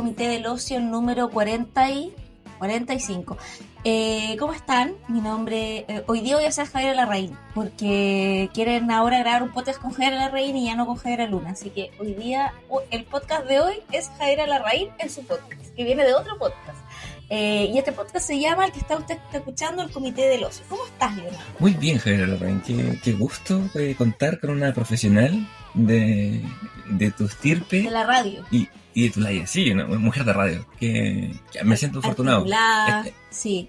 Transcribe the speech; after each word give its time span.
comité 0.00 0.28
del 0.28 0.46
ocio 0.46 0.80
número 0.80 1.28
40 1.28 1.90
y 1.90 2.14
45. 2.58 3.36
Eh, 3.84 4.34
¿Cómo 4.38 4.54
están? 4.54 4.94
Mi 5.08 5.20
nombre. 5.20 5.84
eh, 5.88 6.04
hoy 6.06 6.22
día 6.22 6.36
voy 6.36 6.46
a 6.46 6.52
ser 6.52 6.66
Javier 6.68 6.96
Larraín, 6.96 7.36
porque 7.54 8.48
quieren 8.54 8.90
ahora 8.90 9.18
grabar 9.18 9.42
un 9.42 9.50
podcast 9.52 9.78
con 9.78 9.90
Javier 9.90 10.14
Larraín 10.14 10.56
y 10.56 10.64
ya 10.64 10.74
no 10.74 10.86
con 10.86 10.96
Javier 10.96 11.28
Luna. 11.28 11.50
Así 11.50 11.68
que 11.68 11.90
hoy 11.98 12.14
día, 12.14 12.54
el 12.90 13.04
podcast 13.04 13.44
de 13.46 13.60
hoy 13.60 13.74
es 13.92 14.10
Javier 14.16 14.48
Larraín 14.48 14.88
en 14.98 15.10
su 15.10 15.22
podcast, 15.26 15.66
que 15.76 15.84
viene 15.84 16.02
de 16.04 16.14
otro 16.14 16.38
podcast. 16.38 16.78
Eh, 17.28 17.70
y 17.72 17.76
este 17.76 17.92
podcast 17.92 18.26
se 18.26 18.40
llama, 18.40 18.64
el 18.64 18.72
que 18.72 18.78
está 18.80 18.96
usted 18.96 19.18
está 19.26 19.36
escuchando, 19.36 19.82
el 19.82 19.90
Comité 19.90 20.22
del 20.28 20.44
Ocio. 20.44 20.64
¿Cómo 20.70 20.86
estás, 20.86 21.14
Leonardo? 21.14 21.38
Muy 21.58 21.74
bien, 21.74 21.98
Javier 21.98 22.26
Larraín. 22.26 22.62
Qué, 22.62 22.98
qué 23.04 23.12
gusto 23.12 23.60
eh, 23.74 23.94
contar 23.98 24.40
con 24.40 24.48
una 24.48 24.72
profesional 24.72 25.46
de, 25.74 26.42
de 26.86 27.10
tu 27.10 27.26
estirpe 27.26 27.82
De 27.82 27.90
la 27.90 28.04
radio. 28.04 28.46
y, 28.50 28.66
y 28.94 29.04
de 29.04 29.10
tu 29.10 29.20
laya. 29.20 29.46
Sí, 29.46 29.70
una 29.70 29.86
mujer 29.86 30.24
de 30.24 30.32
radio. 30.32 30.66
Que, 30.78 31.34
que 31.52 31.64
me 31.64 31.76
siento 31.76 31.98
afortunado. 32.00 32.44
Este- 32.44 33.14
sí. 33.30 33.68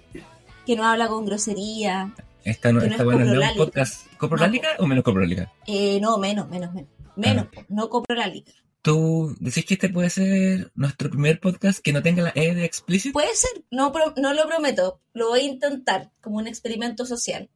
Que 0.66 0.76
no 0.76 0.84
habla 0.84 1.08
con 1.08 1.24
grosería. 1.26 2.14
Esta, 2.44 2.72
no, 2.72 2.80
no 2.80 2.86
esta 2.86 2.96
es 2.98 3.04
buena 3.04 3.22
es 3.22 3.28
un 3.28 3.34
coprolálica. 3.34 3.64
podcast. 3.64 4.06
¿Coprolálica 4.16 4.68
o 4.78 4.86
menos 4.86 5.04
coprolálica? 5.04 5.52
Eh, 5.66 5.98
no, 6.00 6.18
menos, 6.18 6.48
menos, 6.48 6.72
menos. 6.72 6.90
Menos, 7.16 7.46
Ah. 7.56 7.62
no 7.68 7.88
copro 7.88 8.16
la 8.16 8.26
liga. 8.26 8.52
¿Tú 8.80 9.36
decís 9.38 9.64
que 9.64 9.74
este 9.74 9.90
puede 9.90 10.10
ser 10.10 10.72
nuestro 10.74 11.08
primer 11.08 11.38
podcast 11.38 11.78
que 11.78 11.92
no 11.92 12.02
tenga 12.02 12.22
la 12.24 12.32
E 12.34 12.52
de 12.54 12.64
explícito? 12.64 13.12
Puede 13.12 13.32
ser, 13.36 13.62
no, 13.70 13.92
no 14.16 14.34
lo 14.34 14.46
prometo. 14.48 15.00
Lo 15.12 15.28
voy 15.28 15.40
a 15.40 15.44
intentar 15.44 16.10
como 16.20 16.38
un 16.38 16.48
experimento 16.48 17.06
social. 17.06 17.48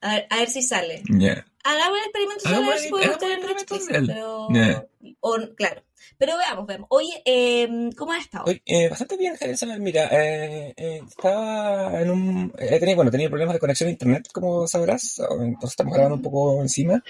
A 0.00 0.14
ver, 0.14 0.26
a 0.30 0.36
ver 0.36 0.48
si 0.48 0.62
sale. 0.62 1.02
Ya. 1.10 1.44
Hagamos 1.64 1.98
el 1.98 2.04
experimento 2.04 2.40
social 2.44 2.64
a 2.64 2.68
ver 2.68 2.78
si 2.78 2.88
podemos 2.88 3.16
experimento 3.16 3.52
explícito, 3.52 3.84
social. 3.84 4.06
Pero... 4.06 4.48
Ya. 4.52 4.86
o- 5.20 5.54
claro. 5.56 5.82
Pero 6.18 6.36
veamos, 6.38 6.66
veamos. 6.66 6.86
Oye, 6.90 7.22
eh, 7.24 7.68
¿cómo 7.96 8.12
has 8.12 8.24
estado? 8.24 8.44
Oye, 8.46 8.62
eh, 8.66 8.88
bastante 8.88 9.16
bien, 9.16 9.36
Javier 9.36 9.56
Samuel. 9.56 9.80
Mira, 9.80 10.08
eh, 10.12 10.74
eh, 10.76 11.00
estaba 11.06 12.00
en 12.00 12.10
un... 12.10 12.52
He 12.58 12.78
tenido, 12.78 12.96
bueno, 12.96 13.10
tenía 13.10 13.28
problemas 13.28 13.54
de 13.54 13.60
conexión 13.60 13.88
a 13.88 13.92
internet, 13.92 14.28
como 14.32 14.66
sabrás. 14.66 15.20
Entonces 15.40 15.70
estamos 15.70 15.92
grabando 15.94 16.16
un 16.16 16.22
poco 16.22 16.60
encima. 16.62 17.02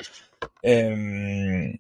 Eh, 0.63 1.79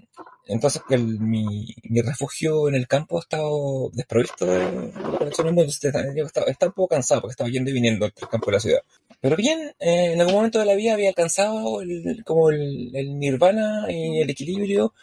entonces 0.48 0.80
el- 0.90 1.18
mi, 1.18 1.66
mi 1.84 2.00
refugio 2.02 2.68
en 2.68 2.76
el 2.76 2.86
campo 2.86 3.18
ha 3.18 3.20
estado 3.22 3.90
desprovisto 3.92 4.46
de, 4.46 4.58
de 4.60 4.92
conexión 5.18 5.48
al 5.48 5.54
mundo. 5.54 5.70
Estaba, 5.72 6.46
estaba 6.46 6.70
un 6.70 6.74
poco 6.74 6.88
cansado 6.88 7.20
porque 7.22 7.32
estaba 7.32 7.50
yendo 7.50 7.70
y 7.70 7.74
viniendo 7.74 8.06
entre 8.06 8.24
el 8.24 8.28
campo 8.30 8.50
y 8.50 8.52
la 8.54 8.60
ciudad. 8.60 8.80
Pero 9.20 9.34
bien, 9.36 9.74
eh, 9.80 10.12
en 10.12 10.20
algún 10.20 10.36
momento 10.36 10.58
de 10.60 10.66
la 10.66 10.74
vida 10.74 10.92
había 10.92 11.08
alcanzado 11.08 11.80
el, 11.82 12.22
como 12.24 12.50
el, 12.50 12.94
el 12.94 13.18
nirvana 13.18 13.86
y 13.90 14.20
el 14.20 14.30
equilibrio 14.30 14.94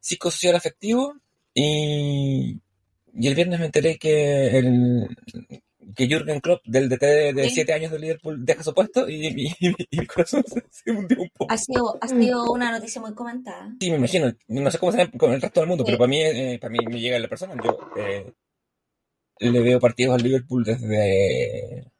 psicosocial 0.00 0.56
afectivo. 0.56 1.14
Y, 1.60 2.60
y 3.14 3.26
el 3.28 3.34
viernes 3.34 3.58
me 3.58 3.66
enteré 3.66 3.98
que 3.98 4.58
el 4.58 5.08
que 5.96 6.06
Jürgen 6.06 6.38
Klopp 6.40 6.60
del 6.66 6.88
DT 6.88 7.32
de 7.32 7.44
Sí. 7.48 7.54
7 7.56 7.72
años 7.72 7.90
de 7.90 7.98
Liverpool 7.98 8.44
deja 8.44 8.62
su 8.62 8.72
puesto 8.74 9.08
y, 9.08 9.26
y 9.26 9.34
mi- 9.34 9.54
y 9.90 9.98
mi 9.98 10.06
corazón 10.06 10.44
se, 10.46 10.62
se 10.70 10.90
hundió 10.92 11.20
un 11.22 11.28
poco. 11.30 11.52
Ha 11.52 11.56
sido, 11.58 11.98
ha 12.00 12.06
sido 12.06 12.52
una 12.52 12.70
noticia 12.70 13.00
muy 13.00 13.14
comentada. 13.14 13.74
Sí, 13.80 13.90
me 13.90 13.96
imagino. 13.96 14.32
No 14.48 14.70
sé 14.70 14.78
cómo 14.78 14.92
será 14.92 15.10
con 15.10 15.32
el 15.32 15.40
resto 15.42 15.60
del 15.60 15.68
mundo, 15.68 15.84
Sí. 15.84 15.86
pero 15.88 15.98
para 15.98 16.08
mí, 16.08 16.20
eh, 16.22 16.58
para 16.60 16.70
mí 16.70 16.78
me 16.86 17.00
llega 17.00 17.18
la 17.18 17.26
persona. 17.28 17.54
Yo 17.64 17.76
eh, 17.96 18.32
le 19.40 19.60
veo 19.60 19.80
partidos 19.80 20.14
al 20.14 20.22
Liverpool 20.22 20.62
desde, 20.64 21.90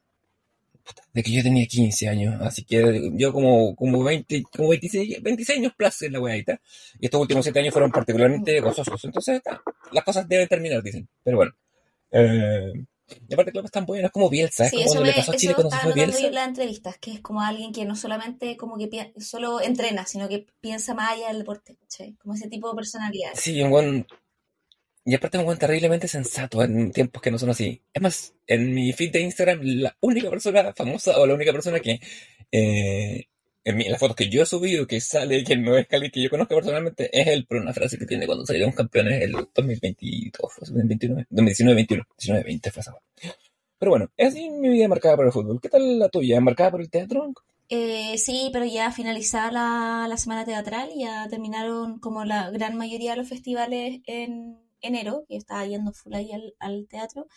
de 1.13 1.23
que 1.23 1.31
yo 1.31 1.43
tenía 1.43 1.65
15 1.65 2.07
años. 2.09 2.35
Así 2.41 2.63
que 2.63 3.11
yo 3.13 3.33
como, 3.33 3.75
como 3.75 4.03
20, 4.03 4.43
como 4.55 4.69
26, 4.69 5.21
26 5.21 5.59
años 5.59 5.73
plus 5.77 6.01
en 6.03 6.13
la 6.13 6.19
weadita. 6.19 6.59
Y 6.99 7.05
estos 7.05 7.21
últimos 7.21 7.45
7 7.45 7.59
años 7.59 7.73
fueron 7.73 7.91
particularmente 7.91 8.59
gozosos. 8.61 9.03
Entonces, 9.05 9.41
las 9.91 10.03
cosas 10.03 10.27
deben 10.27 10.47
terminar, 10.47 10.81
dicen. 10.83 11.07
Pero 11.23 11.37
bueno. 11.37 11.51
Eh, 12.11 12.73
y 13.27 13.33
aparte, 13.33 13.51
Klopp 13.51 13.65
es 13.65 13.71
tan 13.71 13.85
bueno, 13.87 14.05
es 14.05 14.11
como 14.11 14.29
Bielsa. 14.29 14.65
Es 14.65 14.69
Sí, 14.71 14.77
como 14.77 14.85
cuando 14.87 15.01
me, 15.01 15.07
le 15.09 15.13
pasó 15.15 15.31
a 15.31 15.35
Chile 15.35 15.53
cuando 15.55 15.71
se 15.71 15.77
fue 15.77 15.89
yo 15.95 16.03
en 16.03 16.09
Bielsa. 16.11 16.29
las 16.31 16.47
entrevistas, 16.47 16.97
que 16.99 17.11
es 17.13 17.21
como 17.21 17.41
alguien 17.41 17.71
que 17.73 17.85
no 17.85 17.95
solamente 17.95 18.55
como 18.55 18.77
que 18.77 18.87
pi- 18.87 19.13
solo 19.19 19.61
entrena, 19.61 20.05
sino 20.05 20.29
que 20.29 20.45
piensa 20.61 20.93
más 20.93 21.11
allá 21.13 21.29
del 21.29 21.39
deporte. 21.39 21.77
Como 22.21 22.35
ese 22.35 22.47
tipo 22.49 22.69
de 22.69 22.75
personalidad. 22.75 23.31
Sí, 23.33 23.61
un 23.63 23.71
buen. 23.71 24.07
Y 25.09 25.15
aparte 25.15 25.37
es 25.39 25.43
un 25.43 25.57
terriblemente 25.57 26.07
sensato 26.07 26.61
en 26.63 26.91
tiempos 26.91 27.21
que 27.21 27.31
no 27.31 27.39
son 27.39 27.49
así. 27.49 27.81
Es 27.93 28.01
más, 28.01 28.33
en 28.45 28.73
mi 28.73 28.93
feed 28.93 29.11
de 29.11 29.21
Instagram, 29.21 29.59
la 29.63 29.95
única 30.01 30.29
persona 30.29 30.71
famosa 30.73 31.17
o 31.19 31.25
la 31.25 31.33
única 31.33 31.51
persona 31.51 31.79
que 31.79 31.99
eh, 32.51 33.25
en, 33.63 33.75
mi- 33.77 33.85
en 33.85 33.91
las 33.91 33.99
fotos 33.99 34.15
que 34.15 34.29
yo 34.29 34.43
he 34.43 34.45
subido 34.45 34.85
que 34.85 35.01
sale 35.01 35.43
que 35.43 35.57
no 35.57 35.75
es 35.77 35.87
Cali 35.87 36.11
que 36.11 36.21
yo 36.21 36.29
conozco 36.29 36.53
personalmente 36.55 37.09
es 37.11 37.27
él, 37.27 37.45
pero 37.49 37.61
una 37.61 37.73
frase 37.73 37.97
que 37.97 38.05
tiene 38.05 38.27
cuando 38.27 38.45
salieron 38.45 38.71
campeones 38.71 39.21
el 39.23 39.31
2022, 39.31 40.53
fue 40.53 40.61
2029, 40.67 41.25
2019, 41.29 41.75
21, 41.75 42.03
19, 42.17 42.43
20 42.43 42.71
fue 42.71 42.81
esa. 42.81 42.93
Pero 43.79 43.89
bueno, 43.91 44.11
es 44.15 44.33
mi 44.35 44.69
vida 44.69 44.87
marcada 44.87 45.15
por 45.15 45.25
el 45.25 45.31
fútbol. 45.31 45.59
¿Qué 45.61 45.69
tal 45.69 45.97
la 45.97 46.09
tuya? 46.09 46.39
¿Marcada 46.39 46.69
por 46.71 46.81
el 46.81 46.89
teatro? 46.91 47.33
Eh, 47.69 48.17
sí, 48.17 48.49
pero 48.53 48.65
ya 48.65 48.91
finalizada 48.91 49.51
la, 49.51 50.07
la 50.07 50.17
semana 50.17 50.45
teatral, 50.45 50.89
ya 50.95 51.27
terminaron 51.29 51.99
como 51.99 52.25
la 52.25 52.49
gran 52.51 52.75
mayoría 52.77 53.11
de 53.11 53.17
los 53.17 53.29
festivales 53.29 54.01
en 54.05 54.57
enero, 54.81 55.25
y 55.27 55.37
estaba 55.37 55.65
yendo 55.65 55.93
full 55.93 56.13
ahí 56.15 56.31
al, 56.31 56.55
al 56.59 56.87
teatro, 56.89 57.27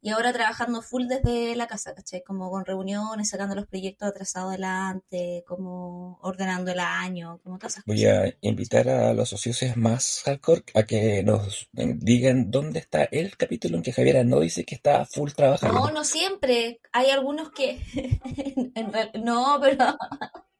y 0.00 0.10
ahora 0.10 0.32
trabajando 0.32 0.80
full 0.82 1.06
desde 1.08 1.56
la 1.56 1.66
casa, 1.66 1.94
¿cachai? 1.94 2.22
Como 2.22 2.50
con 2.50 2.64
reuniones, 2.64 3.30
sacando 3.30 3.54
los 3.56 3.66
proyectos 3.66 4.08
atrasados 4.08 4.50
adelante, 4.50 5.44
como 5.46 6.18
ordenando 6.22 6.70
el 6.70 6.78
año, 6.80 7.40
como 7.42 7.58
todas 7.58 7.74
esas 7.74 7.84
Voy 7.86 8.04
cosas. 8.04 8.24
a 8.24 8.32
invitar 8.42 8.88
a 8.88 9.12
los 9.14 9.30
socios 9.30 9.76
más 9.76 10.22
hardcore 10.24 10.62
a 10.74 10.84
que 10.84 11.22
nos 11.24 11.68
digan 11.74 12.50
dónde 12.50 12.78
está 12.80 13.04
el 13.04 13.36
capítulo 13.36 13.76
en 13.76 13.82
que 13.82 13.92
Javiera 13.92 14.22
no 14.24 14.40
dice 14.40 14.64
que 14.64 14.74
está 14.76 15.04
full 15.06 15.30
No, 15.30 15.34
trabajando. 15.34 15.90
no 15.90 16.04
siempre. 16.04 16.80
Hay 16.92 17.10
algunos 17.10 17.50
que 17.50 17.80
no, 19.24 19.58
pero 19.60 19.96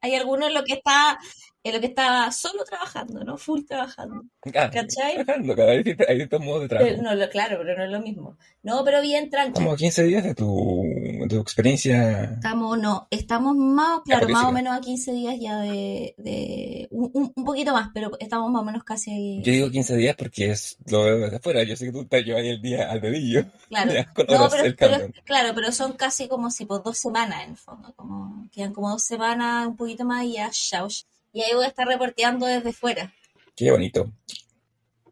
hay 0.01 0.15
algunos 0.15 0.47
en 0.49 0.53
lo 0.53 0.63
que 0.63 0.73
está 0.73 1.17
en 1.61 1.73
lo 1.73 1.81
que 1.81 1.87
está 1.87 2.31
solo 2.31 2.63
trabajando, 2.63 3.21
¿no? 3.25 3.37
Full 3.37 3.65
trabajando. 3.67 4.23
Ah, 4.55 4.69
¿Cachai? 4.71 5.15
trabajando, 5.15 5.55
cada 5.57 5.67
vez 5.71 5.77
hay 5.79 5.83
distintos- 5.83 6.07
hay 6.07 6.15
distintos 6.15 6.41
modos 6.45 6.61
de 6.61 6.67
Pero, 6.69 6.85
trabajo. 6.85 7.03
no, 7.03 7.15
lo- 7.15 7.29
claro, 7.29 7.57
pero 7.61 7.77
no 7.77 7.83
es 7.83 7.91
lo 7.91 7.99
mismo. 7.99 8.37
No, 8.63 8.83
pero 8.85 9.01
bien, 9.01 9.29
tranqui. 9.29 9.49
Estamos 9.49 9.73
a 9.73 9.77
15 9.77 10.03
días 10.03 10.23
de 10.23 10.35
tu, 10.35 10.83
de 10.83 11.27
tu 11.27 11.39
experiencia. 11.41 12.23
Estamos, 12.35 12.79
no, 12.79 13.07
estamos 13.11 13.57
más, 13.57 13.99
claro, 14.05 14.29
más 14.29 14.45
o 14.45 14.51
menos 14.53 14.77
a 14.77 14.79
15 14.79 15.11
días 15.11 15.35
ya 15.37 15.59
de, 15.59 16.15
de 16.17 16.87
un, 16.91 17.11
un- 17.35 17.45
poquito 17.45 17.73
más, 17.73 17.89
pero 17.93 18.11
estamos 18.19 18.49
más 18.51 18.61
o 18.61 18.65
menos 18.65 18.85
casi, 18.85 19.41
Yo 19.43 19.51
digo 19.51 19.69
15 19.69 19.97
días 19.97 20.15
porque 20.17 20.51
es, 20.51 20.77
lo 20.89 21.03
veo 21.03 21.17
desde 21.19 21.35
afuera. 21.37 21.63
Yo 21.63 21.75
sé 21.75 21.85
que 21.87 21.91
tú 21.91 22.05
te 22.05 22.23
llevas 22.23 22.41
ahí 22.43 22.49
el 22.49 22.61
día 22.61 22.89
al 22.89 23.01
dedillo. 23.01 23.45
claro. 23.67 23.91
Ya, 23.93 24.05
con 24.13 24.25
No, 24.27 24.47
pero, 24.49 24.75
pero- 24.77 25.11
claro, 25.25 25.51
pero 25.53 25.73
son 25.73 25.91
casi 25.93 26.29
como 26.29 26.51
si 26.51 26.65
por 26.65 26.83
dos 26.83 26.97
semanas 26.97 27.43
en 27.43 27.49
el 27.51 27.57
fondo, 27.57 27.93
como 27.97 28.47
quedan 28.53 28.73
como 28.73 28.89
dos 28.91 29.03
semanas, 29.03 29.67
un 29.67 29.75
poquito 29.75 29.88
más 30.03 30.23
y 30.25 30.33
ya, 30.33 30.49
chao. 30.51 30.87
Y 31.33 31.41
ahí 31.41 31.53
voy 31.53 31.65
a 31.65 31.67
estar 31.67 31.87
reporteando 31.87 32.45
desde 32.45 32.73
fuera. 32.73 33.13
Qué 33.55 33.71
bonito. 33.71 34.11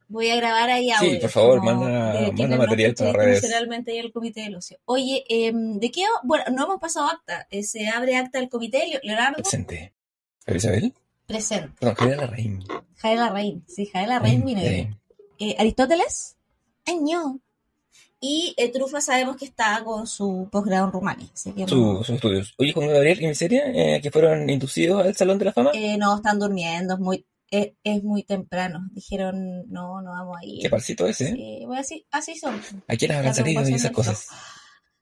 Voy 0.09 0.29
a 0.29 0.37
grabar 0.37 0.69
ahí 0.69 0.85
Sí, 0.85 0.91
audio. 0.91 1.19
por 1.19 1.29
favor, 1.29 1.61
manda- 1.63 2.31
manda 2.31 2.47
no 2.47 2.57
material 2.57 2.93
para 2.95 3.09
escuchan 3.09 3.25
redes. 3.27 3.41
Generalmente 3.41 3.91
ahí 3.91 3.97
el 3.99 4.13
comité 4.13 4.41
del 4.41 4.55
ocio. 4.55 4.77
Oye, 4.85 5.25
em, 5.27 5.79
¿de 5.79 5.91
qué? 5.91 6.03
Bueno, 6.23 6.45
no 6.53 6.63
hemos 6.63 6.79
pasado 6.79 7.07
acta. 7.07 7.45
Eh, 7.51 7.63
se 7.63 7.87
abre 7.89 8.15
acta 8.15 8.39
del 8.39 8.47
comité. 8.47 8.87
Le- 8.87 9.01
Leonardo, 9.03 9.35
Presente. 9.43 9.93
¿Pero 10.45 10.57
Isabel? 10.57 10.93
presente. 11.25 11.73
Perdón, 11.77 11.95
Javiera 11.95 12.21
Larraín. 12.21 12.63
Jael 12.95 13.19
Larraín. 13.19 13.65
Sí, 13.67 13.85
Jael 13.87 14.09
Larraín 14.09 14.45
vino 14.45 14.61
hoy. 14.61 14.67
Eh, 14.67 14.93
Eh, 15.39 15.55
Aristóteles, 15.59 16.37
año. 16.85 17.39
Y 18.19 18.53
eh, 18.57 18.71
Trufa 18.71 18.99
sabemos 18.99 19.35
que 19.37 19.45
está 19.45 19.83
con 19.83 20.07
su 20.07 20.49
posgrado 20.51 20.85
en 20.87 20.91
Rumania. 20.91 21.27
Así 21.33 21.51
que 21.53 21.67
su- 21.67 21.97
sus 22.03 22.09
estudios. 22.15 22.53
Oye, 22.57 22.73
Juan 22.73 22.87
Gabriel 22.89 23.21
y 23.21 23.27
Miseria, 23.27 23.63
eh, 23.67 24.01
que 24.01 24.09
fueron 24.11 24.49
inducidos 24.49 25.05
al 25.05 25.15
Salón 25.15 25.37
de 25.37 25.45
la 25.45 25.53
Fama. 25.53 25.71
eh, 25.73 25.97
no 25.97 26.15
están 26.15 26.39
durmiendo, 26.39 26.95
es 26.95 26.99
muy, 26.99 27.25
es, 27.51 27.73
es 27.83 28.03
muy 28.03 28.23
temprano. 28.23 28.87
Dijeron, 28.91 29.69
no, 29.69 30.01
no 30.01 30.11
vamos 30.11 30.37
a 30.41 30.45
ir. 30.45 30.61
Qué 30.63 30.69
parcito 30.69 31.05
ese, 31.05 31.29
¿eh? 31.29 31.33
Sí, 31.33 31.63
bueno, 31.67 31.81
así, 31.81 32.05
así 32.11 32.35
son. 32.35 32.59
¿A 32.87 32.95
quiénes 32.95 33.17
habrán 33.17 33.35
salido 33.35 33.69
y 33.69 33.73
esas 33.73 33.91
cosas? 33.91 34.27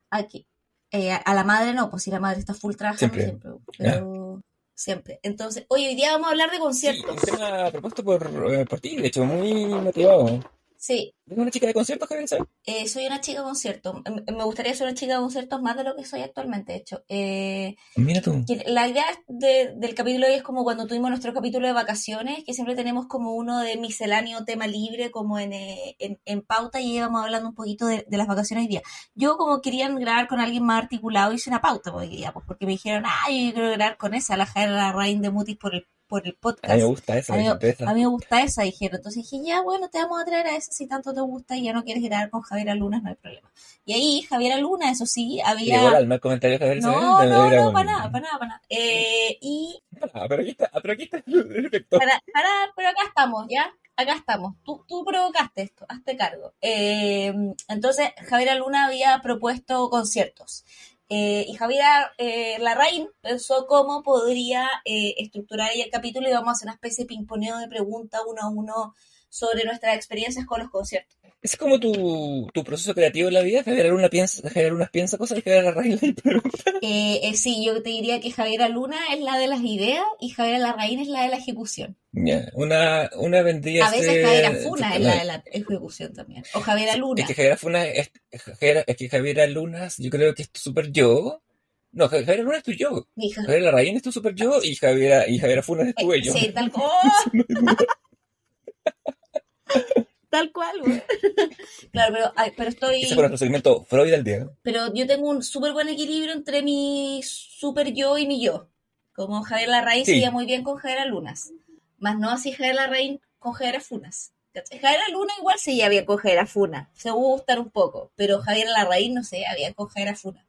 Aquí. 0.10 0.46
Eh, 0.92 1.12
a 1.12 1.34
la 1.34 1.44
madre 1.44 1.74
no, 1.74 1.90
pues 1.90 2.04
si 2.04 2.12
la 2.12 2.20
madre 2.20 2.40
está 2.40 2.54
full 2.54 2.76
trabajando 2.76 3.14
Siempre. 3.14 3.24
siempre. 3.26 3.52
pero 3.78 4.42
siempre. 4.76 5.20
Entonces, 5.24 5.66
hoy, 5.70 5.86
hoy 5.88 5.96
día 5.96 6.12
vamos 6.12 6.28
a 6.28 6.32
hablar 6.32 6.50
de 6.50 6.58
Sí, 6.58 6.62
conciertos. 6.62 7.16
un 7.16 7.22
tema 7.38 7.72
propuesto 7.72 8.04
por, 8.04 8.54
eh, 8.54 8.66
por 8.66 8.80
ti, 8.82 8.98
de 8.98 9.08
hecho, 9.08 9.24
muy 9.26 9.66
motivado. 9.66 10.40
Sí, 10.86 11.16
¿Eres 11.26 11.40
una 11.40 11.50
chica 11.50 11.66
de 11.66 11.74
conciertos, 11.74 12.08
Javier 12.08 12.30
eh, 12.68 12.88
soy 12.88 13.08
una 13.08 13.20
chica 13.20 13.40
de 13.40 13.46
conciertos. 13.46 13.96
Me 14.28 14.44
gustaría 14.44 14.76
ser 14.76 14.86
una 14.86 14.94
chica 14.96 15.16
de 15.16 15.20
conciertos 15.20 15.60
más 15.60 15.76
de 15.76 15.84
lo 15.84 15.96
que 15.96 16.06
soy 16.06 16.22
actualmente, 16.22 16.74
de 16.74 16.78
hecho. 16.78 17.04
Eh, 17.08 17.76
Mira 17.96 18.22
tú. 18.22 18.46
la 18.68 18.88
idea 18.88 19.06
de- 19.28 19.74
del 19.78 19.96
capítulo 19.96 20.28
hoy 20.28 20.34
es 20.34 20.44
como 20.44 20.64
cuando 20.64 20.86
tuvimos 20.86 21.10
nuestro 21.10 21.34
capítulo 21.34 21.66
de 21.66 21.74
vacaciones, 21.74 22.44
que 22.46 22.54
siempre 22.54 22.76
tenemos 22.76 23.08
como 23.08 23.34
uno 23.34 23.62
de 23.62 23.78
misceláneo 23.78 24.46
tema 24.46 24.68
libre, 24.68 25.10
como 25.10 25.40
en, 25.40 25.54
eh, 25.54 25.96
en, 25.98 26.20
en 26.24 26.44
pauta, 26.44 26.80
y 26.80 26.98
íbamos 26.98 27.24
hablando 27.24 27.50
un 27.50 27.56
poquito 27.56 27.88
de, 27.88 28.06
de 28.08 28.18
las 28.18 28.28
vacaciones 28.28 28.66
hoy 28.66 28.70
día. 28.70 28.82
Yo, 29.16 29.38
como 29.38 29.62
querían 29.62 29.96
grabar 29.96 30.28
con 30.28 30.40
alguien 30.40 30.64
más 30.64 30.84
articulado, 30.84 31.34
hice 31.34 31.50
una 31.50 31.62
pauta 31.62 31.96
hoy 31.96 32.10
día, 32.10 32.32
pues, 32.32 32.46
porque 32.46 32.68
me 32.68 32.74
dijeron, 32.74 33.06
ay, 33.08 33.48
yo 33.48 33.54
quiero 33.56 33.72
grabar 33.72 33.98
con 33.98 34.14
esa, 34.14 34.38
la 34.38 34.46
Jaira 34.46 34.92
Rain 34.92 35.20
de 35.24 35.32
Mutis 35.32 35.58
por 35.58 35.74
el 35.74 35.88
por 36.08 36.26
el 36.26 36.34
A 36.34 36.38
podcast. 36.40 36.74
mí 36.74 36.80
me 36.82 36.86
gusta 36.88 37.18
esa, 37.18 37.34
A 37.34 37.38
mí, 37.38 37.48
a 37.48 37.94
mí 37.94 38.02
me 38.02 38.08
gusta 38.08 38.42
esa, 38.44 38.64
dijeron. 38.64 38.98
Entonces 38.98 39.24
dije, 39.30 39.44
ya, 39.46 39.62
bueno, 39.62 39.90
te 39.90 39.98
vamos 40.00 40.22
a 40.22 40.26
traer 40.26 40.48
a 40.48 40.56
esa 40.56 40.72
si 40.72 40.88
tanto 40.88 41.14
te 41.14 41.22
gusta 41.22 41.56
y 41.58 41.64
ya 41.64 41.74
no 41.74 41.84
quieres 41.84 42.04
grabar 42.04 42.30
con 42.30 42.42
Javiera 42.42 42.76
Lunas, 42.76 43.02
no 43.04 43.10
hay 43.10 43.16
problema. 43.16 43.52
Y 43.86 43.94
ahí, 43.94 44.22
Javiera 44.24 44.58
Luna, 44.58 44.92
eso 44.92 45.06
sí, 45.06 45.40
había... 45.44 45.76
Llegó 45.78 45.88
al 45.90 45.96
alma 45.96 46.16
el 46.16 46.22
comentario 46.22 46.58
Javier 46.60 46.82
No, 46.82 47.24
no, 47.26 47.50
no, 47.50 47.68
un- 47.68 47.74
para 47.74 47.92
nada, 47.92 48.12
para 48.12 48.26
nada, 48.26 48.40
para 48.40 48.48
nada. 48.50 48.62
Eh, 48.70 49.38
y 49.42 49.82
Ah, 50.14 50.26
pero 50.28 50.42
aquí 50.42 50.52
está, 50.52 50.70
pero 50.82 50.94
aquí 50.94 51.04
está 51.04 51.24
el 51.26 51.66
efecto. 51.66 51.98
para, 51.98 52.22
para, 52.34 52.50
pero 52.76 52.90
acá 52.90 53.02
estamos, 53.08 53.46
¿ya? 53.50 53.72
Acá 53.98 54.14
estamos. 54.16 54.56
Tú, 54.66 54.84
tú 54.90 55.06
provocaste 55.06 55.62
esto, 55.62 55.86
hazte 55.88 56.18
cargo. 56.18 56.54
Eh, 56.62 57.34
entonces, 57.70 58.10
Javiera 58.28 58.56
Luna 58.56 58.88
había 58.88 59.22
propuesto 59.24 59.90
conciertos. 59.90 60.66
Eh, 61.08 61.46
y 61.48 61.54
Javiera 61.54 62.14
eh, 62.18 62.58
Larraín 62.60 63.10
pensó 63.22 63.68
cómo 63.68 64.02
podría 64.02 64.68
eh, 64.86 65.14
estructurar 65.18 65.70
el 65.76 65.92
capítulo 65.92 66.28
y 66.28 66.34
vamos 66.34 66.50
a 66.50 66.52
hacer 66.54 66.66
una 66.66 66.74
especie 66.74 67.04
de 67.04 67.10
pimponeo 67.10 67.60
de 67.60 67.68
preguntas 67.68 68.22
uno 68.28 68.42
a 68.42 68.50
uno 68.50 68.96
sobre 69.30 69.66
nuestras 69.66 69.96
experiencias 69.96 70.46
con 70.46 70.62
los 70.62 70.72
conciertos. 70.72 71.18
Es 71.46 71.58
como 71.58 71.80
tu, 71.80 72.50
tu 72.52 72.64
proceso 72.64 72.96
creativo 72.96 73.28
en 73.28 73.36
la 73.36 73.44
vida. 73.44 73.62
Javier 73.64 73.90
Luna 73.90 74.10
piensa, 74.10 74.50
Javier 74.50 74.72
Luna 74.72 74.90
piensa 74.92 75.16
cosas 75.20 75.38
y 75.38 75.42
Javier 75.44 75.76
pregunta. 76.16 76.72
Eh, 76.82 77.20
eh, 77.22 77.36
sí, 77.36 77.64
yo 77.64 77.84
te 77.84 77.90
diría 77.92 78.20
que 78.20 78.32
Javiera 78.32 78.68
Luna 78.68 78.98
es 79.14 79.20
la 79.22 79.38
de 79.38 79.46
las 79.48 79.62
ideas 79.62 80.04
y 80.20 80.30
Javiera 80.30 80.58
Larraín 80.58 81.02
es 81.02 81.08
la 81.08 81.22
de 81.22 81.30
la 81.30 81.38
ejecución. 81.38 81.96
Ya, 82.14 82.50
Una, 82.56 83.12
una 83.18 83.44
vendría 83.44 83.86
A 83.86 83.92
veces 83.92 84.08
ser- 84.08 84.26
Javiera 84.26 84.52
Funa 84.54 84.96
es 84.96 85.02
la 85.02 85.16
de 85.20 85.26
la 85.26 85.44
ejecución 85.46 86.14
también. 86.14 86.44
O 86.56 86.62
Javiera 86.62 86.96
Luna. 86.96 87.22
Es 87.22 87.28
que 87.28 87.36
Javiera 87.36 87.58
Funa 87.58 87.86
es, 87.86 88.10
es, 88.32 88.96
que 88.98 89.10
Javiera 89.10 89.46
Lunas, 89.46 89.98
yo 90.00 90.10
creo 90.10 90.34
que 90.34 90.42
es 90.42 90.50
tu 90.50 90.60
super 90.60 90.92
yo. 90.92 91.44
No, 91.92 92.06
Ja- 92.10 92.18
Javiera 92.26 92.42
Luna 92.42 92.58
es 92.58 92.64
tu 92.64 92.72
yo. 92.72 93.08
Hija- 93.18 93.44
Javiera 93.44 93.66
Larraín 93.66 93.98
es 93.98 94.02
tu 94.02 94.12
super 94.12 94.34
yo 94.34 94.64
y 94.64 94.74
Javiera, 94.76 95.30
y 95.30 95.38
Javiera 95.38 95.62
Funa 95.62 95.90
es 95.90 95.94
tu 95.96 96.12
Eh, 96.12 96.18
ello. 96.18 96.34
Sí, 96.34 96.52
tal 96.54 96.72
cual. 96.72 96.90
tal 100.38 100.52
cual, 100.52 100.80
güey. 100.82 101.02
Claro, 101.92 102.14
pero, 102.14 102.34
ay, 102.36 102.52
pero 102.58 102.70
estoy. 102.70 103.04
Ese 103.04 103.16
fue 103.16 103.24
nuestro 103.24 103.38
segmento 103.38 103.84
Freud 103.86 104.14
al 104.14 104.24
día. 104.24 104.50
Pero 104.64 104.94
yo 104.94 105.08
tengo 105.08 105.30
un 105.30 105.44
súper 105.44 105.72
buen 105.72 105.88
equilibrio 105.88 106.34
entre 106.34 106.62
mi 106.62 107.22
super 107.24 107.94
yo 107.94 108.18
y 108.18 108.28
mi 108.28 108.42
yo. 108.44 108.68
Como 109.14 109.42
Javier 109.44 109.70
Larraín 109.70 110.06
Sí. 110.06 110.12
se 110.14 110.20
lleva 110.20 110.32
muy 110.32 110.46
bien 110.46 110.64
con 110.64 110.76
Javier 110.76 111.08
Lunas. 111.08 111.52
Más 111.98 112.18
no 112.20 112.30
así 112.30 112.52
Javier 112.52 112.76
Larraín 112.76 113.22
con 113.40 113.54
Javier 113.54 113.82
Funas. 113.82 114.34
Javier 114.54 115.02
Luna 115.12 115.34
igual 115.40 115.58
se 115.58 115.74
lleva 115.76 115.90
bien 115.90 116.06
con 116.06 116.18
Javier 116.18 116.48
Funa. 116.48 116.90
Se 116.94 117.12
gustan 117.12 117.60
un 117.60 117.70
poco. 117.70 118.12
Pero 118.16 118.42
Javier 118.42 118.68
Larraín 118.70 119.14
no 119.14 119.24
se 119.24 119.42
bien 119.56 119.74
con 119.74 119.88
Javier 119.88 120.18
Funa. 120.18 120.46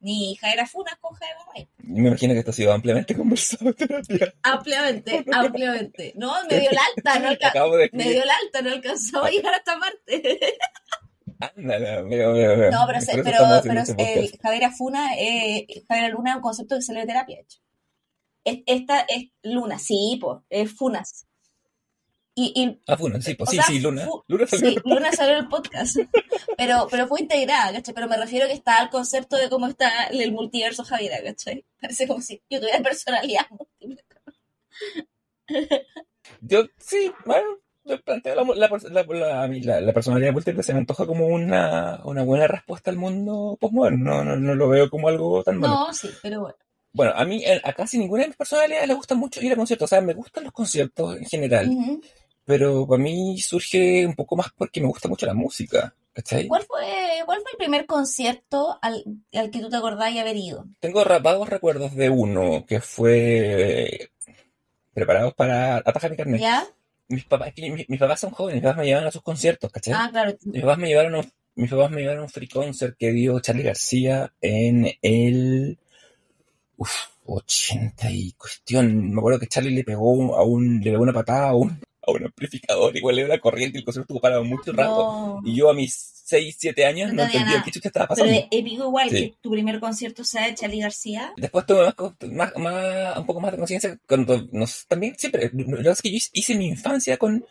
Ni 0.00 0.34
Javier 0.36 0.66
Funas 0.66 0.96
con 0.98 1.14
Javier 1.14 1.36
Larraín. 1.38 1.68
Me 1.78 2.08
imagino 2.08 2.32
que 2.32 2.38
esto 2.40 2.50
ha 2.50 2.54
sido 2.54 2.72
ampliamente 2.72 3.14
conversado 3.16 3.66
en 3.68 3.74
terapia. 3.74 4.34
Ampliamente, 4.42 5.24
ampliamente. 5.32 6.12
No, 6.16 6.32
me 6.50 6.58
dio 6.60 6.70
la 6.72 6.80
alta, 6.96 7.18
no 7.18 7.48
Acabo 7.48 7.76
de 7.76 7.90
Me 7.92 8.04
dio 8.10 8.24
la 8.24 8.34
alta, 8.42 8.62
no 8.62 8.70
alcanzaba 8.70 9.26
a 9.26 9.30
llegar 9.30 9.54
a 9.54 9.58
esta 9.58 9.78
parte. 9.78 10.40
Ándale, 11.56 12.02
veo, 12.02 12.32
veo, 12.34 12.56
veo. 12.58 12.70
No, 12.70 12.84
pero, 12.86 13.00
se- 13.00 13.22
pero, 13.22 13.38
pero 13.62 13.80
este 13.80 14.24
eh, 14.24 14.64
Afuna, 14.66 15.14
eh, 15.16 15.66
Luna 16.12 16.30
es 16.32 16.36
un 16.36 16.42
concepto 16.42 16.76
que 16.76 16.82
salió 16.82 17.00
de 17.00 17.06
terapia, 17.06 17.40
hecho. 17.40 17.58
Es- 18.44 18.60
Esta 18.66 19.00
es 19.08 19.28
Luna, 19.42 19.78
sí, 19.78 20.18
pues, 20.20 20.40
es 20.50 20.70
Funas. 20.74 21.26
Y, 22.42 22.52
y 22.54 22.80
Ah, 22.86 22.96
Funa, 22.96 23.20
sí, 23.20 23.34
pues 23.34 23.50
sí, 23.50 23.56
sea, 23.56 23.64
sí, 23.66 23.80
Luna. 23.80 24.08
Luna 24.28 24.46
sí, 24.46 24.56
salió. 24.58 24.80
Luna 24.84 25.12
salió 25.12 25.34
en 25.36 25.40
el 25.40 25.48
podcast. 25.48 25.96
Pero, 26.56 26.86
pero 26.90 27.06
fue 27.06 27.20
integrada, 27.20 27.70
¿cachai? 27.72 27.92
Pero 27.94 28.08
me 28.08 28.16
refiero 28.16 28.46
que 28.46 28.54
está 28.54 28.78
al 28.78 28.88
concepto 28.88 29.36
de 29.36 29.50
cómo 29.50 29.66
está 29.66 30.04
el 30.06 30.32
multiverso 30.32 30.82
Javiera, 30.84 31.22
¿cachai? 31.22 31.66
Parece 31.80 32.06
como 32.08 32.22
si 32.22 32.40
yo 32.48 32.58
tuviera 32.60 32.80
personalidad 32.80 33.42
múltiple. 33.50 34.02
Yo, 36.40 36.64
sí, 36.78 37.12
bueno, 37.26 37.46
yo 37.84 38.00
planteo 38.02 38.34
la, 38.36 38.42
la, 38.54 38.80
la, 38.90 39.02
la- 39.04 39.42
a 39.42 39.48
mí 39.48 39.60
la- 39.62 39.80
la 39.80 39.92
personalidad 39.92 40.32
múltiple 40.32 40.62
se 40.62 40.72
me 40.72 40.78
antoja 40.80 41.06
como 41.06 41.26
una, 41.26 42.00
una 42.04 42.22
buena 42.22 42.46
respuesta 42.46 42.90
al 42.90 42.96
mundo 42.96 43.58
postmoderno. 43.60 43.98
No, 43.98 44.24
no, 44.24 44.36
no 44.36 44.54
lo 44.54 44.68
veo 44.68 44.88
como 44.88 45.08
algo 45.08 45.42
tan 45.42 45.58
malo. 45.58 45.74
No, 45.74 45.92
sí, 45.92 46.08
pero 46.22 46.40
bueno. 46.40 46.56
Bueno, 46.92 47.12
a 47.14 47.24
mí, 47.24 47.44
eh, 47.44 47.60
a 47.62 47.72
casi 47.72 47.98
ninguna 47.98 48.22
de 48.22 48.28
mis 48.28 48.36
personalidades 48.36 48.88
le 48.88 48.94
gusta 48.94 49.14
mucho 49.14 49.40
ir 49.40 49.52
a 49.52 49.56
conciertos. 49.56 49.84
O 49.86 49.88
sea, 49.88 50.00
me 50.00 50.12
gustan 50.14 50.42
los 50.44 50.52
conciertos 50.52 51.16
en 51.18 51.24
general, 51.24 51.68
Ujú. 51.68 52.00
Pero 52.50 52.84
para 52.84 53.00
mí 53.00 53.38
surge 53.38 54.04
un 54.04 54.16
poco 54.16 54.34
más 54.34 54.48
porque 54.56 54.80
me 54.80 54.88
gusta 54.88 55.08
mucho 55.08 55.24
la 55.24 55.34
música. 55.34 55.94
¿Cachai? 56.12 56.48
¿Cuál 56.48 56.64
fue, 56.64 57.22
¿Cuál 57.24 57.40
fue 57.40 57.52
el 57.52 57.56
primer 57.56 57.86
concierto 57.86 58.76
al, 58.82 59.04
al 59.32 59.50
que 59.52 59.60
tú 59.60 59.70
te 59.70 59.76
acordás 59.76 60.10
y 60.10 60.18
haber 60.18 60.36
ido? 60.36 60.66
Tengo 60.80 61.04
vagos 61.04 61.48
recuerdos 61.48 61.94
de 61.94 62.10
uno 62.10 62.66
que 62.66 62.80
fue 62.80 64.10
preparados 64.92 65.32
para 65.34 65.76
atajar 65.76 66.10
mi 66.10 66.16
carnet. 66.16 66.40
¿Ya? 66.40 66.66
Mis 67.06 67.24
papás, 67.24 67.52
mis, 67.56 67.88
mis 67.88 68.00
papás 68.00 68.18
son 68.18 68.32
jóvenes, 68.32 68.56
mis 68.56 68.64
papás 68.64 68.78
me 68.78 68.86
llevan 68.86 69.06
a 69.06 69.12
sus 69.12 69.22
conciertos, 69.22 69.70
¿cachai? 69.70 69.94
Ah, 69.96 70.08
claro. 70.10 70.36
Mis 70.42 70.62
papás 70.62 70.78
me 70.78 70.88
llevaron 70.88 71.14
a 71.14 71.18
un, 71.20 71.32
mis 71.54 71.70
papás 71.70 71.90
me 71.92 72.00
llevaron 72.00 72.22
a 72.22 72.24
un 72.24 72.30
free 72.30 72.48
concert 72.48 72.96
que 72.98 73.12
dio 73.12 73.38
Charlie 73.38 73.62
García 73.62 74.32
en 74.40 74.90
el 75.02 75.78
uf, 76.76 76.90
80 77.26 78.10
y 78.10 78.32
cuestión. 78.32 79.12
Me 79.12 79.20
acuerdo 79.20 79.38
que 79.38 79.46
Charlie 79.46 79.76
le 79.76 79.84
pegó 79.84 80.36
a 80.36 80.42
un, 80.42 80.80
le 80.80 80.90
pegó 80.90 81.04
una 81.04 81.12
patada 81.12 81.50
a 81.50 81.54
un, 81.54 81.80
a 82.06 82.10
un 82.12 82.24
amplificador, 82.24 82.96
igual 82.96 83.16
la 83.28 83.38
corriente 83.38 83.78
y 83.78 83.80
el 83.80 83.84
concierto 83.84 84.04
estuvo 84.12 84.20
parado 84.20 84.44
mucho 84.44 84.72
rato. 84.72 85.40
No. 85.42 85.42
Y 85.44 85.54
yo 85.56 85.68
a 85.70 85.74
mis 85.74 85.94
6, 86.24 86.56
7 86.58 86.84
años 86.86 87.08
No 87.10 87.16
no, 87.16 87.22
entendía 87.24 87.46
nada. 87.50 87.62
qué 87.64 87.70
chucha 87.72 87.88
estaba 87.88 88.06
Pero 88.08 88.20
pasando. 88.26 88.32
es 88.34 88.46
épico 88.50 88.84
igual 88.84 89.10
Sí. 89.10 89.16
que 89.30 89.36
tu 89.40 89.50
primer 89.50 89.80
concierto 89.80 90.24
sea 90.24 90.46
de 90.46 90.54
Charlie 90.54 90.80
García. 90.80 91.32
Después 91.36 91.66
tuve 91.66 91.84
más, 91.84 91.94
más, 92.32 92.52
más- 92.56 93.18
un 93.18 93.26
poco 93.26 93.40
más 93.40 93.52
de 93.52 93.58
conciencia 93.58 93.98
cuando 94.06 94.40
nos, 94.52 94.86
también 94.86 95.14
siempre, 95.18 95.50
lo 95.52 95.66
que 95.66 95.76
pasa 95.76 95.90
es 95.92 96.02
que 96.02 96.10
yo 96.12 96.18
hice- 96.32 96.54
mi 96.56 96.68
infancia 96.68 97.16
con, 97.16 97.44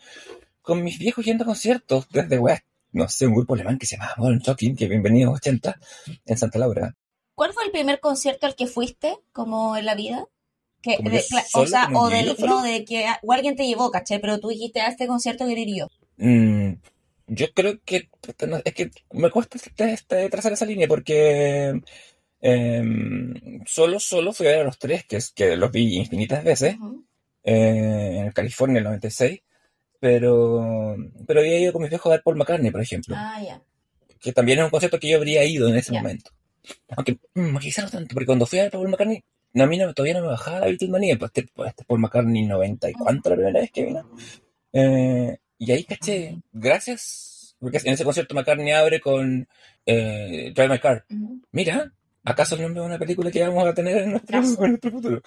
con 0.62 0.82
mis 0.82 0.98
viejos 0.98 1.24
yendo 1.24 1.44
a 1.44 1.46
conciertos 1.46 2.08
desde, 2.10 2.38
weá, 2.38 2.64
no 2.92 3.08
sé, 3.08 3.26
un 3.26 3.34
grupo 3.34 3.54
alemán 3.54 3.78
que 3.78 3.86
se 3.86 3.96
llamaba 3.96 4.14
Modern 4.16 4.40
Talking, 4.42 4.74
que 4.76 4.88
bienvenido 4.88 5.30
a 5.30 5.34
80 5.34 5.78
en 6.26 6.38
Santa 6.38 6.58
Laura. 6.58 6.96
¿Cuál 7.34 7.52
fue 7.52 7.64
el 7.64 7.70
primer 7.70 8.00
concierto 8.00 8.46
al 8.46 8.54
que 8.56 8.66
fuiste, 8.66 9.16
como 9.32 9.76
en 9.76 9.86
la 9.86 9.94
vida? 9.94 10.26
Que, 10.82 10.96
¿Como 10.96 11.10
de- 11.10 11.18
yo 11.18 11.22
cla- 11.36 11.44
o 11.54 11.66
sea, 11.66 11.88
o 11.94 12.08
del, 12.08 12.36
no, 12.46 12.62
de 12.62 12.84
que 12.84 13.04
o 13.22 13.32
alguien 13.32 13.54
te 13.56 13.66
llevó, 13.66 13.90
¿cachai? 13.90 14.18
Pero 14.20 14.38
tú 14.40 14.48
dijiste 14.48 14.80
a 14.80 14.88
este 14.88 15.06
concierto 15.06 15.46
querer 15.46 15.68
ir 15.68 15.78
yo. 15.80 15.88
Mm, 16.16 16.72
yo 17.26 17.46
creo 17.54 17.78
que, 17.84 18.08
es 18.64 18.74
que 18.74 18.90
me 19.12 19.30
cuesta 19.30 19.58
este- 19.58 19.92
este- 19.92 20.28
trazar 20.30 20.52
esa 20.52 20.64
línea 20.66 20.88
porque 20.88 21.80
em, 22.40 23.34
solo, 23.66 24.00
solo 24.00 24.32
fui 24.32 24.46
a 24.46 24.50
ver 24.50 24.60
a 24.60 24.64
los 24.64 24.78
tres, 24.78 25.04
que, 25.04 25.16
es, 25.16 25.30
que 25.32 25.56
los 25.56 25.70
vi 25.70 25.96
infinitas 25.96 26.42
veces. 26.44 26.76
Ujú. 26.76 27.04
eh, 27.42 28.16
en 28.18 28.32
California 28.32 28.72
en 28.74 28.78
el 28.78 28.84
96, 28.84 29.40
pero, 29.98 30.94
pero 31.26 31.40
había 31.40 31.58
ido 31.58 31.72
con 31.72 31.80
mis 31.82 31.90
viejos 31.90 32.06
a 32.10 32.16
ver 32.16 32.22
Paul 32.22 32.36
McCartney, 32.36 32.70
por 32.70 32.82
ejemplo, 32.82 33.14
Ah, 33.18 33.40
ya. 33.42 33.62
que 34.20 34.32
también 34.32 34.58
es 34.58 34.64
un 34.64 34.70
concierto 34.70 34.98
que 34.98 35.08
yo 35.08 35.16
habría 35.16 35.42
ido 35.44 35.66
en 35.68 35.76
ese 35.76 35.92
momento. 35.92 36.30
Aunque 36.96 37.18
mm, 37.34 37.56
quizás 37.58 37.84
no 37.86 37.90
tanto, 37.90 38.12
porque 38.14 38.26
cuando 38.26 38.44
fui 38.46 38.58
a 38.58 38.62
ver 38.64 38.70
Paul 38.72 38.88
McCartney, 38.88 39.22
no, 39.52 39.64
a 39.64 39.66
mí 39.66 39.76
no, 39.78 39.92
todavía 39.92 40.14
no 40.14 40.22
me 40.22 40.28
bajaba 40.28 40.60
la 40.60 40.66
Beatlemanía, 40.66 41.18
pues 41.18 41.32
este, 41.34 41.50
pues 41.54 41.70
este 41.70 41.84
Paul 41.84 42.00
McCartney 42.00 42.46
90 42.46 42.90
y 42.90 42.92
cuánto 42.94 43.30
la 43.30 43.36
primera 43.36 43.60
vez 43.60 43.70
que 43.70 43.84
vino. 43.84 44.10
Eh, 44.72 45.38
y 45.58 45.72
ahí 45.72 45.84
caché, 45.84 46.38
gracias, 46.52 47.56
porque 47.58 47.78
en 47.84 47.92
ese 47.94 48.04
concierto 48.04 48.34
McCartney 48.34 48.72
abre 48.72 49.00
con 49.00 49.46
eh, 49.86 50.52
Drive 50.54 50.68
My 50.68 50.78
Car. 50.78 51.04
Mira, 51.52 51.92
¿acaso 52.24 52.54
el 52.54 52.62
nombre 52.62 52.80
de 52.80 52.86
una 52.86 52.98
película 52.98 53.30
que 53.30 53.42
vamos 53.42 53.66
a 53.66 53.74
tener 53.74 53.98
en 53.98 54.12
nuestro, 54.12 54.40
Caso. 54.40 54.64
en 54.64 54.70
nuestro 54.70 54.90
futuro? 54.90 55.22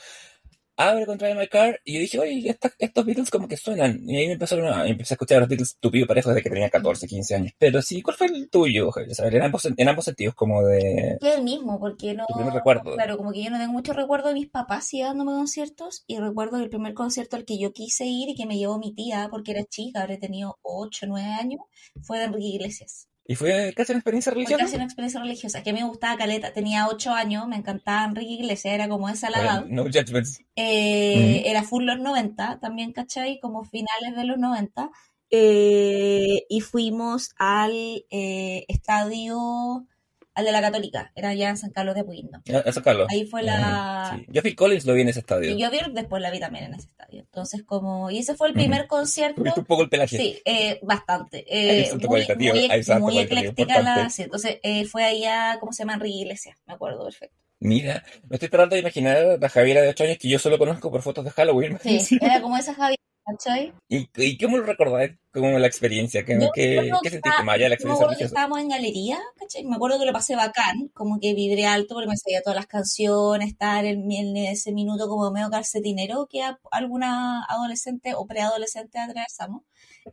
Abre 0.76 1.06
con 1.06 1.18
Drive 1.20 1.36
My 1.36 1.48
Car 1.48 1.80
y 1.84 1.94
yo 1.94 2.00
dije, 2.00 2.20
oye, 2.20 2.50
esta- 2.50 2.74
estos 2.80 3.06
Beatles 3.06 3.30
como 3.30 3.48
que 3.48 3.58
suenan. 3.58 4.00
Y 4.10 4.18
ahí 4.18 4.26
me 4.28 4.34
empezaron 4.34 4.66
a, 4.74 4.88
empecé 4.88 5.14
a 5.14 5.16
escuchar 5.16 5.38
a 5.38 5.40
los 5.42 5.50
Beatles 5.50 5.78
tupido 5.80 6.08
parejo 6.08 6.30
desde 6.30 6.42
que 6.42 6.50
tenía 6.50 6.70
14, 6.70 7.08
15 7.08 7.36
años. 7.36 7.54
Pero 7.60 7.82
sí, 7.84 8.02
¿cuál 8.02 8.18
fue 8.18 8.28
el 8.28 8.50
tuyo, 8.50 8.90
en, 8.98 9.42
ambos, 9.44 9.66
en 9.66 9.88
ambos 9.88 10.06
sentidos, 10.06 10.34
como 10.34 10.64
de... 10.64 11.18
Que 11.22 11.36
el 11.36 11.44
mismo, 11.44 11.80
porque 11.80 12.16
no. 12.16 12.26
Tu 12.28 12.34
primer 12.34 12.54
recuerdo. 12.54 12.94
Claro, 12.96 13.18
como 13.18 13.32
que 13.32 13.44
yo 13.44 13.52
no 13.52 13.60
tengo 13.60 13.72
mucho 13.74 13.94
recuerdo 13.94 14.30
de 14.30 14.34
mis 14.34 14.50
papás 14.50 14.90
llevándome 14.92 15.34
a 15.34 15.36
conciertos. 15.36 16.04
Y 16.08 16.18
recuerdo 16.18 16.58
el 16.58 16.70
primer 16.70 16.94
concierto 16.96 17.36
al 17.36 17.46
que 17.46 17.60
yo 17.60 17.72
quise 17.72 18.06
ir 18.06 18.30
y 18.30 18.36
que 18.36 18.46
me 18.48 18.58
llevó 18.58 18.80
mi 18.80 18.94
tía, 18.96 19.28
porque 19.30 19.52
era 19.52 19.64
chica, 19.66 20.02
habré 20.02 20.18
tenido 20.18 20.58
8, 20.64 21.06
9 21.08 21.28
años, 21.40 21.62
fue 22.02 22.18
de 22.18 22.26
Enrique 22.26 22.48
Iglesias. 22.48 23.08
¿Y 23.26 23.36
fue 23.36 23.74
casi 23.76 23.94
una 23.94 24.00
experiencia 24.00 24.32
Fue 24.32 24.40
religiosa? 24.40 24.64
casi 24.64 24.76
una 24.76 24.84
experiencia 24.84 25.22
religiosa, 25.22 25.64
que 25.64 25.72
me 25.74 25.84
gustaba 25.86 26.18
Caleta. 26.18 26.52
Tenía 26.52 26.88
8 26.88 27.14
años, 27.14 27.48
me 27.48 27.56
encantaba 27.56 28.06
Enrique 28.06 28.34
Iglesias, 28.34 28.74
era 28.74 28.90
como 28.90 29.08
esa 29.08 29.30
la 29.30 29.42
edad. 29.42 29.66
No 29.66 29.84
judgments. 29.84 30.42
Eh. 30.56 31.44
Era 31.46 31.64
full 31.64 31.86
los 31.86 32.00
90, 32.00 32.60
también, 32.60 32.92
¿cachai? 32.92 33.40
Como 33.40 33.64
finales 33.64 34.16
de 34.16 34.26
los 34.26 34.38
90. 34.38 34.90
Eh, 35.30 36.46
y 36.50 36.62
fuimos 36.62 37.32
al 37.38 38.06
eh, 38.12 38.66
estadio, 38.68 39.88
al 40.36 40.46
de 40.46 40.52
la 40.52 40.62
Católica, 40.62 41.12
era 41.16 41.34
ya 41.34 41.50
en 41.50 41.58
San 41.58 41.72
Carlos 41.72 41.96
de 41.96 42.02
Apoquindo. 42.02 42.42
A, 42.54 42.70
a 42.70 42.72
sacarlo. 42.72 43.08
Ahí 43.10 43.26
fue 43.26 43.44
la... 43.44 44.16
Sí. 44.18 44.26
Yo 44.30 44.42
Phil 44.42 44.56
Collins 44.56 44.86
lo 44.86 44.94
vi 44.94 45.02
en 45.02 45.10
ese 45.10 45.20
estadio. 45.20 45.52
Y 45.52 45.60
yo 45.60 45.70
vi 45.70 45.80
después 45.94 46.22
la 46.22 46.32
vi 46.32 46.40
también 46.40 46.66
en 46.66 46.74
ese 46.76 46.88
estadio. 46.88 47.22
Entonces, 47.22 47.64
como... 47.64 48.10
Y 48.10 48.20
ese 48.20 48.36
fue 48.36 48.48
el 48.48 48.54
primer 48.54 48.88
concierto. 48.88 49.42
Tuviste 49.42 49.60
un 49.60 49.66
poco 49.66 49.84
el 49.84 49.90
pelaje. 49.90 50.18
Sí, 50.18 50.42
eh, 50.46 50.80
bastante. 50.82 51.46
Eh, 51.48 51.90
muy, 51.92 52.06
cualitativo, 52.06 52.54
muy, 52.54 52.68
cualitativo 52.68 53.22
ecléctica 53.22 53.82
la... 53.82 54.10
sí, 54.10 54.24
entonces, 54.24 54.60
eh, 54.64 54.86
fue 54.86 55.04
allá, 55.04 55.58
¿cómo 55.60 55.72
se 55.72 55.84
llama? 55.84 55.94
Enrique 55.94 56.18
Iglesias, 56.18 56.58
me 56.66 56.74
acuerdo 56.74 57.04
perfecto. 57.04 57.38
Mira, 57.60 58.04
me 58.28 58.36
estoy 58.36 58.50
tratando 58.50 58.76
de 58.76 58.82
imaginar 58.82 59.16
a 59.16 59.38
la 59.38 59.50
Javiera 59.50 59.82
de 59.82 59.88
8 59.90 60.04
años 60.04 60.18
que 60.18 60.28
yo 60.28 60.38
solo 60.38 60.58
conozco 60.58 60.92
por 60.92 61.02
fotos 61.02 61.24
de 61.24 61.32
Halloween. 61.32 61.80
Sí, 61.82 62.18
era 62.20 62.42
como 62.42 62.58
esa 62.58 62.74
Javiera, 62.74 63.02
¿cachai? 63.26 63.74
¿Y, 63.90 64.08
¿Y 64.16 64.38
cómo 64.38 64.58
lo 64.58 64.64
recordáis? 64.64 65.12
¿Cómo 65.32 65.58
la 65.58 65.66
experiencia? 65.68 66.24
¿Qué, 66.26 66.38
Yo 66.40 66.50
qué, 66.54 66.68
me 66.70 66.78
acuerdo 66.88 67.00
qué 67.04 67.10
sentiste 67.10 67.44
más 67.44 67.56
allá 67.56 67.64
de 67.64 67.70
la 67.70 67.76
yo 67.78 67.86
me 67.88 67.94
experiencia 67.94 68.04
acuerdo 68.06 68.18
que 68.20 68.24
estábamos 68.26 68.60
en 68.60 68.70
galería, 68.70 69.20
¿cachai? 69.40 69.64
Me 69.64 69.76
acuerdo 69.76 70.00
que 70.00 70.06
lo 70.06 70.14
pasé 70.14 70.36
bacán, 70.36 70.90
como 70.94 71.20
que 71.20 71.34
vibré 71.34 71.66
alto 71.66 71.96
porque 71.96 72.10
me 72.10 72.18
sabía 72.18 72.42
todas 72.42 72.56
las 72.58 72.68
canciones, 72.68 73.48
estar 73.50 73.84
en, 73.86 74.12
en 74.12 74.38
ese 74.38 74.72
minuto 74.74 75.08
como 75.08 75.32
medio 75.32 75.50
calcetinero 75.50 76.28
que 76.30 76.44
a- 76.44 76.60
alguna 76.72 77.44
adolescente 77.46 78.14
o 78.16 78.28
preadolescente 78.28 79.00
atravesamos. 79.00 79.64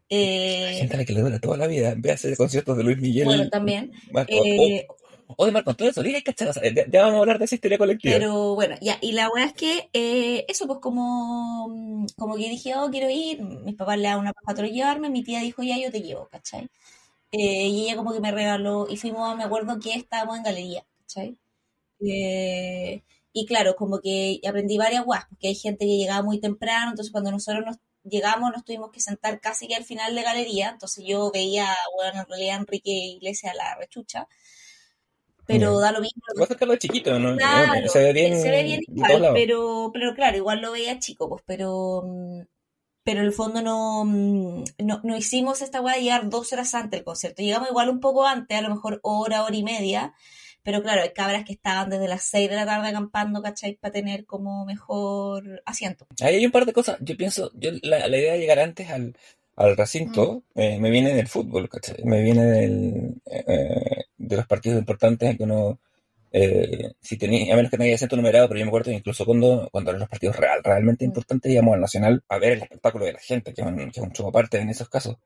Eh, 0.09 0.76
Gente 0.79 0.95
a 0.95 0.99
la 0.99 1.05
que 1.05 1.12
le 1.12 1.21
dura 1.21 1.38
toda 1.40 1.57
la 1.57 1.67
vida. 1.67 1.95
Ve 1.99 2.12
a 2.12 2.14
hacer 2.14 2.37
conciertos 2.37 2.76
de 2.76 2.85
Luis 2.85 2.99
Miguel. 2.99 3.25
bueno, 3.25 3.49
también. 3.50 3.90
Marco- 4.12 4.33
Eh, 4.33 4.87
o, 4.88 4.97
o 5.37 5.47
de 5.47 5.53
Marco 5.53 5.71
Antonio 5.71 5.93
Solís, 5.93 6.23
¿cachai? 6.23 6.49
O 6.49 6.53
sea, 6.53 6.63
ya, 6.73 7.03
vamos 7.03 7.17
a 7.17 7.19
hablar 7.19 7.39
de 7.39 7.45
esa 7.45 7.55
historia 7.55 7.79
colectiva. 7.79 8.15
Pero 8.15 8.55
bueno, 8.55 8.77
ya, 8.81 8.99
y 9.01 9.13
la 9.13 9.29
weá 9.29 9.45
es 9.45 9.53
que 9.53 9.91
eh, 9.93 10.45
eso, 10.49 10.67
pues 10.67 10.79
como, 10.81 12.07
como 12.17 12.37
que 12.37 12.49
dije, 12.49 12.75
oh, 12.77 12.91
quiero 12.91 13.09
ir, 13.11 13.43
mis 13.43 13.75
papás 13.77 13.99
le 13.99 14.05
daban 14.05 14.21
una 14.21 14.33
paja 14.33 14.67
llevarme, 14.67 15.11
mi 15.11 15.23
tía 15.23 15.41
dijo, 15.41 15.63
ya 15.63 15.79
yo 15.79 15.91
te 15.91 16.03
llevo, 16.03 16.29
¿cachai? 16.29 16.69
Eh, 17.33 17.69
y 17.69 17.85
ella 17.85 17.97
como 17.97 18.13
que 18.13 18.21
me 18.21 18.33
regaló, 18.33 18.87
y 18.89 18.97
fuimos, 18.97 19.37
me 19.37 19.45
acuerdo 19.45 19.79
que 19.81 19.95
estábamos 19.95 20.37
en 20.37 20.43
galería, 20.43 20.85
¿cachai? 21.01 21.39
Eh, 22.01 23.03
y 23.33 23.47
claro, 23.47 23.77
como 23.77 24.01
que 24.01 24.41
aprendí 24.49 24.79
varias 24.79 25.05
weas, 25.07 25.27
porque 25.29 25.49
hay 25.49 25.55
gente 25.55 25.87
que 25.87 25.97
llegaba 25.97 26.23
muy 26.23 26.41
temprano, 26.41 26.91
entonces 26.91 27.13
cuando 27.13 27.31
nosotros 27.31 27.65
nos 27.65 27.77
llegamos 28.05 28.51
nos 28.53 28.65
tuvimos 28.65 28.91
que 28.91 29.01
sentar 29.01 29.41
casi 29.41 29.69
que 29.69 29.75
al 29.75 29.85
final 29.85 30.15
de 30.15 30.23
galería, 30.23 30.71
entonces 30.71 31.05
yo 31.07 31.31
veía, 31.33 31.75
bueno, 31.97 32.21
en 32.21 32.27
realidad 32.27 32.57
Enrique 32.57 32.91
Iglesias 32.91 33.55
la 33.55 33.77
rechucha, 33.77 34.27
pero 35.50 35.78
da 35.80 35.92
lo 35.92 36.00
mismo. 36.00 36.23
Voy 36.35 36.45
a 36.45 36.47
sacarlo 36.47 36.73
de 36.73 36.78
chiquito, 36.78 37.19
¿no? 37.19 37.37
Claro, 37.37 37.88
se 37.88 37.99
ve 37.99 38.12
bien, 38.12 38.40
se 38.40 38.50
ve 38.50 38.62
bien 38.62 38.80
igual, 38.87 39.30
pero, 39.35 39.90
pero 39.92 40.14
claro, 40.14 40.37
igual 40.37 40.61
lo 40.61 40.73
veía 40.73 40.99
chico, 40.99 41.28
pues, 41.28 41.42
pero, 41.47 42.02
mm, 42.07 42.40
pero 43.02 43.21
en 43.21 43.26
el 43.26 43.33
fondo 43.33 43.62
no, 43.62 44.04
mm, 44.04 44.64
no, 44.78 45.00
no 45.02 45.16
hicimos 45.16 45.62
esta 45.62 45.80
weá 45.80 45.97
de 45.97 46.02
llegar 46.02 46.28
dos 46.28 46.52
horas 46.52 46.75
antes 46.75 46.99
del 46.99 47.04
concierto. 47.04 47.42
Llegamos 47.42 47.71
igual 47.71 47.88
un 47.88 48.00
poco 48.00 48.26
antes, 48.26 48.57
a 48.57 48.62
lo 48.62 48.71
mejor 48.71 49.00
hora, 49.02 49.45
hora 49.45 49.57
y 49.57 49.62
media, 49.62 50.14
pero 50.62 50.83
claro, 50.83 51.02
hay 51.02 51.12
cabras 51.12 51.45
que 51.45 51.54
estaban 51.54 51.90
desde 51.90 52.07
las 52.07 52.23
seis 52.23 52.49
de 52.50 52.57
la 52.57 52.66
tarde 52.66 52.88
acampando, 52.88 53.42
¿cachai? 53.42 53.75
Para 53.75 53.92
tener 53.92 54.26
como 54.26 54.64
mejor 54.66 55.62
asiento. 55.64 56.07
Ahí 56.21 56.37
hay 56.37 56.47
un 56.47 56.52
par 56.52 56.66
de 56.66 56.73
cosas. 56.73 56.99
Yo 57.00 57.16
pienso, 57.16 57.50
yo 57.54 57.71
la, 57.83 58.07
la 58.09 58.16
idea 58.19 58.35
de 58.35 58.38
llegar 58.40 58.59
antes 58.59 58.90
al, 58.90 59.16
al 59.57 59.76
recinto 59.76 60.42
eh, 60.54 60.78
me 60.78 60.90
viene 60.90 61.14
del 61.14 61.28
fútbol, 61.28 61.69
¿cachai? 61.69 62.02
Me 62.04 62.23
viene 62.23 62.45
del, 62.45 63.14
eh, 63.26 64.04
de 64.31 64.37
los 64.37 64.47
partidos 64.47 64.79
importantes 64.79 65.31
en 65.31 65.37
que 65.37 65.45
uno, 65.45 65.79
eh, 66.33 66.93
si 67.01 67.19
tenía, 67.19 67.53
a 67.53 67.57
menos 67.57 67.71
que 67.71 67.83
haya 67.83 67.95
asiento 67.95 68.17
numerado, 68.17 68.49
pero 68.49 68.61
yo 68.61 68.65
me 68.67 68.71
acuerdo 68.71 68.91
que 68.91 68.97
incluso 68.97 69.25
cuando, 69.25 69.69
cuando 69.73 69.91
eran 69.91 70.01
los 70.01 70.09
partidos 70.09 70.37
real, 70.37 70.61
realmente 70.63 71.05
Mm. 71.05 71.09
importantes, 71.09 71.53
íbamos 71.53 71.75
al 71.75 71.81
Nacional 71.81 72.23
a 72.29 72.39
ver 72.39 72.53
el 72.53 72.63
espectáculo 72.63 73.05
de 73.05 73.13
la 73.15 73.19
gente, 73.21 73.53
que 73.53 73.61
es 73.63 73.67
un, 73.67 73.77
que 73.91 74.01
es 74.01 74.07
un 74.07 74.13
show 74.13 74.29
aparte 74.29 74.59
en 74.59 74.69
esos 74.71 74.89
casos. 74.89 75.17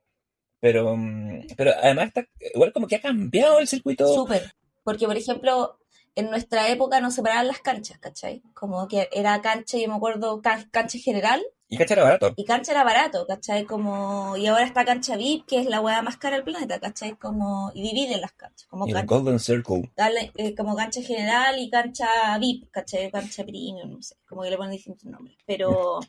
Pero, 0.61 0.97
mm, 0.97 1.49
pero 1.57 1.73
además 1.83 2.07
está, 2.09 2.27
igual 2.55 2.73
como 2.73 2.87
que 2.87 2.97
ha 2.97 3.01
cambiado 3.03 3.59
el 3.59 3.69
circuito. 3.69 4.07
Súper. 4.13 4.55
Porque, 4.83 5.07
por 5.07 5.17
ejemplo, 5.17 5.79
en 6.15 6.31
nuestra 6.31 6.69
época 6.69 7.01
nos 7.01 7.15
separaban 7.15 7.49
las 7.49 7.61
canchas, 7.61 7.99
¿cachai? 7.99 8.43
Como 8.55 8.87
que 8.89 9.09
era 9.13 9.41
cancha, 9.43 9.79
yo 9.79 9.89
me 9.89 9.95
acuerdo, 9.97 10.41
can- 10.41 10.69
cancha 10.71 10.99
general 10.99 11.43
Y 11.75 11.77
cacha 11.77 11.95
era 11.95 12.05
barato. 12.05 12.33
Y 12.37 12.45
cancha 12.45 12.73
era 12.73 12.85
barato, 12.85 13.27
¿cachai? 13.27 13.65
Como, 13.65 14.37
y 14.37 14.47
ahora 14.47 14.65
está 14.65 14.85
cancha 14.85 15.17
VIP, 15.17 15.47
que 15.47 15.61
es 15.61 15.67
la 15.67 15.81
weá 15.81 16.01
más 16.03 16.17
cara 16.17 16.37
del 16.37 16.45
planeta, 16.45 16.79
¿cachai? 16.81 17.17
Como, 17.17 17.71
y 17.75 17.83
dividen 17.83 18.21
las 18.21 18.33
canchas, 18.33 18.67
como, 18.69 18.87
Y 18.87 18.91
el 18.91 18.97
can- 18.97 19.07
Golden 19.07 19.39
Circle. 19.41 19.91
eh, 20.37 20.55
como 20.55 20.75
cancha 20.77 21.03
general 21.03 21.59
y 21.59 21.69
cancha 21.71 22.07
VIP, 22.39 22.71
¿cachai? 22.71 23.11
Cancha 23.11 23.45
premium, 23.45 23.91
no 23.91 24.03
sé, 24.03 24.17
como 24.29 24.43
que 24.43 24.51
le 24.51 24.57
ponen 24.57 24.73
distintos 24.73 25.05
nombres. 25.05 25.37
Pero, 25.47 26.01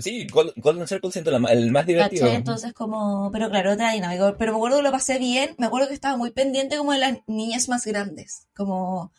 sí, 0.00 0.26
Gol- 0.26 0.52
Golden 0.56 0.86
Circle 0.86 1.10
siento 1.12 1.30
la 1.30 1.38
el 1.52 1.70
más 1.70 1.86
divertido. 1.86 2.22
¿cachai? 2.26 2.36
Entonces 2.36 2.72
como, 2.72 3.30
pero 3.32 3.48
claro, 3.50 3.72
otra 3.72 3.92
dinámica. 3.92 4.34
Pero 4.38 4.52
me 4.52 4.56
acuerdo 4.58 4.76
que 4.78 4.82
lo 4.82 4.90
pasé 4.92 5.18
bien, 5.18 5.54
me 5.58 5.66
acuerdo 5.66 5.88
que 5.88 5.94
estaba 5.94 6.16
muy 6.16 6.30
pendiente 6.30 6.76
como 6.76 6.92
de 6.92 6.98
las 6.98 7.18
niñas 7.26 7.68
más 7.68 7.84
grandes, 7.86 8.48
como, 8.56 9.12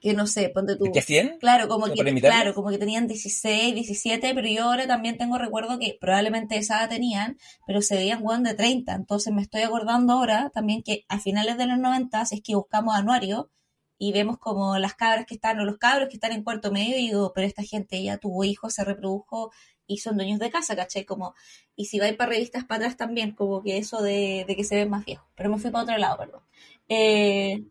que 0.00 0.14
no 0.14 0.26
sé, 0.26 0.48
ponte 0.48 0.76
tú. 0.76 0.84
¿De 0.84 0.92
qué 0.92 0.98
hacían? 1.00 1.38
Claro, 1.38 1.68
como 1.68 1.86
¿Como 1.88 1.94
que, 1.94 2.20
claro, 2.20 2.54
como 2.54 2.70
que 2.70 2.78
tenían 2.78 3.06
16, 3.06 3.74
17, 3.74 4.34
pero 4.34 4.48
yo 4.48 4.64
ahora 4.64 4.86
también 4.86 5.16
tengo 5.18 5.38
recuerdo 5.38 5.78
que 5.78 5.96
probablemente 6.00 6.56
esa 6.56 6.78
edad 6.78 6.88
tenían, 6.88 7.38
pero 7.66 7.82
se 7.82 7.96
veían 7.96 8.20
weón 8.22 8.42
de 8.42 8.54
30. 8.54 8.94
Entonces 8.94 9.32
me 9.32 9.42
estoy 9.42 9.62
acordando 9.62 10.14
ahora 10.14 10.50
también 10.54 10.82
que 10.82 11.04
a 11.08 11.18
finales 11.18 11.58
de 11.58 11.66
los 11.66 11.78
90 11.78 12.22
es 12.22 12.42
que 12.42 12.54
buscamos 12.54 12.94
anuario 12.94 13.50
y 13.98 14.12
vemos 14.12 14.38
como 14.38 14.78
las 14.78 14.94
cabras 14.94 15.26
que 15.26 15.34
están, 15.34 15.58
o 15.58 15.64
los 15.64 15.78
cabros 15.78 16.08
que 16.08 16.14
están 16.14 16.32
en 16.32 16.44
cuarto 16.44 16.70
medio, 16.70 16.96
y 16.96 17.08
digo, 17.08 17.32
pero 17.34 17.46
esta 17.46 17.64
gente 17.64 18.00
ya 18.02 18.18
tuvo 18.18 18.44
hijos, 18.44 18.74
se 18.74 18.84
reprodujo 18.84 19.50
y 19.88 19.98
son 19.98 20.16
dueños 20.16 20.38
de 20.38 20.50
casa, 20.50 20.76
¿cachai? 20.76 21.04
Como, 21.04 21.34
y 21.74 21.86
si 21.86 21.98
vais 21.98 22.14
para 22.14 22.30
revistas 22.30 22.64
para 22.64 22.84
atrás 22.84 22.96
también, 22.96 23.32
como 23.32 23.62
que 23.62 23.78
eso 23.78 24.02
de, 24.02 24.44
de 24.46 24.54
que 24.54 24.62
se 24.62 24.76
ven 24.76 24.90
más 24.90 25.04
viejos. 25.04 25.26
Pero 25.34 25.50
me 25.50 25.58
fui 25.58 25.70
para 25.70 25.82
otro 25.82 25.98
lado, 25.98 26.18
perdón. 26.18 26.42
Eh, 26.88 27.64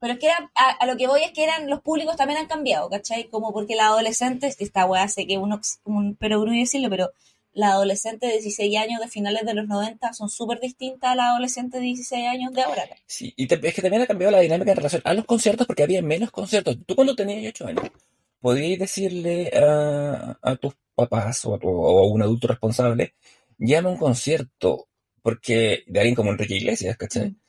pero 0.00 0.14
es 0.14 0.18
que 0.18 0.26
era- 0.26 0.50
a, 0.54 0.70
a 0.70 0.86
lo 0.86 0.96
que 0.96 1.06
voy 1.06 1.22
es 1.22 1.32
que 1.32 1.44
eran 1.44 1.68
los 1.70 1.80
públicos 1.82 2.16
también 2.16 2.40
han 2.40 2.46
cambiado, 2.48 2.88
¿cachai? 2.90 3.28
Como 3.28 3.52
porque 3.52 3.76
la 3.76 3.86
adolescente, 3.88 4.52
esta 4.58 4.86
weá 4.86 5.06
sé 5.08 5.26
que 5.26 5.38
uno, 5.38 5.60
un 5.84 6.16
perogrullo 6.16 6.58
decirlo, 6.58 6.90
pero 6.90 7.10
la 7.52 7.70
adolescente 7.70 8.26
de 8.26 8.32
16 8.34 8.76
años 8.78 9.00
de 9.00 9.08
finales 9.08 9.44
de 9.44 9.54
los 9.54 9.66
90 9.66 10.12
son 10.12 10.28
súper 10.28 10.60
distintas 10.60 11.10
a 11.10 11.14
la 11.16 11.30
adolescente 11.30 11.78
de 11.78 11.84
16 11.84 12.26
años 12.28 12.52
de 12.52 12.62
ahora. 12.62 12.82
¿cachai? 12.82 13.02
Sí, 13.06 13.34
y 13.36 13.46
te- 13.46 13.60
es 13.68 13.74
que 13.74 13.82
también 13.82 14.02
ha 14.02 14.06
cambiado 14.06 14.30
la 14.32 14.40
dinámica 14.40 14.70
en 14.70 14.76
relación 14.76 15.02
a 15.04 15.14
los 15.14 15.24
conciertos 15.24 15.66
porque 15.66 15.82
había 15.82 16.00
menos 16.02 16.30
conciertos. 16.30 16.76
Tú 16.86 16.94
cuando 16.94 17.14
tenías 17.16 17.48
8 17.50 17.66
años, 17.66 17.84
podías 18.40 18.78
decirle 18.78 19.50
a, 19.54 20.38
a 20.42 20.56
tus 20.56 20.74
papás 20.94 21.44
o 21.44 21.54
a, 21.54 21.58
tu- 21.58 21.68
o 21.68 21.98
a 21.98 22.06
un 22.08 22.22
adulto 22.22 22.46
responsable, 22.48 23.14
llama 23.58 23.88
a 23.88 23.92
un 23.92 23.98
concierto, 23.98 24.88
porque 25.22 25.82
de 25.88 25.98
alguien 26.00 26.14
como 26.14 26.30
Enrique 26.30 26.54
Iglesias, 26.56 26.96
¿cachai? 26.96 27.30
Mm. 27.30 27.39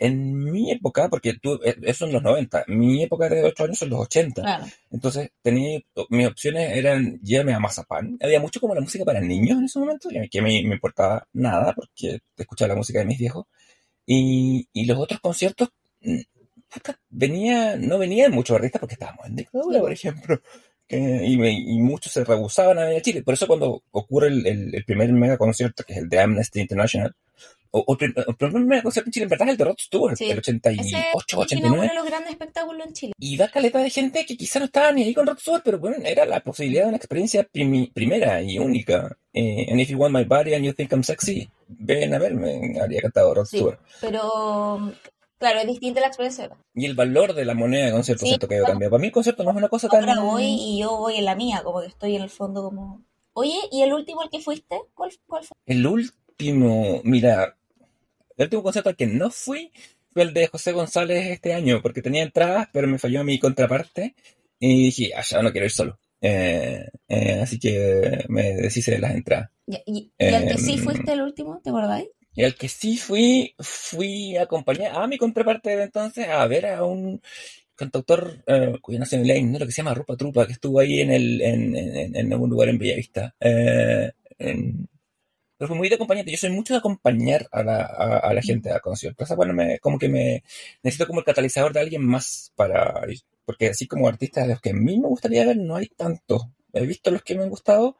En 0.00 0.34
mi 0.52 0.70
época, 0.70 1.08
porque 1.08 1.34
tú, 1.34 1.58
eh, 1.64 1.76
eso 1.82 2.06
en 2.06 2.12
los 2.12 2.22
90, 2.22 2.64
mi 2.68 3.02
época 3.02 3.28
de 3.28 3.42
8 3.44 3.64
años 3.64 3.78
son 3.78 3.90
los 3.90 4.00
80. 4.00 4.42
Claro. 4.42 4.64
Entonces, 4.90 5.30
tenía, 5.42 5.80
mis 6.10 6.26
opciones 6.28 6.76
eran 6.76 7.18
llévame 7.20 7.52
a 7.54 7.58
Mazapán. 7.58 8.16
Había 8.22 8.40
mucho 8.40 8.60
como 8.60 8.74
la 8.74 8.80
música 8.80 9.04
para 9.04 9.20
niños 9.20 9.58
en 9.58 9.64
ese 9.64 9.78
momento, 9.80 10.08
que 10.30 10.40
me, 10.42 10.62
me 10.62 10.74
importaba 10.74 11.26
nada, 11.32 11.72
porque 11.74 12.20
escuchaba 12.36 12.68
la 12.68 12.76
música 12.76 13.00
de 13.00 13.06
mis 13.06 13.18
viejos. 13.18 13.46
Y, 14.06 14.68
y 14.72 14.86
los 14.86 14.98
otros 14.98 15.20
conciertos, 15.20 15.70
mm, 16.00 16.20
puta, 16.72 16.98
venía, 17.10 17.76
no 17.76 17.98
venían 17.98 18.32
muchos 18.32 18.56
artistas 18.56 18.80
porque 18.80 18.94
estábamos 18.94 19.26
en 19.26 19.36
dictadura, 19.36 19.80
por 19.80 19.92
ejemplo. 19.92 20.40
Que- 20.86 21.26
y, 21.26 21.36
me- 21.36 21.52
y 21.52 21.78
muchos 21.80 22.12
se 22.12 22.24
rehusaban 22.24 22.78
a 22.78 22.84
venir 22.84 22.98
a 22.98 23.02
Chile. 23.02 23.22
Por 23.22 23.34
eso 23.34 23.46
cuando 23.46 23.82
ocurre 23.90 24.28
el, 24.28 24.46
el- 24.46 24.74
el 24.74 24.84
primer 24.84 25.12
mega 25.12 25.36
concierto, 25.36 25.84
que 25.84 25.92
es 25.94 25.98
el 25.98 26.08
de 26.08 26.20
Amnesty 26.20 26.60
International, 26.60 27.14
o, 27.70 27.84
o 27.86 27.96
prim- 27.96 28.14
el 28.16 28.34
primer 28.36 28.82
concierto 28.82 29.08
en 29.08 29.12
Chile, 29.12 29.24
en 29.24 29.30
verdad 29.30 29.48
es 29.48 29.52
el 29.52 29.58
de 29.58 29.64
Rod 29.64 29.76
Stewart, 29.78 30.16
Sí. 30.16 30.24
el 30.24 30.30
Ese 30.38 30.38
88, 30.38 30.80
es 30.80 30.94
el 30.94 31.26
que 31.26 31.36
89. 31.36 31.76
inaugura 31.76 31.94
los 31.94 32.06
grandes 32.06 32.30
espectáculos 32.30 32.86
en 32.86 32.92
Chile. 32.92 33.12
Y 33.18 33.36
va 33.36 33.48
caleta 33.48 33.78
de 33.80 33.90
gente 33.90 34.24
que 34.26 34.36
quizá 34.36 34.58
no 34.58 34.64
estaba 34.66 34.92
ni 34.92 35.02
ahí 35.04 35.14
con 35.14 35.26
Rod 35.26 35.38
Stewart, 35.38 35.62
pero 35.64 35.78
bueno, 35.78 35.96
era 36.04 36.24
la 36.26 36.40
posibilidad 36.40 36.82
de 36.84 36.88
una 36.88 36.96
experiencia 36.96 37.46
primi- 37.52 37.92
primera 37.92 38.40
y 38.42 38.58
única. 38.58 39.16
Eh, 39.32 39.66
and 39.70 39.80
if 39.80 39.88
you 39.90 39.98
want 39.98 40.14
my 40.14 40.24
body 40.24 40.54
and 40.54 40.64
you 40.64 40.72
think 40.72 40.92
I'm 40.92 41.02
sexy, 41.04 41.48
ven 41.68 42.14
a 42.14 42.18
verme, 42.18 42.78
habría 42.80 43.00
cantado 43.02 43.34
Rod 43.34 43.44
Sí. 43.46 43.58
Stewart. 43.58 43.78
Pero, 44.00 44.92
claro, 45.38 45.60
es 45.60 45.66
distinta 45.66 46.00
la 46.00 46.06
experiencia. 46.08 46.50
Y 46.74 46.86
el 46.86 46.94
valor 46.94 47.34
de 47.34 47.44
la 47.44 47.54
moneda 47.54 47.86
de 47.86 47.92
concierto 47.92 48.22
Sí, 48.24 48.28
siento 48.30 48.48
que 48.48 48.54
ha 48.54 48.58
ido 48.58 48.66
cambiando. 48.66 48.90
Para 48.92 49.00
mí 49.00 49.06
el 49.08 49.12
concierto 49.12 49.44
no 49.44 49.50
es 49.50 49.56
una 49.56 49.68
cosa 49.68 49.88
tan... 49.88 50.08
Ahora 50.08 50.20
voy 50.22 50.44
y 50.46 50.80
yo 50.80 50.96
voy 50.96 51.16
en 51.16 51.24
la 51.26 51.34
mía, 51.36 51.60
como 51.62 51.80
que 51.82 51.86
estoy 51.88 52.16
en 52.16 52.22
el 52.22 52.30
fondo 52.30 52.62
como... 52.64 53.02
Oye, 53.34 53.54
¿y 53.70 53.82
el 53.82 53.92
último 53.92 54.22
al 54.22 54.30
que 54.30 54.40
fuiste? 54.40 54.80
¿Cuál, 54.94 55.12
cuál 55.28 55.44
fue? 55.44 55.54
El 55.66 55.86
último, 55.86 57.00
mira, 57.04 57.56
el 58.38 58.44
último 58.46 58.62
concierto 58.62 58.90
al 58.90 58.96
que 58.96 59.06
no 59.06 59.30
fui 59.30 59.70
fue 60.12 60.22
el 60.22 60.32
de 60.34 60.46
José 60.46 60.72
González 60.72 61.26
este 61.26 61.52
año, 61.54 61.80
porque 61.82 62.02
tenía 62.02 62.22
entradas, 62.22 62.68
pero 62.72 62.88
me 62.88 62.98
falló 62.98 63.22
mi 63.24 63.38
contraparte 63.38 64.14
y 64.58 64.84
dije, 64.84 65.10
ah, 65.14 65.22
ya 65.28 65.42
no 65.42 65.52
quiero 65.52 65.66
ir 65.66 65.70
solo. 65.70 65.98
Eh, 66.20 66.84
eh, 67.08 67.40
así 67.42 67.58
que 67.60 68.24
me 68.28 68.54
deshice 68.54 68.92
de 68.92 68.98
las 68.98 69.14
entradas. 69.14 69.50
Y, 69.66 70.10
y- 70.18 70.34
al 70.34 70.46
que 70.48 70.58
sí 70.58 70.72
Em, 70.74 70.84
fuiste 70.84 71.12
el 71.12 71.22
último, 71.22 71.60
¿te 71.62 71.70
acordáis? 71.70 72.08
Y 72.34 72.44
al 72.44 72.54
que 72.54 72.68
sí 72.68 72.96
fui, 72.96 73.54
fui 73.58 74.36
a 74.36 74.42
acompañar 74.42 74.92
a 74.96 75.06
mi 75.06 75.18
contraparte 75.18 75.76
de 75.76 75.82
entonces 75.84 76.26
a 76.28 76.46
ver 76.46 76.66
a 76.66 76.84
un 76.84 77.20
cantautor 77.76 78.42
eh, 78.46 78.74
cuya 78.80 78.98
nacionalidad 79.00 79.36
ignoro 79.36 79.66
que 79.66 79.72
se 79.72 79.78
llama 79.82 79.94
Rupa 79.94 80.16
Trupa, 80.16 80.46
que 80.46 80.52
estuvo 80.52 80.80
ahí 80.80 81.00
en 81.00 81.10
el 81.12 81.40
en, 81.42 81.76
en, 81.76 82.16
en 82.16 82.32
algún 82.32 82.50
lugar 82.50 82.68
en 82.68 82.78
Bellavista. 82.78 83.34
Eh, 83.40 84.10
en- 84.38 84.88
pero 85.58 85.68
fue 85.68 85.76
muy 85.76 85.88
de 85.88 85.96
acompañante. 85.96 86.30
Yo 86.30 86.38
soy 86.38 86.50
mucho 86.50 86.72
de 86.72 86.78
acompañar 86.78 87.48
a 87.52 87.62
la, 87.62 87.80
a, 87.82 88.18
a 88.18 88.32
la 88.32 88.40
gente 88.42 88.70
a 88.72 88.80
conciertos. 88.80 89.24
O 89.24 89.26
sea, 89.26 89.36
bueno, 89.36 89.52
me, 89.52 89.78
como 89.80 89.98
que 89.98 90.08
me 90.08 90.42
necesito 90.82 91.06
como 91.06 91.18
el 91.20 91.26
catalizador 91.26 91.72
de 91.72 91.80
alguien 91.80 92.04
más 92.06 92.52
para 92.54 93.02
ir. 93.10 93.20
Porque 93.44 93.68
así 93.68 93.86
como 93.86 94.08
artistas 94.08 94.44
de 94.46 94.52
los 94.54 94.60
que 94.60 94.70
a 94.70 94.74
mí 94.74 94.98
me 94.98 95.08
gustaría 95.08 95.44
ver, 95.44 95.56
no 95.56 95.76
hay 95.76 95.88
tantos. 95.88 96.42
He 96.72 96.86
visto 96.86 97.10
los 97.10 97.22
que 97.22 97.34
me 97.34 97.42
han 97.42 97.50
gustado 97.50 97.96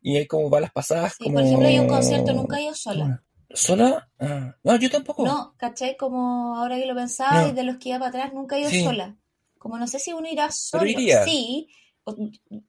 y 0.00 0.16
hay 0.16 0.26
como 0.26 0.48
balas 0.48 0.70
pasadas. 0.72 1.14
Sí, 1.18 1.24
como... 1.24 1.36
por 1.36 1.44
ejemplo, 1.44 1.68
a 1.68 1.80
un 1.82 1.88
concierto 1.88 2.32
nunca 2.32 2.58
he 2.58 2.64
ido 2.64 2.74
sola. 2.74 3.22
¿Sola? 3.54 4.08
Ah, 4.18 4.56
no, 4.62 4.76
yo 4.76 4.90
tampoco. 4.90 5.26
No, 5.26 5.54
¿cachai? 5.58 5.96
Como 5.96 6.56
ahora 6.56 6.76
que 6.78 6.86
lo 6.86 6.94
pensaba 6.94 7.42
No. 7.42 7.48
y 7.48 7.52
de 7.52 7.64
los 7.64 7.76
que 7.78 7.90
iba 7.90 7.98
para 7.98 8.08
atrás, 8.10 8.32
nunca 8.32 8.56
he 8.56 8.60
ido 8.60 8.70
Sí. 8.70 8.82
sola. 8.84 9.16
Como 9.58 9.76
no 9.78 9.86
sé 9.86 9.98
si 9.98 10.12
uno 10.12 10.28
irá 10.30 10.50
solo. 10.50 10.82
Pero 10.84 10.98
iría. 11.00 11.24
Sí, 11.24 11.68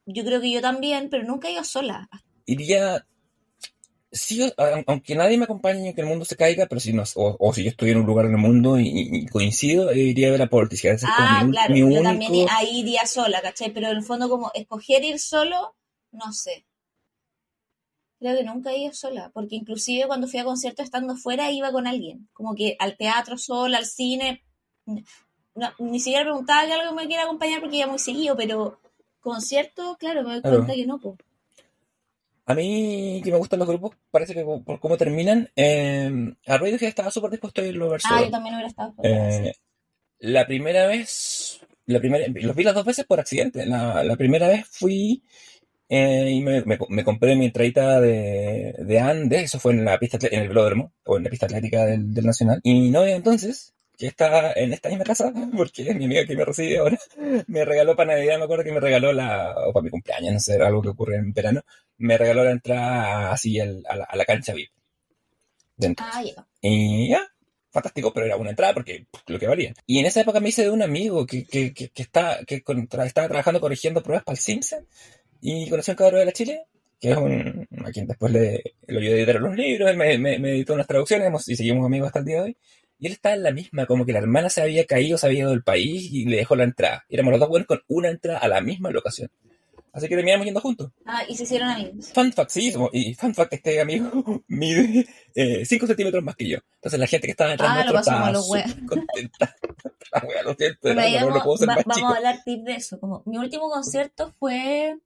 yo 0.06 0.24
creo 0.24 0.40
que 0.40 0.50
yo 0.50 0.60
también, 0.60 1.08
pero 1.10 1.24
nunca 1.24 1.48
he 1.48 1.52
ido 1.52 1.64
sola. 1.64 2.08
Iría, 2.46 3.06
sí, 4.14 4.52
aunque 4.86 5.14
nadie 5.14 5.36
me 5.38 5.44
acompañe, 5.44 5.94
que 5.94 6.00
el 6.00 6.06
mundo 6.06 6.24
se 6.24 6.36
caiga, 6.36 6.66
pero 6.66 6.80
si 6.80 6.92
no, 6.92 7.02
o, 7.16 7.36
o 7.38 7.52
si 7.52 7.64
yo 7.64 7.70
estoy 7.70 7.90
en 7.90 7.98
un 7.98 8.06
lugar 8.06 8.26
en 8.26 8.32
el 8.32 8.38
mundo 8.38 8.78
y, 8.80 8.88
y 8.88 9.26
coincido, 9.26 9.90
eh, 9.90 9.98
iría 9.98 10.28
a 10.28 10.32
ver 10.32 10.42
a 10.42 10.48
como 10.48 11.28
Ah, 11.28 11.40
mi, 11.40 11.52
claro, 11.52 11.74
mi 11.74 11.82
yo 11.88 12.02
único... 12.02 12.02
también 12.02 12.32
ahí 12.50 12.80
iría 12.80 13.06
sola, 13.06 13.40
¿cachai? 13.42 13.72
Pero 13.72 13.88
en 13.88 13.98
el 13.98 14.02
fondo 14.02 14.28
como 14.28 14.50
escoger 14.54 15.04
ir 15.04 15.18
solo, 15.20 15.76
no 16.12 16.32
sé. 16.32 16.66
Creo 18.18 18.36
que 18.36 18.42
nunca 18.42 18.72
he 18.72 18.78
ido 18.78 18.92
sola, 18.92 19.30
porque 19.32 19.54
inclusive 19.54 20.08
cuando 20.08 20.26
fui 20.26 20.40
a 20.40 20.44
conciertos 20.44 20.84
estando 20.84 21.14
fuera 21.16 21.52
iba 21.52 21.70
con 21.70 21.86
alguien, 21.86 22.28
como 22.32 22.56
que 22.56 22.76
al 22.80 22.96
teatro 22.96 23.38
sola, 23.38 23.78
al 23.78 23.86
cine, 23.86 24.42
no, 25.54 25.68
ni 25.78 26.00
siquiera 26.00 26.24
preguntaba 26.24 26.66
que 26.66 26.72
algo 26.74 26.94
me 26.94 27.06
quiera 27.06 27.24
acompañar 27.24 27.60
porque 27.60 27.78
iba 27.78 27.86
muy 27.86 27.98
seguido, 27.98 28.36
pero 28.36 28.78
concierto, 29.20 29.96
claro, 29.98 30.22
me 30.22 30.32
doy 30.34 30.42
Claro. 30.42 30.58
cuenta 30.58 30.74
que 30.74 30.86
no, 30.86 30.98
po. 31.00 31.16
A 32.46 32.54
mí, 32.54 33.20
que 33.24 33.30
me 33.32 33.38
gustan 33.38 33.58
los 33.58 33.68
grupos, 33.68 33.92
parece 34.10 34.34
que 34.34 34.44
por 34.44 34.78
cómo 34.80 34.96
terminan, 34.98 35.48
eh, 35.56 36.10
a 36.46 36.58
Radiohead 36.58 36.88
estaba 36.88 37.10
súper 37.10 37.30
dispuesto 37.30 37.62
a 37.62 37.66
irlo 37.66 37.86
a 37.86 37.92
ver 37.92 38.00
Ah, 38.04 38.22
yo 38.22 38.30
también 38.30 38.54
hubiera 38.54 38.68
estado. 38.68 38.94
Eh, 39.02 39.52
la 40.20 40.46
primera 40.46 40.86
vez, 40.86 41.60
la 41.86 42.00
primera, 42.00 42.26
los 42.28 42.56
vi 42.56 42.64
las 42.64 42.74
dos 42.74 42.84
veces 42.84 43.06
por 43.06 43.20
accidente. 43.20 43.66
La, 43.66 44.04
la 44.04 44.16
primera 44.16 44.48
vez 44.48 44.66
fui 44.68 45.22
eh, 45.88 46.30
y 46.32 46.40
me, 46.42 46.62
me- 46.64 46.78
me 46.88 47.04
compré 47.04 47.36
mi 47.36 47.46
entradita 47.46 48.00
de, 48.00 48.74
de 48.78 49.00
Andes, 49.00 49.44
eso 49.44 49.60
fue 49.60 49.72
en 49.72 49.84
la 49.84 49.98
pista, 49.98 50.18
en 50.30 50.40
el 50.40 50.48
velódromo, 50.48 50.92
o 51.04 51.16
en 51.18 51.24
la 51.24 51.30
pista 51.30 51.46
atlética 51.46 51.84
del, 51.86 52.12
del 52.14 52.26
Nacional. 52.26 52.60
Y 52.62 52.74
mi 52.74 52.90
novia 52.90 53.16
entonces, 53.16 53.74
que 53.96 54.06
está 54.08 54.52
en 54.54 54.72
esta 54.72 54.88
misma 54.88 55.04
casa, 55.04 55.32
porque 55.56 55.82
es 55.88 55.96
mi 55.96 56.06
amiga 56.06 56.26
que 56.26 56.36
me 56.36 56.44
recibe 56.44 56.78
ahora, 56.78 56.98
me 57.48 57.64
regaló 57.64 57.96
para 57.96 58.14
Navidad, 58.14 58.38
me 58.38 58.44
acuerdo 58.44 58.64
que 58.64 58.72
me 58.72 58.80
regaló 58.80 59.12
la, 59.12 59.54
o 59.68 59.72
para 59.72 59.84
mi 59.84 59.90
cumpleaños, 59.90 60.32
no 60.34 60.40
sé, 60.40 60.62
algo 60.62 60.82
que 60.82 60.88
ocurre 60.90 61.16
en 61.16 61.32
verano, 61.32 61.62
me 61.98 62.18
regaló 62.18 62.44
la 62.44 62.50
entrada 62.52 63.32
así 63.32 63.58
al- 63.60 63.84
a, 63.88 63.96
la, 63.96 64.04
a 64.04 64.16
la 64.16 64.24
cancha 64.24 64.52
VIP. 64.54 64.70
Dentro. 65.76 66.06
Ah, 66.10 66.22
ya. 66.22 66.46
Y 66.60 67.08
ya, 67.10 67.20
fantástico, 67.70 68.12
pero 68.12 68.26
era 68.26 68.36
una 68.36 68.50
entrada 68.50 68.74
porque 68.74 69.06
lo 69.26 69.38
que 69.38 69.46
valía. 69.46 69.74
Y 69.86 69.98
en 69.98 70.06
esa 70.06 70.20
época 70.20 70.40
me 70.40 70.48
hice 70.50 70.62
de 70.62 70.70
un 70.70 70.82
amigo 70.82 71.26
que, 71.26 71.44
que, 71.44 71.72
que, 71.74 71.88
que 71.88 72.02
está, 72.02 72.40
que 72.46 72.62
con- 72.62 72.88
tra- 72.88 73.06
estaba 73.06 73.28
trabajando 73.28 73.60
corrigiendo 73.60 74.02
pruebas 74.02 74.24
para 74.24 74.34
el 74.34 74.40
Simpson 74.40 74.86
y 75.40 75.68
conocí 75.68 75.90
a 75.90 75.94
un 75.94 75.96
cabrón 75.98 76.20
de 76.20 76.26
la 76.26 76.32
Chile, 76.32 76.64
que 77.00 77.10
es 77.10 77.16
un, 77.16 77.66
a 77.84 77.90
quien 77.90 78.06
después 78.06 78.32
le, 78.32 78.62
lo 78.86 79.00
ayudé 79.00 79.14
a 79.14 79.16
editar 79.18 79.40
los 79.40 79.54
libros, 79.56 79.90
él 79.90 79.96
me, 79.96 80.16
me, 80.18 80.38
me 80.38 80.50
editó 80.52 80.74
unas 80.74 80.86
traducciones 80.86 81.26
hemos- 81.26 81.48
y 81.48 81.56
seguimos 81.56 81.84
amigos 81.84 82.06
hasta 82.06 82.20
el 82.20 82.24
día 82.24 82.36
de 82.36 82.42
hoy. 82.42 82.56
Y 83.00 83.06
él 83.08 83.12
estaba 83.12 83.34
en 83.34 83.42
la 83.42 83.50
misma, 83.50 83.86
como 83.86 84.06
que 84.06 84.12
la 84.12 84.20
hermana 84.20 84.48
se 84.48 84.62
había 84.62 84.86
caído, 84.86 85.18
se 85.18 85.26
había 85.26 85.40
ido 85.40 85.50
del 85.50 85.64
país 85.64 86.10
y 86.12 86.26
le 86.26 86.36
dejó 86.36 86.54
la 86.54 86.62
entrada. 86.64 87.04
Y 87.08 87.14
éramos 87.14 87.32
los 87.32 87.40
dos 87.40 87.48
buenos 87.48 87.66
con 87.66 87.80
una 87.88 88.08
entrada 88.08 88.38
a 88.38 88.46
la 88.48 88.60
misma 88.60 88.90
locación. 88.90 89.30
Así 89.94 90.08
que 90.08 90.16
terminamos 90.16 90.44
yendo 90.44 90.60
juntos. 90.60 90.90
Ah, 91.06 91.22
y 91.28 91.36
se 91.36 91.44
hicieron 91.44 91.68
amigos. 91.68 92.10
Fun 92.12 92.32
fact, 92.32 92.50
sí, 92.50 92.72
y 92.92 93.14
fun 93.14 93.32
fact, 93.34 93.52
este 93.54 93.80
amigo 93.80 94.10
mide 94.48 95.06
5 95.64 95.86
centímetros 95.86 96.22
más 96.24 96.34
que 96.34 96.48
yo. 96.48 96.58
Entonces 96.74 96.98
la 96.98 97.06
gente 97.06 97.28
que 97.28 97.30
estaba 97.30 97.50
detrás 97.50 97.70
Ah, 97.72 97.84
lo 97.84 97.92
pasamos 97.92 98.50
estaba 98.50 98.66
los 98.76 98.88
contenta. 98.88 99.56
La 100.12 100.22
wea, 100.28 100.42
lo 100.42 100.54
siento, 100.54 100.94
no, 100.94 101.00
ahí 101.00 101.18
no, 101.18 101.26
vamos, 101.28 101.42
puedo 101.44 101.56
ser 101.58 101.68
va- 101.68 101.74
más 101.76 101.84
vamos 101.86 101.96
chico. 101.96 102.12
a 102.12 102.16
hablar 102.16 102.38
tip 102.44 102.64
de 102.64 102.74
eso. 102.74 103.00
Como, 103.00 103.22
mi 103.26 103.38
último 103.38 103.68
concierto 103.70 104.32
fue 104.38 104.98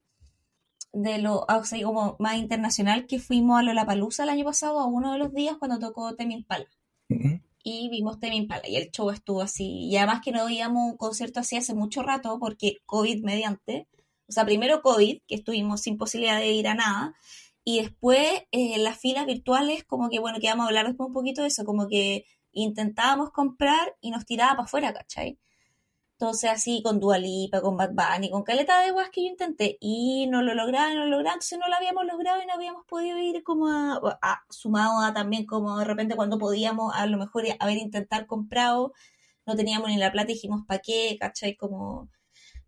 de 0.91 1.17
lo, 1.19 1.45
ah, 1.47 1.57
o 1.57 1.65
sea, 1.65 1.81
como 1.83 2.15
más 2.19 2.35
internacional 2.37 3.05
que 3.05 3.19
fuimos 3.19 3.59
a 3.59 3.63
Lollapalooza 3.63 4.23
el 4.23 4.29
año 4.29 4.43
pasado 4.45 4.79
a 4.79 4.85
uno 4.87 5.11
de 5.13 5.19
los 5.19 5.33
días 5.33 5.55
cuando 5.57 5.79
tocó 5.79 6.15
Tame 6.15 6.33
Impala. 6.33 6.67
Ujú. 7.09 7.39
Y 7.63 7.89
vimos 7.89 8.19
Tame 8.19 8.35
Impala 8.37 8.67
y 8.67 8.75
el 8.75 8.89
show 8.91 9.09
estuvo 9.11 9.41
así. 9.41 9.87
Y 9.87 9.97
además 9.97 10.21
que 10.23 10.31
no 10.31 10.45
veíamos 10.45 10.91
un 10.91 10.97
concierto 10.97 11.39
así 11.39 11.57
hace 11.57 11.73
mucho 11.75 12.01
rato 12.03 12.37
porque 12.39 12.77
COVID 12.85 13.23
mediante. 13.23 13.87
O 14.29 14.31
sea, 14.31 14.45
primero 14.45 14.81
COVID, 14.81 15.21
que 15.27 15.35
estuvimos 15.35 15.81
sin 15.81 15.97
posibilidad 15.97 16.37
de 16.39 16.51
ir 16.51 16.67
a 16.69 16.75
nada. 16.75 17.15
Y 17.63 17.81
después 17.81 18.43
eh, 18.51 18.77
las 18.79 18.97
filas 18.99 19.25
virtuales, 19.25 19.83
como 19.83 20.09
que, 20.09 20.19
bueno, 20.19 20.39
que 20.39 20.47
vamos 20.49 20.65
a 20.65 20.67
hablar 20.69 20.87
después 20.87 21.07
un 21.07 21.13
poquito 21.13 21.41
de 21.43 21.49
eso, 21.49 21.65
como 21.65 21.87
que 21.87 22.25
intentábamos 22.51 23.31
comprar 23.31 23.95
y 24.01 24.11
nos 24.11 24.25
tiraba 24.25 24.51
para 24.53 24.63
afuera, 24.65 24.93
¿cachai? 24.93 25.39
Entonces 26.17 26.49
así 26.49 26.81
con 26.83 26.99
Dua 26.99 27.17
Lipa, 27.17 27.61
con 27.61 27.77
Bad 27.77 27.91
Bunny, 27.93 28.29
con 28.29 28.43
caleta 28.43 28.81
de 28.81 28.91
guas 28.91 29.09
que 29.09 29.21
yo 29.23 29.29
intenté 29.29 29.77
y 29.79 30.27
no 30.27 30.41
lo 30.41 30.53
lograba, 30.53 30.93
no 30.93 31.05
lo 31.05 31.11
lograba, 31.11 31.35
entonces 31.35 31.57
no 31.59 31.67
lo 31.69 31.75
habíamos 31.75 32.05
logrado 32.05 32.41
y 32.43 32.45
no 32.45 32.53
habíamos 32.53 32.85
podido 32.85 33.17
ir 33.19 33.41
como 33.43 33.67
a, 33.69 34.01
a- 34.21 34.43
sumado 34.49 34.99
a 35.01 35.13
también 35.13 35.45
como 35.45 35.77
de 35.79 35.85
repente 35.85 36.15
cuando 36.17 36.37
podíamos 36.37 36.93
a 36.93 37.05
lo 37.05 37.17
mejor 37.17 37.45
haber 37.59 37.77
intentar 37.77 38.27
comprado, 38.27 38.91
no 39.45 39.55
teníamos 39.55 39.89
ni 39.89 39.97
la 39.97 40.11
plata 40.11 40.27
dijimos 40.27 40.65
¿para 40.67 40.81
qué? 40.81 41.17
¿cachai? 41.19 41.55
Como... 41.55 42.09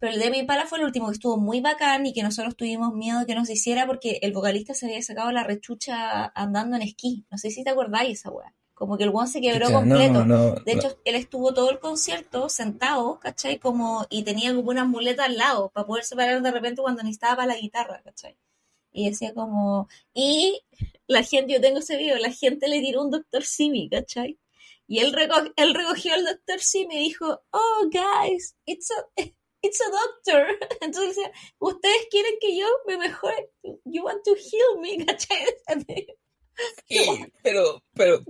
Pero 0.01 0.13
el 0.13 0.19
de 0.19 0.31
mi 0.31 0.41
pala 0.43 0.65
fue 0.65 0.79
el 0.79 0.85
último 0.85 1.05
que 1.07 1.13
estuvo 1.13 1.37
muy 1.37 1.61
bacán 1.61 2.05
y 2.07 2.11
que 2.11 2.23
nosotros 2.23 2.57
tuvimos 2.57 2.91
miedo 2.93 3.19
de 3.19 3.25
que 3.27 3.35
nos 3.35 3.49
hiciera 3.51 3.85
porque 3.85 4.17
el 4.23 4.33
vocalista 4.33 4.73
se 4.73 4.87
había 4.87 5.01
sacado 5.03 5.31
la 5.31 5.43
rechucha 5.43 6.25
andando 6.35 6.75
en 6.75 6.81
esquí. 6.81 7.23
No 7.29 7.37
sé 7.37 7.51
si 7.51 7.63
te 7.63 7.69
acordáis 7.69 8.19
esa 8.19 8.31
weá. 8.31 8.53
Como 8.73 8.97
que 8.97 9.03
el 9.03 9.11
one 9.13 9.27
se 9.27 9.39
quebró 9.41 9.67
Chucha, 9.67 9.77
completo. 9.79 10.25
No, 10.25 10.25
no, 10.25 10.55
De 10.55 10.71
hecho, 10.71 10.99
él 11.05 11.13
estuvo 11.13 11.53
todo 11.53 11.69
el 11.69 11.77
concierto 11.79 12.49
sentado, 12.49 13.19
¿cachai? 13.19 13.59
Como, 13.59 14.07
y 14.09 14.23
tenía 14.23 14.55
como 14.55 14.71
una 14.71 14.85
muleta 14.85 15.25
al 15.25 15.37
lado 15.37 15.69
para 15.69 15.85
poder 15.85 16.03
separar 16.03 16.41
de 16.41 16.49
repente 16.51 16.81
cuando 16.81 17.03
necesitaba 17.03 17.35
para 17.35 17.53
la 17.53 17.57
guitarra, 17.59 18.01
¿cachai? 18.03 18.35
Y 18.91 19.07
decía 19.07 19.35
como, 19.35 19.87
y 20.15 20.61
la 21.05 21.21
gente, 21.21 21.53
yo 21.53 21.61
tengo 21.61 21.77
ese 21.77 21.95
video, 21.95 22.17
la 22.17 22.31
gente 22.31 22.67
le 22.67 22.81
tiró 22.81 23.03
un 23.03 23.11
doctor 23.11 23.43
Simi, 23.43 23.87
¿cachai? 23.87 24.39
Y 24.87 24.97
él, 24.97 25.13
reco- 25.13 25.53
él 25.55 25.75
recogió 25.75 26.15
al 26.15 26.25
doctor 26.25 26.59
Simi 26.59 26.95
y 26.95 26.99
dijo, 27.09 27.39
oh, 27.51 27.89
guys, 27.91 28.55
it's 28.65 28.89
a, 28.91 29.05
it's 29.61 29.81
a 29.81 29.89
doctor. 29.91 30.57
Entonces 30.81 31.15
decía, 31.15 31.31
ustedes 31.59 32.07
quieren 32.09 32.35
que 32.39 32.57
yo 32.57 32.67
me 32.87 32.97
mejore, 32.97 33.51
you 33.85 34.03
want 34.03 34.23
to 34.23 34.35
heal 34.35 34.79
me, 34.79 35.05
¿cachai? 35.05 35.45
Sí, 36.87 37.25
pero, 37.43 37.81
pero 37.93 38.21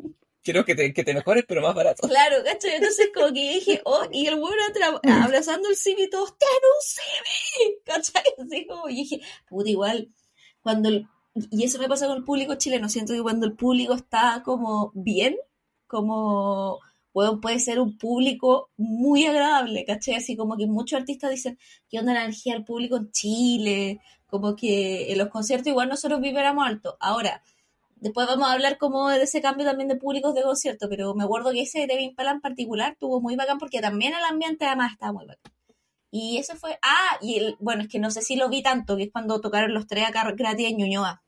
quiero 0.43 0.63
que 0.65 0.75
te, 0.75 0.93
que 0.93 1.03
te 1.03 1.13
mejores, 1.13 1.45
pero 1.47 1.61
más 1.61 1.75
barato. 1.75 2.07
Claro, 2.07 2.43
¿cachai? 2.43 2.75
Entonces 2.75 3.09
como 3.13 3.27
que 3.27 3.53
dije, 3.53 3.81
oh, 3.85 4.05
y 4.11 4.27
el 4.27 4.35
bueno 4.35 4.61
abrazando 5.03 5.69
el 5.69 5.75
Simi 5.75 6.03
y 6.03 6.09
todos, 6.09 6.37
¡ten 6.37 6.47
un 6.49 6.81
Simi! 6.81 7.77
¿Cachai? 7.85 8.33
Así 8.37 8.67
como, 8.67 8.89
y 8.89 8.95
dije, 8.95 9.21
puta, 9.49 9.69
igual, 9.69 10.13
cuando 10.61 10.89
el, 10.89 11.07
y 11.33 11.63
eso 11.63 11.79
me 11.79 11.87
pasa 11.87 12.07
con 12.07 12.17
el 12.17 12.23
público 12.23 12.55
chileno, 12.55 12.89
siento 12.89 13.13
que 13.13 13.21
cuando 13.21 13.45
el 13.45 13.55
público 13.55 13.93
está 13.93 14.41
como 14.43 14.91
bien, 14.95 15.37
como, 15.87 16.79
bueno, 17.13 17.41
puede 17.41 17.59
ser 17.59 17.79
un 17.79 17.97
público 17.97 18.69
muy 18.77 19.25
agradable, 19.25 19.85
¿cachai? 19.85 20.15
Así 20.15 20.35
como 20.35 20.57
que 20.57 20.67
muchos 20.67 20.99
artistas 20.99 21.31
dicen, 21.31 21.57
¿qué 21.89 21.99
onda 21.99 22.13
la 22.13 22.23
energía 22.23 22.53
del 22.53 22.63
público 22.65 22.97
en 22.97 23.11
Chile? 23.11 23.99
Como 24.27 24.55
que 24.55 25.11
en 25.11 25.17
los 25.17 25.29
conciertos 25.29 25.67
igual 25.67 25.89
nosotros 25.89 26.21
vibramos 26.21 26.65
alto. 26.65 26.97
Ahora, 26.99 27.43
Después 28.01 28.25
vamos 28.25 28.49
a 28.49 28.53
hablar 28.53 28.79
como 28.79 29.09
de 29.09 29.21
ese 29.21 29.41
cambio 29.43 29.63
también 29.63 29.87
de 29.87 29.95
públicos 29.95 30.33
de 30.33 30.41
concierto, 30.41 30.89
pero 30.89 31.13
me 31.13 31.23
acuerdo 31.23 31.51
que 31.51 31.61
ese 31.61 31.81
de 31.81 31.87
Tame 31.87 32.01
Impala 32.01 32.31
en 32.31 32.41
particular 32.41 32.97
tuvo 32.99 33.21
muy 33.21 33.35
bacán 33.35 33.59
porque 33.59 33.79
también 33.79 34.15
el 34.15 34.23
ambiente 34.23 34.65
además 34.65 34.93
estaba 34.93 35.13
muy 35.13 35.27
bacán. 35.27 35.53
Y 36.09 36.37
eso 36.39 36.55
fue, 36.55 36.79
ah, 36.81 37.17
y 37.21 37.37
el, 37.37 37.57
bueno, 37.59 37.83
es 37.83 37.89
que 37.89 37.99
no 37.99 38.09
sé 38.09 38.23
si 38.23 38.35
lo 38.35 38.49
vi 38.49 38.63
tanto, 38.63 38.97
que 38.97 39.03
es 39.03 39.11
cuando 39.11 39.39
tocaron 39.39 39.75
los 39.75 39.85
tres 39.85 40.07
acá 40.07 40.29
gratis 40.35 40.67
en 40.69 40.77
Ñuñoa. 40.77 41.23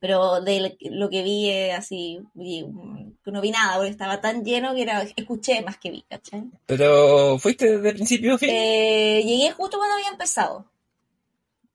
Pero 0.00 0.40
de 0.40 0.76
lo 0.90 1.10
que 1.10 1.22
vi 1.22 1.50
eh, 1.50 1.72
así, 1.72 2.20
mm, 2.34 3.12
no 3.26 3.40
vi 3.42 3.50
nada, 3.50 3.76
porque 3.76 3.90
estaba 3.90 4.20
tan 4.20 4.42
lleno 4.44 4.74
que 4.74 4.82
era, 4.82 5.02
escuché 5.02 5.60
más 5.62 5.76
que 5.78 5.90
vi, 5.90 6.02
¿cachai? 6.08 6.44
Pero 6.66 7.38
fuiste 7.38 7.76
desde 7.76 7.90
el 7.90 7.94
principio, 7.96 8.38
fin. 8.38 8.48
Eh, 8.50 9.22
llegué 9.24 9.50
justo 9.52 9.76
cuando 9.76 9.96
había 9.96 10.08
empezado. 10.08 10.64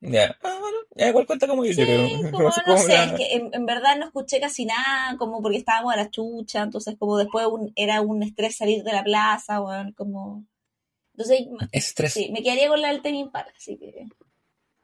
Ya, 0.01 0.37
ah, 0.43 0.57
bueno, 0.59 0.77
ya 0.95 1.07
igual 1.09 1.25
cuenta 1.25 1.47
como 1.47 1.65
yo, 1.65 1.73
Sí, 1.73 1.81
creo. 1.81 2.07
como, 2.31 2.43
no 2.43 2.51
como 2.51 2.77
sé, 2.77 2.95
es 2.95 3.11
que 3.13 3.33
en, 3.35 3.49
en 3.53 3.65
verdad 3.65 3.97
no 3.97 4.05
escuché 4.05 4.39
casi 4.39 4.65
nada, 4.65 5.17
como 5.17 5.41
porque 5.41 5.57
estábamos 5.57 5.93
a 5.93 5.97
la 5.97 6.09
chucha, 6.09 6.63
entonces 6.63 6.95
como 6.99 7.17
después 7.17 7.47
un- 7.47 7.71
era 7.75 8.01
un 8.01 8.21
estrés 8.23 8.55
salir 8.57 8.83
de 8.83 8.91
la 8.91 9.03
plaza, 9.03 9.61
weón, 9.61 9.93
como... 9.93 10.45
Entonces, 11.13 11.47
Estrés. 11.71 12.13
sí, 12.13 12.29
me 12.31 12.43
quedaría 12.43 12.67
con 12.67 12.81
la 12.81 12.89
del 12.89 13.01
así 13.55 13.77
que... 13.77 14.05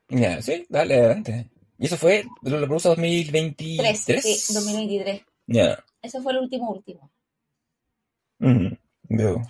Ya, 0.09 0.41
sí, 0.41 0.65
dale, 0.69 0.95
adelante. 0.95 1.49
¿Y 1.81 1.87
eso 1.87 1.97
fue 1.97 2.25
lo 2.43 2.67
produce 2.67 2.89
2023? 2.89 4.05
3, 4.05 4.21
sí, 4.23 4.53
2023. 4.53 5.23
Ya. 5.47 5.83
Ese 6.03 6.21
fue 6.21 6.31
el 6.33 6.37
último 6.37 6.69
último. 6.69 7.09
Ujú, 8.39 8.77
Veo. 9.09 9.41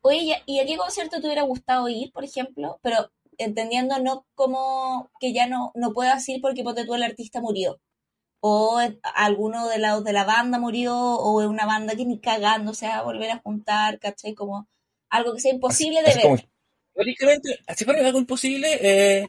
Oye, 0.00 0.18
¿y 0.22 0.32
a- 0.32 0.42
¿y 0.46 0.60
a 0.60 0.64
qué 0.64 0.78
concierto 0.78 1.20
te 1.20 1.26
hubiera 1.26 1.42
gustado 1.42 1.90
ir, 1.90 2.10
por 2.10 2.24
ejemplo? 2.24 2.78
Pero 2.82 3.10
entendiendo 3.36 3.98
no 3.98 4.24
como 4.34 5.10
que 5.20 5.34
ya 5.34 5.46
no, 5.46 5.72
no 5.74 5.92
puedas 5.92 6.26
ir 6.30 6.40
porque 6.40 6.62
ponte 6.64 6.86
tú 6.86 6.94
el 6.94 7.02
artista 7.02 7.42
murió. 7.42 7.78
O 8.40 8.80
alguno 9.14 9.68
de 9.68 9.78
la, 9.78 10.00
de 10.00 10.12
la 10.14 10.24
banda 10.24 10.58
murió, 10.58 10.96
o 10.96 11.42
es 11.42 11.48
una 11.48 11.66
banda 11.66 11.94
que 11.96 12.06
ni 12.06 12.18
cagando 12.18 12.72
se 12.72 12.88
va 12.88 12.96
a 12.96 13.02
volver 13.02 13.30
a 13.30 13.38
juntar, 13.40 13.98
¿cachai? 13.98 14.32
Como 14.34 14.66
algo 15.10 15.34
que 15.34 15.40
sea 15.40 15.52
imposible 15.52 16.00
de 16.00 16.08
Así 16.08 16.16
ver. 16.18 16.22
como, 16.22 16.36
teóricamente, 16.94 17.58
si 17.76 17.84
fuera 17.84 18.06
algo 18.06 18.18
imposible, 18.18 18.78
eh, 18.80 19.28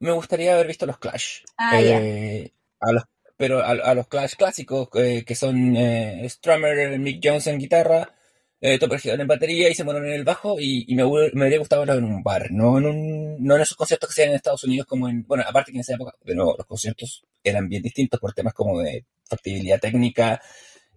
me 0.00 0.12
gustaría 0.12 0.54
haber 0.54 0.66
visto 0.66 0.86
los 0.86 0.98
Clash. 0.98 1.42
Ah. 1.56 1.80
Eh, 1.80 2.52
a 2.80 2.92
los, 2.92 3.04
pero 3.36 3.60
a, 3.60 3.70
a 3.70 3.94
los 3.94 4.08
Clash 4.08 4.34
clásicos, 4.34 4.88
eh, 4.94 5.24
que 5.26 5.34
son 5.34 5.76
eh, 5.76 6.28
Strummer, 6.28 6.98
Mick 6.98 7.20
Jones 7.22 7.46
en 7.46 7.58
guitarra, 7.58 8.12
eh, 8.60 8.78
en 8.80 9.26
batería 9.28 9.68
y 9.70 9.74
se 9.74 9.82
en 9.82 10.06
el 10.06 10.24
bajo 10.24 10.56
y, 10.58 10.84
me, 10.94 11.04
me 11.32 11.44
habría 11.44 11.58
gustado 11.60 11.82
verlo 11.82 11.94
en 11.98 12.12
un 12.12 12.22
bar, 12.24 12.50
no 12.50 12.78
en, 12.78 12.86
un, 12.86 13.44
no 13.44 13.54
en 13.54 13.62
esos 13.62 13.76
conciertos 13.76 14.08
que 14.08 14.14
se 14.14 14.22
dan 14.22 14.30
en 14.30 14.36
Estados 14.36 14.64
Unidos 14.64 14.86
como 14.86 15.08
en, 15.08 15.24
bueno, 15.26 15.44
aparte 15.46 15.70
que 15.70 15.78
en 15.78 15.82
esa 15.82 15.94
época, 15.94 16.14
de 16.24 16.34
nuevo, 16.34 16.56
los 16.58 16.66
conciertos 16.66 17.24
eran 17.44 17.68
bien 17.68 17.82
distintos 17.82 18.18
por 18.18 18.32
temas 18.32 18.54
como 18.54 18.80
de 18.80 19.04
factibilidad 19.24 19.78
técnica, 19.78 20.40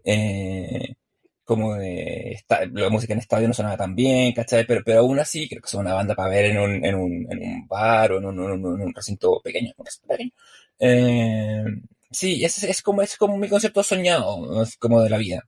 eh, 0.04 0.96
como 1.44 1.76
de 1.76 2.40
la 2.74 2.90
música 2.90 3.14
en 3.14 3.20
estadio 3.20 3.48
no 3.48 3.54
sonaba 3.54 3.78
tan 3.78 3.96
bien, 3.96 4.34
¿cachai? 4.34 4.66
Pero, 4.66 4.82
pero 4.86 5.00
aún 5.00 5.20
así 5.20 5.48
creo 5.50 5.62
que 5.62 5.70
son 5.70 5.82
una 5.82 5.94
banda 5.94 6.16
para 6.16 6.30
ver 6.30 6.46
en 6.46 6.60
un, 6.60 6.86
en 6.86 6.96
un, 6.96 7.28
en 7.30 7.40
un 7.40 7.68
bar 7.68 8.14
o 8.14 8.18
en 8.18 8.26
un, 8.26 8.40
un 8.40 8.94
recinto 8.94 9.42
pequeño. 9.44 9.74
Eh, 10.80 11.64
sí, 12.10 12.44
es, 12.44 12.64
es, 12.64 12.82
como, 12.82 13.02
es 13.02 13.18
como 13.18 13.38
mi 13.38 13.50
concepto 13.50 13.84
soñado, 13.84 14.66
como 14.80 15.02
de 15.02 15.10
la 15.10 15.18
vida. 15.18 15.48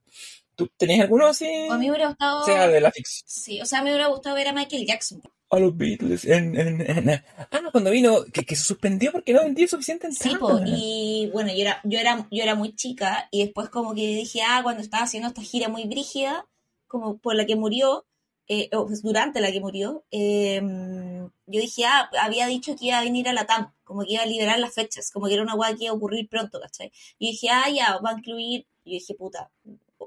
¿Tú 0.56 0.70
tenías 0.76 1.00
alguno 1.00 1.26
así? 1.26 1.48
A 1.68 1.76
mí 1.76 1.86
me 1.86 1.90
hubiera 1.90 2.08
gustado. 2.08 2.44
Sea 2.44 2.68
de 2.68 2.80
la 2.80 2.92
ficción. 2.92 3.24
Sí, 3.26 3.60
o 3.60 3.66
sea, 3.66 3.82
me 3.82 3.90
hubiera 3.90 4.06
gustado 4.06 4.36
ver 4.36 4.48
a 4.48 4.52
Michael 4.52 4.86
Jackson. 4.86 5.20
A 5.54 5.60
los 5.60 5.76
Beatles. 5.76 6.24
En, 6.24 6.56
en, 6.56 7.10
ah, 7.50 7.60
no, 7.62 7.70
cuando 7.70 7.90
vino, 7.90 8.24
que, 8.32 8.44
que, 8.44 8.56
se 8.56 8.64
suspendió 8.64 9.12
porque 9.12 9.32
no 9.32 9.42
vendía 9.42 9.68
suficiente 9.68 10.10
Sí, 10.10 10.34
y 10.66 11.30
bueno, 11.32 11.50
yo 11.52 11.62
era, 11.62 11.80
yo, 11.84 11.98
era, 11.98 12.26
yo 12.30 12.42
era 12.42 12.54
muy 12.54 12.74
chica 12.74 13.28
y 13.30 13.44
después 13.44 13.68
como 13.68 13.94
que 13.94 14.06
dije, 14.06 14.40
ah, 14.42 14.60
cuando 14.62 14.82
estaba 14.82 15.04
haciendo 15.04 15.28
esta 15.28 15.42
gira 15.42 15.68
muy 15.68 15.84
brígida, 15.86 16.46
como 16.88 17.18
por 17.18 17.36
la 17.36 17.46
que 17.46 17.56
murió, 17.56 18.04
eh, 18.48 18.68
o 18.72 18.86
pues 18.86 19.02
durante 19.02 19.40
la 19.40 19.52
que 19.52 19.60
murió, 19.60 20.04
em, 20.10 21.30
yo 21.46 21.60
dije, 21.60 21.84
ah, 21.86 22.10
había 22.20 22.46
dicho 22.46 22.74
que 22.76 22.86
iba 22.86 22.98
a 22.98 23.04
venir 23.04 23.28
a 23.28 23.32
la 23.32 23.46
TAM, 23.46 23.72
como 23.84 24.02
que 24.02 24.14
iba 24.14 24.22
a 24.22 24.26
liberar 24.26 24.58
las 24.58 24.74
fechas, 24.74 25.10
como 25.12 25.26
que 25.26 25.34
era 25.34 25.42
una 25.42 25.54
guay 25.54 25.76
que 25.76 25.84
iba 25.84 25.92
a 25.92 25.96
ocurrir 25.96 26.28
pronto, 26.28 26.60
¿cachai? 26.60 26.92
Y 27.18 27.32
dije, 27.32 27.48
ah, 27.50 27.70
ya, 27.70 27.98
va 27.98 28.10
a 28.10 28.18
incluir, 28.18 28.66
y 28.84 28.94
dije, 28.94 29.14
puta, 29.14 29.50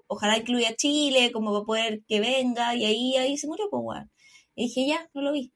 ojalá 0.07 0.37
incluya 0.37 0.75
Chile, 0.75 1.31
como 1.31 1.53
va 1.53 1.59
a 1.59 1.65
poder 1.65 2.03
que 2.07 2.19
venga, 2.19 2.75
y 2.75 2.85
ahí, 2.85 3.17
ahí 3.17 3.37
se 3.37 3.47
murió, 3.47 3.69
pues, 3.69 3.83
bueno. 3.83 4.09
Y 4.57 4.63
dije, 4.63 4.87
ya, 4.87 5.07
no 5.13 5.21
lo 5.21 5.31
vi. 5.31 5.53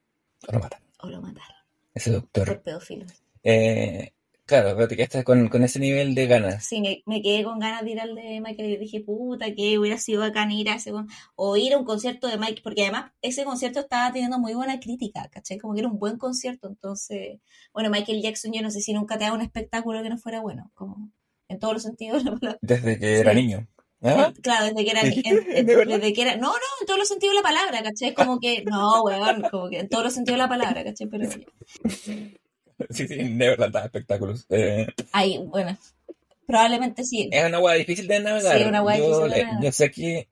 O 0.48 0.52
lo 0.52 0.60
mataron. 0.60 0.88
O 1.00 1.08
lo 1.08 1.22
mataron. 1.24 1.58
Ese 1.92 2.12
doctor. 2.12 2.46
Por 2.46 2.62
pedófilo. 2.62 3.08
Eh, 3.42 4.14
claro, 4.46 4.76
pero 4.76 4.88
te 4.88 4.96
quedaste 4.96 5.24
con, 5.24 5.50
con 5.50 5.64
ese 5.64 5.80
nivel 5.80 6.14
de 6.14 6.28
ganas. 6.28 6.64
Sí, 6.64 6.82
me, 6.82 7.02
me, 7.08 7.24
quedé 7.24 7.44
con 7.44 7.58
ganas 7.58 7.84
de 7.84 7.90
ir 7.90 8.00
al 8.00 8.14
de 8.14 8.40
Michael 8.42 8.70
y 8.70 8.78
dije, 8.78 9.02
puta, 9.02 9.56
que 9.56 9.80
hubiera 9.80 9.98
sido 9.98 10.22
bacán 10.22 10.52
ir 10.52 10.70
a 10.70 10.76
ese. 10.76 10.94
O 11.34 11.58
ir 11.58 11.74
a 11.74 11.80
un 11.80 11.84
concierto 11.84 12.28
de 12.28 12.38
Mike, 12.38 12.62
porque 12.64 12.84
además 12.84 13.12
ese 13.24 13.44
concierto 13.44 13.80
estaba 13.80 14.14
teniendo 14.14 14.38
muy 14.38 14.54
buena 14.54 14.80
crítica, 14.80 15.28
¿cachai? 15.32 15.58
Como 15.58 15.74
que 15.74 15.80
era 15.80 15.90
un 15.90 15.98
buen 15.98 16.20
concierto. 16.20 16.68
Entonces, 16.68 17.40
bueno, 17.74 17.90
Michael 17.90 18.22
Jackson, 18.22 18.54
yo 18.54 18.62
no 18.62 18.70
sé 18.70 18.82
si 18.82 18.94
nunca 18.94 19.18
te 19.18 19.24
dado 19.24 19.36
un 19.36 19.42
espectáculo 19.42 20.04
que 20.04 20.10
no 20.10 20.20
fuera 20.20 20.42
bueno, 20.42 20.70
como 20.76 21.10
en 21.48 21.58
todos 21.58 21.74
los 21.74 21.82
sentidos. 21.82 22.24
Desde 22.62 23.00
que 23.00 23.18
era 23.18 23.34
niño. 23.34 23.68
¿Ah? 24.04 24.34
Claro, 24.42 24.66
desde 24.66 24.84
que 24.84 24.92
era, 24.92 25.04
desde 25.88 26.14
que 26.14 26.22
era, 26.22 26.36
no, 26.36 26.48
no, 26.48 26.60
en 26.80 26.88
todos 26.88 27.00
los 27.00 27.08
sentidos 27.08 27.36
de 27.36 27.42
la 27.42 27.48
palabra, 27.48 27.84
¿cachai? 27.84 28.14
Como 28.14 28.40
que, 28.40 28.64
no, 28.64 29.04
weón, 29.04 29.44
como 29.50 29.70
que 29.70 29.80
en 29.80 29.90
todos 29.90 30.06
los 30.06 30.14
sentidos 30.14 30.38
de 30.38 30.44
la 30.44 30.50
palabra, 30.50 30.84
¿cachai? 30.84 31.08
Pero... 31.08 31.30
Sí, 32.90 33.08
sí, 33.08 33.16
Neverland 33.16 33.74
da 33.74 33.86
espectáculos. 33.86 34.46
Eh, 34.50 34.88
Ahí, 35.12 35.38
bueno, 35.38 35.78
probablemente 36.48 37.04
sí. 37.04 37.30
Es 37.32 37.46
una 37.46 37.60
hueá 37.60 37.76
difícil 37.76 38.08
de 38.08 38.20
navegar. 38.20 38.58
Sí, 38.58 38.64
una 38.64 38.82
hueá 38.82 38.96
difícil 38.96 39.22
de 39.22 39.30
navegar. 39.30 39.64
Yo 39.64 39.72
sé 39.72 39.92
que, 39.92 40.28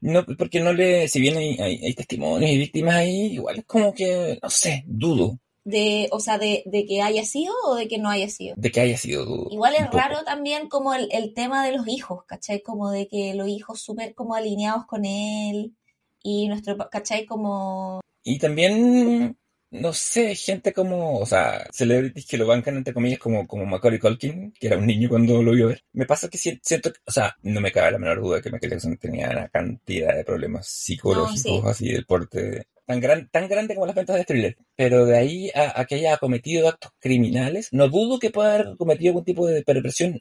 no, 0.00 0.24
porque 0.24 0.60
no 0.60 0.72
le, 0.72 1.08
si 1.08 1.20
bien 1.20 1.36
hay, 1.36 1.58
hay, 1.58 1.84
hay 1.84 1.94
testimonios 1.94 2.50
y 2.52 2.58
víctimas 2.58 2.94
ahí, 2.94 3.32
igual 3.32 3.58
es 3.58 3.64
como 3.64 3.92
que, 3.92 4.38
no 4.40 4.48
sé, 4.48 4.84
dudo 4.86 5.40
de, 5.64 6.08
o 6.10 6.20
sea, 6.20 6.38
de, 6.38 6.62
de, 6.66 6.86
que 6.86 7.02
haya 7.02 7.24
sido 7.24 7.54
o 7.64 7.74
de 7.74 7.88
que 7.88 7.98
no 7.98 8.10
haya 8.10 8.28
sido. 8.28 8.54
De 8.56 8.70
que 8.70 8.80
haya 8.80 8.96
sido. 8.96 9.48
Igual 9.50 9.74
es 9.76 9.90
raro 9.90 10.24
también 10.24 10.68
como 10.68 10.94
el, 10.94 11.08
el, 11.12 11.34
tema 11.34 11.64
de 11.64 11.76
los 11.76 11.86
hijos, 11.86 12.24
¿cachai? 12.26 12.62
Como 12.62 12.90
de 12.90 13.08
que 13.08 13.34
los 13.34 13.48
hijos 13.48 13.80
súper 13.80 14.14
como 14.14 14.34
alineados 14.34 14.86
con 14.86 15.04
él 15.04 15.74
y 16.22 16.48
nuestro, 16.48 16.76
¿cachai? 16.90 17.26
Como... 17.26 18.00
Y 18.24 18.38
también, 18.38 19.36
no 19.72 19.94
sé, 19.94 20.34
gente 20.34 20.74
como, 20.74 21.18
o 21.18 21.26
sea, 21.26 21.66
celebrities 21.72 22.26
que 22.26 22.36
lo 22.36 22.46
bancan 22.46 22.76
entre 22.76 22.92
comillas 22.92 23.18
como, 23.18 23.46
como 23.46 23.64
Macaulay 23.64 23.98
Culkin, 23.98 24.52
que 24.52 24.66
era 24.66 24.76
un 24.76 24.86
niño 24.86 25.08
cuando 25.08 25.42
lo 25.42 25.52
vio 25.52 25.68
ver. 25.68 25.82
Me 25.94 26.04
pasa 26.04 26.28
que 26.28 26.36
siento, 26.36 26.92
o 27.06 27.10
sea, 27.10 27.34
no 27.42 27.60
me 27.60 27.72
cabe 27.72 27.92
la 27.92 27.98
menor 27.98 28.20
duda 28.20 28.42
que 28.42 28.50
Michael 28.50 28.72
Jackson 28.72 28.98
tenía 28.98 29.30
una 29.30 29.48
cantidad 29.48 30.14
de 30.14 30.24
problemas 30.24 30.68
psicológicos 30.68 31.64
así 31.64 31.90
del 31.90 32.04
porte 32.04 32.66
tan, 32.84 33.00
gran, 33.00 33.28
tan 33.30 33.48
grande 33.48 33.74
como 33.74 33.86
las 33.86 33.94
ventas 33.94 34.16
de 34.16 34.24
thriller. 34.24 34.56
Pero 34.76 35.06
de 35.06 35.16
ahí 35.16 35.50
a, 35.54 35.84
que 35.86 35.94
haya 35.94 36.18
cometido 36.18 36.68
actos 36.68 36.92
criminales, 36.98 37.68
no 37.72 37.88
dudo 37.88 38.18
que 38.18 38.30
pueda 38.30 38.54
haber 38.54 38.76
cometido 38.76 39.10
algún 39.10 39.24
tipo 39.24 39.46
de 39.46 39.62
perversión 39.62 40.20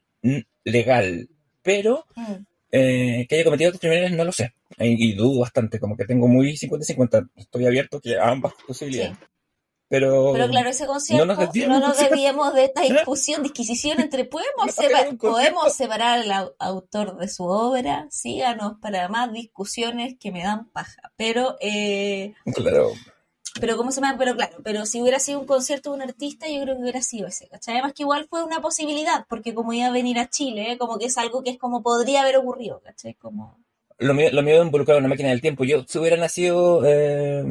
legal, 0.63 1.27
pero 1.61 2.05
mm. 2.15 2.35
eh, 2.71 3.25
que 3.27 3.35
haya 3.35 3.43
cometido 3.43 3.67
actos 3.69 3.81
criminales 3.81 4.13
no 4.13 4.23
lo 4.23 4.31
sé. 4.31 4.53
Y, 4.79 5.13
dudo 5.13 5.41
bastante, 5.41 5.77
como 5.79 5.97
que 5.97 6.05
tengo 6.05 6.29
muy 6.29 6.53
50-50. 6.53 7.29
Estoy 7.35 7.65
abierto 7.65 7.99
que 7.99 8.17
a 8.17 8.29
ambas 8.29 8.53
posibilidades. 8.65 9.17
Pero, 9.91 10.31
Pero 10.31 10.47
claro, 10.47 10.69
ese 10.69 10.85
concierto, 10.87 11.25
no 11.25 11.35
nos 11.35 11.97
desviemos, 11.97 12.53
de 12.53 12.63
esta 12.63 12.79
discusión, 12.81 13.43
disquisición 13.43 13.99
entre 13.99 14.23
podemos, 14.23 14.73
podemos 15.19 15.73
separar 15.73 16.19
al 16.19 16.53
autor 16.59 17.17
de 17.17 17.27
su 17.27 17.43
obra, 17.43 18.07
síganos 18.09 18.79
para 18.81 19.09
más 19.09 19.33
discusiones 19.33 20.15
que 20.17 20.31
me 20.31 20.43
dan 20.43 20.69
paja. 20.69 21.11
Pero, 21.17 21.57
eh, 21.59 22.33
claro. 22.55 22.91
Pero, 23.59 23.75
¿cómo 23.75 23.91
se 23.91 23.99
llama? 23.99 24.15
Pero 24.17 24.33
claro, 24.33 24.59
pero 24.63 24.85
si 24.85 25.01
hubiera 25.01 25.19
sido 25.19 25.41
un 25.41 25.45
concierto 25.45 25.89
de 25.89 25.97
un 25.97 26.03
artista, 26.03 26.47
yo 26.47 26.61
creo 26.61 26.77
que 26.77 26.83
hubiera 26.83 27.01
sido 27.01 27.27
ese, 27.27 27.49
¿cachai? 27.49 27.73
Además 27.73 27.91
que 27.91 28.03
igual 28.03 28.27
fue 28.29 28.45
una 28.45 28.61
posibilidad, 28.61 29.25
porque 29.27 29.53
como 29.53 29.73
iba 29.73 29.87
a 29.87 29.91
venir 29.91 30.19
a 30.19 30.29
Chile, 30.29 30.77
como 30.79 30.99
que 30.99 31.07
es 31.07 31.17
algo 31.17 31.43
que 31.43 31.49
es 31.49 31.57
como 31.57 31.83
podría 31.83 32.21
haber 32.21 32.37
ocurrido, 32.37 32.79
¿cachai? 32.79 33.15
Como 33.15 33.59
lo 33.97 34.13
mío, 34.13 34.29
lo 34.31 34.41
mío 34.41 34.55
de 34.55 34.65
involucrar 34.67 34.99
una 34.99 35.09
máquina 35.09 35.29
del 35.31 35.41
tiempo. 35.41 35.65
Yo, 35.65 35.83
si 35.85 35.99
hubiera 35.99 36.15
nacido 36.15 36.81
eh, 36.85 37.43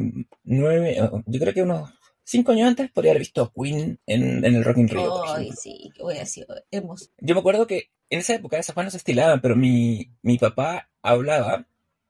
nueve, 0.43 0.97
yo 1.27 1.39
creo 1.39 1.53
que 1.53 1.61
unos 1.61 1.91
cinco 2.31 2.53
años 2.53 2.69
antes 2.69 2.89
podría 2.91 3.11
haber 3.11 3.19
visto 3.19 3.41
a 3.41 3.51
Queen 3.53 3.99
en, 4.07 4.45
el 4.45 4.63
Rock 4.63 4.77
in 4.77 4.87
Rio. 4.87 5.23
Ay, 5.25 5.51
sí, 5.51 5.91
que 5.93 6.01
hubiera 6.03 6.25
sido 6.25 6.47
hermoso. 6.71 7.09
Yo 7.19 7.35
me 7.35 7.41
acuerdo 7.41 7.67
que 7.67 7.91
en 8.09 8.19
esa 8.19 8.35
época 8.35 8.57
esas 8.57 8.73
cosas 8.73 8.85
no 8.85 8.91
se 8.91 8.97
estilaban, 8.97 9.41
pero 9.41 9.55
mi, 9.55 10.11
mi 10.21 10.37
papá 10.37 10.89
hablaba 11.01 11.67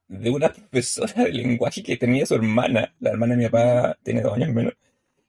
de 0.07 0.29
una 0.29 0.53
profesora 0.53 1.23
de 1.23 1.33
lenguaje 1.33 1.81
que 1.81 1.97
tenía 1.97 2.25
su 2.25 2.35
hermana, 2.35 2.93
la 2.99 3.09
hermana 3.09 3.35
de 3.35 3.43
mi 3.43 3.49
papá 3.49 3.97
tiene 4.03 4.21
dos 4.21 4.33
años 4.33 4.49
menos, 4.49 4.73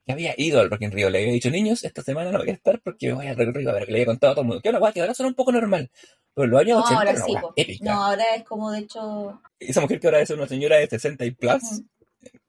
que 0.04 0.12
había 0.12 0.34
ido 0.36 0.60
al 0.60 0.70
Rock 0.70 0.82
in 0.82 0.92
Rio. 0.92 1.08
Le 1.08 1.20
había 1.20 1.32
dicho, 1.32 1.50
niños, 1.50 1.84
esta 1.84 2.02
semana 2.02 2.30
no 2.30 2.38
voy 2.38 2.50
a 2.50 2.52
estar 2.52 2.80
porque 2.82 3.08
me 3.08 3.14
voy 3.14 3.26
al 3.28 3.36
Rock 3.36 3.48
in 3.48 3.54
Rio. 3.54 3.70
A 3.70 3.74
ver, 3.74 3.86
que 3.86 3.92
le 3.92 3.98
había 3.98 4.06
contado 4.06 4.32
a 4.32 4.34
todo 4.34 4.42
el 4.42 4.48
mundo. 4.48 4.62
Que 4.62 4.68
una 4.68 4.78
guay 4.78 4.92
que 4.92 5.00
ahora 5.00 5.14
son 5.14 5.26
un 5.26 5.34
poco 5.34 5.52
normal. 5.52 5.90
Pero 6.34 6.48
los 6.48 6.60
años 6.60 6.78
no, 6.78 6.84
80 6.84 6.98
ahora 6.98 7.16
sí, 7.16 7.34
épica. 7.56 7.84
No, 7.84 8.04
ahora 8.04 8.24
es 8.34 8.44
como 8.44 8.72
de 8.72 8.80
hecho... 8.80 9.40
Esa 9.58 9.80
mujer 9.80 10.00
que 10.00 10.06
ahora 10.08 10.20
es 10.20 10.30
una 10.30 10.48
señora 10.48 10.76
de 10.76 10.88
60 10.88 11.24
y 11.24 11.30
plus, 11.30 11.82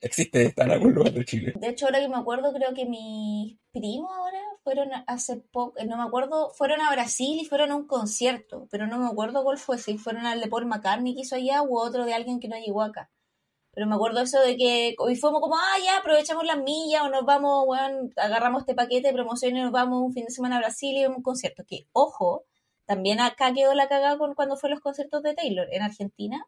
existe, 0.02 0.46
está 0.46 0.64
en 0.64 0.72
algún 0.72 0.94
lugar 0.94 1.14
de 1.14 1.26
Chile. 1.26 1.54
De 1.56 1.70
hecho, 1.70 1.86
ahora 1.86 2.00
que 2.00 2.10
me 2.10 2.18
acuerdo, 2.18 2.54
creo 2.54 2.74
que 2.74 2.86
mis 2.86 3.58
primos 3.72 4.12
ahora 4.12 4.40
fueron 4.64 4.90
hace 5.08 5.38
poco, 5.38 5.74
no 5.86 5.98
me 5.98 6.04
acuerdo, 6.04 6.52
fueron 6.54 6.82
a 6.82 6.92
Brasil 6.92 7.40
y 7.40 7.46
fueron 7.46 7.72
a 7.72 7.76
un 7.76 7.88
concierto, 7.88 8.68
pero 8.72 8.88
no 8.88 9.00
me 9.00 9.08
acuerdo 9.08 9.44
cuál 9.44 9.58
fue, 9.58 9.78
si 9.78 9.98
fueron 9.98 10.26
al 10.26 10.42
de 10.42 10.48
Paul 10.48 10.66
McCartney 10.66 11.16
que 11.16 11.22
hizo 11.22 11.36
allá 11.36 11.62
u 11.64 11.78
otro 11.78 12.06
de 12.06 12.14
alguien 12.14 12.40
que 12.40 12.48
no 12.48 12.58
llegó 12.58 12.82
acá. 12.82 13.10
Pero 13.74 13.88
me 13.88 13.96
acuerdo 13.96 14.22
eso 14.22 14.40
de 14.40 14.56
que 14.56 14.96
hoy 15.00 15.16
fuimos 15.16 15.42
como, 15.42 15.56
ah, 15.56 15.78
ya, 15.84 15.98
aprovechamos 15.98 16.46
las 16.46 16.58
millas 16.58 17.02
o 17.04 17.10
nos 17.10 17.26
vamos, 17.26 17.66
bueno, 17.66 18.10
agarramos 18.18 18.62
este 18.62 18.76
paquete 18.76 19.08
de 19.08 19.14
promoción 19.14 19.58
y 19.58 19.62
nos 19.62 19.72
vamos 19.72 20.02
un 20.04 20.14
fin 20.14 20.26
de 20.26 20.32
semana 20.32 20.58
a 20.58 20.60
Brasil 20.60 20.96
y 20.96 21.02
vamos 21.04 21.16
a 21.16 21.18
un 21.18 21.24
concierto. 21.24 21.64
Que, 21.68 21.88
ojo, 21.92 22.46
también 22.86 23.20
acá 23.20 23.52
quedó 23.54 23.74
la 23.74 23.88
cagada 23.88 24.18
con 24.20 24.36
cuando 24.36 24.58
fue 24.58 24.70
los 24.70 24.80
conciertos 24.80 25.24
de 25.24 25.34
Taylor 25.34 25.68
en 25.72 25.82
Argentina 25.82 26.46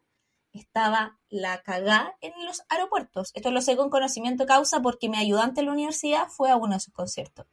estaba 0.60 1.18
la 1.28 1.62
cagá 1.62 2.16
en 2.20 2.32
los 2.44 2.62
aeropuertos. 2.68 3.30
Esto 3.34 3.50
lo 3.50 3.60
sé 3.60 3.76
con 3.76 3.90
conocimiento 3.90 4.46
causa 4.46 4.80
porque 4.80 5.08
mi 5.08 5.18
ayudante 5.18 5.60
en 5.60 5.66
la 5.66 5.72
universidad 5.72 6.28
fue 6.28 6.50
a 6.50 6.56
uno 6.56 6.74
de 6.74 6.80
sus 6.80 6.92
conciertos. 6.92 7.46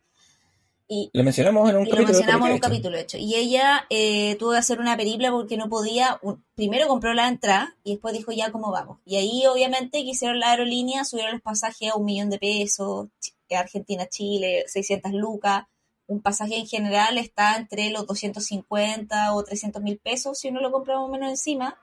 Y, 0.88 1.10
lo 1.14 1.24
mencionamos 1.24 1.70
en 1.70 1.78
un 1.78 1.86
capítulo. 1.86 2.02
Lo 2.02 2.14
mencionamos 2.14 2.48
en 2.48 2.54
un 2.54 2.60
capítulo, 2.60 2.98
hecho. 2.98 3.18
Y 3.18 3.36
ella 3.36 3.86
eh, 3.90 4.36
tuvo 4.38 4.52
que 4.52 4.58
hacer 4.58 4.80
una 4.80 4.98
peripla 4.98 5.32
porque 5.32 5.58
no 5.58 5.70
podía. 5.70 6.20
primero 6.56 6.88
compró 6.88 7.14
la 7.14 7.28
entrada 7.28 7.76
y 7.84 7.94
después 7.94 8.14
dijo 8.14 8.32
ya 8.32 8.52
cómo 8.52 8.72
vamos. 8.72 9.00
Y 9.06 9.16
ahí, 9.16 9.46
obviamente, 9.48 10.04
quisieron 10.04 10.40
la 10.40 10.52
aerolínea, 10.52 11.06
subieron 11.06 11.34
los 11.34 11.42
pasajes 11.42 11.92
a 11.92 11.96
un 11.96 12.06
millón 12.06 12.30
de 12.30 12.40
pesos. 12.40 13.08
Argentina, 13.56 14.08
Chile, 14.08 14.66
600 14.68 15.14
lucas. 15.14 15.66
Un 16.06 16.22
pasaje 16.22 16.58
en 16.58 16.68
general 16.68 17.18
está 17.18 17.56
entre 17.56 17.90
los 17.90 18.06
250 18.06 19.34
o 19.34 19.44
300 19.44 19.82
mil 19.82 20.00
pesos 20.00 20.38
si 20.38 20.50
uno 20.50 20.60
lo 20.60 20.72
compra 20.72 20.96
más 20.96 21.06
o 21.06 21.08
menos 21.08 21.30
encima 21.30 21.78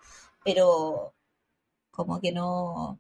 pero 0.45 1.15
como 1.91 2.21
que 2.21 2.33
no... 2.33 2.99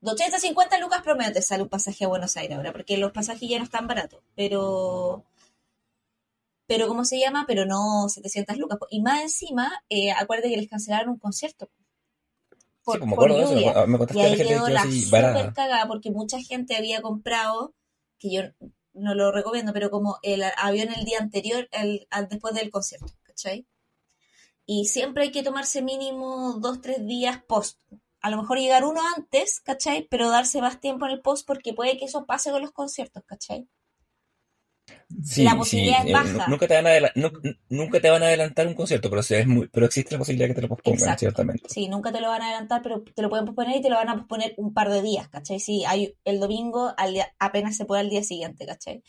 250 0.00 0.78
lucas 0.78 1.02
promedio 1.02 1.32
te 1.32 1.42
sale 1.42 1.62
un 1.62 1.68
pasaje 1.68 2.04
a 2.04 2.08
Buenos 2.08 2.36
Aires 2.36 2.56
ahora, 2.56 2.72
porque 2.72 2.96
los 2.96 3.12
pasajes 3.12 3.48
ya 3.48 3.58
no 3.58 3.64
están 3.64 3.86
baratos, 3.86 4.22
pero... 4.34 5.24
Pero, 6.68 6.88
¿cómo 6.88 7.04
se 7.04 7.20
llama? 7.20 7.44
Pero 7.46 7.64
no 7.64 8.08
700 8.08 8.56
lucas. 8.56 8.78
Y 8.90 9.00
más 9.00 9.22
encima, 9.22 9.84
eh, 9.88 10.10
acuérdate 10.10 10.50
que 10.50 10.56
les 10.56 10.68
cancelaron 10.68 11.10
un 11.10 11.18
concierto. 11.18 11.70
Por, 12.82 12.94
sí, 12.94 13.00
como 13.00 13.14
por 13.14 13.30
lluvia. 13.30 13.86
me 13.86 13.98
y 14.14 14.20
ahí 14.20 14.36
quedó 14.36 14.68
la 14.68 14.82
super 14.82 15.52
cagada 15.52 15.86
porque 15.86 16.10
mucha 16.10 16.40
gente 16.40 16.76
había 16.76 17.02
comprado, 17.02 17.72
que 18.18 18.32
yo 18.32 18.42
no 18.94 19.14
lo 19.14 19.30
recomiendo, 19.30 19.72
pero 19.72 19.90
como 19.90 20.18
el 20.22 20.42
avión 20.56 20.88
el 20.92 21.04
día 21.04 21.18
anterior, 21.20 21.68
el, 21.70 22.08
después 22.28 22.54
del 22.54 22.70
concierto, 22.70 23.12
¿cachai? 23.22 23.66
Y 24.66 24.86
siempre 24.86 25.24
hay 25.24 25.32
que 25.32 25.42
tomarse 25.42 25.82
mínimo 25.82 26.54
dos, 26.60 26.80
tres 26.80 27.06
días 27.06 27.42
post. 27.44 27.80
A 28.20 28.30
lo 28.30 28.38
mejor 28.38 28.58
llegar 28.58 28.84
uno 28.84 29.00
antes, 29.16 29.60
¿cachai? 29.60 30.06
Pero 30.10 30.30
darse 30.30 30.60
más 30.60 30.80
tiempo 30.80 31.06
en 31.06 31.12
el 31.12 31.22
post 31.22 31.46
porque 31.46 31.72
puede 31.74 31.96
que 31.98 32.06
eso 32.06 32.26
pase 32.26 32.50
con 32.50 32.62
los 32.62 32.72
conciertos, 32.72 33.22
¿cachai? 33.26 33.68
Sí, 35.22 35.44
la 35.44 35.56
posibilidad 35.56 36.00
sí, 36.02 36.06
es 36.08 36.12
eh, 36.12 36.12
baja. 36.12 36.48
nunca, 36.48 36.66
te 36.68 36.74
van 36.74 36.86
a 36.86 37.12
nunca 37.68 38.00
te 38.00 38.10
van 38.10 38.22
a 38.22 38.26
adelantar 38.26 38.66
un 38.66 38.74
concierto, 38.74 39.08
pero, 39.10 39.22
sí 39.22 39.34
es 39.34 39.46
muy, 39.46 39.68
pero 39.68 39.86
existe 39.86 40.12
la 40.14 40.18
posibilidad 40.18 40.48
que 40.48 40.54
te 40.54 40.62
lo 40.62 40.68
pospongan, 40.68 40.98
Exacto. 41.00 41.20
ciertamente. 41.20 41.68
Sí, 41.68 41.88
nunca 41.88 42.12
te 42.12 42.20
lo 42.20 42.28
van 42.28 42.42
a 42.42 42.46
adelantar, 42.46 42.82
pero 42.82 43.02
te 43.02 43.22
lo 43.22 43.28
pueden 43.28 43.46
posponer 43.46 43.76
y 43.76 43.82
te 43.82 43.90
lo 43.90 43.96
van 43.96 44.08
a 44.08 44.16
posponer 44.16 44.54
un 44.56 44.72
par 44.74 44.90
de 44.90 45.02
días, 45.02 45.28
¿cachai? 45.28 45.60
Sí, 45.60 45.84
hay 45.84 46.16
el 46.24 46.40
domingo 46.40 46.92
al 46.96 47.12
día- 47.14 47.34
apenas 47.38 47.76
se 47.76 47.84
puede 47.84 48.00
al 48.02 48.10
día 48.10 48.22
siguiente, 48.22 48.66
¿cachai? 48.66 49.02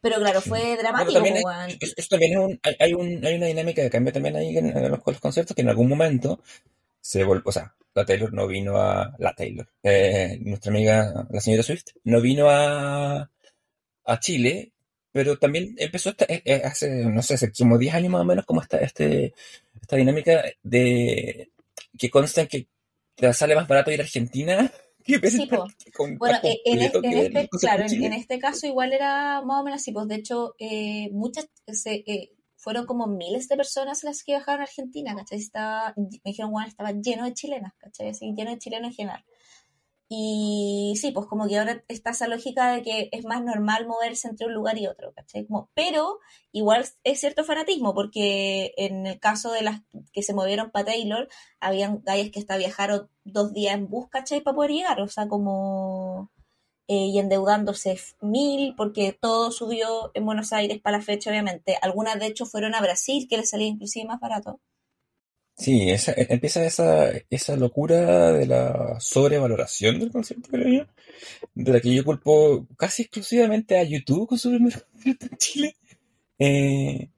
Pero 0.00 0.16
claro, 0.18 0.40
fue 0.40 0.60
Bueno, 0.60 0.78
dramático, 0.82 1.14
también 1.14 1.34
po, 1.34 1.38
hay, 1.38 1.44
weón. 1.44 1.70
es- 1.80 1.94
eso 1.96 2.08
también 2.10 2.32
es 2.32 2.38
un, 2.38 2.60
hay, 2.62 2.76
hay 2.80 2.94
un- 2.94 3.24
hay 3.26 3.34
una 3.36 3.46
dinámica 3.46 3.82
de 3.82 3.90
cambio 3.90 4.12
también 4.12 4.36
ahí 4.36 4.56
en, 4.56 4.76
en 4.76 4.90
los, 4.90 5.02
con 5.02 5.12
los 5.14 5.20
conciertos 5.20 5.54
que 5.54 5.62
en 5.62 5.68
algún 5.68 5.88
momento 5.88 6.42
se 7.00 7.24
volvió, 7.24 7.44
o 7.46 7.52
sea, 7.52 7.74
la 7.94 8.04
Taylor 8.06 8.32
no 8.32 8.46
vino 8.48 8.78
a, 8.78 9.14
la 9.18 9.34
Taylor, 9.34 9.68
eh, 9.82 10.38
nuestra 10.42 10.70
amiga, 10.72 11.26
la 11.30 11.40
señora 11.40 11.62
Swift, 11.64 11.86
no 12.04 12.20
vino 12.20 12.48
a, 12.50 13.30
a 14.04 14.20
Chile, 14.20 14.72
pero 15.12 15.38
también 15.38 15.74
empezó 15.78 16.10
esta- 16.10 16.26
eh, 16.28 16.42
eh, 16.44 16.62
hace, 16.64 16.90
no 17.06 17.22
sé, 17.22 17.34
hace 17.34 17.52
como 17.52 17.78
10 17.78 17.94
años 17.94 18.12
más 18.12 18.22
o 18.22 18.24
menos 18.24 18.46
como 18.46 18.62
esta, 18.62 18.78
este, 18.78 19.34
esta 19.80 19.96
dinámica 19.96 20.44
de 20.62 21.50
que 21.98 22.10
consta 22.10 22.42
en 22.42 22.48
que 22.48 22.68
te 23.16 23.32
sale 23.34 23.54
más 23.56 23.68
barato 23.68 23.90
ir 23.92 24.00
a 24.00 24.04
Argentina 24.04 24.70
Sí, 25.22 25.46
po. 25.46 25.66
con 25.96 26.16
Bueno, 26.18 26.38
completo 26.40 26.58
en, 26.64 26.82
es- 26.82 26.98
en 27.02 27.18
este, 27.18 27.48
claro, 27.60 27.84
en 27.84 28.04
en 28.04 28.12
este 28.12 28.38
caso 28.38 28.66
igual 28.66 28.92
era 28.92 29.42
más 29.42 29.60
o 29.60 29.64
menos 29.64 29.80
así, 29.80 29.92
pues 29.92 30.08
de 30.08 30.16
hecho, 30.16 30.54
eh, 30.58 31.10
muchas, 31.12 31.48
se, 31.68 31.94
eh, 32.06 32.32
fueron 32.56 32.86
como 32.86 33.06
miles 33.06 33.48
de 33.48 33.56
personas 33.56 34.02
las 34.04 34.22
que 34.24 34.32
viajaron 34.32 34.60
a 34.60 34.64
Argentina, 34.64 35.14
¿cachai? 35.14 35.38
Estaba, 35.38 35.94
me 35.96 36.08
dijeron, 36.24 36.50
bueno, 36.52 36.68
estaba 36.68 36.92
lleno 36.92 37.24
de 37.24 37.34
chilenas, 37.34 37.72
¿cachai? 37.78 38.08
Así, 38.10 38.32
lleno 38.36 38.50
de 38.50 38.58
chilenos 38.58 38.88
en 38.90 38.94
general. 38.94 39.24
Y 40.10 40.94
sí, 41.00 41.10
pues 41.12 41.26
como 41.26 41.46
que 41.46 41.58
ahora 41.58 41.84
está 41.88 42.10
esa 42.10 42.28
lógica 42.28 42.72
de 42.72 42.82
que 42.82 43.08
es 43.12 43.24
más 43.26 43.44
normal 43.44 43.86
moverse 43.86 44.28
entre 44.28 44.46
un 44.46 44.54
lugar 44.54 44.78
y 44.78 44.86
otro, 44.86 45.12
¿cachai? 45.12 45.46
Como, 45.46 45.70
pero 45.74 46.18
igual 46.50 46.86
es 47.04 47.20
cierto 47.20 47.44
fanatismo, 47.44 47.94
porque 47.94 48.72
en 48.78 49.06
el 49.06 49.20
caso 49.20 49.52
de 49.52 49.62
las 49.62 49.82
que 50.12 50.22
se 50.22 50.32
movieron 50.34 50.70
para 50.70 50.86
Taylor, 50.86 51.28
habían 51.60 52.02
gallas 52.04 52.30
que 52.30 52.40
hasta 52.40 52.56
viajaron 52.56 53.10
dos 53.24 53.52
días 53.52 53.74
en 53.74 53.88
bus, 53.88 54.08
¿cachai? 54.08 54.40
Para 54.40 54.54
poder 54.56 54.70
llegar, 54.72 55.00
o 55.02 55.08
sea, 55.08 55.28
como... 55.28 56.30
eh, 56.88 57.06
y 57.08 57.18
endeudándose 57.18 57.98
mil, 58.22 58.74
porque 58.76 59.12
todo 59.12 59.50
subió 59.52 60.10
en 60.14 60.24
Buenos 60.24 60.52
Aires 60.54 60.80
para 60.80 60.98
la 60.98 61.04
fecha, 61.04 61.30
obviamente. 61.30 61.76
Algunas, 61.82 62.18
de 62.18 62.26
hecho, 62.28 62.46
fueron 62.46 62.74
a 62.74 62.80
Brasil, 62.80 63.26
que 63.28 63.36
les 63.36 63.50
salía 63.50 63.68
inclusive 63.68 64.06
más 64.06 64.20
barato. 64.20 64.60
Sí, 65.58 65.90
esa, 65.90 66.12
e- 66.12 66.26
empieza 66.30 66.64
esa, 66.64 67.10
esa 67.30 67.56
locura 67.56 68.32
de 68.32 68.46
la 68.46 68.96
sobrevaloración 69.00 69.98
del 69.98 70.12
concierto, 70.12 70.48
creo 70.50 70.84
yo, 70.84 70.86
de 71.54 71.72
la 71.72 71.80
que 71.80 71.92
yo 71.92 72.04
culpo 72.04 72.66
casi 72.76 73.02
exclusivamente 73.02 73.76
a 73.76 73.82
YouTube 73.82 74.28
con 74.28 74.38
su 74.38 74.50
primer 74.50 74.80
concierto 74.92 75.26
en 75.30 75.36
Chile, 75.38 75.76
eh, 76.38 77.08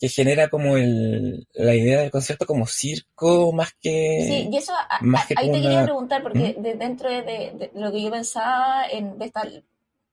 que 0.00 0.08
genera 0.08 0.48
como 0.48 0.76
el, 0.78 1.46
la 1.52 1.74
idea 1.74 2.00
del 2.00 2.10
concierto 2.10 2.46
como 2.46 2.66
circo 2.66 3.52
más 3.52 3.68
Sí, 3.68 3.76
que, 3.82 4.48
y 4.50 4.56
eso, 4.56 4.72
a- 4.72 4.96
a- 4.96 5.02
más 5.02 5.26
que 5.26 5.34
ahí 5.36 5.50
te 5.50 5.60
quería 5.60 5.84
preguntar, 5.84 6.22
porque 6.22 6.54
¿Mm? 6.58 6.62
de- 6.62 6.74
dentro 6.74 7.10
de, 7.10 7.22
de- 7.22 7.52
de 7.58 7.70
lo 7.74 7.92
que 7.92 8.02
yo 8.02 8.10
pensaba, 8.10 8.86
en 8.90 9.18
de 9.18 9.26
estar 9.26 9.48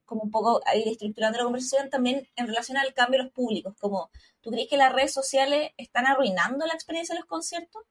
como 0.09 0.23
un 0.23 0.31
poco 0.31 0.61
ahí 0.65 0.83
estructurando 0.85 1.37
la 1.37 1.45
conversación, 1.45 1.89
también 1.89 2.27
en 2.35 2.47
relación 2.47 2.77
al 2.77 2.93
cambio 2.93 3.19
de 3.19 3.25
los 3.25 3.33
públicos, 3.33 3.75
como, 3.79 4.09
¿tú 4.41 4.51
crees 4.51 4.67
que 4.67 4.75
las 4.75 4.91
redes 4.91 5.13
sociales 5.13 5.71
están 5.77 6.07
arruinando 6.07 6.65
la 6.65 6.73
experiencia 6.73 7.13
de 7.13 7.19
los 7.19 7.29
conciertos? 7.29 7.83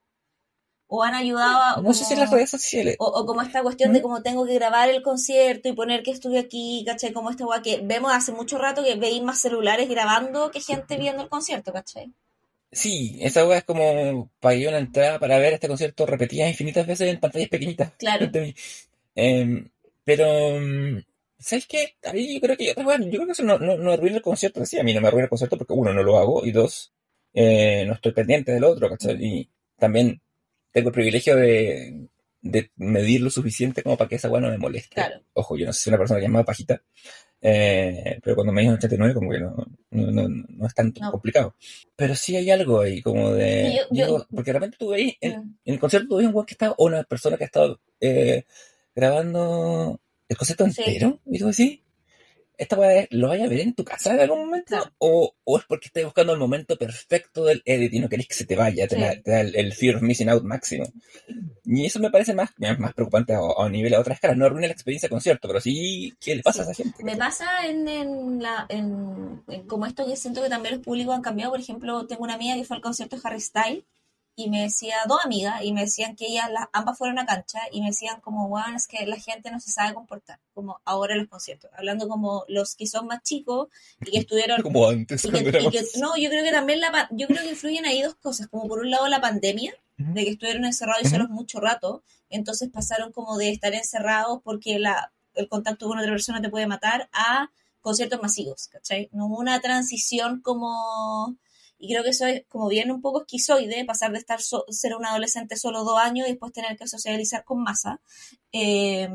¿O 0.89 1.03
han 1.03 1.15
ayudado 1.15 1.63
a, 1.63 1.83
No 1.83 1.95
sé 1.95 2.05
si 2.05 2.17
las 2.17 2.31
redes 2.31 2.51
sociales... 2.51 2.97
o, 2.99 3.07
o 3.07 3.27
como 3.27 3.43
esta 3.43 3.63
cuestión 3.63 3.93
de 3.93 4.01
¿Mm? 4.01 4.03
cómo 4.03 4.23
tengo 4.23 4.47
que 4.47 4.55
grabar 4.55 4.89
el 4.89 5.03
concierto 5.03 5.69
y 5.69 5.75
poner 5.75 6.03
que 6.03 6.11
estuve 6.11 6.39
aquí, 6.39 6.83
¿cachai? 6.87 7.13
Como 7.13 7.31
esta 7.31 7.47
weá 7.47 7.63
que 7.63 7.81
vemos 7.83 8.13
hace 8.13 8.33
mucho 8.33 8.59
rato 8.59 8.83
que 8.83 8.97
veis 8.97 9.23
más 9.23 9.41
celulares 9.41 9.89
grabando 9.89 10.51
que 10.51 10.61
gente 10.61 10.97
viendo 10.97 11.23
el 11.23 11.29
concierto, 11.29 11.73
¿cachai? 11.73 12.13
Sí, 12.71 13.19
esa 13.21 13.47
wea 13.47 13.59
es 13.59 13.65
como 13.65 14.31
pagué 14.41 14.69
una 14.69 14.79
entrada 14.79 15.19
para 15.19 15.39
ver 15.39 15.55
este 15.55 15.69
concierto 15.69 16.05
repetidas 16.05 16.51
infinitas 16.51 16.87
veces 16.87 17.09
en 17.09 17.21
pantallas 17.21 17.49
pequeñitas 17.49 17.93
Claro. 17.99 18.31
Em, 19.15 19.71
pero, 20.05 20.61
mm, 20.61 21.03
¿sabes 21.39 21.67
qué? 21.67 21.97
Ahí 22.05 22.35
yo 22.35 22.41
creo 22.41 22.57
que, 22.57 22.75
bueno, 22.83 23.05
yo 23.07 23.13
creo 23.13 23.27
que 23.27 23.33
eso 23.33 23.43
no, 23.45 23.59
no, 23.59 23.77
no 23.77 23.93
arruina 23.93 24.17
el 24.17 24.23
concierto. 24.23 24.65
Sí, 24.67 24.79
a 24.79 24.83
mí 24.83 24.93
no 24.95 25.01
me 25.01 25.09
arruina 25.09 25.25
el 25.25 25.31
concierto 25.31 25.57
porque, 25.59 25.73
uno, 25.73 25.93
no 25.93 26.03
lo 26.03 26.19
hago 26.19 26.45
y 26.47 26.53
dos, 26.53 26.93
eh, 27.35 27.85
no 27.87 27.95
estoy 27.95 28.13
pendiente 28.13 28.53
del 28.53 28.65
otro, 28.65 28.89
¿cachai? 28.91 29.17
Y 29.25 29.51
también 29.77 30.21
tengo 30.73 30.89
el 30.89 30.95
privilegio 30.95 31.37
de, 31.37 32.09
de 32.41 32.71
medir 32.77 33.21
lo 33.23 33.31
suficiente 33.31 33.83
como 33.83 33.97
para 33.97 34.09
que 34.09 34.17
esa 34.17 34.29
wea 34.31 34.41
no 34.41 34.51
me 34.51 34.59
moleste. 34.59 34.95
Claro. 34.95 35.21
Ojo, 35.35 35.57
yo 35.57 35.67
no 35.67 35.73
sé 35.73 35.83
si 35.83 35.91
una 35.91 35.99
persona 35.99 36.21
que 36.21 36.27
es 36.27 36.33
más 36.33 36.45
bajita, 36.45 36.83
eh, 37.41 38.19
pero 38.23 38.35
cuando 38.35 38.53
me 38.53 38.63
dicen 38.63 38.75
89 38.75 39.15
como 39.15 39.31
que 39.31 39.39
no, 39.39 39.55
no, 39.91 40.11
no, 40.11 40.29
no 40.29 40.67
es 40.67 40.75
tan 40.75 40.91
complicado. 40.93 41.55
Pero 41.95 42.15
sí 42.17 42.35
hay 42.37 42.51
algo 42.51 42.81
ahí, 42.81 43.01
como 43.01 43.31
de... 43.33 43.75
Yo- 43.77 43.83
yo- 43.97 44.07
digo, 44.07 44.27
porque 44.35 44.53
de 44.53 44.59
repente 44.59 44.77
tú 44.79 44.89
veis, 44.91 45.15
en, 45.21 45.33
Mm. 45.41 45.59
en 45.65 45.75
el 45.75 45.81
concierto 45.81 46.09
tú 46.09 46.17
ves 46.17 46.27
un 46.27 46.35
weón 46.35 46.47
que 46.47 46.55
está, 46.55 46.73
o 46.73 46.87
una 46.87 47.05
persona 47.05 47.37
que 47.37 47.45
ha 47.45 47.47
estado 47.47 47.81
eh, 48.01 48.45
grabando 48.95 50.01
el 50.29 50.37
concierto 50.37 50.65
Sí. 50.71 50.83
entero, 50.85 51.21
y 51.27 51.39
tú 51.39 51.47
decís, 51.47 51.81
¿esta 52.57 52.77
weá 52.77 53.07
lo 53.11 53.29
vaya 53.29 53.45
a 53.45 53.49
ver 53.49 53.61
en 53.61 53.75
tu 53.75 53.85
casa 53.85 54.13
en 54.15 54.21
algún 54.21 54.41
momento? 54.47 54.67
Claro. 54.77 54.93
O, 54.99 55.33
o 55.45 55.59
es 55.59 55.65
porque 55.67 55.87
estás 55.87 56.03
buscando 56.05 56.33
el 56.33 56.39
momento 56.41 56.77
perfecto 56.77 57.45
del 57.45 57.63
edit 57.65 57.95
y 57.95 58.01
no 58.01 58.09
querés 58.09 58.27
que 58.27 58.35
se 58.35 58.47
te 58.47 58.57
vaya, 58.57 58.89
te, 58.89 58.97
Sí. 58.97 59.01
da, 59.01 59.11
te 59.23 59.31
da 59.31 59.41
el, 59.43 59.55
el 59.55 59.73
fear 59.73 59.95
of 59.97 60.03
missing 60.03 60.29
out 60.29 60.43
máximo. 60.43 60.85
Y 61.65 61.87
eso 61.87 62.01
me 62.01 62.11
parece 62.11 62.35
más, 62.35 62.51
más 62.79 62.95
preocupante 62.95 63.33
a, 63.33 63.39
a 63.59 63.69
nivel 63.69 63.95
a 63.95 64.01
otra 64.01 64.15
escala. 64.15 64.35
No 64.35 64.45
arruina 64.47 64.67
la 64.67 64.73
experiencia 64.73 65.07
de 65.07 65.11
concierto, 65.13 65.47
pero 65.49 65.61
sí, 65.61 66.13
¿qué 66.21 66.35
le 66.35 66.43
pasa 66.43 66.63
a 66.63 66.65
esa 66.65 66.75
gente? 66.75 67.05
Me 67.05 67.17
pasa 67.17 67.47
en, 67.67 67.87
en 67.87 68.43
la, 68.43 68.67
en, 68.69 69.43
en 69.49 69.67
como 69.69 69.87
esto 69.87 70.05
que 70.07 70.17
siento 70.17 70.43
que 70.43 70.49
también 70.49 70.75
los 70.77 70.85
públicos 70.85 71.15
han 71.15 71.23
cambiado. 71.23 71.53
Por 71.53 71.61
ejemplo, 71.61 72.07
tengo 72.07 72.25
una 72.25 72.35
amiga 72.35 72.57
que 72.57 72.65
fue 72.65 72.77
al 72.77 72.83
concierto 72.83 73.17
de 73.17 73.23
Harry 73.25 73.41
Styles 73.41 73.85
y 74.41 74.49
me 74.49 74.63
decía, 74.63 74.99
dos 75.09 75.19
amigas, 75.25 75.65
y 75.65 75.73
me 75.73 75.81
decían 75.81 76.15
que 76.15 76.27
ellas 76.27 76.49
las, 76.53 76.67
ambas 76.73 76.97
fueron 76.97 77.19
a 77.19 77.27
cancha 77.27 77.59
y 77.73 77.81
me 77.81 77.89
decían 77.89 78.21
como, 78.21 78.49
bueno, 78.49 78.77
es 78.77 78.87
que 78.87 79.05
la 79.05 79.17
gente 79.17 79.51
no 79.51 79.59
se 79.59 79.73
sabe 79.73 79.95
comportar, 79.95 80.39
como 80.55 80.81
ahora 80.85 81.15
en 81.15 81.21
los 81.23 81.29
conciertos. 81.29 81.73
Hablando 81.77 82.07
como 82.07 82.45
los 82.47 82.77
que 82.77 82.87
son 82.87 83.09
más 83.09 83.25
chicos 83.25 83.67
y 84.01 84.13
que 84.13 84.19
estuvieron 84.19 84.63
Como 84.63 84.87
antes, 84.87 85.25
y 85.25 85.31
que, 85.33 85.39
y 85.41 85.71
que- 85.71 85.85
no, 85.99 86.17
yo 86.17 86.31
creo 86.31 86.45
que 86.45 86.53
también 86.53 86.79
la, 86.79 87.09
yo 87.11 87.27
creo 87.27 87.43
que 87.43 87.51
influyen 87.51 87.85
ahí 87.85 88.01
dos 88.01 88.15
cosas, 88.15 88.47
como 88.47 88.69
por 88.69 88.79
un 88.79 88.93
lado 88.93 89.09
la 89.09 89.21
pandemia, 89.21 89.75
de 89.97 90.25
que 90.25 90.31
estuvieron 90.31 90.65
encerrados 90.65 91.03
y 91.03 91.09
solos 91.09 91.29
mucho 91.31 91.59
rato, 91.59 92.05
entonces 92.31 92.71
pasaron 92.73 93.11
como 93.11 93.37
de 93.39 93.51
estar 93.51 93.75
encerrados 93.75 94.41
porque 94.45 94.79
la, 94.79 95.11
el 95.35 95.49
contacto 95.49 95.89
con 95.89 95.99
otra 95.99 96.13
persona 96.13 96.41
te 96.41 96.49
puede 96.49 96.69
matar 96.69 97.09
a 97.13 97.51
conciertos 97.81 98.23
masivos, 98.23 98.69
¿cachai? 98.69 99.09
No 99.11 99.27
hubo 99.27 99.39
una 99.39 99.61
transición 99.61 100.41
como... 100.43 101.37
Y 101.79 101.89
creo 101.93 102.03
que 102.03 102.11
eso 102.11 102.27
es 102.27 102.45
como 102.49 102.69
bien 102.69 102.91
un 102.91 103.01
poco 103.01 103.21
esquizoide, 103.23 103.85
pasar 103.85 104.13
de 104.13 104.19
estar 104.19 104.41
so- 104.41 104.65
ser 104.71 104.97
un 104.97 105.07
adolescente 105.07 105.57
solo 105.57 105.85
dos 105.85 105.99
años 105.99 106.27
y 106.27 106.31
después 106.31 106.53
tener 106.53 106.77
que 106.77 106.89
socializar 106.89 107.45
con 107.45 107.63
masa. 107.63 108.01
Eh, 108.53 109.09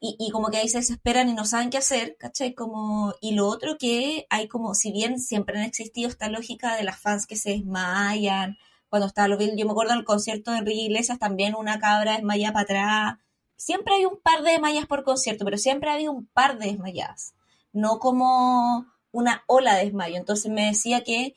y, 0.00 0.16
y 0.18 0.30
como 0.30 0.48
que 0.50 0.58
ahí 0.58 0.68
se 0.68 0.78
desesperan 0.78 1.28
y 1.28 1.34
no 1.34 1.44
saben 1.44 1.70
qué 1.70 1.78
hacer, 1.78 2.16
¿cachai? 2.18 2.54
Como, 2.54 3.14
y 3.20 3.32
lo 3.34 3.46
otro 3.48 3.76
que 3.78 4.26
hay 4.30 4.48
como, 4.48 4.74
si 4.74 4.92
bien 4.92 5.20
siempre 5.20 5.58
han 5.58 5.64
existido 5.64 6.08
esta 6.08 6.28
lógica 6.28 6.74
de 6.76 6.84
las 6.84 6.98
fans 7.00 7.26
que 7.26 7.36
se 7.36 7.50
desmayan, 7.50 8.56
cuando 8.88 9.06
estaba 9.06 9.28
los 9.28 9.38
Beatles, 9.38 9.58
yo 9.58 9.66
me 9.66 9.72
acuerdo 9.72 9.92
en 9.92 9.98
el 10.00 10.04
concierto 10.04 10.50
de 10.52 10.58
Enrique 10.58 10.80
Iglesias 10.82 11.18
también 11.18 11.54
una 11.54 11.78
cabra 11.78 12.14
desmayada 12.14 12.52
para 12.54 12.62
atrás, 12.64 13.18
siempre 13.56 13.94
hay 13.94 14.06
un 14.06 14.18
par 14.20 14.42
de 14.42 14.52
desmayas 14.52 14.86
por 14.86 15.04
concierto, 15.04 15.44
pero 15.44 15.58
siempre 15.58 15.90
ha 15.90 15.94
habido 15.94 16.12
un 16.12 16.26
par 16.26 16.58
de 16.58 16.66
desmayadas, 16.68 17.34
no 17.72 17.98
como 17.98 18.86
una 19.12 19.44
ola 19.46 19.74
de 19.76 19.84
desmayo, 19.84 20.16
entonces 20.16 20.50
me 20.50 20.66
decía 20.66 21.02
que 21.02 21.34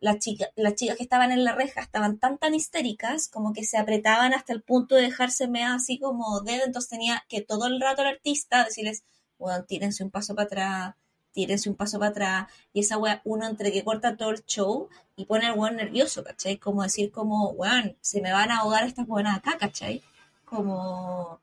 las 0.00 0.18
chicas, 0.18 0.48
las 0.56 0.74
chicas 0.74 0.96
que 0.96 1.04
estaban 1.04 1.30
en 1.30 1.44
la 1.44 1.54
reja 1.54 1.80
estaban 1.80 2.18
tan 2.18 2.36
tan 2.38 2.54
histéricas 2.54 3.28
como 3.28 3.52
que 3.52 3.64
se 3.64 3.78
apretaban 3.78 4.34
hasta 4.34 4.52
el 4.52 4.62
punto 4.62 4.96
de 4.96 5.02
dejarse 5.02 5.48
así 5.64 5.98
como 6.00 6.40
dedo, 6.40 6.64
entonces 6.64 6.90
tenía 6.90 7.24
que 7.28 7.40
todo 7.40 7.66
el 7.66 7.80
rato 7.80 8.02
el 8.02 8.08
artista 8.08 8.64
decirles, 8.64 9.04
bueno, 9.38 9.64
tírense 9.64 10.02
un 10.02 10.10
paso 10.10 10.34
para 10.34 10.46
atrás, 10.46 10.94
tírense 11.32 11.70
un 11.70 11.76
paso 11.76 11.98
para 11.98 12.10
atrás, 12.10 12.46
y 12.72 12.80
esa 12.80 12.98
wea, 12.98 13.22
uno 13.24 13.46
entre 13.46 13.72
que 13.72 13.84
corta 13.84 14.16
todo 14.16 14.30
el 14.30 14.44
show 14.44 14.88
y 15.16 15.24
pone 15.26 15.46
al 15.46 15.58
weón 15.58 15.76
nervioso, 15.76 16.24
¿cachai? 16.24 16.58
Como 16.58 16.82
decir 16.82 17.10
como, 17.12 17.50
weón, 17.50 17.96
se 18.00 18.20
me 18.20 18.32
van 18.32 18.50
a 18.50 18.58
ahogar 18.60 18.84
estas 18.84 19.06
buenas 19.06 19.36
acá, 19.36 19.56
¿cachai? 19.58 20.02
Como... 20.44 21.41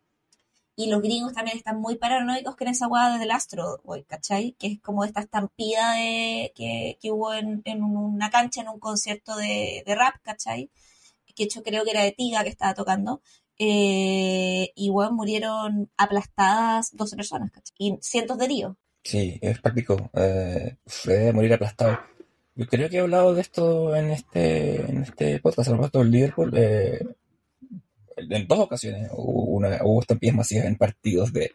Y 0.80 0.88
los 0.88 1.02
gringos 1.02 1.34
también 1.34 1.58
están 1.58 1.82
muy 1.82 1.98
paranoicos 1.98 2.56
con 2.56 2.70
esa 2.70 2.88
weá 2.88 3.10
desde 3.10 3.26
el 3.26 3.32
Astro, 3.32 3.82
Boy, 3.84 4.06
¿cachai? 4.06 4.56
Que 4.58 4.68
es 4.68 4.80
como 4.80 5.04
esta 5.04 5.20
estampida 5.20 5.92
de, 5.96 6.54
que, 6.56 6.98
que 7.02 7.12
hubo 7.12 7.34
en, 7.34 7.62
en 7.66 7.84
una 7.84 8.30
cancha, 8.30 8.62
en 8.62 8.70
un 8.70 8.80
concierto 8.80 9.36
de, 9.36 9.84
de 9.86 9.96
rap, 9.96 10.16
¿cachai? 10.24 10.72
Que 11.36 11.44
hecho 11.44 11.64
creo 11.64 11.84
que 11.84 11.92
era 11.92 12.04
de 12.04 12.14
Tiga 12.14 12.44
que 12.44 12.50
estaba 12.50 12.74
tocando. 12.76 13.22
Eh, 13.58 14.72
y 14.74 14.90
bueno, 14.90 15.12
murieron 15.12 15.92
aplastadas 15.98 16.96
12 16.96 17.18
personas, 17.18 17.52
¿cachai? 17.52 17.76
Y 17.78 17.98
cientos 18.00 18.38
de 18.38 18.46
heridos. 18.46 18.78
Sí, 19.04 19.38
es 19.42 19.60
práctico. 19.60 20.10
Eh, 20.14 20.78
debe 21.04 21.34
morir 21.34 21.56
aplastado. 21.56 22.00
Yo 22.56 22.66
creo 22.68 22.90
que 22.90 22.96
he 22.96 23.02
hablado 23.02 23.34
de 23.34 23.42
esto 23.42 23.94
en 23.98 24.12
este, 24.12 24.80
en 24.90 25.02
este 25.04 25.40
podcast, 25.40 25.68
a 25.68 25.72
propósito 25.74 26.00
del 26.00 26.12
Liverpool, 26.12 26.54
eh, 26.56 27.06
en 28.30 28.48
dos 28.48 28.60
ocasiones 28.60 29.10
hubo, 29.14 29.44
una, 29.44 29.80
hubo 29.84 30.02
estampillas 30.02 30.36
masivas 30.36 30.66
en 30.66 30.76
partidos 30.76 31.34
de 31.34 31.52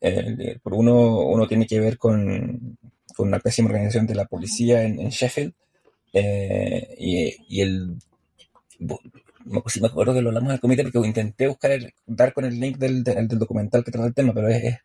eh, 0.00 0.58
por 0.62 0.74
uno, 0.74 1.18
uno 1.26 1.46
tiene 1.46 1.66
que 1.66 1.78
ver 1.78 1.98
con, 1.98 2.78
con 3.14 3.28
una 3.28 3.38
pésima 3.38 3.68
organización 3.68 4.06
de 4.06 4.14
la 4.14 4.24
policía 4.24 4.82
en, 4.82 4.98
en 4.98 5.10
Sheffield 5.10 5.52
eh, 6.12 6.94
y, 6.98 7.36
y, 7.48 7.60
el 7.60 7.96
no, 8.78 9.62
pues 9.62 9.80
me 9.80 9.88
acuerdo 9.88 10.14
que 10.14 10.22
lo 10.22 10.30
hablamos 10.30 10.50
del 10.50 10.60
comité 10.60 10.82
porque 10.82 11.06
intenté 11.06 11.48
buscar 11.48 11.70
el, 11.72 11.92
dar 12.06 12.32
con 12.32 12.44
el 12.44 12.58
link 12.58 12.78
del, 12.78 13.04
del, 13.04 13.28
del 13.28 13.38
documental 13.38 13.84
que 13.84 13.90
trata 13.90 14.08
el 14.08 14.14
tema 14.14 14.32
pero 14.32 14.48
es, 14.48 14.64
es 14.64 14.78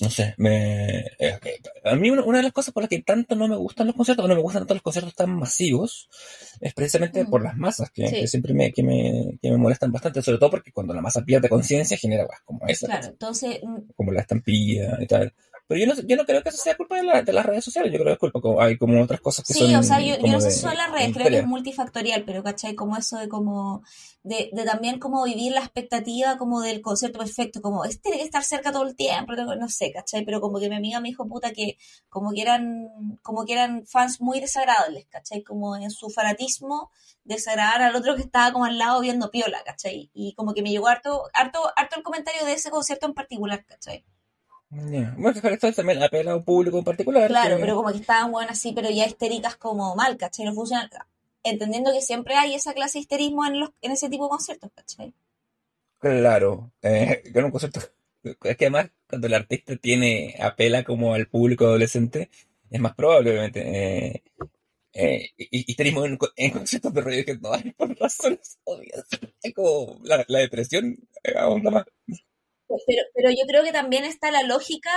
no 0.00 0.10
sé, 0.10 0.34
me, 0.38 0.98
eh, 1.18 1.38
a 1.84 1.94
mí 1.94 2.10
una, 2.10 2.24
una, 2.24 2.38
de 2.38 2.44
las 2.44 2.52
cosas 2.52 2.74
por 2.74 2.82
las 2.82 2.90
que 2.90 3.02
tanto 3.02 3.36
no 3.36 3.46
me 3.46 3.56
gustan 3.56 3.86
los 3.86 3.94
conciertos, 3.94 4.24
o 4.24 4.28
no 4.28 4.34
me 4.34 4.42
gustan 4.42 4.62
tanto 4.62 4.74
los 4.74 4.82
conciertos 4.82 5.14
tan 5.14 5.36
masivos, 5.36 6.08
es 6.60 6.74
precisamente 6.74 7.22
mm. 7.22 7.30
por 7.30 7.42
las 7.42 7.56
masas, 7.56 7.90
que, 7.90 8.08
sí. 8.08 8.16
que 8.16 8.26
siempre 8.26 8.54
me, 8.54 8.72
que 8.72 8.82
me, 8.82 9.38
que 9.40 9.50
me, 9.50 9.56
molestan 9.56 9.92
bastante, 9.92 10.20
sobre 10.20 10.38
todo 10.38 10.50
porque 10.50 10.72
cuando 10.72 10.94
la 10.94 11.00
masa 11.00 11.22
pierde 11.24 11.48
conciencia 11.48 11.96
genera 11.96 12.26
cosas 12.26 12.42
como 12.44 12.66
esa. 12.66 12.86
Claro, 12.86 13.06
entonces... 13.06 13.60
Como 13.94 14.10
la 14.10 14.22
estampilla 14.22 14.98
y 15.00 15.06
tal. 15.06 15.32
Pero 15.66 15.80
yo 15.80 15.86
no, 15.86 15.94
yo 16.06 16.16
no 16.16 16.24
creo 16.24 16.42
que 16.42 16.50
eso 16.50 16.58
sea 16.58 16.76
culpa 16.76 16.96
de, 16.96 17.04
la, 17.04 17.22
de 17.22 17.32
las 17.32 17.46
redes 17.46 17.64
sociales, 17.64 17.90
yo 17.90 17.98
creo 17.98 18.08
que 18.08 18.12
es 18.12 18.18
culpa, 18.18 18.40
como, 18.40 18.60
hay 18.60 18.76
como 18.76 19.02
otras 19.02 19.20
cosas 19.20 19.46
que 19.46 19.54
sí, 19.54 19.60
son... 19.60 19.68
Sí, 19.68 19.74
o 19.74 19.82
sea, 19.82 20.00
yo, 20.00 20.18
yo 20.18 20.32
no 20.32 20.40
sé 20.40 20.50
si 20.50 20.60
son 20.60 20.76
las 20.76 20.92
redes, 20.92 21.14
creo 21.14 21.28
que 21.28 21.38
es 21.38 21.46
multifactorial, 21.46 22.24
pero 22.24 22.42
¿cachai? 22.42 22.74
Como 22.74 22.98
eso 22.98 23.16
de 23.16 23.28
como, 23.28 23.82
de, 24.22 24.50
de 24.52 24.64
también 24.64 24.98
como 24.98 25.24
vivir 25.24 25.52
la 25.52 25.60
expectativa 25.60 26.36
como 26.36 26.60
del 26.60 26.82
concierto 26.82 27.18
perfecto, 27.18 27.62
como, 27.62 27.84
este 27.86 28.00
tiene 28.02 28.18
que 28.18 28.24
estar 28.24 28.44
cerca 28.44 28.72
todo 28.72 28.86
el 28.86 28.94
tiempo, 28.94 29.32
no 29.34 29.68
sé, 29.70 29.90
¿cachai? 29.90 30.24
Pero 30.26 30.42
como 30.42 30.60
que 30.60 30.68
mi 30.68 30.76
amiga 30.76 31.00
me 31.00 31.08
dijo, 31.08 31.26
puta, 31.26 31.52
que 31.52 31.78
como 32.10 32.32
que 32.32 32.42
eran, 32.42 33.18
como 33.22 33.46
que 33.46 33.54
eran 33.54 33.86
fans 33.86 34.20
muy 34.20 34.40
desagradables, 34.40 35.06
¿cachai? 35.06 35.42
Como 35.42 35.76
en 35.76 35.90
su 35.90 36.10
fanatismo, 36.10 36.90
desagradar 37.24 37.80
al 37.80 37.96
otro 37.96 38.16
que 38.16 38.22
estaba 38.22 38.52
como 38.52 38.66
al 38.66 38.76
lado 38.76 39.00
viendo 39.00 39.30
piola, 39.30 39.62
¿cachai? 39.64 40.10
Y 40.12 40.34
como 40.34 40.52
que 40.52 40.62
me 40.62 40.70
llegó 40.70 40.88
harto, 40.88 41.22
harto, 41.32 41.60
harto 41.74 41.96
el 41.96 42.02
comentario 42.02 42.44
de 42.44 42.52
ese 42.52 42.70
concierto 42.70 43.06
en 43.06 43.14
particular, 43.14 43.64
¿cachai? 43.64 44.04
Yeah. 44.90 45.14
Bueno, 45.16 45.40
que 45.40 45.52
esto 45.52 45.72
también 45.72 46.02
apela 46.02 46.32
a 46.32 46.36
un 46.36 46.44
público 46.44 46.78
en 46.78 46.84
particular. 46.84 47.28
Claro, 47.28 47.56
que... 47.56 47.62
pero 47.62 47.76
como 47.76 47.92
que 47.92 47.98
estaban 47.98 48.32
bueno 48.32 48.50
así, 48.50 48.72
pero 48.72 48.90
ya 48.90 49.06
histéricas 49.06 49.56
como 49.56 49.94
mal, 49.94 50.16
¿cachai? 50.16 50.46
No 50.46 50.54
funcionan. 50.54 50.90
Entendiendo 51.42 51.92
que 51.92 52.00
siempre 52.00 52.34
hay 52.34 52.54
esa 52.54 52.72
clase 52.72 52.98
de 52.98 53.02
histerismo 53.02 53.46
en, 53.46 53.60
los, 53.60 53.70
en 53.82 53.92
ese 53.92 54.08
tipo 54.08 54.24
de 54.24 54.30
conciertos, 54.30 54.70
¿cachai? 54.74 55.12
Claro, 55.98 56.72
eh, 56.82 57.22
en 57.24 57.44
un 57.44 57.50
concierto. 57.50 57.80
Es 58.22 58.56
que 58.56 58.64
además, 58.64 58.90
cuando 59.06 59.26
el 59.26 59.34
artista 59.34 59.76
tiene, 59.76 60.34
apela 60.40 60.82
como 60.82 61.14
al 61.14 61.28
público 61.28 61.66
adolescente, 61.66 62.30
es 62.70 62.80
más 62.80 62.94
probable, 62.94 63.30
obviamente. 63.30 63.60
Eh, 63.60 64.22
eh, 64.94 65.30
histerismo 65.36 66.04
en, 66.06 66.18
en, 66.36 66.50
conciertos 66.52 66.94
de 66.94 67.00
radio 67.00 67.24
que 67.24 67.36
no 67.36 67.52
hay 67.52 67.72
por 67.72 67.98
razones 67.98 68.58
obvias. 68.64 69.04
Es 69.42 69.52
como 69.52 70.00
la, 70.04 70.24
la 70.28 70.38
depresión, 70.38 70.96
eh, 71.22 71.34
aún 71.36 71.62
más. 71.64 71.84
Pero, 72.68 73.02
pero 73.14 73.30
yo 73.30 73.46
creo 73.46 73.62
que 73.62 73.72
también 73.72 74.04
está 74.04 74.30
la 74.30 74.42
lógica, 74.42 74.90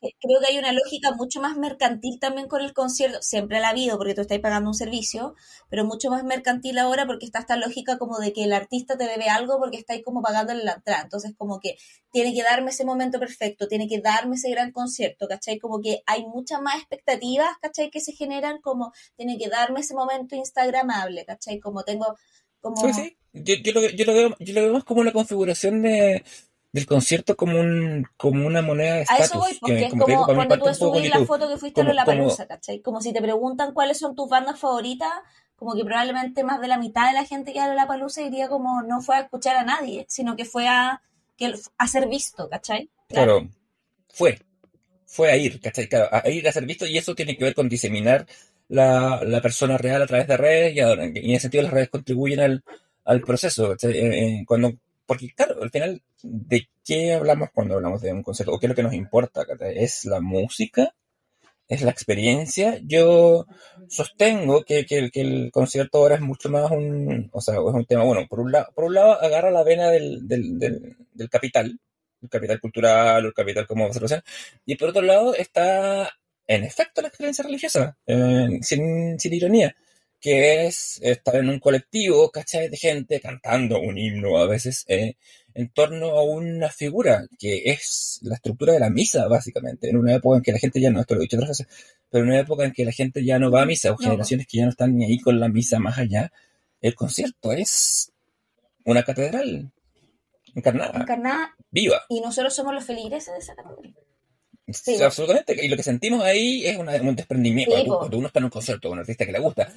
creo 0.00 0.40
que 0.40 0.52
hay 0.52 0.58
una 0.58 0.72
lógica 0.72 1.12
mucho 1.12 1.40
más 1.40 1.56
mercantil 1.56 2.20
también 2.20 2.46
con 2.46 2.60
el 2.62 2.72
concierto, 2.72 3.20
siempre 3.22 3.60
la 3.60 3.68
ha 3.68 3.70
habido 3.70 3.98
porque 3.98 4.14
tú 4.14 4.20
estás 4.20 4.38
pagando 4.38 4.70
un 4.70 4.74
servicio, 4.74 5.34
pero 5.68 5.84
mucho 5.84 6.10
más 6.10 6.22
mercantil 6.22 6.78
ahora 6.78 7.06
porque 7.06 7.26
está 7.26 7.40
esta 7.40 7.56
lógica 7.56 7.98
como 7.98 8.18
de 8.18 8.32
que 8.32 8.44
el 8.44 8.52
artista 8.52 8.96
te 8.96 9.04
debe 9.04 9.28
algo 9.28 9.58
porque 9.58 9.78
estáis 9.78 10.04
como 10.04 10.22
pagándole 10.22 10.62
la 10.62 10.74
entrada, 10.74 11.02
entonces 11.02 11.34
como 11.36 11.58
que 11.60 11.76
tiene 12.12 12.32
que 12.32 12.42
darme 12.42 12.70
ese 12.70 12.84
momento 12.84 13.18
perfecto, 13.18 13.66
tiene 13.66 13.88
que 13.88 14.00
darme 14.00 14.36
ese 14.36 14.50
gran 14.50 14.70
concierto, 14.70 15.26
¿cachai? 15.28 15.58
Como 15.58 15.80
que 15.80 16.02
hay 16.06 16.24
muchas 16.24 16.60
más 16.62 16.76
expectativas, 16.76 17.48
¿cachai? 17.60 17.90
Que 17.90 18.00
se 18.00 18.12
generan 18.12 18.60
como 18.60 18.92
tiene 19.16 19.36
que 19.38 19.48
darme 19.48 19.80
ese 19.80 19.94
momento 19.94 20.36
instagramable, 20.36 21.24
¿cachai? 21.24 21.58
Como 21.58 21.82
tengo... 21.82 22.16
Como... 22.60 22.76
Sí, 22.76 22.92
sí. 22.92 23.16
Yo, 23.32 23.54
yo, 23.62 23.72
lo, 23.72 23.88
yo, 23.90 24.04
lo 24.04 24.14
veo, 24.14 24.36
yo 24.40 24.54
lo 24.54 24.62
veo 24.62 24.72
más 24.72 24.84
como 24.84 25.00
una 25.00 25.12
configuración 25.12 25.82
de 25.82 26.24
del 26.72 26.86
concierto 26.86 27.36
como 27.36 27.58
un 27.58 28.06
como 28.16 28.46
una 28.46 28.62
moneda 28.62 28.96
de 28.96 29.02
estatus. 29.02 29.22
A 29.22 29.24
eso 29.24 29.38
voy, 29.38 29.58
porque 29.60 29.76
que, 29.76 29.84
es 29.86 29.90
como, 29.90 30.04
como 30.04 30.34
cuando 30.34 30.58
tú 30.58 30.74
subir 30.74 31.10
la 31.10 31.24
foto 31.24 31.48
que 31.48 31.56
fuiste 31.56 31.80
como, 31.80 31.92
a 31.92 31.94
la 31.94 32.04
palusa, 32.04 32.46
¿cachai? 32.46 32.80
Como 32.80 33.00
si 33.00 33.12
te 33.12 33.22
preguntan 33.22 33.72
cuáles 33.72 33.98
son 33.98 34.14
tus 34.14 34.28
bandas 34.28 34.58
favoritas, 34.58 35.12
como 35.56 35.74
que 35.74 35.84
probablemente 35.84 36.44
más 36.44 36.60
de 36.60 36.68
la 36.68 36.78
mitad 36.78 37.08
de 37.08 37.14
la 37.14 37.24
gente 37.24 37.52
que 37.52 37.60
a 37.60 37.72
la 37.74 37.86
palusa 37.86 38.22
diría 38.22 38.48
como 38.48 38.82
no 38.82 39.00
fue 39.00 39.16
a 39.16 39.20
escuchar 39.20 39.56
a 39.56 39.64
nadie, 39.64 40.04
sino 40.08 40.36
que 40.36 40.44
fue 40.44 40.68
a, 40.68 41.02
que, 41.36 41.54
a 41.78 41.88
ser 41.88 42.08
visto, 42.08 42.48
¿cachai? 42.48 42.90
Claro. 43.08 43.38
claro, 43.38 43.50
fue, 44.10 44.38
fue 45.06 45.30
a 45.30 45.36
ir, 45.36 45.60
¿cachai? 45.60 45.88
Claro, 45.88 46.08
a 46.12 46.28
ir 46.28 46.46
a 46.46 46.52
ser 46.52 46.66
visto 46.66 46.86
y 46.86 46.98
eso 46.98 47.14
tiene 47.14 47.36
que 47.36 47.44
ver 47.44 47.54
con 47.54 47.68
diseminar 47.68 48.26
la, 48.68 49.22
la 49.24 49.40
persona 49.40 49.78
real 49.78 50.02
a 50.02 50.06
través 50.06 50.28
de 50.28 50.36
redes 50.36 50.76
y, 50.76 50.80
ahora, 50.80 51.06
y 51.06 51.18
en 51.18 51.30
ese 51.30 51.42
sentido 51.42 51.62
las 51.62 51.72
redes 51.72 51.88
contribuyen 51.88 52.40
al, 52.40 52.64
al 53.06 53.20
proceso, 53.22 53.70
¿cachai? 53.70 53.92
Eh, 53.96 54.44
cuando 54.46 54.74
porque 55.08 55.32
claro, 55.34 55.62
al 55.62 55.70
final, 55.70 56.02
¿de 56.22 56.68
qué 56.84 57.14
hablamos 57.14 57.50
cuando 57.52 57.74
hablamos 57.74 58.02
de 58.02 58.12
un 58.12 58.22
concierto? 58.22 58.52
¿O 58.54 58.58
qué 58.58 58.66
es 58.66 58.68
lo 58.70 58.76
que 58.76 58.82
nos 58.82 58.94
importa? 58.94 59.44
¿Es 59.74 60.04
la 60.04 60.20
música? 60.20 60.94
¿Es 61.68 61.82
la 61.82 61.90
experiencia? 61.90 62.80
Yo 62.84 63.46
sostengo 63.88 64.64
que, 64.64 64.86
que, 64.86 65.10
el 65.14 65.50
concierto 65.52 65.98
ahora 65.98 66.14
es 66.16 66.20
mucho 66.20 66.48
más 66.48 66.70
un, 66.70 67.28
o 67.32 67.40
sea, 67.40 67.54
es 67.56 67.60
un 67.60 67.84
tema, 67.84 68.04
bueno, 68.04 68.26
por 68.28 68.40
un 68.40 68.52
lado, 68.52 68.68
por 68.74 68.84
un 68.84 68.94
lado 68.94 69.20
agarra 69.20 69.50
la 69.50 69.64
vena 69.64 69.90
del, 69.90 70.26
del, 70.26 70.58
del, 70.58 71.30
capital, 71.30 71.78
el 72.22 72.28
capital 72.30 72.60
cultural, 72.60 73.26
el 73.26 73.34
capital 73.34 73.66
como 73.66 73.84
observación, 73.84 74.22
y 74.64 74.76
por 74.76 74.88
otro 74.90 75.02
lado 75.02 75.34
está, 75.34 76.10
en 76.46 76.64
efecto, 76.64 77.02
la 77.02 77.08
experiencia 77.08 77.44
religiosa, 77.44 77.98
sin, 78.62 79.20
sin 79.20 79.34
ironía 79.34 79.76
que 80.20 80.66
es 80.66 80.98
estar 81.02 81.36
en 81.36 81.48
un 81.48 81.60
colectivo, 81.60 82.30
¿cachai? 82.30 82.68
De 82.68 82.76
gente 82.76 83.20
cantando 83.20 83.80
un 83.80 83.98
himno 83.98 84.38
a 84.38 84.46
veces 84.46 84.84
eh, 84.88 85.14
en 85.54 85.68
torno 85.70 86.10
a 86.10 86.22
una 86.22 86.68
figura 86.68 87.26
que 87.38 87.70
es 87.70 88.20
la 88.22 88.36
estructura 88.36 88.72
de 88.72 88.80
la 88.80 88.90
misa, 88.90 89.26
básicamente, 89.28 89.90
en 89.90 89.96
una 89.96 90.14
época 90.14 90.36
en 90.36 90.42
que 90.42 90.52
la 90.52 90.58
gente 90.58 90.80
ya 90.80 90.90
no, 90.90 91.00
esto 91.00 91.14
lo 91.14 91.20
he 91.20 91.24
dicho 91.24 91.36
otras 91.36 91.50
veces, 91.50 91.66
pero 92.10 92.24
en 92.24 92.30
una 92.30 92.40
época 92.40 92.64
en 92.64 92.72
que 92.72 92.84
la 92.84 92.92
gente 92.92 93.24
ya 93.24 93.38
no 93.38 93.50
va 93.50 93.62
a 93.62 93.66
misa, 93.66 93.90
o 93.90 93.92
no. 93.92 93.98
generaciones 93.98 94.46
que 94.46 94.58
ya 94.58 94.64
no 94.64 94.70
están 94.70 94.96
ni 94.96 95.04
ahí 95.04 95.18
con 95.18 95.40
la 95.40 95.48
misa 95.48 95.78
más 95.78 95.98
allá, 95.98 96.32
el 96.80 96.94
concierto 96.94 97.52
es 97.52 98.12
una 98.84 99.02
catedral 99.02 99.72
encarnada, 100.54 101.00
encarnada 101.00 101.56
viva. 101.70 102.02
Y 102.08 102.20
nosotros 102.20 102.54
somos 102.54 102.74
los 102.74 102.84
feligreses 102.84 103.34
de 103.34 103.38
esa 103.40 103.54
catedral. 103.54 103.94
Sí, 104.70 105.00
absolutamente. 105.02 105.64
Y 105.64 105.68
lo 105.68 105.76
que 105.76 105.82
sentimos 105.82 106.22
ahí 106.22 106.66
es 106.66 106.76
una, 106.76 106.94
un 106.96 107.16
desprendimiento. 107.16 107.74
Sí, 107.74 107.86
cuando, 107.86 108.18
uno 108.18 108.26
está 108.26 108.38
en 108.38 108.44
un 108.44 108.50
concierto 108.50 108.88
con 108.88 108.98
un 108.98 109.00
artista 109.00 109.24
que 109.24 109.32
le 109.32 109.38
gusta, 109.38 109.72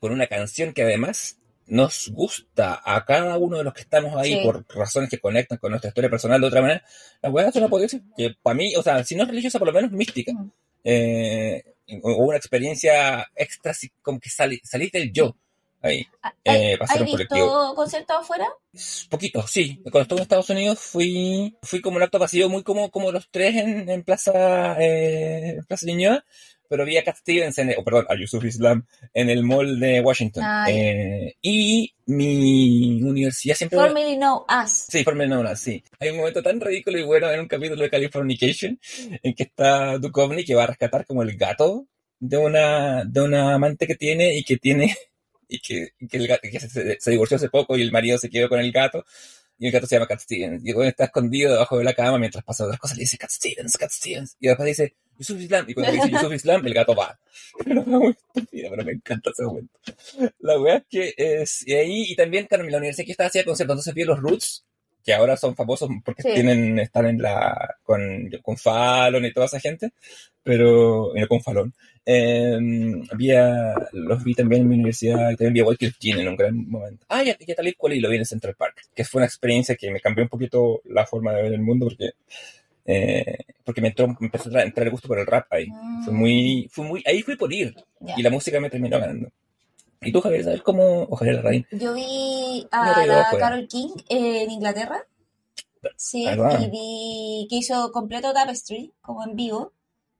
con 0.00 0.12
una 0.12 0.28
canción 0.28 0.72
que 0.72 0.82
además 0.82 1.38
nos 1.66 2.08
gusta 2.08 2.80
a 2.84 3.04
cada 3.04 3.36
uno 3.38 3.58
de 3.58 3.64
los 3.64 3.74
que 3.74 3.82
estamos 3.82 4.14
ahí 4.16 4.34
sí. 4.34 4.40
por 4.44 4.64
razones 4.68 5.10
que 5.10 5.18
conectan 5.18 5.58
con 5.58 5.70
nuestra 5.70 5.88
historia 5.88 6.10
personal 6.10 6.40
de 6.40 6.46
otra 6.46 6.62
manera, 6.62 6.84
la 7.22 7.30
weá 7.30 7.48
es 7.48 7.56
una 7.56 7.68
potencia 7.68 8.00
que 8.16 8.36
para 8.42 8.54
mí, 8.54 8.74
o 8.76 8.82
sea, 8.82 9.02
si 9.04 9.16
no 9.16 9.22
es 9.24 9.28
religiosa, 9.28 9.58
por 9.58 9.68
lo 9.68 9.74
menos 9.74 9.90
mística. 9.90 10.32
Mm. 10.32 10.52
Eh, 10.84 11.64
o 12.02 12.24
una 12.24 12.36
experiencia 12.36 13.28
extra, 13.34 13.72
como 14.02 14.18
que 14.20 14.30
salís 14.30 14.92
del 14.92 15.12
yo 15.12 15.36
ahí. 15.82 16.06
Eh, 16.44 16.76
¿Has 16.80 17.04
visto 17.04 17.74
conciertos 17.74 18.16
afuera? 18.18 18.48
Poquito, 19.08 19.46
sí. 19.46 19.80
Cuando 19.84 20.02
estuve 20.02 20.18
en 20.18 20.22
Estados 20.22 20.50
Unidos 20.50 20.78
fui, 20.78 21.56
fui 21.62 21.80
como 21.80 21.96
un 21.96 22.02
acto 22.02 22.18
pasivo, 22.18 22.48
muy 22.48 22.62
como, 22.62 22.90
como 22.90 23.12
los 23.12 23.28
tres 23.30 23.56
en, 23.56 23.88
en 23.88 24.02
Plaza, 24.02 24.76
eh, 24.80 25.60
Plaza 25.66 25.86
pero 26.68 26.84
vi 26.84 26.96
a 26.96 27.04
Cat 27.04 27.16
Stevens, 27.16 27.58
en, 27.58 27.74
oh, 27.76 27.84
perdón, 27.84 28.06
a 28.08 28.16
Yusuf 28.16 28.44
Islam 28.44 28.86
en 29.14 29.30
el 29.30 29.42
mall 29.44 29.78
de 29.78 30.00
Washington. 30.00 30.44
Eh, 30.68 31.36
y 31.42 31.92
mi 32.06 33.02
universidad 33.02 33.54
siempre... 33.56 33.78
Formerly 33.78 34.16
Know 34.16 34.44
Us. 34.62 34.86
Sí, 34.88 35.04
Formerly 35.04 35.32
Know 35.32 35.52
Us, 35.52 35.58
sí. 35.58 35.82
Hay 35.98 36.10
un 36.10 36.18
momento 36.18 36.42
tan 36.42 36.60
ridículo 36.60 36.98
y 36.98 37.02
bueno 37.02 37.30
en 37.30 37.40
un 37.40 37.48
capítulo 37.48 37.82
de 37.82 37.90
Californication 37.90 38.78
en 39.22 39.34
que 39.34 39.42
está 39.44 39.98
Duchovny 39.98 40.44
que 40.44 40.54
va 40.54 40.64
a 40.64 40.68
rescatar 40.68 41.06
como 41.06 41.22
el 41.22 41.36
gato 41.36 41.86
de 42.18 42.36
una, 42.36 43.04
de 43.04 43.20
una 43.20 43.54
amante 43.54 43.86
que 43.86 43.94
tiene 43.94 44.36
y 44.36 44.44
que 44.44 44.56
tiene 44.56 44.96
y 45.48 45.60
que, 45.60 45.90
que, 46.08 46.16
el 46.16 46.26
gato, 46.26 46.48
que 46.50 46.60
se, 46.60 47.00
se, 47.00 47.10
divorció 47.10 47.36
hace 47.36 47.48
poco 47.48 47.76
y 47.76 47.82
el 47.82 47.92
marido 47.92 48.18
se 48.18 48.30
quedó 48.30 48.48
con 48.48 48.60
el 48.60 48.72
gato 48.72 49.04
y 49.58 49.66
el 49.66 49.72
gato 49.72 49.86
se 49.86 49.96
llama 49.96 50.06
Cat 50.06 50.20
Stevens 50.20 50.62
y 50.64 50.72
bueno, 50.72 50.88
está 50.88 51.04
escondido 51.04 51.52
debajo 51.52 51.78
de 51.78 51.84
la 51.84 51.94
cama 51.94 52.18
mientras 52.18 52.44
pasa 52.44 52.64
otras 52.64 52.80
cosas 52.80 52.96
le 52.96 53.02
dice 53.02 53.18
Cat 53.18 53.30
Stevens, 53.30 53.76
Cat 53.76 53.90
Stevens 53.90 54.36
y 54.40 54.48
después 54.48 54.66
dice 54.66 54.96
Yusuf 55.18 55.40
Islam 55.40 55.64
y 55.68 55.74
cuando 55.74 55.92
dice 55.92 56.10
Yusuf 56.10 56.32
Islam 56.32 56.66
el 56.66 56.74
gato 56.74 56.94
va 56.94 57.18
pero 57.64 57.80
es 57.80 57.86
muy 57.86 58.10
estúpida 58.10 58.68
pero 58.70 58.84
me 58.84 58.92
encanta 58.92 59.30
ese 59.30 59.44
momento 59.44 59.78
la 60.40 60.76
es 60.76 60.82
que 60.88 61.14
es 61.16 61.66
y 61.66 61.74
ahí 61.74 62.04
y 62.08 62.16
también 62.16 62.46
claro, 62.46 62.64
la 62.64 62.78
universidad 62.78 63.06
que 63.06 63.12
estaba 63.12 63.28
hacía 63.28 63.44
conciertos 63.44 63.74
entonces 63.74 63.94
vi 63.94 64.04
los 64.04 64.18
Roots 64.20 64.64
que 65.06 65.14
ahora 65.14 65.36
son 65.36 65.54
famosos 65.54 65.88
porque 66.04 66.22
sí. 66.22 66.30
tienen, 66.34 66.80
están 66.80 67.06
en 67.06 67.18
la, 67.22 67.76
con, 67.84 68.28
con 68.42 68.56
Fallon 68.56 69.24
y 69.24 69.32
toda 69.32 69.46
esa 69.46 69.60
gente, 69.60 69.92
pero, 70.42 71.12
no 71.14 71.28
con 71.28 71.40
Fallon. 71.40 71.72
Eh, 72.04 72.58
había, 73.12 73.72
los 73.92 74.24
vi 74.24 74.34
también 74.34 74.62
en 74.62 74.68
mi 74.68 74.74
universidad, 74.74 75.30
y 75.30 75.36
también 75.36 75.54
vi 75.54 75.60
a 75.60 75.64
Walter 75.64 75.92
Keane 75.98 76.22
en 76.22 76.28
un 76.28 76.36
gran 76.36 76.68
momento. 76.68 77.06
Ah, 77.08 77.22
ya, 77.22 77.36
ya 77.38 77.54
tal 77.54 77.72
cual 77.76 77.92
y 77.92 78.00
lo 78.00 78.10
vi 78.10 78.16
en 78.16 78.26
Central 78.26 78.56
Park, 78.56 78.82
que 78.96 79.04
fue 79.04 79.20
una 79.20 79.26
experiencia 79.26 79.76
que 79.76 79.92
me 79.92 80.00
cambió 80.00 80.24
un 80.24 80.28
poquito 80.28 80.82
la 80.86 81.06
forma 81.06 81.32
de 81.32 81.42
ver 81.42 81.52
el 81.52 81.62
mundo 81.62 81.86
porque 81.86 82.10
Eh, 82.86 83.38
porque 83.64 83.80
me, 83.80 83.88
entró, 83.88 84.06
me 84.08 84.14
empezó 84.20 84.48
a 84.56 84.62
entrar 84.62 84.86
el 84.86 84.92
gusto 84.92 85.08
por 85.08 85.18
el 85.18 85.26
rap 85.26 85.46
ahí. 85.50 85.66
Fue 86.04 86.12
Mm, 86.12 86.16
muy, 86.16 86.68
fue 86.70 86.84
muy, 86.84 87.02
ahí 87.06 87.22
fui 87.22 87.36
por 87.36 87.52
ir. 87.52 87.74
ya. 88.00 88.14
Y 88.16 88.22
la 88.22 88.30
música 88.30 88.60
me 88.60 88.70
terminó 88.70 88.98
ganando. 89.00 89.28
¿Y 90.02 90.12
tú, 90.12 90.20
Javier, 90.20 90.44
sabes 90.44 90.62
cómo? 90.62 91.02
Ojalá 91.10 91.32
la 91.32 91.42
raíz. 91.42 91.66
Yo 91.72 91.94
vi 91.94 92.66
a 92.70 93.06
la. 93.06 93.30
Carol 93.38 93.66
King 93.66 93.90
en 94.08 94.50
Inglaterra. 94.50 95.04
Sí, 95.96 96.24
y 96.24 96.70
vi 96.70 97.46
que 97.48 97.56
hizo 97.56 97.90
completo 97.92 98.32
Tapestry, 98.32 98.92
como 99.00 99.24
en 99.24 99.36
vivo. 99.36 99.72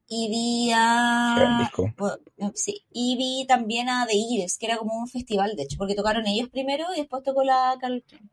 Y 0.08 0.28
vi 0.28 0.72
a. 0.74 1.58
disco. 1.60 1.92
bueno, 1.96 2.52
sí, 2.54 2.84
y 2.92 3.16
vi 3.16 3.44
también 3.46 3.88
a 3.88 4.06
The 4.06 4.14
Eagles, 4.16 4.56
que 4.58 4.66
era 4.66 4.76
como 4.76 4.94
un 4.96 5.08
festival, 5.08 5.56
de 5.56 5.64
hecho, 5.64 5.76
porque 5.78 5.96
tocaron 5.96 6.26
ellos 6.26 6.48
primero 6.48 6.84
y 6.94 7.00
después 7.00 7.22
tocó 7.24 7.42
la 7.42 7.76
Carol 7.80 8.02
King. 8.06 8.28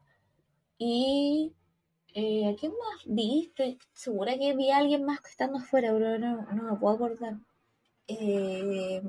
Y. 0.78 1.52
Eh, 2.22 2.48
¿A 2.48 2.56
quién 2.56 2.72
más 2.72 3.00
vi? 3.06 3.48
Estoy 3.48 3.78
segura 3.94 4.38
que 4.38 4.56
vi 4.56 4.72
a 4.72 4.78
alguien 4.78 5.04
más 5.04 5.20
que 5.22 5.30
estando 5.32 5.58
afuera, 5.58 5.92
pero 5.92 6.18
no, 6.18 6.42
no 6.54 6.64
me 6.72 6.80
puedo 6.80 6.96
acordar. 6.96 7.36
Eh, 8.08 9.02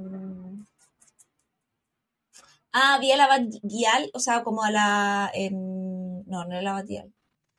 Ah, 2.73 2.99
vi 3.01 3.11
a 3.13 3.17
la 3.17 3.27
Bad 3.29 3.47
Gyal, 3.63 4.11
o 4.15 4.19
sea, 4.21 4.43
como 4.45 4.63
a 4.65 4.71
la... 4.71 5.31
en- 5.35 6.25
no, 6.27 6.45
no 6.45 6.53
era 6.53 6.63
la 6.63 6.73
Bad 6.73 6.87
Gyal. 6.87 7.13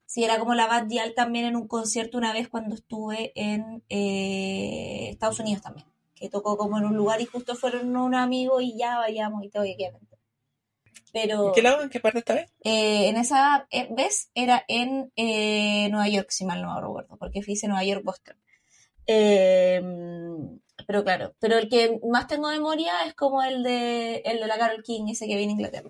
Sí, 0.06 0.24
era 0.24 0.39
como 0.39 0.56
la 0.56 0.68
Bad 0.68 0.88
Gyal 0.89 1.14
también 1.16 1.46
en 1.46 1.56
un 1.56 1.68
concierto 1.68 2.18
una 2.18 2.34
vez 2.34 2.50
cuando 2.50 2.76
estuve 2.76 3.32
en 3.36 3.84
eh, 3.89 5.10
Estados 5.12 5.39
Unidos 5.39 5.64
también. 5.64 5.88
Que 6.16 6.30
tocó 6.30 6.58
como 6.58 6.78
en 6.78 6.86
un 6.86 6.96
lugar 6.98 7.22
y 7.22 7.26
justo 7.26 7.56
fueron 7.56 7.96
un 7.98 8.16
amigo 8.16 8.62
y 8.62 8.78
ya 8.78 8.98
vayamos 9.00 9.43
y 9.43 9.50
todo, 9.50 9.66
y 9.66 9.74
obviamente. 9.76 10.14
Pero 11.18 11.47
¿En 11.47 11.53
qué 11.53 11.61
lado? 11.61 11.82
¿En 11.82 11.89
qué 11.89 11.99
parte 12.01 12.20
esta 12.20 12.34
vez? 12.36 12.51
eh, 12.66 13.07
en 13.07 13.16
esa 13.16 13.68
eh, 13.72 13.88
vez 13.91 14.30
era 14.36 14.66
en 14.68 15.13
eh, 15.16 15.88
Nueva 15.89 16.09
York, 16.09 16.28
si 16.30 16.43
mal 16.45 16.61
no 16.61 16.76
me 16.76 16.82
recuerdo, 16.82 17.16
porque 17.18 17.41
fui 17.41 17.55
a 17.63 17.68
Nueva 17.68 17.84
York, 17.86 18.03
Boston. 18.03 18.36
Eh, 19.07 19.82
pero 20.88 21.03
claro, 21.03 21.34
pero 21.39 21.57
el 21.57 21.70
que 21.70 21.99
más 22.11 22.28
tengo 22.28 22.49
memoria 22.49 22.91
es 23.07 23.13
como 23.13 23.41
el 23.43 23.63
de 23.63 24.18
el 24.26 24.39
de 24.39 24.47
la 24.47 24.57
Carol 24.57 24.84
King, 24.84 25.05
ese 25.09 25.26
que 25.28 25.38
viene 25.38 25.53
a 25.53 25.55
Inglaterra. 25.55 25.89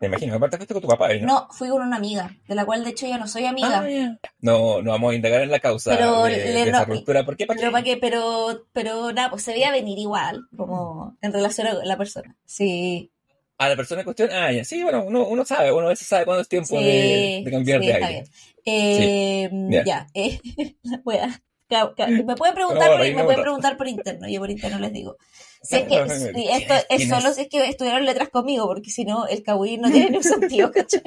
Me 0.00 0.06
imagino, 0.06 0.34
aparte 0.34 0.56
fuiste 0.56 0.72
con 0.74 0.82
tu 0.82 0.88
papá, 0.88 1.12
¿no? 1.14 1.26
No, 1.26 1.48
fui 1.50 1.68
con 1.68 1.82
una 1.82 1.96
amiga, 1.96 2.30
de 2.48 2.54
la 2.54 2.64
cual 2.64 2.82
de 2.84 2.90
hecho 2.90 3.06
ya 3.06 3.18
no 3.18 3.28
soy 3.28 3.44
amiga. 3.44 3.84
Ah. 3.84 4.28
No, 4.40 4.80
no 4.80 4.92
vamos 4.92 5.12
a 5.12 5.16
indagar 5.16 5.42
en 5.42 5.50
la 5.50 5.60
causa 5.60 5.94
Pero 5.94 6.24
de, 6.24 6.30
le- 6.30 6.52
de 6.52 6.64
no- 6.64 6.78
esa 6.78 6.84
ruptura. 6.86 7.24
¿Por 7.24 7.36
qué? 7.36 7.46
¿Para 7.46 7.58
Pero 7.58 7.68
qué? 7.68 7.72
para 7.72 7.84
qué, 7.84 7.96
pero, 7.98 8.66
pero 8.72 9.12
nada, 9.12 9.28
pues 9.30 9.42
se 9.42 9.52
veía 9.52 9.70
venir 9.70 9.98
igual, 9.98 10.46
como 10.56 11.16
en 11.20 11.32
relación 11.32 11.66
a 11.66 11.74
la 11.74 11.96
persona. 11.98 12.36
Sí, 12.46 13.12
A 13.58 13.68
la 13.68 13.76
persona 13.76 14.00
en 14.00 14.04
cuestión, 14.04 14.30
ah, 14.32 14.52
ya. 14.52 14.64
Sí, 14.64 14.82
bueno, 14.82 15.02
uno, 15.04 15.26
uno 15.26 15.44
sabe, 15.44 15.72
uno 15.72 15.86
a 15.86 15.90
veces 15.90 16.06
sabe 16.06 16.24
cuándo 16.24 16.42
es 16.42 16.48
tiempo 16.48 16.78
sí, 16.78 16.84
de, 16.84 17.42
de 17.44 17.50
cambiar 17.50 17.80
sí, 17.80 17.86
de 17.86 17.92
está 17.92 18.06
aire. 18.06 18.20
bien. 18.20 18.32
Eh, 18.64 19.50
ya. 19.70 19.84
ya, 19.84 20.06
eh, 20.14 20.38
la 20.82 21.00
wea. 21.04 21.42
Ca- 21.68 21.92
ca- 21.94 22.06
Me 22.06 22.34
pueden 22.36 22.54
preguntar, 22.54 22.90
No, 22.90 22.96
por, 22.96 23.06
me 23.14 23.24
pueden 23.24 23.42
preguntar 23.42 23.76
por 23.76 23.88
interno, 23.88 24.26
yo 24.28 24.40
por 24.40 24.50
interno 24.50 24.78
les 24.78 24.92
digo. 24.92 25.16
Si 25.62 25.76
es 25.76 25.82
que, 25.82 26.08
si 26.08 26.48
esto 26.48 26.74
es 26.88 27.08
solo 27.08 27.32
si 27.34 27.42
es 27.42 27.48
que 27.48 27.62
estudiaron 27.68 28.04
letras 28.06 28.28
conmigo, 28.30 28.66
porque 28.66 28.90
si 28.90 29.04
no, 29.04 29.26
el 29.26 29.42
kawaii 29.42 29.76
no 29.76 29.90
tiene 29.90 30.06
ningún 30.06 30.22
sentido, 30.22 30.70
¿cachai? 30.72 31.02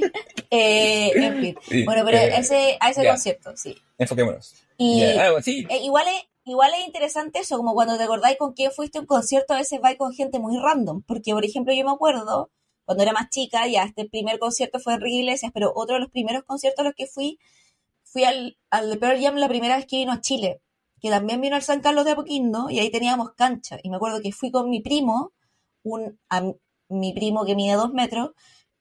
Eh, 0.51 1.13
en 1.15 1.39
fin. 1.39 1.55
Sí, 1.67 1.83
Bueno, 1.85 2.03
pero 2.05 2.17
eh, 2.17 2.31
ese, 2.37 2.77
a 2.79 2.89
ese 2.91 3.03
ya. 3.03 3.11
concierto, 3.11 3.55
sí. 3.55 3.75
Enfoquémonos. 3.97 4.53
Y 4.77 4.99
Ya, 4.99 5.25
ah, 5.25 5.31
bueno, 5.31 5.43
sí, 5.43 5.65
eh, 5.69 5.77
igual, 5.83 6.05
es, 6.09 6.23
igual 6.45 6.71
es 6.73 6.85
interesante 6.85 7.39
eso, 7.39 7.57
como 7.57 7.73
cuando 7.73 7.97
te 7.97 8.03
acordáis 8.03 8.37
con 8.37 8.53
quién 8.53 8.71
fuiste 8.71 8.97
a 8.97 9.01
un 9.01 9.07
concierto, 9.07 9.53
a 9.53 9.57
veces 9.57 9.79
vais 9.81 9.97
con 9.97 10.13
gente 10.13 10.39
muy 10.39 10.57
random. 10.57 11.03
Porque, 11.03 11.33
por 11.33 11.45
ejemplo, 11.45 11.73
yo 11.73 11.85
me 11.85 11.91
acuerdo, 11.91 12.51
cuando 12.85 13.03
era 13.03 13.13
más 13.13 13.29
chica, 13.29 13.67
ya 13.67 13.83
este 13.83 14.07
primer 14.09 14.39
concierto 14.39 14.79
fue 14.79 14.95
Enrique 14.95 15.17
Iglesias, 15.17 15.51
pero 15.53 15.71
otro 15.75 15.95
de 15.95 16.01
los 16.01 16.09
primeros 16.11 16.43
conciertos 16.43 16.81
a 16.83 16.87
los 16.89 16.95
que 16.95 17.07
fui, 17.07 17.39
fui 18.03 18.23
al, 18.25 18.57
al 18.69 18.97
Pearl 18.99 19.21
Jam 19.21 19.35
la 19.35 19.47
primera 19.47 19.77
vez 19.77 19.85
que 19.85 19.97
vino 19.97 20.11
a 20.11 20.21
Chile, 20.21 20.61
que 20.99 21.09
también 21.09 21.41
vino 21.41 21.55
al 21.55 21.63
San 21.63 21.81
Carlos 21.81 22.05
de 22.05 22.11
Apoquindo, 22.11 22.69
y 22.69 22.79
ahí 22.79 22.91
teníamos 22.91 23.33
cancha. 23.33 23.79
Y 23.83 23.89
me 23.89 23.97
acuerdo 23.97 24.21
que 24.21 24.31
fui 24.31 24.51
con 24.51 24.69
mi 24.69 24.81
primo, 24.81 25.33
un, 25.83 26.19
mi 26.89 27.13
primo 27.13 27.45
que 27.45 27.55
mide 27.55 27.75
dos 27.75 27.93
metros, 27.93 28.31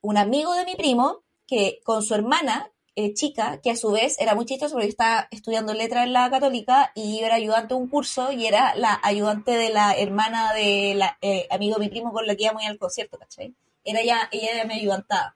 un 0.01 0.17
amigo 0.17 0.53
de 0.53 0.65
mi 0.65 0.75
primo, 0.75 1.23
que 1.47 1.79
con 1.83 2.03
su 2.03 2.15
hermana, 2.15 2.71
eh, 2.95 3.13
chica, 3.13 3.59
que 3.61 3.71
a 3.71 3.75
su 3.75 3.91
vez 3.91 4.19
era 4.19 4.35
muy 4.35 4.45
porque 4.73 4.87
estaba 4.87 5.27
estudiando 5.31 5.73
letras 5.73 6.05
en 6.05 6.13
la 6.13 6.29
católica 6.29 6.91
y 6.95 7.19
yo 7.19 7.25
era 7.25 7.35
ayudante 7.35 7.73
de 7.73 7.79
un 7.79 7.87
curso 7.87 8.31
y 8.31 8.45
era 8.47 8.75
la 8.75 8.99
ayudante 9.03 9.51
de 9.51 9.69
la 9.69 9.93
hermana 9.95 10.53
de 10.53 10.93
la 10.95 11.17
eh, 11.21 11.47
amigo 11.51 11.75
de 11.75 11.85
mi 11.85 11.89
primo 11.89 12.11
con 12.11 12.27
la 12.27 12.35
que 12.35 12.43
íbamos 12.43 12.63
ir 12.63 12.69
al 12.71 12.77
concierto, 12.77 13.17
¿cachai? 13.17 13.55
Era 13.83 14.03
ya, 14.03 14.27
ella 14.31 14.51
era 14.55 14.65
mi 14.65 14.73
ayudantaba. 14.75 15.35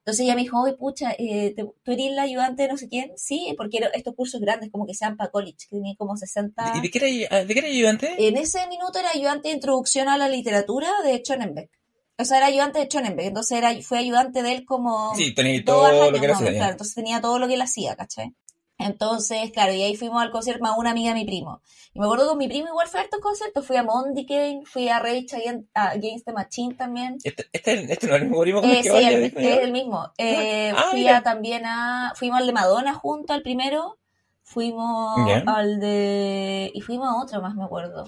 Entonces 0.00 0.24
ella 0.24 0.36
me 0.36 0.42
dijo, 0.42 0.62
oye, 0.62 0.74
pucha, 0.74 1.10
eh, 1.18 1.52
¿te- 1.56 1.64
¿tú 1.82 1.90
eres 1.92 2.12
la 2.12 2.22
ayudante 2.22 2.62
de 2.62 2.68
no 2.68 2.76
sé 2.76 2.88
quién? 2.88 3.10
Sí, 3.16 3.52
porque 3.56 3.80
estos 3.94 4.14
cursos 4.14 4.40
grandes, 4.40 4.70
como 4.70 4.86
que 4.86 4.94
sean 4.94 5.16
para 5.16 5.32
college, 5.32 5.66
que 5.68 5.76
tenía 5.76 5.96
como 5.96 6.16
60... 6.16 6.74
¿Y 6.76 6.80
de 6.80 6.90
qué 6.90 7.26
era, 7.28 7.44
de 7.44 7.52
qué 7.52 7.58
era 7.58 7.68
ayudante? 7.68 8.28
En 8.28 8.36
ese 8.36 8.64
minuto 8.68 9.00
era 9.00 9.10
ayudante 9.10 9.48
de 9.48 9.54
introducción 9.54 10.08
a 10.08 10.16
la 10.16 10.28
literatura 10.28 10.88
de 11.04 11.18
Schonenbeck. 11.24 11.70
O 12.18 12.24
sea, 12.24 12.38
era 12.38 12.46
ayudante 12.46 12.78
de 12.78 12.86
Schonenbeck, 12.86 13.26
entonces 13.26 13.58
era, 13.58 13.72
fue 13.82 13.98
ayudante 13.98 14.42
de 14.42 14.52
él 14.52 14.64
como 14.64 15.14
Sí, 15.14 15.34
tenía 15.34 15.62
todo 15.64 15.84
años 15.86 16.12
lo 16.12 16.20
que 16.20 16.30
o 16.30 16.34
hacía. 16.34 16.52
claro, 16.52 16.72
entonces 16.72 16.94
tenía 16.94 17.20
todo 17.20 17.38
lo 17.38 17.46
que 17.46 17.54
él 17.54 17.62
hacía, 17.62 17.94
¿cachai? 17.96 18.34
Entonces, 18.78 19.52
claro, 19.52 19.72
y 19.72 19.82
ahí 19.82 19.96
fuimos 19.96 20.22
al 20.22 20.30
concierto 20.30 20.62
más 20.62 20.76
una 20.76 20.90
amiga 20.90 21.08
de 21.10 21.14
mi 21.20 21.24
primo. 21.24 21.62
Y 21.94 21.98
me 21.98 22.04
acuerdo 22.04 22.28
con 22.28 22.36
mi 22.38 22.46
primo 22.46 22.68
igual 22.68 22.88
fue 22.88 23.00
a 23.00 23.04
estos 23.04 23.20
conciertos, 23.20 23.66
fui 23.66 23.76
a 23.76 23.82
Mondicane, 23.82 24.62
fui 24.66 24.88
a 24.90 24.98
Rage 24.98 25.26
Against, 25.74 26.26
the 26.26 26.32
Machine 26.32 26.74
también. 26.74 27.16
Este, 27.24 27.46
este, 27.52 27.90
este 27.92 28.06
no 28.06 28.14
es 28.16 28.22
el 28.22 28.28
mismo 28.28 28.42
primo 28.42 28.60
con 28.60 28.68
Eh, 28.70 28.76
el 28.78 28.82
que 28.82 28.88
sí, 28.90 28.94
vaya, 28.94 29.08
el- 29.10 29.24
es 29.24 29.58
el 29.62 29.72
mismo. 29.72 30.12
Eh, 30.18 30.72
Ah, 30.76 30.88
fui 30.90 31.00
mira. 31.00 31.16
a, 31.18 31.22
también 31.22 31.64
a, 31.64 32.12
fuimos 32.16 32.38
al 32.40 32.46
de 32.46 32.52
Madonna 32.52 32.92
junto 32.94 33.32
al 33.32 33.42
primero, 33.42 33.96
fuimos 34.42 35.18
al 35.46 35.80
de, 35.80 36.70
y 36.74 36.80
fuimos 36.82 37.08
a 37.08 37.16
otro 37.22 37.40
más 37.42 37.54
me 37.54 37.64
acuerdo, 37.64 38.04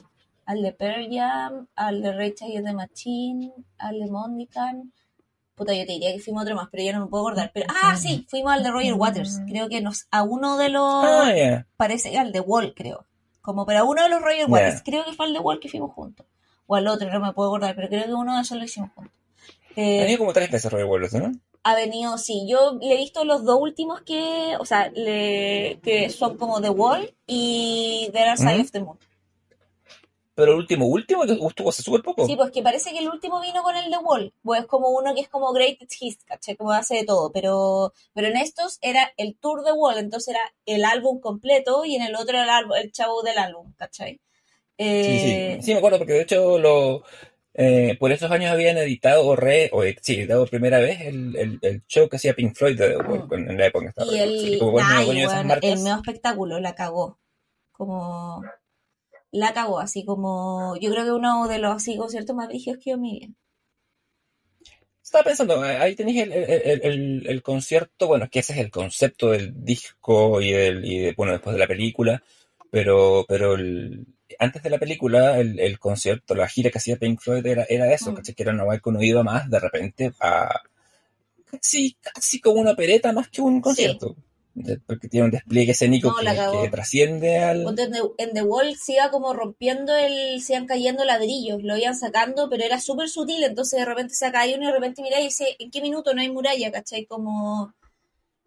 al 0.48 0.62
de 0.62 0.72
Pearl 0.72 1.08
Jam, 1.10 1.66
al 1.76 2.00
de 2.02 2.12
Rage 2.12 2.36
Against 2.46 2.66
the 2.66 2.72
Machine, 2.72 3.52
al 3.76 3.98
de 4.00 4.06
Mondican, 4.10 4.92
puta 5.54 5.74
yo 5.74 5.84
te 5.86 5.92
diría 5.92 6.12
que 6.12 6.20
fuimos 6.20 6.40
a 6.40 6.44
otro 6.44 6.56
más, 6.56 6.68
pero 6.70 6.82
ya 6.84 6.92
no 6.92 7.00
me 7.00 7.06
puedo 7.10 7.26
acordar, 7.26 7.50
pero, 7.52 7.66
ah 7.82 7.96
sí, 7.96 8.24
fuimos 8.28 8.52
al 8.52 8.62
de 8.62 8.70
Roger 8.70 8.94
Waters, 8.94 9.40
creo 9.48 9.68
que 9.68 9.80
nos, 9.80 10.06
a 10.10 10.22
uno 10.22 10.56
de 10.56 10.68
los, 10.70 10.82
Ah, 11.04 11.32
ya. 11.36 11.66
parece 11.76 12.10
que 12.10 12.18
al 12.18 12.32
de 12.32 12.40
Wall 12.40 12.72
creo, 12.74 13.04
como 13.42 13.66
pero 13.66 13.80
a 13.80 13.84
uno 13.84 14.02
de 14.02 14.08
los 14.08 14.22
Roger. 14.22 14.46
Waters, 14.48 14.82
creo 14.84 15.04
que 15.04 15.12
fue 15.12 15.26
al 15.26 15.32
de 15.34 15.40
Wall 15.40 15.60
que 15.60 15.68
fuimos 15.68 15.92
juntos, 15.92 16.24
o 16.66 16.76
al 16.76 16.86
otro, 16.88 17.10
no 17.12 17.20
me 17.20 17.32
puedo 17.32 17.48
acordar, 17.50 17.74
pero 17.76 17.88
creo 17.88 18.04
que 18.06 18.14
uno 18.14 18.36
de 18.36 18.42
esos 18.42 18.56
lo 18.56 18.64
hicimos 18.64 18.90
juntos. 18.94 19.12
Eh, 19.76 19.98
Ha 20.00 20.02
venido 20.04 20.18
como 20.20 20.32
tres 20.32 20.50
veces 20.50 20.72
Roger 20.72 20.86
Waters, 20.86 21.12
¿no? 21.14 21.32
ha 21.64 21.74
venido, 21.74 22.16
sí, 22.16 22.46
yo 22.48 22.78
le 22.80 22.94
he 22.94 22.96
visto 22.96 23.24
los 23.26 23.44
dos 23.44 23.58
últimos 23.60 24.00
que, 24.00 24.56
o 24.58 24.64
sea, 24.64 24.90
le- 24.94 25.78
que 25.82 26.08
son 26.08 26.38
como 26.38 26.62
The 26.62 26.70
Wall 26.70 27.14
y 27.26 28.08
The 28.12 28.18
Dark 28.20 28.38
Side 28.38 28.60
of 28.62 28.70
the 28.70 28.80
Moon. 28.80 28.98
Pero 30.38 30.52
el 30.52 30.58
último, 30.58 30.86
último, 30.86 31.24
que 31.26 31.32
estuvo 31.32 31.68
hace 31.68 31.82
súper 31.82 32.00
poco. 32.02 32.24
Sí, 32.24 32.36
pues 32.36 32.52
que 32.52 32.62
parece 32.62 32.92
que 32.92 33.00
el 33.00 33.08
último 33.08 33.40
vino 33.40 33.62
con 33.64 33.74
el 33.76 33.90
The 33.90 33.98
Wall, 33.98 34.32
pues 34.42 34.60
es 34.60 34.66
como 34.66 34.90
uno 34.90 35.12
que 35.14 35.22
es 35.22 35.28
como 35.28 35.52
Greatest 35.52 35.92
Hits, 36.00 36.24
¿cachai? 36.24 36.56
Como 36.56 36.70
hace 36.72 36.94
de 36.94 37.04
todo, 37.04 37.32
pero, 37.32 37.92
pero 38.14 38.28
en 38.28 38.36
estos 38.36 38.78
era 38.80 39.12
el 39.16 39.36
Tour 39.36 39.64
The 39.64 39.72
Wall, 39.72 39.98
entonces 39.98 40.28
era 40.36 40.40
el 40.64 40.84
álbum 40.84 41.18
completo 41.20 41.84
y 41.84 41.96
en 41.96 42.02
el 42.02 42.14
otro 42.14 42.38
era 42.38 42.44
el, 42.44 42.50
álbum- 42.66 42.76
el 42.80 42.92
chavo 42.92 43.22
del 43.22 43.36
álbum, 43.38 43.72
¿cachai? 43.76 44.12
Sí, 44.12 44.20
Eh, 44.78 45.56
sí, 45.58 45.62
sí, 45.64 45.72
me 45.72 45.78
acuerdo, 45.78 45.98
porque 45.98 46.12
de 46.12 46.22
hecho 46.22 46.56
lo, 46.58 47.02
eh, 47.54 47.96
por 47.98 48.12
esos 48.12 48.30
años 48.30 48.52
habían 48.52 48.78
editado, 48.78 49.26
o 49.26 49.34
re, 49.34 49.70
o 49.72 49.82
eh, 49.82 49.96
sí, 50.00 50.14
editado 50.20 50.42
por 50.42 50.50
primera 50.50 50.78
vez 50.78 51.00
el, 51.00 51.34
el, 51.36 51.58
el 51.62 51.82
show 51.88 52.08
que 52.08 52.16
hacía 52.16 52.34
Pink 52.34 52.54
Floyd 52.54 52.78
de 52.78 52.90
The 52.90 52.96
Wall, 52.98 53.28
con- 53.28 53.50
en 53.50 53.58
la 53.58 53.66
época 53.66 53.88
estaba 53.88 54.12
Y 54.12 54.18
el, 54.18 54.58
como 54.58 54.70
bueno, 54.72 54.88
ay, 54.88 55.44
marcas. 55.44 55.70
el 55.70 55.78
medio 55.82 55.96
espectáculo 55.96 56.60
la 56.60 56.74
cagó. 56.76 57.18
Como 57.72 58.44
la 59.32 59.54
cagó, 59.54 59.78
así 59.80 60.04
como 60.04 60.76
yo 60.80 60.90
creo 60.90 61.04
que 61.04 61.12
uno 61.12 61.48
de 61.48 61.58
los 61.58 61.76
así 61.76 61.96
conciertos 61.96 62.36
más 62.36 62.48
brígidos 62.48 62.78
que 62.82 62.90
yo 62.90 62.98
mi 62.98 63.20
vida. 63.20 63.34
Estaba 65.02 65.24
pensando, 65.24 65.64
eh, 65.64 65.76
ahí 65.78 65.94
tenéis 65.96 66.22
el, 66.22 66.32
el, 66.32 66.44
el- 66.50 66.80
el- 66.84 67.26
el 67.26 67.42
concierto, 67.42 68.06
bueno, 68.08 68.24
es 68.24 68.30
que 68.30 68.40
ese 68.40 68.52
es 68.52 68.58
el 68.58 68.70
concepto 68.70 69.30
del 69.30 69.64
disco 69.64 70.40
y, 70.42 70.50
del, 70.52 70.84
y 70.84 70.98
de- 70.98 71.14
bueno, 71.16 71.32
después 71.32 71.54
de 71.54 71.60
la 71.60 71.66
película, 71.66 72.22
pero, 72.70 73.24
pero 73.26 73.54
el- 73.54 74.06
antes 74.38 74.62
de 74.62 74.68
la 74.70 74.78
película, 74.78 75.38
el, 75.40 75.58
el 75.60 75.78
concierto, 75.78 76.34
la 76.34 76.46
gira 76.48 76.70
que 76.70 76.78
hacía 76.78 76.98
Pink 76.98 77.20
Floyd 77.20 77.46
era, 77.46 77.64
era 77.68 77.90
eso, 77.92 78.12
Mm. 78.12 78.16
¿cachai? 78.16 78.34
Que 78.34 78.42
era 78.42 78.52
una 78.52 78.64
guay 78.64 78.80
que 78.80 78.88
uno 78.90 79.02
iba 79.02 79.22
más 79.22 79.48
de 79.50 79.58
repente 79.60 80.12
a 80.20 80.60
casi, 81.46 81.96
casi 82.00 82.40
como 82.40 82.60
una 82.60 82.74
pereta 82.76 83.12
más 83.12 83.28
que 83.30 83.42
un 83.42 83.60
concierto. 83.60 84.16
Porque 84.86 85.08
tiene 85.08 85.26
un 85.26 85.30
despliegue 85.30 85.72
escénico 85.72 86.10
No, 86.10 86.62
que, 86.62 86.68
trasciende 86.68 87.38
al... 87.38 87.64
En 88.18 88.32
The, 88.32 88.42
Wall 88.42 88.76
se 88.76 88.94
iba 88.94 89.10
como 89.10 89.32
rompiendo 89.32 89.96
el, 89.96 90.40
se 90.42 90.54
iban 90.54 90.66
cayendo 90.66 91.04
ladrillos, 91.04 91.62
lo 91.62 91.76
iban 91.76 91.96
sacando, 91.96 92.48
pero 92.48 92.64
era 92.64 92.80
súper 92.80 93.08
sutil, 93.08 93.42
entonces 93.44 93.78
de 93.78 93.84
repente 93.84 94.14
se 94.14 94.30
caía 94.30 94.56
uno 94.56 94.64
y 94.64 94.66
de 94.68 94.74
repente 94.74 95.02
mirá 95.02 95.20
y 95.20 95.24
dice, 95.24 95.56
¿en 95.58 95.70
qué 95.70 95.80
minuto 95.80 96.14
no 96.14 96.20
hay 96.20 96.30
muralla? 96.30 96.70
¿Cachai? 96.70 97.06
Como... 97.06 97.72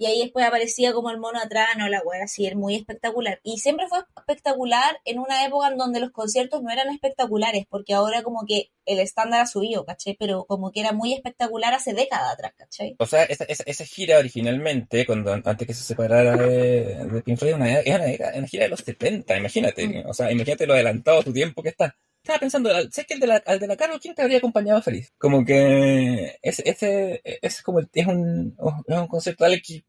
y 0.01 0.07
ahí 0.07 0.19
después 0.19 0.43
aparecía 0.43 0.93
como 0.93 1.11
el 1.11 1.19
mono 1.19 1.39
atrás, 1.39 1.67
no, 1.77 1.87
la 1.87 2.01
wea 2.01 2.23
así, 2.23 2.47
era 2.47 2.55
muy 2.55 2.73
espectacular. 2.73 3.39
Y 3.43 3.59
siempre 3.59 3.87
fue 3.87 3.99
espectacular 4.17 4.99
en 5.05 5.19
una 5.19 5.45
época 5.45 5.67
en 5.67 5.77
donde 5.77 5.99
los 5.99 6.09
conciertos 6.09 6.63
no 6.63 6.71
eran 6.71 6.89
espectaculares, 6.89 7.67
porque 7.69 7.93
ahora 7.93 8.23
como 8.23 8.43
que 8.47 8.71
el 8.87 8.97
estándar 8.97 9.41
ha 9.41 9.45
subido, 9.45 9.85
¿cachai? 9.85 10.15
Pero 10.17 10.45
como 10.45 10.71
que 10.71 10.79
era 10.79 10.91
muy 10.91 11.13
espectacular 11.13 11.75
hace 11.75 11.93
décadas 11.93 12.33
atrás, 12.33 12.53
¿cachai? 12.57 12.95
O 12.97 13.05
sea, 13.05 13.25
esa, 13.25 13.43
esa, 13.43 13.63
esa 13.67 13.85
gira 13.85 14.17
originalmente, 14.17 15.05
cuando 15.05 15.33
antes 15.33 15.67
que 15.67 15.73
se 15.75 15.83
separara 15.83 16.35
de, 16.35 17.05
de 17.05 17.21
Pink 17.21 17.37
Floyd, 17.37 17.53
una, 17.53 17.71
era 17.71 18.03
una, 18.03 18.37
una, 18.39 18.47
gira 18.47 18.63
de 18.63 18.69
los 18.69 18.79
70, 18.79 19.37
imagínate. 19.37 19.87
Mm. 19.87 20.09
O 20.09 20.15
sea, 20.15 20.31
imagínate 20.31 20.65
lo 20.65 20.73
adelantado 20.73 21.19
a 21.19 21.23
tu 21.23 21.31
tiempo 21.31 21.61
que 21.61 21.69
está. 21.69 21.95
Estaba 22.23 22.39
pensando, 22.39 22.69
sé 22.91 23.05
que 23.05 23.15
el 23.15 23.19
de 23.19 23.27
la, 23.27 23.35
al 23.45 23.59
de 23.59 23.67
la 23.67 23.75
Carol 23.75 23.99
¿quién 23.99 24.13
te 24.13 24.21
habría 24.21 24.37
acompañado 24.37 24.81
feliz? 24.81 25.11
Como 25.17 25.43
que 25.43 26.37
ese, 26.43 26.69
ese, 26.69 27.21
es 27.23 27.63
como, 27.63 27.79
es 27.79 28.07
un, 28.07 28.55
es 28.87 28.97
un 28.97 29.07
concepto 29.07 29.45
que 29.63 29.83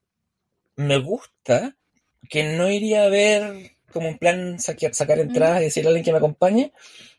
me 0.77 0.99
gusta, 0.99 1.77
que 2.29 2.57
no 2.57 2.71
iría 2.71 3.05
a 3.05 3.09
ver 3.09 3.73
como 3.93 4.09
un 4.09 4.19
plan 4.19 4.59
sacar, 4.59 4.95
sacar 4.95 5.19
entradas 5.19 5.61
y 5.61 5.65
decirle 5.65 5.89
a 5.89 5.91
alguien 5.91 6.05
que 6.05 6.13
me 6.13 6.19
acompañe, 6.19 6.73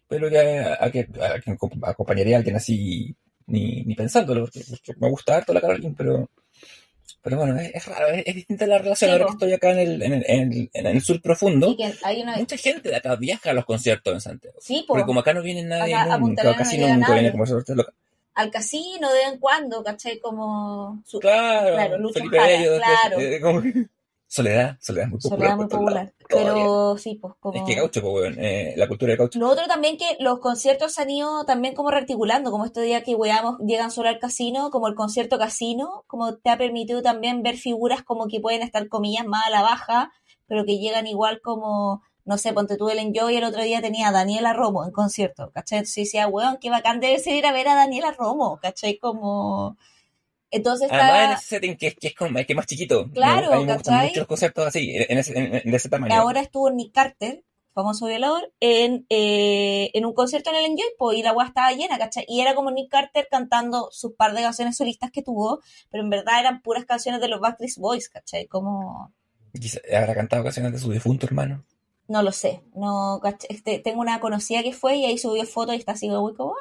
pero 0.08 0.30
que 0.30 0.40
a, 0.40 0.84
a, 0.84 0.92
que, 0.92 1.08
a, 1.22 1.40
que 1.40 1.58
acompañaría 1.84 2.36
a 2.36 2.40
alguien 2.40 2.56
así 2.56 3.16
ni, 3.48 3.84
ni 3.84 3.96
pensándolo, 3.96 4.42
porque, 4.42 4.62
porque 4.70 4.94
me 5.00 5.10
gusta 5.10 5.38
harto 5.38 5.54
la 5.54 5.62
Carolina, 5.62 5.94
pero 5.98 6.30
pero 7.24 7.38
bueno, 7.38 7.58
es, 7.58 7.74
es 7.74 7.86
raro, 7.86 8.10
es, 8.10 8.24
es, 8.26 8.36
distinta 8.36 8.68
la 8.68 8.80
relación. 8.80 9.12
Ahora 9.12 9.26
que 9.26 9.32
estoy 9.32 9.54
acá 9.54 9.72
en 9.72 9.80
el, 9.80 10.02
en 10.02 10.14
el, 10.14 10.26
en 10.28 10.52
el, 10.52 10.70
en 10.74 10.86
el 10.88 11.02
sur 11.02 11.22
profundo, 11.22 11.74
una... 11.74 12.36
mucha 12.36 12.58
gente 12.58 12.90
de 12.90 12.98
acá 12.98 13.16
viaja 13.16 13.52
a 13.52 13.54
los 13.54 13.64
conciertos 13.64 14.14
en 14.14 14.20
Santiago. 14.20 14.58
Sí, 14.60 14.84
Porque 14.86 15.06
como 15.06 15.22
acá 15.22 15.34
no 15.34 15.42
viene 15.42 15.64
nadie 15.64 15.96
acá, 15.96 16.18
nunca, 16.18 16.56
casi 16.56 16.78
nunca 16.78 17.14
viene 17.14 17.32
como 17.32 17.46
local. 17.46 17.94
Al 18.36 18.52
casino 18.52 19.10
de 19.10 19.20
vez 19.20 19.34
en 19.34 19.40
cuando, 19.40 19.84
¿cachai? 19.84 20.20
Como... 20.20 21.02
Su... 21.06 21.20
Claro, 21.20 21.76
claro 21.76 21.98
Lucho 22.00 22.20
Bello, 22.30 22.78
claro. 22.78 23.20
Eh, 23.20 23.40
como... 23.42 23.62
Soledad, 24.34 24.78
Soledad 24.82 25.10
muy 25.10 25.20
popular. 25.20 25.40
Soledad 25.40 25.58
muy 25.58 25.68
popular. 25.68 26.14
Pero 26.28 26.98
sí, 26.98 27.20
pues 27.22 27.36
como... 27.40 27.54
Es 27.56 27.64
que 27.68 27.76
caucho, 27.76 28.02
pues, 28.02 28.14
weón, 28.16 28.36
eh, 28.40 28.74
la 28.78 28.88
cultura 28.88 29.12
de 29.12 29.18
caucho. 29.18 29.38
Lo 29.38 29.48
otro 29.48 29.68
también 29.68 29.96
que 29.96 30.18
los 30.20 30.40
conciertos 30.40 30.94
se 30.94 31.04
han 31.04 31.12
ido 31.12 31.46
también 31.46 31.76
como 31.76 31.92
rearticulando, 31.92 32.50
como 32.50 32.66
este 32.66 32.82
día 32.82 33.04
que 33.04 33.14
weamos, 33.14 33.60
llegan 33.60 33.92
solo 33.92 34.10
al 34.10 34.18
casino, 34.18 34.72
como 34.72 34.88
el 34.88 34.96
concierto 34.96 35.38
casino, 35.38 36.04
como 36.08 36.38
te 36.38 36.50
ha 36.50 36.58
permitido 36.58 37.04
también 37.04 37.44
ver 37.44 37.58
figuras 37.58 38.02
como 38.02 38.28
que 38.28 38.40
pueden 38.40 38.64
estar 38.64 38.88
comillas 38.88 39.28
más 39.28 39.46
a 39.46 39.52
la 39.52 39.62
baja, 39.62 40.12
pero 40.48 40.66
que 40.66 40.80
llegan 40.80 41.06
igual 41.06 41.40
como, 41.40 42.02
no 42.26 42.38
sé, 42.38 42.54
ponte 42.54 42.78
tú 42.78 42.90
el 42.90 43.00
Enjoy, 43.00 43.36
el 43.36 43.44
otro 43.44 43.64
día 43.64 43.82
tenía 43.82 44.08
a 44.08 44.12
Daniela 44.12 44.54
Romo 44.54 44.86
en 44.86 44.92
concierto, 44.92 45.52
¿cachai? 45.54 45.80
Entonces 45.80 46.06
decía, 46.06 46.28
weón, 46.28 46.58
qué 46.62 46.70
bacán 46.70 47.00
debe 47.00 47.20
ser 47.20 47.36
ir 47.36 47.46
a 47.46 47.52
ver 47.52 47.68
a 47.68 47.76
Daniela 47.76 48.12
Romo, 48.12 48.60
¿cachai? 48.62 48.98
Como... 48.98 49.78
Entonces. 50.50 50.88
Además, 50.92 51.26
en 51.26 51.32
ese 51.32 51.46
setting 51.48 51.78
que, 51.78 51.96
que 51.96 52.08
es 52.10 52.16
como 52.16 52.36
que 52.36 52.46
es 52.48 52.56
más 52.56 52.68
chiquito. 52.68 53.10
Claro, 53.12 53.50
me, 53.50 53.56
a 53.56 53.60
mí 53.60 53.66
me 53.66 53.76
¿cachai? 53.76 54.08
mucho 54.10 54.20
los 54.20 54.28
conceptos 54.28 54.68
así, 54.68 54.94
en 54.96 55.18
ese, 55.18 55.38
en, 55.38 55.56
en 55.56 55.74
ese 55.74 55.90
tamaño. 55.90 56.14
Ahora 56.14 56.42
estuvo 56.42 56.70
Nick 56.70 56.94
Carter, 56.94 57.44
famoso 57.74 58.06
violador, 58.06 58.54
en, 58.60 59.06
eh, 59.10 59.90
en 59.96 60.06
un 60.06 60.14
concierto 60.14 60.52
en 60.52 60.58
el 60.58 60.66
Enjoy, 60.66 60.86
pues, 61.00 61.18
y 61.18 61.24
la 61.24 61.34
weá 61.34 61.48
estaba 61.48 61.72
llena, 61.72 61.98
¿cachai? 61.98 62.26
Y 62.28 62.42
era 62.42 62.54
como 62.54 62.70
Nick 62.70 62.92
Carter 62.92 63.28
cantando 63.32 63.90
sus 63.92 64.14
par 64.14 64.34
de 64.34 64.44
canciones 64.44 64.78
solistas 64.78 65.10
que 65.10 65.24
tuvo, 65.24 65.60
pero 65.90 66.04
en 66.04 66.12
verdad 66.12 66.40
eran 66.40 66.62
puras 66.62 66.86
canciones 66.86 67.20
de 67.20 67.30
los 67.30 67.40
Backstreet 67.40 67.78
Boys, 67.78 68.10
¿cachai? 68.10 68.46
Como... 68.46 69.12
Habrá 69.92 70.14
cantado 70.14 70.44
canciones 70.44 70.72
de 70.72 70.78
su 70.78 70.92
difunto 70.92 71.26
hermano. 71.26 71.66
No 72.08 72.22
lo 72.22 72.32
sé, 72.32 72.62
no. 72.76 73.22
Este, 73.50 73.80
tengo 73.80 74.02
una 74.02 74.20
conocida 74.20 74.64
que 74.64 74.74
fue 74.74 74.98
y 74.98 75.06
ahí 75.06 75.18
subió 75.18 75.46
fotos 75.46 75.76
y 75.76 75.80
está 75.80 75.94
así 75.94 76.10
muy 76.10 76.34
como... 76.34 76.56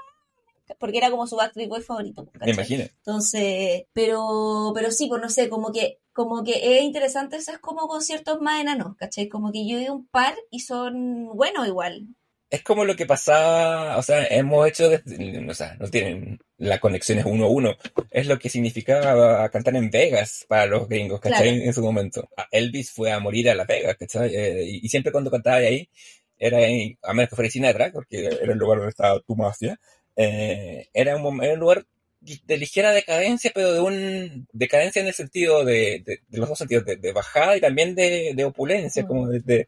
Porque 0.79 0.99
era 0.99 1.11
como 1.11 1.27
su 1.27 1.37
Backstreet 1.37 1.69
Boy 1.69 1.83
favorito. 1.83 2.25
¿cachai? 2.25 2.47
Me 2.47 2.53
imagino. 2.55 2.85
Entonces, 2.85 3.85
pero, 3.93 4.73
pero 4.75 4.91
sí, 4.91 5.07
pues 5.07 5.21
no 5.21 5.29
sé, 5.29 5.51
como 5.51 5.71
que, 5.71 5.99
como 6.13 6.43
que 6.45 6.79
es 6.79 6.85
interesante 6.85 7.37
esos 7.37 7.59
como 7.59 7.89
conciertos 7.89 8.41
más 8.41 8.61
enanos, 8.61 8.97
¿cachai? 8.97 9.29
Como 9.29 9.53
que 9.53 9.67
yo 9.67 9.79
he 9.79 9.83
ido 9.83 9.95
un 9.95 10.07
par 10.07 10.35
y 10.51 10.61
son 10.61 11.37
buenos 11.37 11.67
igual. 11.67 12.07
Es 12.53 12.63
como 12.63 12.85
lo 12.85 12.95
que 12.95 13.07
pasaba, 13.07 13.97
o 13.97 14.03
sea, 14.03 14.27
hemos 14.27 14.69
hecho, 14.69 14.91
desde, 14.91 15.49
o 15.49 15.55
sea, 15.55 15.75
no 15.81 15.89
tienen, 15.89 16.39
la 16.59 16.81
conexión 16.81 17.19
es 17.19 17.25
uno 17.25 17.47
a 17.47 17.49
uno. 17.49 17.77
Es 18.11 18.27
lo 18.27 18.39
que 18.39 18.51
significaba 18.51 19.49
cantar 19.49 19.75
en 19.75 19.91
Vegas 19.91 20.45
para 20.47 20.67
los 20.67 20.87
gringos, 20.87 21.19
¿cachai? 21.19 21.49
Claro. 21.49 21.65
En 21.65 21.73
su 21.73 21.83
momento. 21.83 22.29
Elvis 22.51 22.91
fue 22.91 23.11
a 23.11 23.21
morir 23.21 23.49
a 23.49 23.55
Las 23.55 23.67
Vegas, 23.67 23.97
¿cachai? 23.99 24.37
Eh, 24.37 24.65
y, 24.67 24.85
y, 24.85 24.89
siempre 24.91 25.11
cuando 25.11 25.31
cantaba 25.31 25.57
ahí, 25.57 25.89
era 26.37 26.59
ahí, 26.59 26.99
a 27.03 27.15
menos 27.15 27.31
que 27.31 27.37
fuera 27.37 27.51
Sinatra, 27.51 27.91
porque 27.91 28.27
era 28.27 28.53
el 28.53 28.59
lugar 28.59 28.81
donde 28.81 28.91
estaba 28.91 29.19
tu 29.21 29.35
mafia, 29.35 29.81
eh, 30.15 30.89
era, 30.93 31.17
un, 31.17 31.43
era 31.43 31.55
un 31.55 31.61
lugar 31.61 31.87
de 32.21 32.57
ligera 32.59 32.93
decadencia, 32.93 33.51
pero 33.55 33.73
de 33.73 33.81
un 33.81 34.47
decadencia 34.53 35.01
en 35.01 35.09
el 35.09 35.15
sentido 35.15 35.65
de, 35.65 36.03
de, 36.05 36.21
de 36.29 36.39
los 36.39 36.51
dos 36.51 36.59
sentidos, 36.59 36.85
de, 36.85 36.97
de, 36.97 37.13
bajada 37.13 37.57
y 37.57 37.63
también 37.63 37.95
de, 37.95 38.35
de 38.35 38.45
opulencia, 38.45 39.05
mm. 39.05 39.07
como 39.07 39.29
de, 39.29 39.67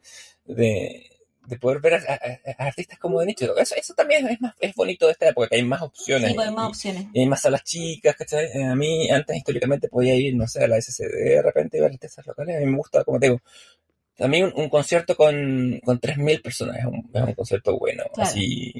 de, 1.47 1.57
poder 1.57 1.79
ver 1.79 1.95
a, 1.95 1.97
a, 1.97 2.63
a, 2.63 2.67
artistas 2.67 2.99
como 2.99 3.19
de 3.19 3.27
nicho. 3.27 3.57
Eso, 3.57 3.75
eso 3.75 3.93
también 3.93 4.27
es, 4.27 4.39
más, 4.41 4.53
es 4.59 4.73
bonito 4.75 5.05
de 5.05 5.13
esta 5.13 5.29
época, 5.29 5.47
que 5.47 5.55
hay 5.55 5.63
más 5.63 5.81
opciones. 5.81 6.29
Sí, 6.29 6.35
pues 6.35 6.47
hay 6.47 6.53
más 6.53 6.67
opciones. 6.67 7.03
Y, 7.13 7.19
y 7.19 7.21
hay 7.21 7.27
más 7.27 7.41
salas 7.41 7.63
chicas, 7.63 8.15
¿cachai? 8.15 8.45
Eh, 8.53 8.63
A 8.63 8.75
mí, 8.75 9.09
antes 9.09 9.37
históricamente 9.37 9.87
podía 9.87 10.15
ir, 10.15 10.35
no 10.35 10.47
sé, 10.47 10.63
a 10.63 10.67
la 10.67 10.79
SCD 10.81 11.35
de 11.35 11.41
repente 11.41 11.77
y 11.77 11.81
ver 11.81 11.91
artistas 11.91 12.25
locales. 12.25 12.57
A 12.57 12.59
mí 12.59 12.65
me 12.65 12.77
gusta, 12.77 13.03
como 13.03 13.19
te 13.19 13.27
digo, 13.27 13.41
a 14.19 14.27
mí 14.27 14.41
un, 14.41 14.53
un 14.55 14.69
concierto 14.69 15.15
con, 15.15 15.79
con 15.83 15.99
3.000 15.99 16.41
personas 16.41 16.77
es 16.77 16.85
un, 16.85 17.09
es 17.13 17.21
un 17.21 17.33
concierto 17.33 17.77
bueno. 17.77 18.03
Claro. 18.13 18.29
Así 18.29 18.73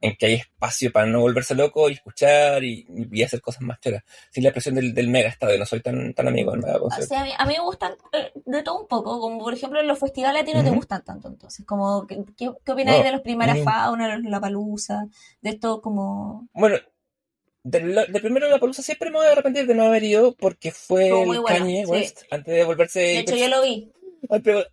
en 0.00 0.16
que 0.16 0.26
hay 0.26 0.34
espacio 0.34 0.90
para 0.90 1.06
no 1.06 1.20
volverse 1.20 1.54
loco 1.54 1.88
y 1.90 1.92
escuchar 1.94 2.64
y, 2.64 2.86
y 3.12 3.22
hacer 3.22 3.40
cosas 3.40 3.62
más 3.62 3.78
choras. 3.80 4.02
Sin 4.30 4.44
la 4.44 4.50
presión 4.52 4.74
del, 4.74 4.94
del 4.94 5.08
mega 5.08 5.28
estadio, 5.28 5.58
no 5.58 5.66
soy 5.66 5.80
tan, 5.80 6.14
tan 6.14 6.26
amigo 6.28 6.52
del 6.52 6.62
mega 6.62 6.78
concierto. 6.78 7.04
O 7.04 7.08
sea, 7.08 7.20
a, 7.20 7.24
mí, 7.24 7.32
a 7.36 7.44
mí 7.46 7.54
me 7.54 7.64
gustan 7.64 7.92
eh, 8.12 8.32
de 8.46 8.62
todo 8.62 8.80
un 8.80 8.88
poco, 8.88 9.20
como 9.20 9.38
por 9.40 9.52
ejemplo 9.52 9.78
en 9.80 9.86
los 9.86 9.98
festivales 9.98 10.42
a 10.42 10.44
ti 10.44 10.52
no 10.52 10.60
uh 10.60 10.62
-huh. 10.62 10.70
te 10.70 10.76
gustan 10.76 11.04
tanto, 11.04 11.28
entonces, 11.28 11.66
como, 11.66 12.06
¿qué, 12.06 12.24
qué, 12.36 12.50
qué 12.64 12.72
opinas 12.72 12.98
no, 12.98 13.04
de 13.04 13.12
los 13.12 13.20
primeras 13.20 13.56
uh 13.58 13.60
-huh. 13.60 13.64
fauna, 13.64 14.18
de 14.18 14.30
la 14.30 14.40
palusa, 14.40 15.06
de 15.42 15.50
esto 15.50 15.80
como... 15.82 16.48
Bueno, 16.52 16.78
de, 17.62 18.06
de, 18.08 18.20
primero 18.20 18.48
la 18.48 18.58
palusa 18.58 18.82
siempre 18.82 19.10
me 19.10 19.18
voy 19.18 19.26
a 19.26 19.32
arrepentir 19.32 19.66
de 19.66 19.74
no 19.74 19.84
haber 19.84 20.02
ido 20.02 20.34
porque 20.34 20.70
fue 20.70 21.08
el 21.08 21.26
bueno, 21.26 21.44
Kanye 21.44 21.84
West 21.84 22.20
sí. 22.20 22.26
antes 22.30 22.54
de 22.54 22.64
volverse... 22.64 23.00
De 23.00 23.18
hecho, 23.18 23.36
yo 23.36 23.48
lo 23.48 23.62
vi. 23.62 23.92
Antes, 24.30 24.66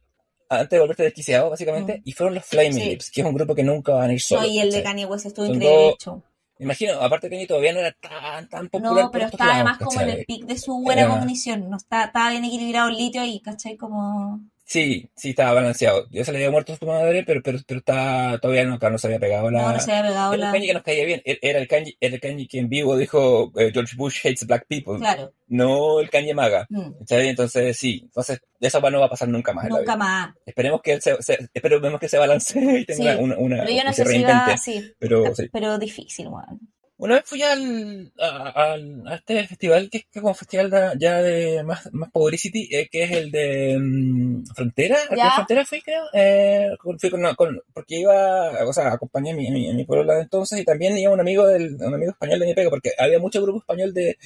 antes 0.49 0.69
de 0.69 0.79
volverte 0.79 1.03
desquiciado, 1.03 1.49
básicamente, 1.49 1.97
mm. 1.97 2.01
y 2.05 2.11
fueron 2.13 2.35
los 2.35 2.45
Flaming 2.45 2.73
sí. 2.73 2.89
Lips, 2.89 3.11
que 3.11 3.21
es 3.21 3.27
un 3.27 3.33
grupo 3.33 3.55
que 3.55 3.63
nunca 3.63 3.93
van 3.93 4.09
a 4.09 4.13
ir 4.13 4.21
solos. 4.21 4.45
No, 4.45 4.49
y 4.51 4.59
el 4.59 4.71
de 4.71 4.83
Kanye 4.83 5.05
West 5.05 5.25
estuvo 5.25 5.45
increíble, 5.45 5.69
de 5.69 5.89
hecho. 5.89 6.23
Me 6.59 6.65
imagino, 6.65 6.93
aparte 6.93 7.29
Kanye 7.29 7.45
todavía 7.45 7.73
no 7.73 7.79
era 7.79 7.91
tan, 7.93 8.49
tan 8.49 8.69
popular. 8.69 9.05
No, 9.05 9.11
pero 9.11 9.25
está 9.27 9.55
además 9.55 9.77
como 9.77 10.01
en 10.01 10.09
el 10.09 10.25
pic 10.25 10.45
de 10.45 10.57
su 10.57 10.79
buena 10.81 11.03
era... 11.03 11.11
cognición, 11.11 11.69
no 11.69 11.77
está, 11.77 12.05
estaba 12.05 12.31
bien 12.31 12.45
equilibrado 12.45 12.89
el 12.89 12.97
litio 12.97 13.21
ahí, 13.21 13.39
¿cachai? 13.39 13.77
Como... 13.77 14.41
Sí, 14.67 15.09
sí, 15.15 15.29
estaba 15.29 15.53
balanceado. 15.53 16.07
Ya 16.11 16.25
se 16.25 16.33
le 16.33 16.39
había 16.39 16.51
muerto 16.51 16.73
a 16.73 16.75
su 16.75 16.85
madre, 16.85 17.23
pero, 17.25 17.41
pero, 17.41 17.57
pero 17.65 17.79
está, 17.79 18.37
todavía 18.41 18.65
no, 18.65 18.77
no 18.77 18.97
se 18.97 19.07
había 19.07 19.17
pegado 19.17 19.49
la. 19.49 19.61
No, 19.61 19.71
no 19.71 19.79
se 19.79 19.93
había 19.93 20.09
pegado 20.09 20.33
era 20.33 20.41
la. 20.41 20.47
El 20.47 20.53
Kanye 20.53 20.67
que 20.67 20.73
nos 20.73 20.83
caía 20.83 21.05
bien. 21.05 21.21
Era 21.23 21.59
el 21.59 21.67
Kanye, 21.69 21.97
el 22.01 22.19
Kanye 22.19 22.47
que 22.49 22.59
en 22.59 22.67
vivo 22.67 22.97
dijo 22.97 23.53
eh, 23.55 23.71
George 23.73 23.95
Bush 23.95 24.19
hates 24.27 24.45
black 24.45 24.65
people. 24.67 24.97
Claro. 24.97 25.31
No 25.47 26.01
el 26.01 26.09
Kanye 26.09 26.33
maga. 26.33 26.67
Mm. 26.69 26.95
Entonces, 27.09 27.77
sí. 27.77 28.01
Entonces, 28.03 28.41
eso 28.59 28.81
no 28.81 28.99
va 28.99 29.05
a 29.05 29.09
pasar 29.09 29.29
nunca 29.29 29.53
más. 29.53 29.69
Nunca 29.69 29.95
más. 29.95 30.35
Esperemos 30.45 30.81
que 30.81 30.91
él 30.91 31.01
se, 31.01 31.15
se, 31.21 31.49
esperemos 31.53 31.97
que 31.97 32.09
se 32.09 32.17
balancee 32.17 32.79
y 32.81 32.85
tenga 32.85 33.15
sí. 33.15 33.23
una, 33.23 33.37
una. 33.37 33.63
Pero 33.63 33.77
yo 33.77 33.83
no 33.85 33.93
sé 33.93 34.05
si 34.05 34.23
va, 34.23 34.57
sí. 34.57 34.93
Pero, 34.99 35.33
sí. 35.33 35.47
pero 35.49 35.79
difícil, 35.79 36.27
bueno. 36.27 36.59
Una 36.99 37.15
vez 37.15 37.25
fui 37.25 37.43
al, 37.43 38.11
a, 38.19 38.73
a, 38.73 39.15
este 39.15 39.47
festival, 39.47 39.87
que 39.91 39.99
es 39.99 40.05
como 40.13 40.33
festival 40.33 40.71
de, 40.71 40.93
ya 40.97 41.21
de 41.21 41.63
más, 41.63 41.87
más 41.93 42.09
Publicity, 42.09 42.69
eh, 42.71 42.89
que 42.91 43.03
es 43.03 43.11
el 43.11 43.29
de 43.29 43.77
um, 43.77 44.43
Frontera. 44.55 44.97
¿Ya? 45.15 45.31
Frontera 45.31 45.63
fui, 45.63 45.81
creo. 45.83 46.05
Eh, 46.13 46.69
fui 46.99 47.09
con, 47.11 47.21
con, 47.35 47.61
porque 47.71 47.99
iba, 47.99 48.65
o 48.65 48.73
sea, 48.73 48.93
acompañé 48.93 49.31
a 49.31 49.35
mi, 49.35 49.47
a 49.47 49.51
mi, 49.51 49.69
a 49.69 49.73
mi 49.73 49.85
pueblo 49.85 50.11
de 50.11 50.21
entonces 50.21 50.59
y 50.59 50.65
también 50.65 50.97
iba 50.97 51.13
un 51.13 51.19
amigo, 51.19 51.45
del, 51.45 51.75
un 51.75 51.93
amigo 51.93 52.11
español 52.11 52.39
de 52.39 52.45
mi 52.47 52.55
pega, 52.55 52.71
porque 52.71 52.91
había 52.97 53.19
mucho 53.19 53.43
grupo 53.43 53.59
español 53.59 53.93
de, 53.93 54.17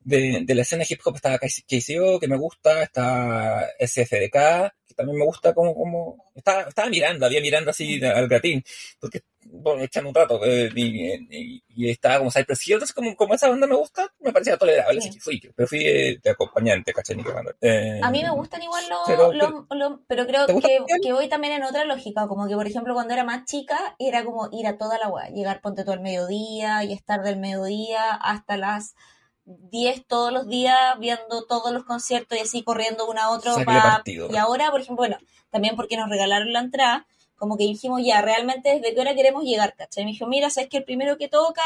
de, 0.00 0.40
de 0.42 0.54
la 0.54 0.62
escena 0.62 0.84
hip 0.88 1.00
hop. 1.04 1.16
Estaba 1.16 1.38
KCO, 1.38 2.18
que 2.18 2.28
me 2.28 2.38
gusta, 2.38 2.82
está 2.82 3.68
SFDK, 3.78 4.72
también 4.96 5.18
me 5.18 5.24
gusta 5.24 5.54
como, 5.54 5.74
como, 5.74 6.24
estaba, 6.34 6.62
estaba 6.62 6.88
mirando, 6.88 7.26
había 7.26 7.40
mirando 7.40 7.70
así 7.70 8.02
al 8.04 8.28
gratín, 8.28 8.64
porque 8.98 9.22
bueno, 9.48 9.82
echando 9.82 10.08
un 10.08 10.14
rato 10.14 10.40
eh, 10.44 10.70
y, 10.74 11.12
y, 11.30 11.62
y, 11.68 11.90
estaba 11.90 12.18
como 12.18 12.30
Cypress 12.30 12.66
Hill, 12.66 12.74
entonces 12.74 12.94
como, 12.94 13.14
como 13.14 13.34
esa 13.34 13.48
banda 13.48 13.66
me 13.66 13.76
gusta, 13.76 14.12
me 14.20 14.32
parecía 14.32 14.56
tolerable, 14.56 15.00
sí. 15.00 15.08
así 15.08 15.18
que 15.18 15.22
fui, 15.22 15.52
pero 15.54 15.68
fui 15.68 15.84
de, 15.84 16.20
de 16.22 16.30
acompañante, 16.30 16.92
¿cachai? 16.92 17.16
Eh, 17.60 18.00
a 18.02 18.10
mí 18.10 18.22
me 18.22 18.30
gustan 18.30 18.62
igual 18.62 18.84
los, 18.88 19.00
pero, 19.06 19.32
lo, 19.32 19.66
lo, 19.70 20.02
pero 20.06 20.26
creo 20.26 20.46
que, 20.46 20.78
que, 21.02 21.12
voy 21.12 21.28
también 21.28 21.54
en 21.54 21.62
otra 21.62 21.84
lógica, 21.84 22.26
como 22.26 22.48
que 22.48 22.54
por 22.54 22.66
ejemplo 22.66 22.94
cuando 22.94 23.14
era 23.14 23.24
más 23.24 23.44
chica 23.44 23.94
era 23.98 24.24
como 24.24 24.48
ir 24.52 24.66
a 24.66 24.78
toda 24.78 24.98
la 24.98 25.08
web, 25.08 25.32
llegar 25.32 25.60
ponte 25.60 25.84
todo 25.84 25.94
el 25.94 26.00
mediodía 26.00 26.82
y 26.84 26.92
estar 26.92 27.22
del 27.22 27.36
mediodía 27.38 28.14
hasta 28.14 28.56
las 28.56 28.94
10 29.46 30.06
todos 30.06 30.32
los 30.32 30.48
días 30.48 30.98
viendo 30.98 31.44
todos 31.46 31.72
los 31.72 31.84
conciertos 31.84 32.36
y 32.36 32.42
así 32.42 32.62
corriendo 32.62 33.08
uno 33.08 33.20
a 33.20 33.30
otro. 33.30 33.54
Pa... 33.64 34.02
Y 34.04 34.36
ahora, 34.36 34.70
por 34.70 34.80
ejemplo, 34.80 34.96
bueno, 34.96 35.18
también 35.50 35.76
porque 35.76 35.96
nos 35.96 36.08
regalaron 36.08 36.52
la 36.52 36.60
entrada, 36.60 37.06
como 37.36 37.56
que 37.56 37.64
dijimos 37.64 38.02
ya, 38.04 38.20
realmente 38.22 38.70
desde 38.70 38.94
qué 38.94 39.00
hora 39.00 39.14
queremos 39.14 39.44
llegar, 39.44 39.74
¿cachai? 39.76 40.04
Me 40.04 40.12
dijo, 40.12 40.26
mira, 40.26 40.50
sabes 40.50 40.68
que 40.68 40.78
el 40.78 40.84
primero 40.84 41.16
que 41.16 41.28
toca 41.28 41.62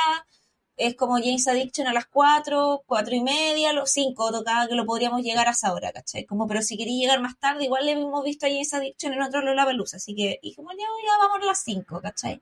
es 0.76 0.94
como 0.94 1.14
James 1.14 1.46
Addiction 1.46 1.86
a 1.86 1.92
las 1.92 2.06
4, 2.06 2.84
4 2.86 3.14
y 3.14 3.22
media, 3.22 3.72
los 3.72 3.90
5 3.90 4.32
tocaba 4.32 4.66
que 4.66 4.74
lo 4.74 4.86
podríamos 4.86 5.22
llegar 5.22 5.48
a 5.48 5.52
esa 5.52 5.72
hora, 5.72 5.92
¿cachai? 5.92 6.24
Como, 6.24 6.46
pero 6.46 6.62
si 6.62 6.76
quería 6.76 7.00
llegar 7.00 7.20
más 7.20 7.38
tarde, 7.38 7.64
igual 7.64 7.86
le 7.86 7.92
hemos 7.92 8.24
visto 8.24 8.46
a 8.46 8.48
James 8.48 8.72
Addiction 8.74 9.12
en 9.12 9.22
otro 9.22 9.42
Lollapalooza, 9.42 9.98
así 9.98 10.14
que 10.14 10.38
dijimos, 10.42 10.74
ya, 10.78 10.84
ya 11.06 11.18
vamos 11.18 11.42
a 11.42 11.46
las 11.46 11.62
5, 11.62 12.00
¿cachai? 12.00 12.40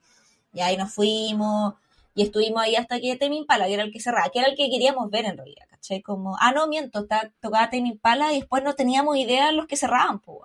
Y 0.52 0.60
ahí 0.60 0.76
nos 0.76 0.92
fuimos 0.92 1.74
y 2.14 2.22
estuvimos 2.22 2.62
ahí 2.62 2.76
hasta 2.76 3.00
que 3.00 3.16
Temi 3.16 3.38
Impala, 3.38 3.66
que 3.66 3.74
era 3.74 3.82
el 3.82 3.92
que 3.92 4.00
cerraba, 4.00 4.28
que 4.30 4.40
era 4.40 4.48
el 4.48 4.56
que 4.56 4.68
queríamos 4.70 5.10
ver 5.10 5.24
en 5.24 5.36
realidad, 5.36 5.66
¿cachai? 5.70 6.02
Como, 6.02 6.36
ah, 6.40 6.52
no, 6.52 6.66
miento, 6.66 7.06
tocaba 7.40 7.70
Temi 7.70 7.90
Impala 7.90 8.32
y 8.32 8.40
después 8.40 8.62
no 8.62 8.74
teníamos 8.74 9.16
idea 9.16 9.46
de 9.46 9.52
los 9.52 9.66
que 9.66 9.76
cerraban, 9.76 10.20
pues, 10.20 10.38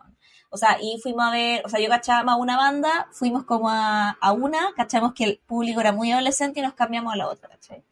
o 0.50 0.58
sea, 0.58 0.78
y 0.80 1.00
fuimos 1.02 1.26
a 1.26 1.32
ver, 1.32 1.66
o 1.66 1.70
sea, 1.70 1.80
yo 1.80 1.90
cachaba 1.90 2.34
a 2.34 2.36
una 2.36 2.58
banda, 2.58 3.08
fuimos 3.12 3.44
como 3.44 3.70
a, 3.72 4.12
a 4.22 4.32
una, 4.34 4.72
cachamos 4.76 5.14
que 5.16 5.24
el 5.24 5.40
público 5.40 5.82
era 5.82 5.92
muy 5.94 6.12
adolescente 6.12 6.60
y 6.60 6.64
nos 6.64 6.76
cambiamos 6.76 7.12
a 7.12 7.18
la 7.18 7.28
otra, 7.28 7.50
¿cachai? 7.50 7.84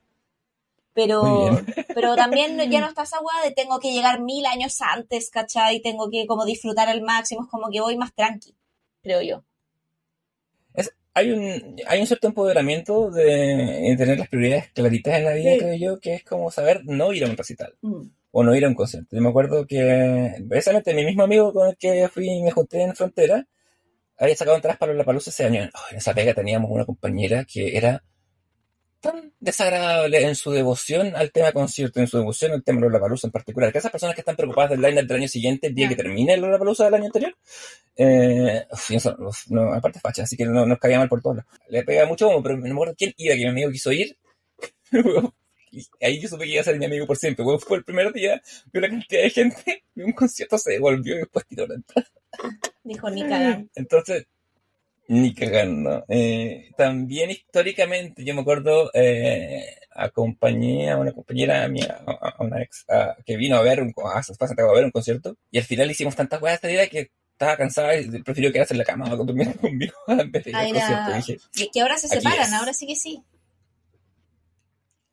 Pero, 0.93 1.49
pero 1.95 2.15
también 2.15 2.59
ya 2.69 2.82
no 2.82 2.88
está 2.88 3.01
esa 3.03 3.17
de 3.43 3.51
tengo 3.51 3.80
que 3.80 3.91
llegar 3.93 4.19
mil 4.19 4.45
años 4.45 4.80
antes, 4.82 5.32
¿cachai? 5.32 5.78
Y 5.78 5.82
tengo 5.82 6.09
que 6.11 6.28
como 6.28 6.45
disfrutar 6.45 6.88
al 6.88 7.01
máximo, 7.01 7.43
es 7.43 7.49
como 7.49 7.72
que 7.72 7.82
voy 7.82 7.97
más 7.97 8.13
tranqui, 8.13 8.55
creo 9.01 9.22
yo. 9.22 9.43
Hay, 11.14 11.32
un, 11.32 11.76
hay 11.88 11.99
un 11.99 12.07
cierto 12.07 12.28
empoderamiento 12.28 13.12
de, 13.12 13.95
tener 13.97 14.18
las 14.18 14.30
prioridades 14.30 14.72
claritas 14.72 15.16
en 15.16 15.26
la 15.26 15.34
vida, 15.34 15.57
creo 15.57 15.76
yo, 15.76 15.99
que 15.99 16.16
es 16.16 16.24
como 16.24 16.51
saber 16.51 16.84
no 16.86 17.12
ir 17.14 17.26
a 17.26 17.30
un 17.30 17.38
recital. 17.38 17.76
Mm 17.82 18.03
o 18.32 18.43
no 18.43 18.55
ir 18.55 18.66
a 18.66 18.70
un 18.70 18.76
concierto. 18.76 19.16
Yo 19.16 19.22
me 19.22 19.30
acuerdo 19.30 19.68
que 19.68 20.34
precisamente 20.47 20.93
mi 20.93 21.05
mismo 21.05 21.24
amigo 21.24 21.53
con 21.53 21.70
el 21.70 21.78
que 21.78 22.07
fui 22.07 22.30
y 22.30 22.41
me 22.41 22.51
junté 22.51 22.82
en 22.82 22.95
frontera 22.95 23.45
había 24.18 24.36
sacado 24.36 24.55
entradas 24.55 24.78
para 24.78 24.93
la 24.93 25.03
palusa 25.03 25.32
ese 25.32 25.45
año. 25.45 25.64
en 25.64 25.97
esa 25.97 26.14
pega 26.14 26.34
teníamos 26.34 26.70
una 26.72 26.86
compañera 26.86 27.45
que 27.45 27.76
era 27.76 28.03
tan 29.01 29.33
desagradable 29.39 30.23
en 30.23 30.35
su 30.35 30.51
devoción 30.51 31.15
al 31.15 31.31
tema 31.31 31.51
concierto, 31.51 31.99
en 31.99 32.07
su 32.07 32.17
devoción 32.17 32.53
al 32.53 32.63
tema 32.63 32.81
de 32.81 32.89
la 32.89 32.99
palusa 32.99 33.27
en 33.27 33.31
particular, 33.31 33.71
que 33.71 33.79
esas 33.79 33.91
personas 33.91 34.15
que 34.15 34.21
están 34.21 34.35
preocupadas 34.35 34.71
del 34.71 34.81
line 34.81 35.03
del 35.03 35.17
año 35.17 35.27
siguiente, 35.27 35.67
el 35.67 35.75
día 35.75 35.89
que 35.89 35.95
termine 35.95 36.37
la 36.37 36.57
palusa 36.57 36.85
del 36.85 36.93
año 36.93 37.05
anterior, 37.05 37.35
eh, 37.97 38.65
no, 39.49 39.73
aparte 39.73 39.99
facha, 39.99 40.23
así 40.23 40.37
que 40.37 40.45
no, 40.45 40.65
nos 40.65 40.79
caía 40.79 40.97
mal 40.97 41.09
por 41.09 41.21
todos 41.21 41.43
Le 41.67 41.83
pega 41.83 42.05
mucho, 42.05 42.29
pero 42.41 42.55
no 42.55 42.63
me 42.63 42.71
acuerdo 42.71 42.95
quién 42.97 43.13
iba, 43.17 43.35
que 43.35 43.41
mi 43.41 43.49
amigo 43.49 43.71
quiso 43.71 43.91
ir, 43.91 44.15
Y 45.71 45.87
ahí 46.01 46.19
yo 46.19 46.27
supe 46.27 46.43
que 46.43 46.51
iba 46.51 46.61
a 46.61 46.65
ser 46.65 46.77
mi 46.77 46.85
amigo 46.85 47.07
por 47.07 47.17
siempre. 47.17 47.45
Bueno, 47.45 47.57
fue 47.59 47.77
el 47.77 47.85
primer 47.85 48.11
día, 48.11 48.41
vio 48.73 48.81
la 48.81 48.89
cantidad 48.89 49.21
de 49.21 49.29
gente, 49.29 49.83
vio 49.95 50.05
un 50.05 50.11
concierto, 50.11 50.57
se 50.57 50.71
devolvió 50.71 51.15
y 51.15 51.19
después 51.19 51.45
tiró 51.47 51.65
la 51.65 51.75
entrada. 51.75 52.07
Dijo, 52.83 53.09
ni 53.09 53.21
cagando. 53.21 53.69
Entonces, 53.75 54.27
ni 55.07 55.33
cagando. 55.33 56.05
Eh, 56.07 56.71
también 56.77 57.31
históricamente, 57.31 58.23
yo 58.23 58.33
me 58.33 58.41
acuerdo, 58.41 58.91
eh, 58.93 59.65
acompañé 59.91 60.89
a 60.89 60.97
una 60.97 61.11
compañera 61.11 61.67
mía, 61.67 62.01
a, 62.05 62.35
una 62.43 62.61
ex, 62.61 62.85
que 63.25 63.37
vino 63.37 63.57
a 63.57 63.61
ver 63.61 63.81
un, 63.81 63.93
a, 64.05 64.19
a 64.19 64.73
ver 64.73 64.85
un 64.85 64.91
concierto, 64.91 65.35
y 65.49 65.57
al 65.57 65.65
final 65.65 65.91
hicimos 65.91 66.15
tantas 66.15 66.41
weas 66.41 66.55
esta 66.55 66.67
día 66.67 66.87
que 66.87 67.11
estaba 67.41 67.57
cansada 67.57 67.95
y 67.95 68.21
prefirió 68.21 68.51
quedarse 68.51 68.75
en 68.75 68.77
la 68.77 68.85
cama 68.85 69.11
o 69.11 69.17
dormir 69.17 69.57
conmigo 69.59 69.95
en 70.07 70.31
vez 70.31 70.43
de 70.43 70.51
ir 70.51 70.55
al 70.55 71.11
concierto. 71.11 71.45
Dije, 71.53 71.69
que 71.73 71.81
ahora 71.81 71.97
se 71.97 72.07
separan, 72.07 72.53
ahora 72.53 72.73
sí 72.73 72.85
que 72.85 72.95
sí. 72.95 73.23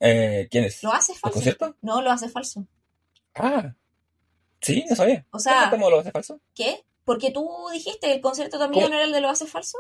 Eh, 0.01 0.47
¿Quién 0.51 0.65
es? 0.65 0.83
¿Lo 0.83 0.93
hace 0.93 1.15
falso? 1.15 1.35
concierto? 1.35 1.77
No, 1.83 2.03
lo 2.03 2.11
hace 2.11 2.29
falso. 2.29 2.67
Ah, 3.35 3.75
sí, 4.61 4.85
no 4.89 4.95
sabía. 4.95 5.27
O 5.31 5.39
sea, 5.39 5.71
¿cómo 5.71 5.91
lo 5.91 6.01
hace 6.01 6.11
falso? 6.11 6.41
¿Qué? 6.55 6.85
Porque 7.09 7.31
tú 7.31 7.49
dijiste 7.73 8.13
el 8.13 8.21
concierto 8.21 8.59
también 8.59 8.91
no 8.91 8.95
era 8.95 9.05
el 9.05 9.13
de 9.13 9.23
lo 9.23 9.31
hace 9.31 9.47
falso. 9.47 9.79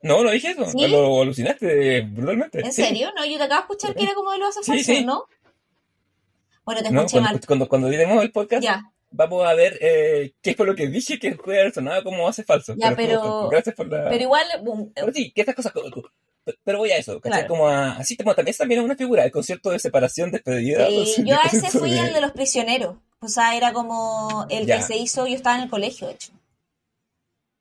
No, 0.00 0.22
no 0.24 0.30
dije 0.30 0.52
eso. 0.52 0.64
Lo 0.88 1.20
alucinaste 1.20 2.00
brutalmente. 2.00 2.60
¿En 2.60 2.72
serio? 2.72 3.12
No, 3.14 3.26
yo 3.26 3.36
te 3.36 3.42
acabo 3.44 3.60
de 3.60 3.74
escuchar 3.74 3.94
que 3.94 4.04
era 4.04 4.14
como 4.14 4.32
de 4.32 4.38
lo 4.38 4.46
hace 4.46 4.62
falso, 4.62 4.92
¿no? 5.04 5.26
Bueno, 6.64 6.80
te 6.80 6.88
escuché 6.88 7.10
cuando, 7.10 7.20
mal. 7.20 7.40
Cuando, 7.46 7.68
cuando 7.68 7.88
diremos 7.90 8.22
el 8.22 8.32
podcast, 8.32 8.62
ya. 8.62 8.90
vamos 9.10 9.46
a 9.46 9.52
ver 9.52 9.76
eh, 9.82 10.32
qué 10.40 10.54
fue 10.54 10.64
lo 10.64 10.74
que 10.74 10.86
dije 10.86 11.18
que 11.18 11.32
puede 11.32 11.60
haber 11.60 11.74
sonado 11.74 12.02
como 12.04 12.26
hace 12.26 12.42
falso. 12.42 12.74
Ya, 12.78 12.96
pero. 12.96 13.50
Gracias 13.50 13.74
por 13.74 13.86
la. 13.86 14.08
Pero 14.08 14.22
igual. 14.22 14.46
pero 14.94 15.12
sí, 15.12 15.30
que 15.30 15.42
estas 15.42 15.56
cosas 15.56 15.74
pero 16.64 16.78
voy 16.78 16.90
a 16.90 16.96
eso, 16.96 17.20
¿cachai? 17.20 17.46
Como 17.46 17.68
a, 17.68 17.96
así 17.96 18.16
como 18.16 18.34
también 18.34 18.52
es 18.52 18.58
también 18.58 18.80
una 18.80 18.96
figura, 18.96 19.24
el 19.24 19.32
concierto 19.32 19.70
de 19.70 19.78
separación, 19.78 20.30
despedida. 20.30 20.86
Sí, 20.88 21.22
yo 21.26 21.36
a 21.36 21.46
ese 21.46 21.70
fui 21.70 21.96
el 21.98 22.12
de 22.12 22.20
los 22.20 22.32
prisioneros. 22.32 22.96
O 23.20 23.28
sea, 23.28 23.56
era 23.56 23.72
como 23.72 24.46
el 24.50 24.66
que 24.66 24.82
se 24.82 24.96
hizo, 24.96 25.26
yo 25.26 25.34
estaba 25.34 25.56
en 25.56 25.64
el 25.64 25.70
colegio, 25.70 26.06
de 26.06 26.14
hecho. 26.14 26.32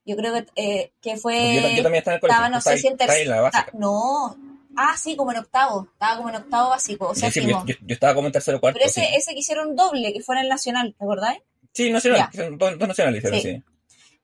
Yo 0.05 0.15
creo 0.15 0.33
que, 0.33 0.45
eh, 0.55 0.91
que 1.01 1.17
fue. 1.17 1.75
Yo, 1.75 1.81
también 1.81 1.99
estaba 1.99 2.13
en 2.13 2.17
el 2.17 2.21
colegio. 2.21 2.45
Estaba, 2.45 2.49
no 2.49 2.61
sé 2.61 2.77
si 2.77 2.87
en 2.87 2.97
tercero. 2.97 3.49
No. 3.73 4.37
Ah, 4.77 4.95
sí, 4.97 5.15
como 5.15 5.31
en 5.31 5.37
octavo. 5.39 5.87
Estaba 5.93 6.17
como 6.17 6.29
en 6.29 6.35
octavo 6.35 6.69
básico. 6.69 7.07
O 7.07 7.15
sea, 7.15 7.31
sí, 7.31 7.41
yo, 7.47 7.65
yo, 7.65 7.75
estaba 7.87 8.13
como 8.13 8.27
en 8.27 8.33
tercero 8.33 8.59
cuarto. 8.59 8.77
Pero 8.77 8.89
ese, 8.89 9.15
ese 9.15 9.33
que 9.33 9.39
hicieron 9.39 9.75
doble, 9.75 10.13
que 10.13 10.21
fue 10.21 10.35
en 10.35 10.43
el 10.43 10.49
Nacional, 10.49 10.93
¿te 10.95 11.03
acordáis? 11.03 11.41
Sí, 11.73 11.91
Nacional. 11.91 12.29
Dos, 12.57 12.77
dos 12.77 12.87
nacionales 12.87 13.23
hicieron, 13.23 13.41
sí. 13.41 13.51
Sí, 13.51 13.63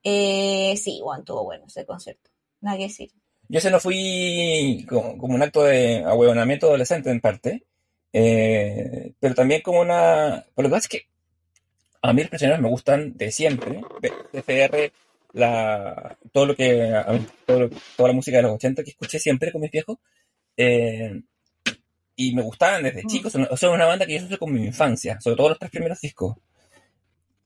eh, 0.03 0.78
sí 0.78 0.99
bueno, 1.01 1.22
estuvo 1.22 1.43
bueno 1.45 1.66
ese 1.66 1.86
concierto. 1.86 2.30
Nada 2.59 2.78
que 2.78 2.84
decir. 2.84 3.12
Yo 3.52 3.60
se 3.60 3.70
lo 3.70 3.82
fui 3.82 4.86
como, 4.88 5.12
un 5.12 5.43
acto 5.43 5.64
de 5.64 6.06
ahueonamiento 6.06 6.68
adolescente 6.68 7.10
en 7.12 7.20
parte, 7.20 7.66
eh, 8.14 9.12
pero 9.20 9.36
también 9.36 9.62
como 9.62 9.82
una... 9.82 10.45
Por 10.56 10.64
lo 10.64 10.70
que 10.70 10.74
pasa 10.74 10.86
es 10.86 10.88
que 10.88 11.08
a 12.02 12.14
mí 12.14 12.22
los 12.22 12.30
prisioneros 12.30 12.62
me 12.62 12.70
gustan 12.70 13.18
de 13.18 13.30
siempre, 13.30 13.82
PFR, 14.32 14.93
la, 15.34 16.18
todo 16.32 16.45
lo 16.45 16.56
que, 16.56 16.93
toda 17.45 18.08
la 18.08 18.14
música 18.14 18.38
de 18.38 18.43
los 18.43 18.54
80 18.54 18.86
que 18.86 18.91
escuché 18.91 19.20
siempre 19.20 19.52
con 19.52 19.60
mis 19.60 19.72
viejos, 19.72 19.97
eh, 20.56 21.22
y 22.16 22.34
me 22.34 22.43
gustaban 22.43 22.84
desde 22.84 23.04
mm. 23.04 23.08
chicos, 23.08 23.36
o 23.36 23.58
sea, 23.58 23.70
una 23.70 23.86
banda 23.86 24.06
que 24.06 24.18
yo 24.18 24.28
soy 24.30 24.38
con 24.38 24.54
mi 24.54 24.66
infancia, 24.66 25.20
sobre 25.20 25.36
todo 25.36 25.49
los 25.49 25.60
tres 25.60 25.72
primeros 25.72 25.99
discos. 25.99 26.38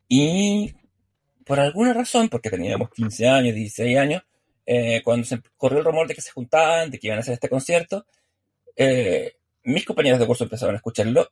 Y 0.08 0.72
por 1.44 1.60
alguna 1.60 1.94
razón, 1.94 2.30
porque 2.30 2.52
teníamos 2.52 2.92
15 2.92 3.28
años, 3.28 3.56
16 3.56 3.98
años, 3.98 4.22
eh, 4.66 5.02
cuando 5.04 5.26
se 5.26 5.42
corrió 5.58 5.80
el 5.80 5.86
rumor 5.86 6.08
de 6.08 6.16
que 6.16 6.22
se 6.22 6.32
juntaban, 6.32 6.92
de 6.92 7.00
que 7.00 7.08
iban 7.08 7.18
a 7.18 7.22
hacer 7.22 7.34
este 7.34 7.50
concierto, 7.50 8.06
eh, 8.76 9.36
mis 9.64 9.86
compañeros 9.86 10.20
de 10.20 10.28
curso 10.28 10.44
empezaron 10.44 10.76
a 10.76 10.78
escucharlo 10.78 11.30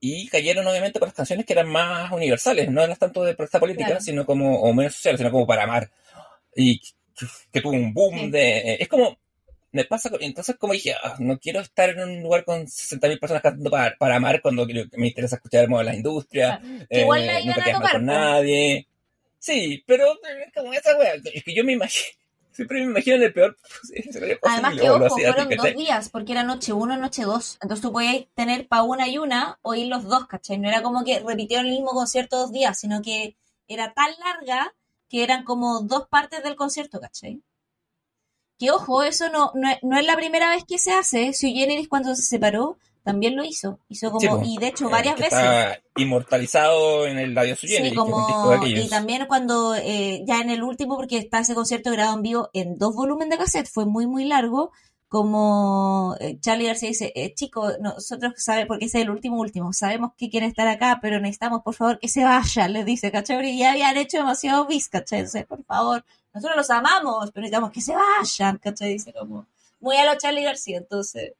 y 0.00 0.28
cayeron 0.28 0.66
obviamente 0.66 0.98
por 0.98 1.08
las 1.08 1.14
canciones 1.14 1.44
que 1.44 1.52
eran 1.52 1.68
más 1.68 2.10
universales, 2.10 2.70
no 2.70 2.82
eran 2.82 2.96
tanto 2.96 3.22
de 3.22 3.34
protesta 3.34 3.60
política, 3.60 4.00
sino 4.00 4.24
como, 4.24 4.60
o 4.60 4.72
menos 4.72 4.94
sociales, 4.94 5.18
sino 5.18 5.30
como 5.30 5.46
para 5.46 5.64
amar. 5.64 5.90
Y 6.56 6.80
que 7.52 7.60
tuvo 7.60 7.72
un 7.72 7.92
boom 7.92 8.30
de... 8.30 8.78
Es 8.80 8.88
como, 8.88 9.18
me 9.72 9.84
pasa, 9.84 10.10
entonces 10.20 10.56
como 10.56 10.72
dije, 10.72 10.94
ah, 11.02 11.16
no 11.18 11.38
quiero 11.38 11.60
estar 11.60 11.90
en 11.90 12.00
un 12.00 12.22
lugar 12.22 12.44
con 12.44 12.66
60.000 12.66 13.20
personas 13.20 13.42
cantando 13.42 13.70
para, 13.70 13.94
para 13.96 14.16
amar 14.16 14.40
cuando 14.40 14.66
me 14.66 15.08
interesa 15.08 15.36
escuchar 15.36 15.64
el 15.64 15.70
modo 15.70 15.80
de 15.80 15.86
la 15.86 15.94
industria, 15.94 16.60
igual 16.88 17.28
eh, 17.28 17.44
no 17.44 17.54
te 17.54 17.72
con 17.92 18.06
nadie. 18.06 18.86
Sí, 19.38 19.82
pero 19.86 20.18
como 20.54 20.72
esa 20.72 20.96
wea, 20.96 21.14
es 21.14 21.44
que 21.44 21.54
yo 21.54 21.62
me 21.62 21.72
imagino, 21.72 22.18
Siempre 22.60 22.80
me 22.80 22.90
imagino 22.90 23.16
el 23.16 23.32
peor. 23.32 23.56
Además 24.42 24.74
que, 24.78 24.90
ojo, 24.90 25.08
fueron 25.08 25.48
dos 25.48 25.74
días, 25.74 26.10
porque 26.10 26.32
era 26.32 26.42
noche 26.42 26.74
uno, 26.74 26.98
noche 26.98 27.22
dos. 27.22 27.56
Entonces 27.62 27.80
tú 27.80 27.90
podías 27.90 28.26
tener 28.34 28.68
para 28.68 28.82
una 28.82 29.08
y 29.08 29.16
una 29.16 29.58
o 29.62 29.74
ir 29.74 29.86
los 29.86 30.04
dos, 30.04 30.26
¿cachai? 30.26 30.58
No 30.58 30.68
era 30.68 30.82
como 30.82 31.02
que 31.02 31.20
repitieron 31.20 31.64
el 31.64 31.72
mismo 31.72 31.92
concierto 31.92 32.36
dos 32.36 32.52
días, 32.52 32.78
sino 32.78 33.00
que 33.00 33.38
era 33.66 33.94
tan 33.94 34.10
larga 34.22 34.74
que 35.08 35.22
eran 35.24 35.44
como 35.44 35.80
dos 35.80 36.06
partes 36.08 36.42
del 36.42 36.54
concierto, 36.54 37.00
¿cachai? 37.00 37.42
Que 38.58 38.70
ojo, 38.70 39.04
eso 39.04 39.30
no, 39.30 39.52
no, 39.54 39.98
es 39.98 40.04
la 40.04 40.16
primera 40.16 40.50
vez 40.50 40.64
que 40.68 40.76
se 40.76 40.92
hace. 40.92 41.32
Si 41.32 41.54
Generis 41.54 41.88
cuando 41.88 42.14
se 42.14 42.20
separó, 42.20 42.76
también 43.02 43.36
lo 43.36 43.44
hizo. 43.44 43.78
Hizo 43.88 44.10
como, 44.10 44.42
y 44.44 44.58
de 44.58 44.68
hecho 44.68 44.88
eh, 44.88 44.90
varias 44.90 45.16
veces. 45.16 45.32
Está 45.32 45.80
inmortalizado 45.96 47.06
en 47.06 47.18
el. 47.18 47.56
Sí, 47.56 47.94
como, 47.94 48.66
y 48.66 48.88
también 48.88 49.26
cuando, 49.26 49.74
eh, 49.74 50.22
ya 50.26 50.40
en 50.40 50.50
el 50.50 50.62
último, 50.62 50.96
porque 50.96 51.18
está 51.18 51.40
ese 51.40 51.54
concierto 51.54 51.90
grabado 51.90 52.16
en 52.16 52.22
vivo 52.22 52.50
en 52.52 52.78
dos 52.78 52.94
volúmenes 52.94 53.30
de 53.30 53.44
cassette, 53.44 53.68
fue 53.68 53.86
muy, 53.86 54.06
muy 54.06 54.24
largo. 54.24 54.72
Como 55.08 56.14
eh, 56.20 56.38
Charlie 56.38 56.66
García 56.66 56.90
dice, 56.90 57.12
eh, 57.16 57.34
chicos, 57.34 57.74
nosotros 57.80 58.34
sabemos, 58.36 58.68
porque 58.68 58.84
ese 58.84 58.98
es 58.98 59.04
el 59.04 59.10
último 59.10 59.40
último, 59.40 59.72
sabemos 59.72 60.12
que 60.16 60.30
quieren 60.30 60.50
estar 60.50 60.68
acá, 60.68 61.00
pero 61.02 61.18
necesitamos, 61.18 61.62
por 61.64 61.74
favor, 61.74 61.98
que 61.98 62.06
se 62.06 62.22
vayan, 62.22 62.72
les 62.72 62.86
dice, 62.86 63.10
¿cachai? 63.10 63.44
Y 63.50 63.58
ya 63.58 63.72
habían 63.72 63.96
hecho 63.96 64.18
demasiado 64.18 64.66
bis, 64.68 64.88
¿cachai? 64.88 65.26
por 65.48 65.64
favor, 65.64 66.04
nosotros 66.32 66.56
los 66.56 66.70
amamos, 66.70 67.32
pero 67.32 67.42
necesitamos 67.42 67.72
que 67.72 67.80
se 67.80 67.92
vayan, 67.92 68.58
¿cachai? 68.58 68.92
Dice 68.92 69.12
como, 69.12 69.46
muy 69.80 69.96
a 69.96 70.04
lo 70.06 70.16
Charlie 70.16 70.44
García, 70.44 70.78
entonces 70.78 71.32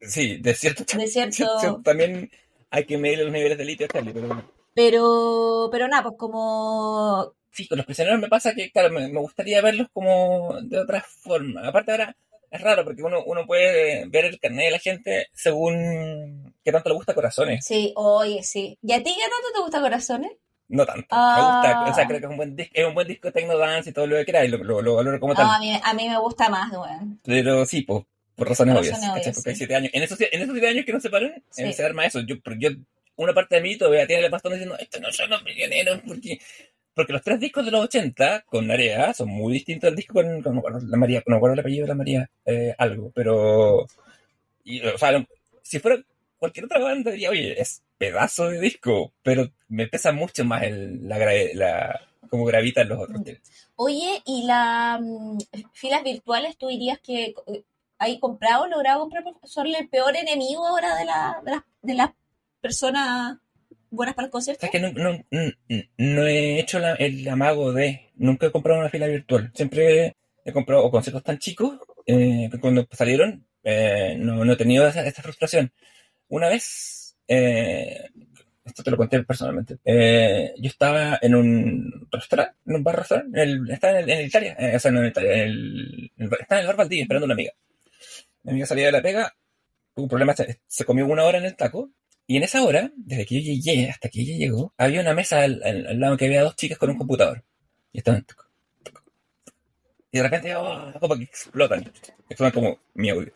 Sí, 0.00 0.38
de 0.38 0.54
cierto. 0.54 0.84
De 0.96 1.06
cierto... 1.08 1.80
También 1.84 2.30
hay 2.70 2.84
que 2.84 2.98
medir 2.98 3.20
los 3.20 3.32
niveles 3.32 3.58
de 3.58 3.64
litio, 3.64 3.86
Charlie, 3.86 4.12
pero 4.12 4.44
Pero, 4.74 5.68
pero 5.70 5.88
nada, 5.88 6.04
pues 6.04 6.14
como... 6.18 7.32
Sí, 7.50 7.66
con 7.66 7.78
los 7.78 7.86
prisioneros 7.86 8.20
me 8.20 8.28
pasa 8.28 8.54
que, 8.54 8.70
claro, 8.70 8.90
me, 8.90 9.08
gustaría 9.08 9.60
verlos 9.60 9.88
como 9.92 10.56
de 10.62 10.78
otra 10.78 11.02
forma. 11.02 11.66
Aparte 11.66 11.90
ahora 11.90 12.16
es 12.48 12.60
raro 12.60 12.84
porque 12.84 13.02
uno, 13.02 13.24
uno 13.26 13.44
puede 13.44 14.06
ver 14.08 14.24
el 14.26 14.38
carnet 14.38 14.66
de 14.66 14.70
la 14.70 14.78
gente 14.78 15.26
según 15.32 16.54
qué 16.64 16.70
tanto 16.70 16.90
le 16.90 16.94
gusta 16.94 17.14
Corazones. 17.14 17.64
Sí, 17.64 17.92
oye, 17.96 18.44
sí. 18.44 18.78
¿Y 18.82 18.92
a 18.92 18.98
ti 18.98 19.12
qué 19.16 19.22
tanto 19.22 19.52
te 19.52 19.60
gusta 19.62 19.80
Corazones? 19.80 20.30
No 20.68 20.86
tanto. 20.86 21.16
Me 21.16 21.42
gusta, 21.42 21.84
o 21.90 21.94
sea, 21.94 22.04
ah. 22.04 22.06
creo 22.06 22.20
que 22.20 22.26
es 22.26 22.30
un 22.30 22.36
buen, 22.36 22.54
disco, 22.54 22.72
es 22.74 22.86
un 22.86 22.94
buen 22.94 23.08
disco 23.08 23.32
techno 23.32 23.58
dance 23.58 23.90
y 23.90 23.92
todo 23.92 24.06
lo 24.06 24.16
que 24.16 24.24
quieras 24.24 24.44
y 24.44 24.48
lo, 24.48 24.82
lo, 24.82 24.94
valoro 24.94 25.18
como 25.18 25.34
tal. 25.34 25.48
a, 25.50 25.58
mí, 25.58 25.80
a 25.82 25.94
mí 25.94 26.08
me 26.08 26.18
gusta 26.18 26.48
más, 26.48 26.70
güey. 26.70 26.92
Pero 27.24 27.66
sí, 27.66 27.82
pues, 27.82 28.04
por 28.40 28.48
razones, 28.48 28.74
Razones 28.74 28.98
obvias. 28.98 29.12
obvias, 29.12 29.34
Porque 29.36 29.50
hay 29.50 29.54
sí. 29.54 29.58
siete 29.58 29.74
años. 29.76 29.90
En 29.94 30.02
esos, 30.02 30.20
en 30.20 30.42
esos 30.42 30.52
siete 30.52 30.68
años 30.68 30.84
que 30.84 30.92
nos 30.92 31.02
separan, 31.02 31.42
Sí. 31.50 31.62
eh, 31.62 31.72
se 31.72 31.84
arma 31.84 32.06
eso. 32.06 32.20
Yo, 32.20 32.36
yo, 32.58 32.70
una 33.16 33.32
parte 33.34 33.54
de 33.56 33.60
mí 33.62 33.76
todavía 33.76 34.06
tiene 34.06 34.24
el 34.24 34.30
bastón 34.30 34.52
diciendo, 34.52 34.76
estos 34.78 35.00
no 35.00 35.12
son 35.12 35.30
los 35.30 35.42
prisioneros, 35.42 36.00
porque, 36.06 36.38
porque 36.94 37.12
los 37.12 37.22
tres 37.22 37.38
discos 37.38 37.64
de 37.64 37.70
los 37.70 37.84
80 37.84 38.42
con 38.46 38.66
Narea 38.66 39.12
son 39.14 39.28
muy 39.28 39.52
distintos 39.52 39.88
al 39.88 39.96
disco 39.96 40.14
con, 40.14 40.42
con- 40.42 40.54
no 40.54 40.58
acuerdo 40.60 40.80
la 40.86 40.96
María, 40.96 41.22
no 41.26 41.36
acuerdo 41.36 41.54
el 41.54 41.60
apellido 41.60 41.82
de 41.84 41.88
la 41.88 41.94
María, 41.94 42.30
eh, 42.46 42.74
algo, 42.78 43.12
pero, 43.14 43.86
y, 44.64 44.80
o 44.82 44.98
sea, 44.98 45.24
si 45.62 45.78
fuera 45.78 46.02
cualquier 46.38 46.64
otra 46.64 46.78
banda 46.80 47.10
diría, 47.10 47.30
oye, 47.30 47.60
es 47.60 47.82
pedazo 47.98 48.48
de 48.48 48.60
disco, 48.60 49.12
pero 49.22 49.50
me 49.68 49.86
pesa 49.86 50.12
mucho 50.12 50.44
más 50.44 50.62
el, 50.62 51.06
la, 51.06 51.18
la, 51.54 52.00
como 52.30 52.44
gravitan 52.46 52.88
los 52.88 53.00
otros. 53.00 53.20
Mm. 53.20 53.24
Oye, 53.76 54.22
¿y 54.26 54.44
las 54.46 55.00
filas 55.74 56.02
virtuales 56.02 56.56
tú 56.56 56.68
dirías 56.68 56.98
que 57.00 57.34
hay 58.00 58.18
comprado, 58.18 58.66
logrado 58.66 59.00
comprar, 59.00 59.22
son 59.44 59.66
el 59.68 59.88
peor 59.88 60.16
enemigo 60.16 60.66
ahora 60.66 60.96
de 60.96 61.04
la, 61.04 61.40
de 61.82 61.94
las 61.94 62.08
de 62.08 62.14
personas 62.60 63.38
buenas 63.90 64.14
para 64.14 64.26
el 64.26 64.32
concierto? 64.32 64.66
Es 64.66 64.72
que 64.72 64.80
no, 64.80 64.90
no, 64.92 65.22
no- 65.30 65.52
no 65.98 66.26
he 66.26 66.58
hecho 66.60 66.78
la- 66.78 66.94
el 66.94 67.28
amago 67.28 67.72
de. 67.72 68.10
Nunca 68.16 68.46
he 68.46 68.50
comprado 68.52 68.80
una 68.80 68.88
fila 68.90 69.06
virtual. 69.06 69.50
Siempre 69.54 70.16
he 70.44 70.52
comprado 70.52 70.90
conciertos 70.90 71.22
tan 71.22 71.38
chicos 71.38 71.78
eh, 72.06 72.48
que 72.50 72.58
cuando 72.58 72.88
salieron 72.90 73.46
eh, 73.62 74.16
no, 74.18 74.44
no 74.44 74.52
he 74.52 74.56
tenido 74.56 74.88
esa, 74.88 75.06
esa 75.06 75.22
frustración. 75.22 75.70
Una 76.28 76.48
vez, 76.48 77.16
eh, 77.28 78.08
esto 78.64 78.82
te 78.82 78.90
lo 78.90 78.96
conté 78.96 79.22
personalmente, 79.24 79.78
eh, 79.84 80.54
yo 80.58 80.68
estaba 80.68 81.18
en 81.20 81.34
un 81.34 82.08
restaurante, 82.10 82.54
en 82.66 82.74
un 82.76 82.84
bar 82.84 82.96
restaurante, 82.98 83.42
estaba 83.72 84.00
en, 84.00 84.04
el- 84.04 84.10
en 84.20 84.26
Italia, 84.26 84.56
eh, 84.58 84.76
o 84.76 84.78
sea, 84.78 84.90
no 84.92 85.00
en 85.00 85.08
Italia, 85.08 85.32
en 85.34 85.40
el, 85.40 86.10
estaba 86.40 86.60
en 86.60 86.62
el 86.62 86.66
bar 86.68 86.76
Valdivia 86.76 87.02
esperando 87.02 87.24
a 87.24 87.28
una 87.28 87.34
amiga. 87.34 87.52
Mi 88.42 88.52
amiga 88.52 88.66
salía 88.66 88.86
de 88.86 88.92
la 88.92 89.02
pega, 89.02 89.34
tuvo 89.94 90.04
un 90.04 90.08
problema, 90.08 90.34
se, 90.34 90.84
comió 90.84 91.06
una 91.06 91.24
hora 91.24 91.38
en 91.38 91.44
el 91.44 91.56
taco, 91.56 91.90
y 92.26 92.36
en 92.36 92.42
esa 92.44 92.62
hora, 92.62 92.90
desde 92.96 93.26
que 93.26 93.42
yo 93.42 93.52
llegué 93.52 93.90
hasta 93.90 94.08
que 94.08 94.20
ella 94.22 94.36
llegó, 94.36 94.72
había 94.78 95.00
una 95.00 95.14
mesa 95.14 95.42
al, 95.42 95.62
al- 95.64 95.86
al 95.86 96.00
lado 96.00 96.16
que 96.16 96.26
había 96.26 96.42
dos 96.42 96.56
chicas 96.56 96.78
con 96.78 96.90
un 96.90 96.98
computador. 96.98 97.44
Y 97.92 97.98
estaban. 97.98 98.24
tuc, 98.24 98.46
tuc, 98.84 98.94
tuc. 98.94 99.02
Y 100.12 100.18
de 100.18 100.22
repente, 100.22 100.54
oh, 100.56 100.92
como 101.00 101.16
que 101.16 101.24
explotan. 101.24 101.80
Explotan 102.28 102.52
como 102.52 102.78
mi 102.94 103.10
audio. 103.10 103.32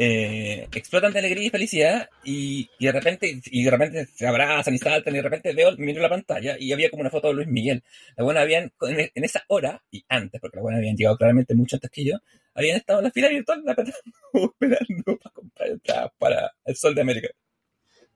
Eh, 0.00 0.68
explotan 0.72 1.12
de 1.12 1.18
alegría 1.18 1.48
y 1.48 1.50
felicidad. 1.50 2.08
Y, 2.22 2.70
y 2.78 2.86
de 2.86 2.92
repente, 2.92 3.40
y 3.44 3.64
de 3.64 3.70
repente 3.70 4.06
se 4.06 4.26
abrazan 4.26 4.74
y 4.74 4.78
saltan. 4.78 5.12
Y 5.12 5.16
de 5.16 5.22
repente 5.22 5.52
veo, 5.52 5.76
miro 5.76 6.00
la 6.00 6.08
pantalla 6.08 6.56
y 6.58 6.72
había 6.72 6.88
como 6.88 7.00
una 7.00 7.10
foto 7.10 7.28
de 7.28 7.34
Luis 7.34 7.48
Miguel. 7.48 7.82
La 8.16 8.24
buena 8.24 8.42
habían, 8.42 8.72
en, 8.82 9.24
esa 9.24 9.42
hora, 9.48 9.82
y 9.90 10.04
antes, 10.08 10.40
porque 10.40 10.56
la 10.56 10.62
buena 10.62 10.78
habían 10.78 10.96
llegado 10.96 11.16
claramente 11.16 11.54
mucho 11.54 11.76
antes 11.76 11.90
que 11.90 12.04
yo, 12.04 12.14
habían 12.54 12.76
estado 12.76 13.00
en 13.00 13.06
la 13.06 13.10
fila 13.10 13.28
virtual 13.28 13.64
esperando 14.32 15.18
para 15.18 15.34
comprar 15.34 15.68
entradas 15.68 16.12
para 16.18 16.52
el 16.64 16.76
Sol 16.76 16.94
de 16.94 17.00
América. 17.00 17.28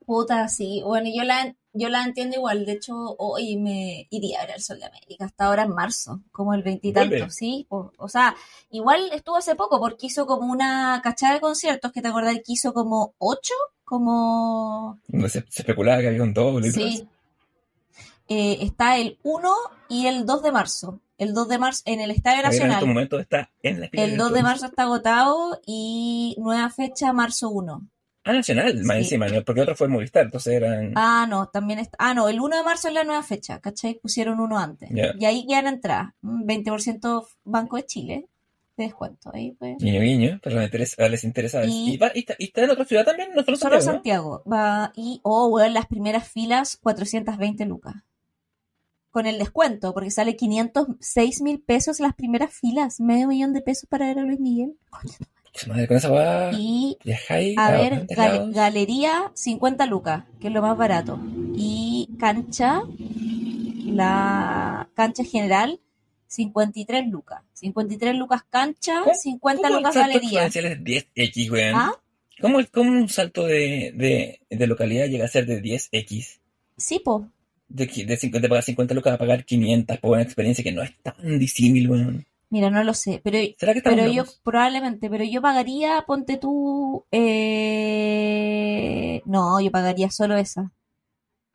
Puta, 0.07 0.49
sí. 0.49 0.83
Bueno, 0.85 1.09
yo 1.15 1.25
la, 1.25 1.55
yo 1.73 1.89
la 1.89 2.05
entiendo 2.05 2.37
igual. 2.37 2.67
De 2.67 2.73
hecho, 2.73 2.95
hoy 3.19 3.57
me 3.57 4.07
iría 4.11 4.41
a 4.41 4.47
ver 4.47 4.57
el 4.57 4.63
Sol 4.63 4.79
de 4.79 4.87
América, 4.87 5.25
hasta 5.27 5.47
ahora 5.47 5.63
en 5.63 5.75
marzo, 5.75 6.21
como 6.33 6.55
el 6.55 6.63
veintitantos, 6.63 7.11
Vuelve. 7.11 7.33
¿sí? 7.33 7.67
O, 7.69 7.93
o 7.97 8.09
sea, 8.09 8.35
igual 8.71 9.11
estuvo 9.13 9.37
hace 9.37 9.55
poco 9.55 9.81
porque 9.81 10.07
hizo 10.07 10.27
como 10.27 10.51
una 10.51 11.01
cachada 11.03 11.35
de 11.35 11.41
conciertos 11.41 11.93
que 11.93 12.03
te 12.03 12.09
acordás 12.09 12.37
que 12.37 12.53
hizo 12.53 12.73
como 12.73 13.15
ocho, 13.19 13.55
como... 13.85 14.99
Donde 15.09 15.29
se, 15.29 15.45
se 15.49 15.63
especulaba 15.63 16.01
que 16.01 16.09
había 16.09 16.23
un 16.23 16.35
doble. 16.35 16.71
Sí. 16.71 17.09
Eh, 18.29 18.59
está 18.63 18.97
el 18.97 19.19
1 19.25 19.55
y 19.89 20.07
el 20.07 20.25
2 20.25 20.43
de 20.43 20.53
marzo. 20.53 21.01
El 21.19 21.35
2 21.35 21.49
de 21.49 21.59
marzo 21.59 21.83
en 21.85 22.01
el 22.01 22.11
Estadio 22.11 22.43
Javier 22.43 22.63
en 22.63 22.69
Nacional. 22.69 22.89
momentos 22.89 23.21
está 23.21 23.51
en 23.63 23.81
la 23.81 23.89
El 23.93 24.17
2 24.17 24.33
de 24.33 24.43
marzo 24.43 24.67
está 24.67 24.85
agotado 24.85 25.61
y 25.67 26.35
nueva 26.39 26.71
fecha 26.71 27.13
marzo 27.13 27.51
1. 27.51 27.87
Ah, 28.25 28.33
Nacional, 28.33 28.75
más 28.85 28.97
Sí. 28.99 29.03
encima, 29.03 29.27
¿no? 29.29 29.43
porque 29.45 29.63
otro 29.63 29.75
fue 29.75 29.89
Movistar, 29.89 30.25
entonces 30.27 30.53
eran... 30.55 30.93
Ah, 30.95 31.27
no, 31.29 31.49
también 31.49 31.81
está. 31.81 31.97
Ah, 31.99 32.15
no, 32.15 32.29
el 32.29 32.41
1 32.41 32.57
de 32.57 32.63
marzo 32.63 32.87
es 32.89 32.95
la 32.95 33.03
nueva 33.03 33.23
fecha, 33.25 33.59
¿cachai? 33.61 33.95
Pusieron 33.95 34.39
uno 34.39 34.59
antes. 34.59 34.89
Ya. 34.93 35.13
Y 35.19 35.25
ahí 35.25 35.45
quedan 35.47 35.67
entradas. 35.67 36.13
Mm, 36.21 36.45
20% 36.47 37.27
Banco 37.45 37.77
de 37.77 37.87
Chile. 37.87 38.27
De 38.77 38.85
descuento. 38.85 39.31
Ahí 39.35 39.53
pues. 39.59 39.77
Guiño, 39.79 40.01
guiño, 40.01 40.41
pero 40.43 40.57
les 40.57 40.65
interesa, 40.67 41.09
les 41.09 41.25
interesa. 41.25 41.65
Y- 41.67 41.95
Y, 41.95 41.97
va- 41.99 42.13
y 42.15 42.21
está, 42.21 42.35
y 42.39 42.45
está 42.45 42.63
en 42.65 42.71
otra 42.71 42.85
ciudad 42.85 43.05
también, 43.05 43.31
no 43.35 43.43
solo 43.43 43.57
Solo 43.57 43.81
Santiago, 43.81 44.37
Santiago. 44.37 44.43
Va, 44.51 44.93
y, 44.97 45.21
oh, 45.25 45.49
weón, 45.49 45.75
las 45.75 45.87
primeras 45.87 46.27
filas, 46.29 46.77
420 46.81 47.67
lucas. 47.67 47.97
Con 49.11 49.27
el 49.27 49.39
descuento, 49.39 49.93
porque 49.93 50.11
sale 50.11 50.37
506 50.37 51.43
mil 51.43 51.61
pesos 51.61 52.01
las 52.01 52.15
primeras 52.15 52.55
filas. 52.55 52.99
Medio 52.99 53.29
millón 53.29 53.53
de 53.53 53.61
pesos 53.61 53.87
para 53.91 54.07
ver 54.07 54.21
a 54.21 54.23
Luis 54.23 54.41
Miguel. 54.41 54.75
Coño. 54.89 55.13
¿No? 55.67 55.75
Madre, 55.75 55.87
con 55.89 55.97
esa 55.97 56.09
va 56.11 56.51
Y 56.55 56.97
viajáis 57.05 57.57
A 57.59 57.67
a 57.67 57.71
ver, 57.73 58.07
gal- 58.09 58.53
galería 58.53 59.31
50 59.35 59.87
lucas, 59.87 60.25
que 60.41 60.49
es 60.49 60.53
lo 60.53 60.63
más 60.63 60.77
barato. 60.77 61.21
Y 61.55 62.09
cancha, 62.19 62.83
la 63.87 64.89
cancha 64.95 65.25
general 65.25 65.81
53 66.29 67.09
lucas. 67.09 67.43
53 67.55 68.15
lucas 68.17 68.43
cancha, 68.49 69.01
¿Cómo- 69.05 69.15
50 69.15 69.63
¿Cómo 69.69 69.79
lucas 69.81 69.95
galería. 69.95 70.47
exponencial 70.47 70.65
es 70.67 70.79
10x, 71.15 71.51
weón? 71.51 71.75
¿Ah? 71.75 71.93
¿Cómo, 72.41 72.59
cómo 72.73 72.91
un 72.91 73.09
salto 73.09 73.45
de, 73.47 73.93
de, 73.95 74.41
de 74.51 74.67
localidad 74.67 75.07
llega 75.07 75.27
a 75.27 75.29
ser 75.29 75.47
de 75.47 75.63
10x? 75.63 76.39
Sí, 76.77 76.99
po. 76.99 77.29
De, 77.69 77.87
de, 77.87 78.17
50, 78.17 78.41
de 78.41 78.49
pagar 78.49 78.65
50 78.65 78.95
lucas 78.95 79.15
a 79.15 79.19
pagar 79.19 79.45
500 79.45 79.99
por 79.99 80.13
una 80.13 80.23
experiencia 80.23 80.65
que 80.65 80.73
no 80.73 80.83
es 80.83 80.93
tan 81.03 81.39
disímil, 81.39 81.89
weón. 81.91 82.27
Mira, 82.53 82.69
no 82.69 82.85
lo 82.85 82.93
sé, 82.93 83.19
pero, 83.25 83.39
¿Será 83.59 83.73
que 83.73 83.81
pero 83.81 84.07
yo 84.13 84.25
probablemente, 84.45 85.09
pero 85.09 85.25
yo 85.25 85.41
pagaría, 85.41 86.05
ponte 86.07 86.37
tú, 86.37 87.07
eh, 87.11 89.23
no, 89.25 89.59
yo 89.59 89.71
pagaría 89.71 90.11
solo 90.11 90.37
esa. 90.37 90.71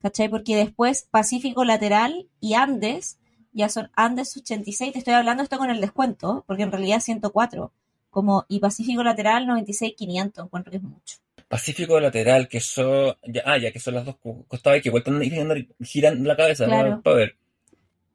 ¿Cachai? 0.02 0.28
Porque 0.28 0.56
después 0.56 1.08
Pacífico 1.12 1.64
Lateral 1.66 2.28
y 2.40 2.56
Andes, 2.56 3.20
ya 3.54 3.70
son 3.70 3.92
Andes 3.96 4.36
86, 4.36 4.94
te 4.94 4.98
estoy 5.00 5.14
hablando 5.14 5.44
esto 5.44 5.60
con 5.60 5.70
el 5.70 5.82
descuento, 5.82 6.44
porque 6.48 6.64
en 6.64 6.72
realidad 6.72 7.00
104, 7.00 7.72
como, 8.10 8.46
y 8.48 8.60
Pacífico 8.60 9.04
Lateral 9.04 9.46
96, 9.46 9.94
500, 9.96 10.46
encuentro 10.46 10.72
que 10.72 10.78
es 10.78 10.84
mucho. 10.84 11.18
Pacífico 11.48 12.00
lateral, 12.00 12.48
que 12.50 12.60
son. 12.60 13.16
Ya, 13.24 13.44
ah, 13.46 13.58
ya 13.60 13.72
que 13.72 13.80
son 13.80 13.94
las 13.94 14.06
dos 14.06 14.18
co- 14.18 14.44
costados 14.48 14.80
y 14.80 14.82
que 14.82 14.90
vueltan 14.90 15.22
girando, 15.22 15.56
girando 15.80 16.28
la 16.28 16.36
cabeza 16.36 16.66
Claro. 16.66 16.96
¿no? 16.96 17.02
para 17.02 17.16
ver. 17.16 17.38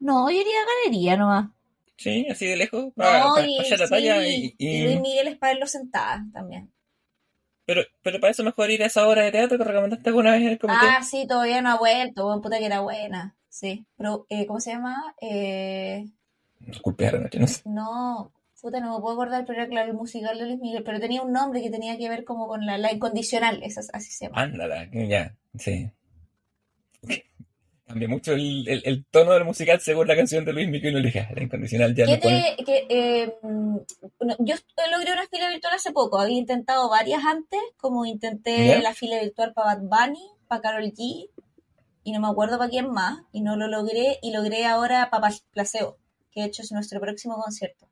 No, 0.01 0.29
yo 0.31 0.37
iría 0.37 0.61
a 0.61 0.85
galería 0.85 1.17
nomás. 1.17 1.49
Sí, 2.03 2.27
así 2.31 2.47
de 2.47 2.57
lejos, 2.57 2.93
para, 2.97 3.21
No, 3.21 3.33
para 3.33 3.47
y, 3.47 3.77
la 3.79 3.89
sí, 3.89 3.95
talla 3.97 4.27
y, 4.27 4.55
y- 4.59 4.67
y 4.71 4.83
Luis 4.83 5.01
Miguel 5.01 5.29
es 5.29 5.37
para 5.39 5.53
verlo 5.53 5.67
sentada 5.67 6.25
también. 6.33 6.73
Pero, 7.67 7.83
pero 8.05 8.21
para 8.21 8.31
eso 8.31 8.45
mejor 8.45 8.71
ir 8.71 8.85
a 8.85 8.87
esa 8.87 9.09
obra 9.09 9.23
de 9.25 9.33
teatro 9.33 9.59
que 9.59 9.65
recomendaste 9.65 10.09
alguna 10.11 10.31
vez 10.31 10.43
en 10.43 10.49
el 10.49 10.59
comité. 10.61 10.87
Ah, 10.87 11.03
sí, 11.05 11.27
todavía 11.27 11.61
no 11.63 11.71
ha 11.71 11.79
vuelto, 11.79 12.25
buen 12.27 12.41
puta 12.41 12.59
que 12.59 12.67
era 12.67 12.81
buena. 12.81 13.37
Sí, 13.49 13.87
pero, 13.97 14.27
eh, 14.29 14.47
¿cómo 14.47 14.61
se 14.61 14.73
llama? 14.73 15.15
Eh, 15.21 16.05
Disculpe, 16.61 17.07
ahora 17.07 17.29
no 17.39 17.47
sé. 17.47 17.63
no, 17.65 18.33
puta, 18.61 18.79
no 18.81 18.95
me 18.95 19.01
puedo 19.01 19.15
acordar, 19.15 19.45
pero 19.45 19.61
era 19.61 19.69
claro, 19.69 19.91
el 19.91 19.97
musical 19.97 20.39
de 20.39 20.47
Luis 20.47 20.61
Miguel, 20.61 20.85
pero 20.85 21.01
tenía 21.01 21.23
un 21.23 21.33
nombre 21.33 21.61
que 21.63 21.71
tenía 21.71 21.99
que 21.99 22.09
ver 22.09 22.25
como 22.25 22.47
con 22.49 22.65
la, 22.67 22.79
la 22.79 22.93
incondicional, 22.93 23.63
esa, 23.65 23.81
así 23.93 24.11
se 24.13 24.27
llama. 24.27 24.39
Ándala, 24.43 24.89
ya, 24.93 25.37
sí. 25.59 25.91
Cambia 27.93 28.09
mucho 28.09 28.33
el, 28.33 28.67
el, 28.67 28.83
el 28.87 29.05
tono 29.11 29.33
del 29.33 29.45
musical 29.45 29.79
según 29.81 30.09
la 30.09 30.17
canción 30.17 30.47
de 30.47 30.53
Luis 30.55 30.67
Miguel 30.69 30.93
y 30.93 30.95
no 30.95 31.01
le 31.01 31.07
dije, 31.09 31.21
"Ah, 31.21 31.33
la 31.37 31.43
incondicional 31.43 31.95
ya 31.95 32.07
¿Qué 32.07 32.13
no 32.15 32.21
pone. 32.21 32.55
te- 32.57 32.65
que, 32.65 32.87
eh, 32.89 33.35
mm, 33.43 33.77
yo 34.39 34.55
logré 34.91 35.13
una 35.13 35.27
fila 35.29 35.51
virtual 35.51 35.75
hace 35.75 35.93
poco, 35.93 36.19
había 36.19 36.39
intentado 36.39 36.89
varias 36.89 37.23
antes, 37.25 37.61
como 37.77 38.07
intenté 38.07 38.67
¿Ya? 38.67 38.81
la 38.81 38.95
fila 38.95 39.21
virtual 39.21 39.53
para 39.53 39.75
Bad 39.77 39.83
Bunny, 40.07 40.27
para 40.49 40.63
Karol 40.63 40.85
G, 40.85 41.29
y 42.05 42.13
no 42.13 42.21
me 42.21 42.29
acuerdo 42.29 42.57
para 42.57 42.71
quién 42.71 42.91
más, 42.91 43.21
y 43.31 43.43
no 43.43 43.57
lo 43.57 43.69
logré, 43.69 44.19
y 44.23 44.33
logré 44.33 44.65
ahora 44.65 45.11
para 45.11 45.29
Placebo, 45.53 45.99
que 46.31 46.41
de 46.41 46.47
hecho 46.47 46.63
es 46.63 46.73
nuestro 46.73 46.99
próximo 46.99 47.37
concierto. 47.37 47.89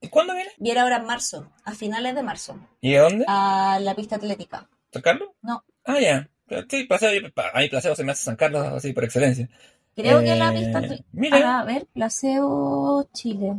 ¿Y 0.00 0.08
cuándo 0.08 0.34
viene? 0.34 0.50
Viene 0.56 0.80
ahora 0.80 0.96
en 0.96 1.04
marzo, 1.04 1.52
a 1.64 1.72
finales 1.74 2.14
de 2.14 2.22
marzo, 2.22 2.58
¿Y 2.80 2.92
de 2.92 2.98
dónde? 2.98 3.24
a 3.28 3.78
la 3.82 3.94
pista 3.94 4.16
atlética. 4.16 4.68
¿San 4.90 5.02
Carlos? 5.02 5.28
No. 5.42 5.62
Ah, 5.84 6.00
ya. 6.00 6.28
Sí, 6.68 6.84
placebo, 6.84 7.28
a 7.54 7.58
mí 7.60 7.68
placebo 7.68 7.94
se 7.94 8.04
me 8.04 8.12
hace 8.12 8.24
San 8.24 8.36
Carlos 8.36 8.66
así 8.66 8.92
por 8.92 9.04
excelencia. 9.04 9.48
Creo 9.94 10.20
que 10.20 10.34
la 10.36 10.50
Eh, 10.52 10.58
pista 10.58 10.80
atl- 10.80 11.04
mira. 11.12 11.60
a 11.60 11.64
ver, 11.64 11.86
Placebo 11.92 13.08
Chile. 13.12 13.54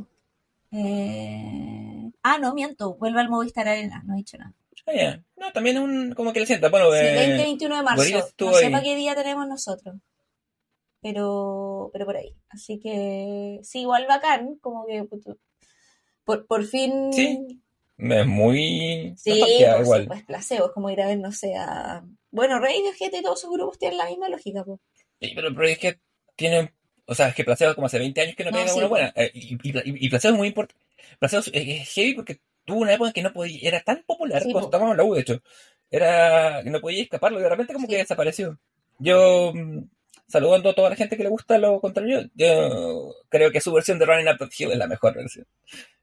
Eh, 0.71 2.11
Ah, 2.23 2.37
no, 2.39 2.53
miento, 2.53 2.95
vuelve 2.95 3.19
al 3.19 3.29
Movistar 3.29 3.67
Arena, 3.67 4.03
no 4.05 4.13
he 4.13 4.17
dicho 4.17 4.37
nada. 4.37 4.53
Ah, 4.85 4.91
ya. 4.95 5.23
No, 5.37 5.51
también 5.51 5.77
es 5.77 5.83
un, 5.83 6.13
como 6.13 6.33
que 6.33 6.39
le 6.39 6.45
sienta. 6.45 6.69
Bueno, 6.69 6.91
Sí, 6.91 6.97
eh, 6.99 7.35
20-21 7.59 7.77
de 7.77 7.83
marzo. 7.83 8.03
No 8.39 8.55
ahí. 8.55 8.71
para 8.71 8.83
qué 8.83 8.95
día 8.95 9.15
tenemos 9.15 9.47
nosotros. 9.47 9.95
Pero, 11.01 11.89
pero 11.93 12.05
por 12.05 12.17
ahí. 12.17 12.35
Así 12.49 12.79
que 12.79 13.59
sí, 13.63 13.81
igual 13.81 14.05
bacán, 14.07 14.55
como 14.61 14.85
que 14.85 15.03
por, 16.25 16.45
por 16.45 16.63
fin. 16.65 17.11
Sí, 17.11 17.59
es 18.01 18.27
muy 18.27 19.13
Sí, 19.15 19.39
pues, 19.39 19.51
igual. 19.83 20.01
sí, 20.01 20.07
pues 20.07 20.23
placebo, 20.23 20.65
es 20.67 20.71
como 20.73 20.89
ir 20.89 21.01
a 21.01 21.07
ver, 21.07 21.19
no 21.19 21.31
sé, 21.31 21.55
a... 21.55 22.03
Bueno, 22.31 22.59
Radiohead 22.59 23.13
y 23.13 23.21
todos 23.21 23.41
sus 23.41 23.51
grupos 23.51 23.77
tienen 23.77 23.97
la 23.97 24.05
misma 24.05 24.29
lógica, 24.29 24.63
pues. 24.63 24.79
Sí, 25.19 25.31
pero, 25.35 25.53
pero 25.53 25.67
es 25.67 25.77
que 25.79 25.99
tiene, 26.35 26.73
o 27.05 27.13
sea, 27.15 27.27
es 27.29 27.35
que 27.35 27.43
Placebo 27.43 27.75
como 27.75 27.87
hace 27.87 27.99
20 27.99 28.21
años 28.21 28.35
que 28.35 28.43
no 28.43 28.51
No, 28.51 28.57
pega 28.57 28.71
sí, 28.71 28.79
una 28.79 28.89
pues. 28.89 29.01
buena. 29.01 29.13
Eh, 29.15 29.31
y, 29.33 29.53
y, 29.53 30.05
y 30.05 30.09
Placebo 30.09 30.33
es 30.33 30.37
muy 30.39 30.47
importante. 30.47 30.81
Placebo 31.19 31.43
es, 31.53 31.89
heavy 31.93 32.13
porque 32.15 32.39
tuvo 32.65 32.79
una 32.79 32.93
época 32.93 33.09
en 33.09 33.13
que 33.13 33.21
no 33.21 33.33
podía, 33.33 33.59
era 33.67 33.81
tan 33.81 34.03
popular, 34.03 34.41
Sí, 34.41 34.51
cuando 34.51 34.61
po. 34.61 34.65
estábamos 34.67 34.91
en 34.93 34.97
la 34.97 35.03
U, 35.03 35.13
de 35.13 35.21
hecho, 35.21 35.41
era 35.89 36.63
no 36.63 36.79
podía 36.81 37.03
escaparlo 37.03 37.39
y 37.39 37.43
de 37.43 37.49
repente 37.49 37.73
como 37.73 37.87
que 37.87 37.97
desapareció. 37.97 38.59
Yo, 38.99 39.51
mm, 39.53 39.79
saludando 40.31 40.69
a 40.69 40.73
toda 40.75 40.89
la 40.89 40.95
gente 40.95 41.17
que 41.17 41.23
le 41.23 41.29
gusta 41.29 41.57
lo 41.57 41.79
contrario, 41.79 42.29
yo 42.33 43.13
creo 43.29 43.51
que 43.51 43.61
su 43.61 43.71
versión 43.73 43.99
de 43.99 44.05
Running 44.05 44.27
Up 44.29 44.37
That 44.39 44.49
Hill 44.57 44.71
es 44.71 44.77
la 44.77 44.87
mejor 44.87 45.15
versión. 45.15 45.45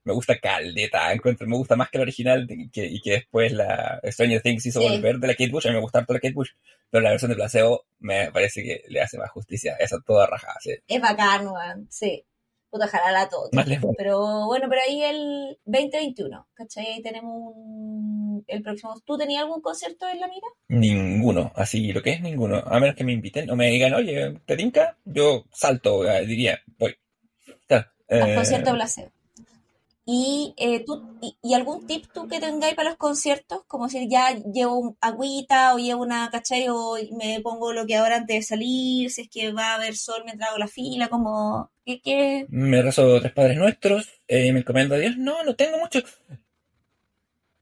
Me 0.05 0.13
gusta 0.15 0.39
Caldeta, 0.39 1.13
encuentro, 1.13 1.47
me 1.47 1.57
gusta 1.57 1.77
más 1.77 1.91
que 1.91 1.99
la 1.99 2.03
original 2.03 2.47
y 2.49 2.71
que, 2.71 2.87
y 2.87 3.01
que 3.01 3.11
después 3.13 3.53
la 3.53 4.01
Stranger 4.05 4.41
Things 4.41 4.65
hizo 4.65 4.81
Sí. 4.81 4.89
volver 4.89 5.19
de 5.19 5.27
la 5.27 5.35
Kate 5.35 5.51
Bush. 5.51 5.67
A 5.67 5.71
mí 5.71 5.75
me 5.75 5.81
gusta 5.83 5.99
harto 5.99 6.13
la 6.15 6.21
Kate 6.21 6.33
Bush, 6.35 6.51
pero 6.91 7.03
la 7.03 7.11
versión 7.11 7.31
de 7.31 7.35
Placebo 7.37 7.85
me 7.99 8.31
parece 8.33 8.63
que 8.63 8.83
le 8.89 9.01
hace 9.03 9.19
más 9.19 9.31
justicia. 9.31 9.77
Esa 9.79 9.99
toda 10.07 10.27
rajada, 10.27 10.55
sí. 10.61 10.75
Es 10.87 11.01
bacán, 11.01 11.47
weón. 11.49 11.87
Sí. 11.91 12.25
Puta, 12.71 12.85
ojalá 12.85 13.29
todo. 13.29 13.49
Lejos. 13.67 13.95
Pero 13.97 14.47
bueno, 14.47 14.67
pero 14.69 14.83
ahí 14.87 15.03
el 15.03 15.59
2021, 15.65 16.49
¿cachai? 16.55 16.87
Ahí 16.87 17.03
tenemos 17.03 17.33
un... 17.35 18.45
el 18.47 18.63
próximo. 18.63 18.95
¿Tú 19.07 19.17
tenías 19.17 19.43
algún 19.43 19.63
concierto 19.63 20.07
en 20.09 20.21
la 20.21 20.29
mira? 20.29 20.47
Ninguno, 20.69 21.51
así 21.55 21.93
lo 21.93 22.03
que 22.03 22.13
es 22.13 22.21
ninguno. 22.21 22.59
A 22.59 22.79
menos 22.79 22.95
que 22.95 23.05
me 23.05 23.13
inviten 23.13 23.51
o 23.51 23.57
me 23.57 23.71
digan, 23.71 23.95
oye, 23.95 24.39
¿te 24.45 24.57
tinca? 24.57 24.99
Yo 25.05 25.45
salto, 25.53 26.07
eh, 26.07 26.27
diría, 26.27 26.59
voy. 26.79 26.95
Claro, 27.67 27.87
Al 28.09 28.31
eh, 28.31 28.35
concierto 28.35 28.73
Placebo. 28.73 29.11
Y, 30.11 30.55
eh, 30.57 30.85
tú, 30.87 31.03
y, 31.21 31.37
y 31.43 31.53
algún 31.53 31.87
tip 31.87 32.07
tú 32.15 32.29
que 32.29 32.41
tengáis 32.41 32.75
para 32.75 32.89
los 32.89 32.99
conciertos? 32.99 33.61
Como 33.67 33.91
si 33.91 34.09
ya 34.09 34.33
llevo 34.55 34.79
un 34.79 34.97
agüita 35.03 35.75
o 35.75 35.79
llevo 35.79 36.03
una, 36.03 36.31
¿cachai? 36.31 36.67
O 36.71 36.97
me 37.13 37.41
pongo 37.43 37.75
lo 37.75 37.85
que 37.85 37.97
ahora 37.97 38.17
antes 38.17 38.37
de 38.37 38.43
salir, 38.43 39.11
si 39.11 39.23
es 39.23 39.29
que 39.29 39.53
va 39.53 39.73
a 39.73 39.75
haber 39.75 39.97
sol 39.97 40.23
mientras 40.25 40.49
hago 40.49 40.59
la 40.59 40.67
fila, 40.69 41.09
como... 41.09 41.71
¿Qué, 41.85 42.01
qué? 42.01 42.47
Me 42.49 42.81
rezo 42.81 43.21
tres 43.21 43.33
padres 43.33 43.59
nuestros, 43.59 44.09
eh, 44.29 44.51
me 44.53 44.61
encomiendo 44.61 44.95
a 44.95 44.99
Dios. 44.99 45.19
No, 45.19 45.43
no 45.45 45.55
tengo 45.57 45.79
mucho. 45.79 46.01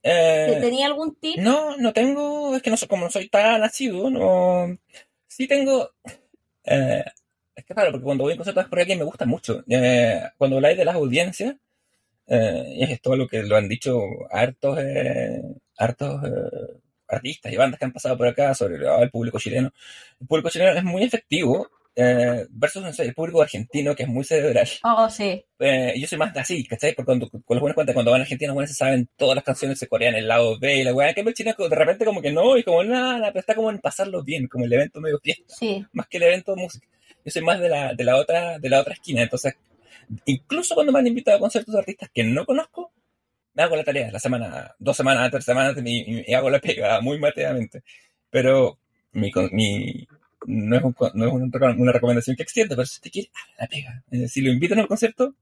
Eh, 0.04 0.58
¿Tenía 0.60 0.86
algún 0.86 1.16
tip? 1.16 1.38
no, 1.38 1.76
no 1.78 1.92
tengo, 1.92 2.54
es 2.54 2.62
que 2.62 2.70
no 2.70 2.76
soy, 2.76 2.86
como 2.86 3.06
no 3.06 3.10
soy 3.10 3.28
tan 3.28 3.62
asiduo, 3.64 4.08
no. 4.08 4.78
Sí 5.26 5.48
tengo. 5.48 5.90
eh, 6.64 7.04
es 7.56 7.64
que 7.64 7.74
claro, 7.74 7.90
porque 7.90 8.04
cuando 8.04 8.22
voy 8.24 8.34
a 8.34 8.36
conciertos 8.36 8.68
por 8.68 8.78
alguien 8.78 8.98
me 9.00 9.04
gusta 9.04 9.26
mucho. 9.26 9.64
Eh, 9.68 10.22
cuando 10.38 10.56
habláis 10.56 10.78
de 10.78 10.84
las 10.84 10.94
audiencias, 10.94 11.56
eh, 12.26 12.64
y 12.76 12.84
es 12.84 12.90
esto 12.90 13.16
lo 13.16 13.26
que 13.28 13.42
lo 13.42 13.56
han 13.56 13.68
dicho 13.68 14.00
hartos, 14.30 14.78
eh, 14.80 15.42
hartos 15.78 16.22
eh, 16.24 16.80
artistas 17.08 17.52
y 17.52 17.56
bandas 17.56 17.78
que 17.78 17.84
han 17.84 17.92
pasado 17.92 18.16
por 18.16 18.26
acá 18.26 18.54
sobre 18.54 18.86
ah, 18.88 19.00
el 19.02 19.10
público 19.10 19.38
chileno. 19.38 19.72
El 20.20 20.26
público 20.26 20.50
chileno 20.50 20.72
es 20.72 20.84
muy 20.84 21.04
efectivo 21.04 21.68
eh, 21.98 22.46
versus 22.50 22.82
no 22.82 22.92
sé, 22.92 23.04
el 23.04 23.14
público 23.14 23.40
argentino 23.40 23.94
que 23.94 24.02
es 24.02 24.08
muy 24.08 24.22
cerebral. 24.22 24.68
Oh, 24.84 25.08
sí. 25.08 25.42
Eh, 25.58 25.94
yo 25.96 26.06
soy 26.06 26.18
más 26.18 26.34
de 26.34 26.40
así, 26.40 26.62
¿cachai? 26.66 26.94
Porque 26.94 27.06
cuando, 27.06 27.30
con 27.30 27.42
los 27.48 27.60
buenos 27.60 27.74
cuentas, 27.74 27.94
cuando 27.94 28.10
van 28.10 28.20
a 28.20 28.24
Argentina, 28.24 28.48
los 28.48 28.54
buenos 28.54 28.70
se 28.70 28.76
saben 28.76 29.08
todas 29.16 29.34
las 29.34 29.44
canciones, 29.44 29.78
se 29.78 29.88
corean 29.88 30.14
el 30.14 30.28
lado 30.28 30.58
B 30.58 30.76
y 30.76 30.84
la 30.84 30.92
weá. 30.92 31.14
Que 31.14 31.22
el 31.22 31.32
chino 31.32 31.54
de 31.56 31.74
repente 31.74 32.04
como 32.04 32.20
que 32.20 32.32
no, 32.32 32.58
y 32.58 32.64
como 32.64 32.84
nada, 32.84 33.14
nada, 33.18 33.28
pero 33.28 33.40
está 33.40 33.54
como 33.54 33.70
en 33.70 33.78
pasarlo 33.78 34.22
bien, 34.22 34.46
como 34.46 34.66
el 34.66 34.72
evento 34.74 35.00
medio 35.00 35.18
fiesta, 35.20 35.54
Sí. 35.58 35.86
más 35.92 36.06
que 36.06 36.18
el 36.18 36.24
evento 36.24 36.54
de 36.54 36.60
música. 36.60 36.86
Yo 37.24 37.30
soy 37.30 37.42
más 37.42 37.60
de 37.60 37.70
la, 37.70 37.94
de 37.94 38.04
la 38.04 38.16
otra, 38.16 38.58
de 38.58 38.68
la 38.68 38.80
otra 38.80 38.92
esquina, 38.92 39.22
entonces, 39.22 39.54
incluso 40.26 40.74
cuando 40.74 40.92
me 40.92 40.98
han 40.98 41.06
invitado 41.06 41.36
a 41.36 41.40
conciertos 41.40 41.72
de 41.74 41.78
artistas 41.80 42.10
que 42.12 42.24
no 42.24 42.44
conozco, 42.44 42.92
me 43.54 43.62
hago 43.62 43.76
la 43.76 43.84
tarea, 43.84 44.10
la 44.12 44.18
semana, 44.18 44.74
dos 44.78 44.96
semanas, 44.96 45.30
tres 45.30 45.44
semanas, 45.44 45.76
y, 45.84 46.22
y- 46.28 46.34
hago 46.34 46.50
la 46.50 46.60
pega 46.60 47.00
muy 47.00 47.18
mateadamente. 47.18 47.82
Pero 48.30 48.78
mi, 49.12 49.30
mi, 49.52 50.06
no 50.46 50.76
es, 50.76 50.82
un 50.84 50.94
no 51.14 51.26
es 51.26 51.32
una, 51.32 51.70
una 51.70 51.92
recomendación 51.92 52.36
que 52.36 52.42
extienda, 52.42 52.76
pero 52.76 52.86
si 52.86 52.96
usted 52.96 53.10
quiere, 53.10 53.30
haga 53.34 53.54
la 53.60 53.66
pega. 53.66 54.04
Eh, 54.10 54.28
si 54.28 54.42
lo 54.42 54.52
invitan 54.52 54.78
al 54.80 54.88
concierto, 54.88 55.34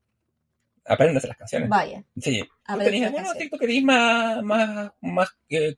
apréndase 0.85 1.29
las 1.29 1.37
canciones. 1.37 1.69
Vaya. 1.69 2.05
Sí. 2.21 2.43
A 2.67 2.75
¿Tú 2.75 2.79
ver, 2.79 2.87
tenías 2.91 3.07
alguno. 3.13 3.35
TikTok 3.35 3.61
que 3.61 3.83
más, 3.83 4.43
más, 4.43 4.93
más 5.01 5.29
eh, 5.49 5.75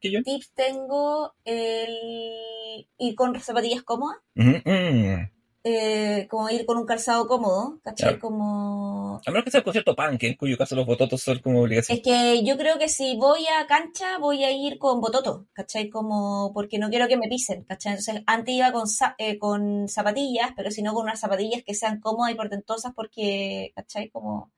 que 0.00 0.10
yo? 0.10 0.22
Tips 0.22 0.52
tengo 0.54 1.34
el 1.44 1.96
ir 2.98 3.14
con 3.14 3.38
zapatillas 3.40 3.82
cómodas, 3.82 4.18
mm. 4.34 5.35
Eh, 5.68 6.28
como 6.30 6.48
ir 6.48 6.64
con 6.64 6.78
un 6.78 6.86
calzado 6.86 7.26
cómodo, 7.26 7.80
¿cachai? 7.82 8.10
Claro. 8.10 8.20
Como... 8.20 9.20
A 9.26 9.30
menos 9.32 9.44
que 9.44 9.50
sea 9.50 9.60
un 9.60 9.64
concierto 9.64 9.96
punk, 9.96 10.22
en 10.22 10.34
cuyo 10.36 10.56
caso 10.56 10.76
los 10.76 10.86
bototos 10.86 11.20
son 11.20 11.40
como 11.40 11.62
obligación. 11.62 11.98
Es 11.98 12.04
que 12.04 12.44
yo 12.44 12.56
creo 12.56 12.78
que 12.78 12.88
si 12.88 13.16
voy 13.16 13.44
a 13.48 13.66
cancha 13.66 14.18
voy 14.18 14.44
a 14.44 14.52
ir 14.52 14.78
con 14.78 15.00
bototo, 15.00 15.46
¿cachai? 15.52 15.90
Como 15.90 16.52
porque 16.54 16.78
no 16.78 16.88
quiero 16.88 17.08
que 17.08 17.16
me 17.16 17.26
pisen, 17.28 17.64
¿cachai? 17.64 17.94
Entonces 17.94 18.22
antes 18.26 18.54
iba 18.54 18.70
con, 18.70 18.84
eh, 19.18 19.38
con 19.38 19.88
zapatillas, 19.88 20.50
pero 20.56 20.70
si 20.70 20.82
no 20.82 20.94
con 20.94 21.02
unas 21.04 21.18
zapatillas 21.18 21.64
que 21.64 21.74
sean 21.74 21.98
cómodas 22.00 22.32
y 22.32 22.36
portentosas 22.36 22.92
porque, 22.94 23.72
¿cachai? 23.74 24.08
Como... 24.10 24.52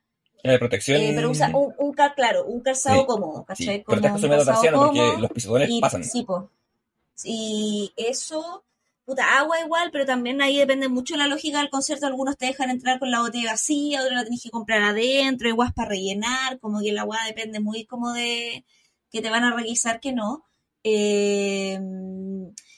De 0.45 0.59
protección. 0.59 1.01
eh, 1.01 1.13
pero 1.17 1.31
usa 1.31 1.51
un, 1.55 1.75
un 1.79 1.93
cal- 1.95 2.15
claro, 2.15 2.45
un 2.45 2.61
calzado 2.61 3.01
Sí, 3.01 3.07
cómodo, 3.07 3.39
sí, 3.41 3.45
¿cachai? 3.47 3.85
pero 3.87 3.97
estás 3.97 4.13
Como 4.13 4.25
un 4.25 4.31
calzado 4.31 4.53
tarsiano 4.53 4.81
porque 4.87 5.17
los 5.19 5.31
pisotones 5.33 5.69
Y, 5.71 5.81
pasan. 5.81 6.05
sí, 6.05 6.23
po. 6.25 6.51
Y 7.25 7.93
eso, 7.97 8.63
puta, 9.09 9.39
agua 9.39 9.59
igual, 9.61 9.91
pero 9.91 10.05
también 10.05 10.43
ahí 10.43 10.59
depende 10.59 10.89
mucho 10.89 11.15
de 11.15 11.19
la 11.19 11.29
lógica 11.29 11.61
del 11.61 11.71
concierto. 11.71 12.07
Algunos 12.07 12.37
te 12.37 12.47
dejan 12.47 12.69
entrar 12.69 12.99
con 12.99 13.11
la 13.11 13.21
botella 13.21 13.53
vacía, 13.53 14.03
otros 14.03 14.15
la 14.15 14.25
tenés 14.25 14.43
que 14.43 14.51
comprar 14.51 14.83
adentro, 14.83 15.49
igual 15.49 15.73
para 15.75 15.89
rellenar, 15.89 16.61
como 16.61 16.81
que 16.81 16.93
la 16.93 17.03
agua 17.03 17.19
depende 17.27 17.59
muy 17.59 17.87
como 17.87 18.13
de 18.13 18.67
que 19.11 19.23
te 19.23 19.31
van 19.31 19.45
a 19.45 19.55
requisar 19.57 20.01
que 20.01 20.13
no. 20.13 20.45
Eh, 20.85 21.81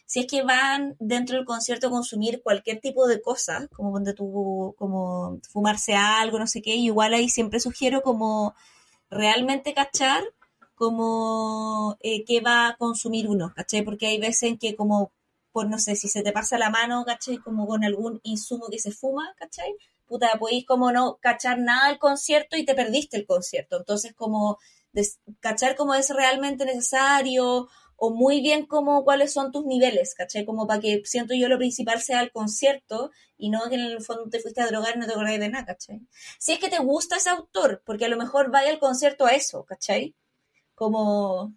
si 0.07 0.21
es 0.21 0.27
que 0.27 0.43
van 0.43 0.97
dentro 1.01 1.37
del 1.37 1.45
concierto 1.45 1.89
a 1.89 1.91
consumir 1.91 2.43
cualquier 2.43 2.81
tipo 2.81 3.09
de 3.09 3.21
cosa, 3.21 3.69
como 3.75 3.91
donde 3.93 4.15
tú, 4.15 4.75
como 4.79 5.41
fumarse 5.51 5.95
algo, 5.97 6.39
no 6.39 6.47
sé 6.47 6.63
qué, 6.63 6.77
igual 6.77 7.13
ahí 7.15 7.29
siempre 7.29 7.59
sugiero 7.61 8.03
como 8.03 8.55
realmente 9.11 9.75
cachar 9.75 10.23
como 10.77 11.99
eh, 12.01 12.25
qué 12.25 12.41
va 12.41 12.69
a 12.69 12.77
consumir 12.77 13.29
uno, 13.29 13.53
¿cachai? 13.55 13.83
Porque 13.83 14.07
hay 14.07 14.19
veces 14.19 14.45
en 14.45 14.59
que 14.59 14.77
como, 14.77 15.13
por 15.53 15.69
no 15.69 15.79
sé, 15.79 15.97
si 15.97 16.09
se 16.09 16.23
te 16.23 16.33
pasa 16.33 16.59
la 16.59 16.71
mano, 16.71 17.05
¿cachai? 17.05 17.39
Como 17.39 17.67
con 17.67 17.85
algún 17.85 18.21
insumo 18.23 18.69
que 18.71 18.79
se 18.79 18.93
fuma, 18.93 19.35
¿cachai? 19.37 19.75
Puta, 20.07 20.39
podéis 20.39 20.67
como 20.67 20.93
no 20.93 21.19
cachar 21.21 21.59
nada 21.59 21.89
del 21.89 21.99
concierto 21.99 22.57
y 22.57 22.65
te 22.65 22.75
perdiste 22.75 23.17
el 23.17 23.27
concierto. 23.27 23.79
Entonces, 23.79 24.15
como 24.15 24.59
cachar 25.41 25.77
como 25.77 25.95
es 25.95 26.11
realmente 26.11 26.65
necesario 26.65 27.69
o 27.97 28.11
muy 28.11 28.41
bien 28.41 28.67
como 28.67 29.05
cuáles 29.05 29.33
son 29.33 29.53
tus 29.53 29.67
niveles, 29.67 30.15
¿cachai? 30.15 30.45
Como 30.47 30.67
para 30.67 30.81
que 30.81 31.03
siento 31.05 31.35
yo 31.35 31.49
lo 31.49 31.59
principal 31.59 32.01
sea 32.01 32.23
el 32.23 32.33
concierto 32.33 33.11
y 33.37 33.51
no 33.51 33.69
que 33.69 33.75
en 33.75 33.83
el 33.83 34.03
fondo 34.03 34.29
te 34.31 34.41
fuiste 34.41 34.63
a 34.63 34.67
drogar 34.67 34.97
y 34.97 35.01
no 35.01 35.07
te 35.07 35.13
acordás 35.13 35.39
de 35.39 35.49
nada, 35.49 35.67
¿cachai? 35.67 36.01
Si 36.39 36.53
es 36.53 36.59
que 36.59 36.71
te 36.71 36.79
gusta 36.79 37.17
ese 37.17 37.29
autor, 37.31 37.83
porque 37.85 38.07
a 38.07 38.09
lo 38.09 38.17
mejor 38.17 38.51
vaya 38.51 38.71
al 38.71 38.79
concierto 38.79 39.27
a 39.27 39.33
eso, 39.33 39.65
¿cachai? 39.65 40.15
Como... 40.75 41.55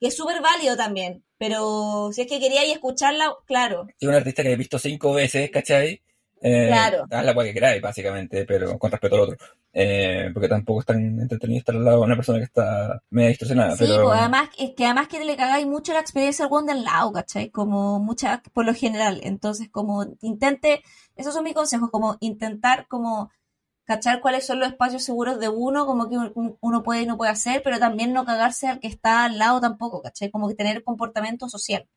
Y 0.00 0.06
es 0.06 0.16
súper 0.16 0.40
válido 0.40 0.76
también, 0.76 1.24
pero 1.38 2.10
si 2.12 2.22
es 2.22 2.26
que 2.28 2.40
queríais 2.40 2.72
escucharla, 2.72 3.34
claro, 3.46 3.86
Es 3.98 4.08
un 4.08 4.14
artista 4.14 4.42
que 4.42 4.52
he 4.52 4.56
visto 4.56 4.78
cinco 4.78 5.12
veces, 5.14 5.50
¿cachai? 5.50 6.02
Eh, 6.40 6.66
Claro. 6.68 7.06
Haz 7.10 7.24
la 7.24 7.32
cual 7.32 7.46
que 7.46 7.54
queráis, 7.54 7.80
básicamente, 7.80 8.44
pero 8.44 8.78
con 8.78 8.90
respeto 8.90 9.14
al 9.14 9.20
otro. 9.22 9.36
Eh, 9.72 10.30
porque 10.32 10.48
tampoco 10.48 10.80
es 10.80 10.86
tan 10.86 11.18
entretenido 11.18 11.58
estar 11.58 11.74
al 11.74 11.84
lado 11.84 12.00
de 12.00 12.04
una 12.04 12.16
persona 12.16 12.38
que 12.38 12.44
está 12.44 13.02
media 13.10 13.30
distorsionada. 13.30 13.76
Sí, 13.76 13.84
pero... 13.88 14.04
pues 14.04 14.20
además, 14.20 14.50
es 14.58 14.70
que 14.76 14.84
además 14.84 15.08
que 15.08 15.24
le 15.24 15.36
cagáis 15.36 15.66
mucho 15.66 15.94
la 15.94 16.00
experiencia 16.00 16.44
al 16.44 16.52
one 16.52 16.72
del 16.72 16.84
lado, 16.84 17.12
¿cachai? 17.12 17.50
Como 17.50 17.98
mucha, 17.98 18.42
por 18.52 18.66
lo 18.66 18.74
general. 18.74 19.20
Entonces, 19.24 19.68
como 19.70 20.04
intente, 20.20 20.82
esos 21.16 21.32
son 21.32 21.44
mis 21.44 21.54
consejos, 21.54 21.90
como 21.90 22.18
intentar 22.20 22.86
como 22.88 23.30
cachar 23.84 24.20
cuáles 24.20 24.46
son 24.46 24.60
los 24.60 24.68
espacios 24.68 25.02
seguros 25.04 25.38
de 25.40 25.48
uno, 25.48 25.86
como 25.86 26.08
que 26.08 26.16
un- 26.18 26.56
uno 26.60 26.82
puede 26.82 27.02
y 27.02 27.06
no 27.06 27.16
puede 27.16 27.30
hacer, 27.32 27.62
pero 27.62 27.78
también 27.78 28.12
no 28.12 28.24
cagarse 28.24 28.68
al 28.68 28.80
que 28.80 28.88
está 28.88 29.24
al 29.24 29.38
lado 29.38 29.60
tampoco, 29.60 30.02
¿cachai? 30.02 30.30
Como 30.30 30.48
que 30.48 30.54
tener 30.54 30.82
comportamiento 30.84 31.48
social. 31.48 31.88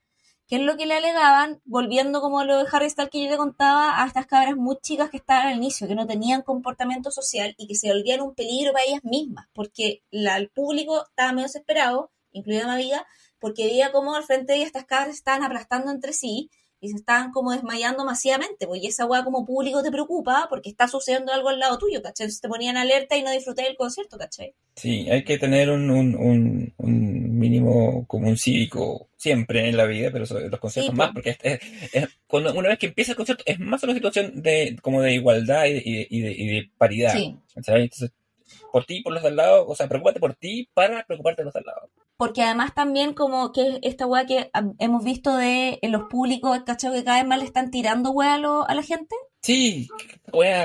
¿Qué 0.47 0.55
es 0.57 0.61
lo 0.61 0.77
que 0.77 0.85
le 0.85 0.95
alegaban? 0.95 1.61
Volviendo 1.65 2.21
como 2.21 2.43
lo 2.43 2.57
de 2.59 2.65
Harry 2.71 2.89
Styles 2.89 3.09
que 3.11 3.23
yo 3.23 3.29
te 3.29 3.38
contaba, 3.38 4.01
a 4.01 4.07
estas 4.07 4.27
cabras 4.27 4.55
muy 4.55 4.77
chicas 4.81 5.09
que 5.09 5.17
estaban 5.17 5.47
al 5.47 5.57
inicio, 5.57 5.88
que 5.88 5.95
no 5.95 6.07
tenían 6.07 6.41
comportamiento 6.41 7.11
social 7.11 7.53
y 7.57 7.67
que 7.67 7.75
se 7.75 7.89
volvían 7.89 8.21
un 8.21 8.33
peligro 8.33 8.71
para 8.73 8.85
ellas 8.85 9.03
mismas, 9.03 9.47
porque 9.53 10.03
la- 10.09 10.38
el 10.38 10.49
público 10.49 11.03
estaba 11.09 11.33
medio 11.33 11.47
desesperado, 11.47 12.11
incluida 12.31 12.65
mi 12.65 12.71
amiga, 12.73 13.05
porque 13.39 13.65
veía 13.65 13.91
como 13.91 14.15
al 14.15 14.23
frente 14.23 14.53
de 14.53 14.59
ellas 14.59 14.67
estas 14.67 14.85
cabras 14.85 15.15
estaban 15.15 15.43
aplastando 15.43 15.91
entre 15.91 16.13
sí 16.13 16.49
y 16.80 16.89
se 16.89 16.95
estaban 16.97 17.32
como 17.32 17.51
desmayando 17.51 18.05
masivamente, 18.05 18.67
pues 18.67 18.84
y 18.84 18.88
esa 18.88 19.05
weá 19.05 19.23
como 19.23 19.45
público 19.45 19.82
te 19.82 19.91
preocupa 19.91 20.45
porque 20.49 20.69
está 20.69 20.88
sucediendo 20.88 21.34
algo 21.34 21.49
al 21.49 21.59
lado 21.59 21.78
tuyo, 21.78 22.01
¿cachai? 22.03 22.25
Entonces 22.25 22.41
te 22.41 22.47
ponían 22.49 22.78
alerta 22.78 23.17
y 23.17 23.23
no 23.23 23.32
disfruté 23.32 23.63
del 23.63 23.75
concierto, 23.75 24.17
¿cachai? 24.17 24.53
Sí, 24.75 25.09
hay 25.09 25.23
que 25.23 25.39
tener 25.39 25.71
un, 25.71 25.89
un, 25.89 26.15
un, 26.15 26.73
un 26.78 27.39
mínimo 27.39 28.05
común 28.05 28.38
cívico 28.38 29.09
siempre 29.17 29.67
en 29.67 29.75
la 29.75 29.86
vida, 29.86 30.09
pero 30.13 30.25
sobre 30.28 30.49
los 30.49 30.59
conciertos 30.59 30.91
Sí, 30.93 30.97
más, 30.97 31.07
po. 31.07 31.13
porque 31.15 31.32
es, 31.32 31.38
es- 31.41 31.93
es- 31.93 32.09
cuando 32.28 32.53
una 32.53 32.69
vez 32.69 32.78
que 32.78 32.86
empieza 32.88 33.13
el 33.13 33.17
concierto 33.17 33.43
es 33.47 33.59
más 33.59 33.82
una 33.84 33.93
situación 33.95 34.41
de 34.41 34.78
como 34.84 35.01
de 35.01 35.13
igualdad 35.13 35.65
y 35.65 35.73
de, 35.73 35.82
y 35.84 35.93
de, 35.95 36.07
y 36.11 36.21
de- 36.21 36.32
y 36.34 36.47
de 36.47 36.71
paridad. 36.78 37.13
Sí. 37.13 37.36
¿cachai? 37.55 37.82
Entonces, 37.84 38.11
por 38.71 38.86
ti 38.86 38.97
y 38.97 39.01
por 39.01 39.13
los 39.13 39.23
de 39.23 39.30
al 39.30 39.36
lado, 39.36 39.65
o 39.67 39.75
sea, 39.75 39.88
preocúpate 39.88 40.19
por 40.19 40.36
ti 40.36 40.69
para 40.73 41.03
preocuparte 41.05 41.41
de 41.41 41.45
los 41.45 41.53
de 41.55 41.59
al 41.61 41.65
lado. 41.65 41.89
Porque 42.18 42.43
además 42.43 42.74
también 42.74 43.13
como 43.13 43.51
que 43.51 43.80
esta 43.84 44.05
weá 44.07 44.26
que 44.26 44.49
hemos 44.80 45.03
visto 45.03 45.36
de 45.38 45.80
en 45.82 45.91
los 45.91 46.03
públicos, 46.09 46.59
¿cachai? 46.65 46.91
Que 46.93 47.03
cada 47.03 47.20
vez 47.20 47.28
más 47.28 47.39
le 47.39 47.45
están 47.45 47.72
tirando 47.72 48.11
weá 48.11 48.34
a, 48.36 48.38
lo- 48.39 48.68
a 48.68 48.74
la 48.76 48.84
gente. 48.84 49.15
Sí, 49.41 49.88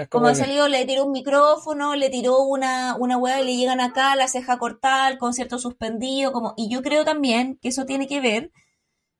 Como 0.08 0.24
como 0.24 0.26
ha 0.28 0.34
salido, 0.34 0.66
le 0.68 0.84
tiró 0.86 1.04
un 1.04 1.12
micrófono, 1.12 1.94
le 1.94 2.10
tiró 2.10 2.42
una, 2.42 2.96
una 2.98 3.16
weá 3.18 3.40
y 3.40 3.44
le 3.44 3.56
llegan 3.56 3.80
acá, 3.80 4.16
la 4.16 4.26
ceja 4.28 4.58
cortada, 4.58 5.08
el 5.08 5.18
concierto 5.18 5.58
suspendido, 5.58 6.32
como, 6.32 6.54
y 6.56 6.68
yo 6.68 6.82
creo 6.82 7.04
también 7.04 7.58
que 7.62 7.68
eso 7.68 7.84
tiene 7.86 8.08
que 8.08 8.20
ver, 8.20 8.50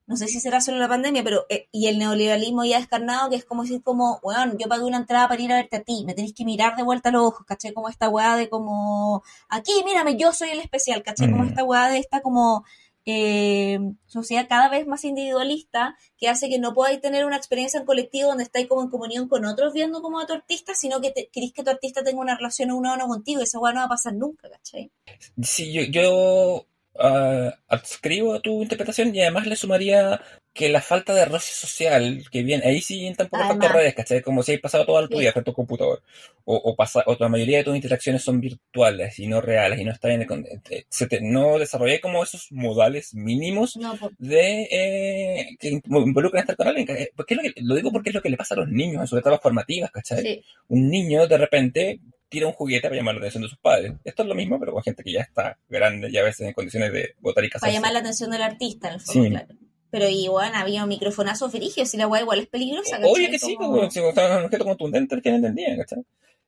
no 0.07 0.17
sé 0.17 0.27
si 0.29 0.41
será 0.41 0.61
solo 0.61 0.79
la 0.79 0.89
pandemia, 0.89 1.23
pero, 1.25 1.47
eh, 1.49 1.69
y 1.73 1.87
el 1.87 1.99
neoliberalismo 1.99 2.65
ya 2.65 2.79
descarnado, 2.79 3.31
que 3.31 3.37
es 3.37 3.45
como 3.45 3.63
decir 3.63 3.83
como, 3.83 4.19
weón, 4.23 4.59
yo 4.59 4.69
pagué 4.69 4.85
una 4.85 4.99
entrada 4.99 5.29
para 5.29 5.41
ir 5.41 5.53
a 5.53 5.57
verte 5.57 5.77
a 5.77 5.83
ti, 5.83 6.05
me 6.07 6.15
tenéis 6.15 6.35
que 6.35 6.45
mirar 6.45 6.77
de 6.77 6.83
vuelta 6.83 7.09
a 7.11 7.13
los 7.13 7.23
ojos, 7.23 7.47
¿cachai? 7.47 7.73
Como 7.73 7.89
esta 7.89 8.09
weá 8.09 8.37
de 8.37 8.49
como, 8.49 9.23
aquí, 9.49 9.73
mírame, 9.85 10.17
yo 10.17 10.33
soy 10.33 10.51
el 10.51 10.61
especial, 10.61 11.03
¿cachai? 11.03 11.31
Como 11.31 11.45
Mm. 11.45 11.49
esta 11.49 11.65
weá 11.65 11.89
de 11.89 11.99
esta 11.99 12.21
como, 12.21 12.65
eh, 13.05 13.81
sociedad 14.07 14.47
cada 14.49 14.69
vez 14.69 14.87
más 14.87 15.05
individualista 15.05 15.97
que 16.17 16.29
hace 16.29 16.49
que 16.49 16.61
no 16.61 16.73
podáis 16.73 17.01
tener 17.01 17.25
una 17.25 17.37
experiencia 17.37 17.81
en 17.81 17.87
colectivo 17.87 18.29
donde 18.29 18.45
estáis 18.45 18.69
como 18.69 18.83
en 18.83 18.91
comunión 18.91 19.29
con 19.29 19.45
otros 19.45 19.73
viendo 19.73 20.03
como 20.03 20.21
a 20.21 20.27
tu 20.27 20.35
artista, 20.35 20.75
sino 20.77 21.01
que 21.01 21.11
te, 21.11 21.29
querís 21.33 21.53
que 21.53 21.65
tu 21.65 21.71
artista 21.71 22.05
tenga 22.05 22.21
una 22.21 22.37
relación 22.37 22.71
uno 22.71 22.93
a 22.93 22.95
uno 22.95 23.09
contigo 23.09 23.41
y 23.41 23.45
esa 23.45 23.59
weá 23.59 23.73
no 23.73 23.81
va 23.81 23.87
a 23.87 23.89
pasar 23.89 24.15
nunca, 24.15 24.49
¿cachai? 24.49 24.93
Sí, 25.43 25.73
yo, 25.73 25.83
yo 25.83 26.67
ah, 26.99 27.55
adscribo 27.69 28.35
a 28.35 28.41
tu 28.41 28.63
interpretación 28.63 29.15
y 29.15 29.21
además 29.23 29.47
le 29.47 29.57
sumaría 29.57 30.21
que 30.55 30.69
la 30.69 30.83
falta 30.83 31.15
de 31.15 31.25
roce 31.25 31.51
social, 31.55 32.25
que 32.31 32.43
bien, 32.43 32.61
ahí 32.63 32.83
sí 32.83 33.07
entran 33.07 33.31
por 33.31 33.41
factor 33.41 33.73
redes, 33.73 33.95
¿cachai? 33.95 34.21
Como 34.21 34.43
si 34.43 34.53
hay 34.53 34.59
pasado 34.59 34.85
toda 34.85 35.09
tu 35.09 35.15
Sí. 35.17 35.21
vida 35.21 35.33
frente 35.33 35.49
a 35.49 35.53
tu 35.53 35.57
computador. 35.57 36.03
O, 36.45 36.57
o, 36.57 36.77
pasa, 36.77 37.03
o 37.07 37.17
la 37.19 37.31
mayoría 37.31 37.57
de 37.59 37.65
tus 37.65 37.75
interacciones 37.75 38.23
son 38.23 38.39
virtuales 38.39 39.19
y 39.19 39.27
no 39.29 39.41
reales 39.41 39.81
y 39.81 39.85
no 39.85 39.93
están 39.93 40.11
en 40.11 40.21
el, 40.23 40.27
con- 40.27 40.45
eh, 40.69 40.85
se 40.91 41.07
te- 41.07 41.23
no 41.23 41.59
desarrollé 41.59 42.03
como 42.03 42.23
esos 42.23 42.49
modales 42.53 43.15
mínimos 43.15 43.77
No, 43.79 43.99
de 44.19 44.69
eh, 44.71 45.57
que 45.59 45.81
involucran 45.89 46.41
estar 46.43 46.57
con 46.57 46.69
alguien. 46.69 46.87
eh, 46.91 47.11
Porque 47.17 47.35
lo, 47.35 47.41
que- 47.43 47.55
lo 47.63 47.75
digo 47.75 47.91
porque 47.91 48.11
es 48.11 48.15
lo 48.15 48.21
que 48.21 48.29
le 48.29 48.37
pasa 48.37 48.55
a 48.55 48.59
los 48.59 48.69
niños 48.69 49.01
en 49.01 49.07
sus 49.07 49.19
etapas 49.21 49.41
formativas, 49.41 49.91
¿cachai? 49.91 50.21
sí. 50.23 50.45
un 50.69 50.91
niño 50.91 51.27
de 51.27 51.39
repente 51.39 52.01
tira 52.33 52.47
un 52.49 52.53
juguete 52.55 52.89
para 52.89 52.97
llamar 52.97 53.15
la 53.15 53.21
atención 53.21 53.43
de 53.45 53.49
sus 53.51 53.59
padres. 53.59 53.93
Esto 54.03 54.23
es 54.23 54.29
lo 54.29 54.35
mismo, 54.35 54.59
pero 54.59 54.73
con 54.73 54.83
gente 54.83 55.05
que 55.05 55.13
ya 55.13 55.21
está 55.21 55.59
grande 55.69 56.09
y 56.11 56.17
a 56.17 56.25
veces 56.25 56.49
en 56.49 56.55
condiciones 56.55 56.93
de 56.93 57.15
votar 57.21 57.45
y 57.45 57.49
Para 57.49 57.61
casarse. 57.61 57.75
llamar 57.75 57.93
la 57.93 57.99
atención 58.01 58.31
del 58.31 58.43
artista, 58.43 58.89
en 58.89 58.95
el 58.95 59.01
fondo, 59.01 59.23
Sí. 59.25 59.31
claro. 59.31 59.55
Pero 59.91 60.09
igual 60.09 60.53
había 60.55 60.83
un 60.85 60.89
microfonazo 60.89 61.51
ferigios 61.51 61.93
y 61.93 61.99
la 61.99 62.09
weá 62.09 62.23
igual 62.23 62.41
es 62.41 62.47
peligrosa, 62.49 62.97
¿cachai? 62.97 63.13
Oye, 63.13 63.31
que 63.31 63.39
sí, 63.39 63.55
Como- 63.57 63.77
pues, 63.79 63.93
si 63.93 64.01
usaban 64.01 64.39
un 64.39 64.45
objeto 64.47 64.65
contundente, 64.65 65.21
que 65.21 65.31
no 65.31 65.37
entendían, 65.37 65.77
¿cachai? 65.77 66.03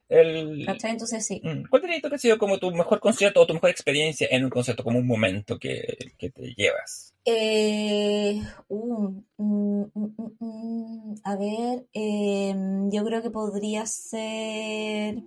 El... 0.08 0.64
¿Cachai? 0.66 0.90
Entonces 0.92 1.26
sí. 1.26 1.40
Mm, 1.44 1.64
¿Cuál 1.68 1.82
dirías 1.82 2.00
que 2.02 2.14
ha 2.14 2.18
sido 2.18 2.38
como 2.38 2.58
tu 2.58 2.70
mejor 2.72 3.00
concierto 3.00 3.40
o 3.40 3.46
tu 3.46 3.54
mejor 3.54 3.70
experiencia 3.70 4.26
en 4.30 4.44
un 4.44 4.50
concierto, 4.50 4.82
como 4.84 4.98
un 4.98 5.06
momento 5.06 5.58
que, 5.58 5.96
que 6.18 6.30
te 6.30 6.54
llevas? 6.54 7.14
Eh, 7.26 8.40
uh, 8.68 9.08
mm, 9.38 9.82
mm, 9.82 9.84
mm, 9.94 10.30
mm, 10.40 11.14
a 11.24 11.36
ver, 11.36 11.86
eh, 11.94 12.54
yo 12.90 13.04
creo 13.04 13.22
que 13.22 13.30
podría 13.30 13.84
ser... 13.86 15.22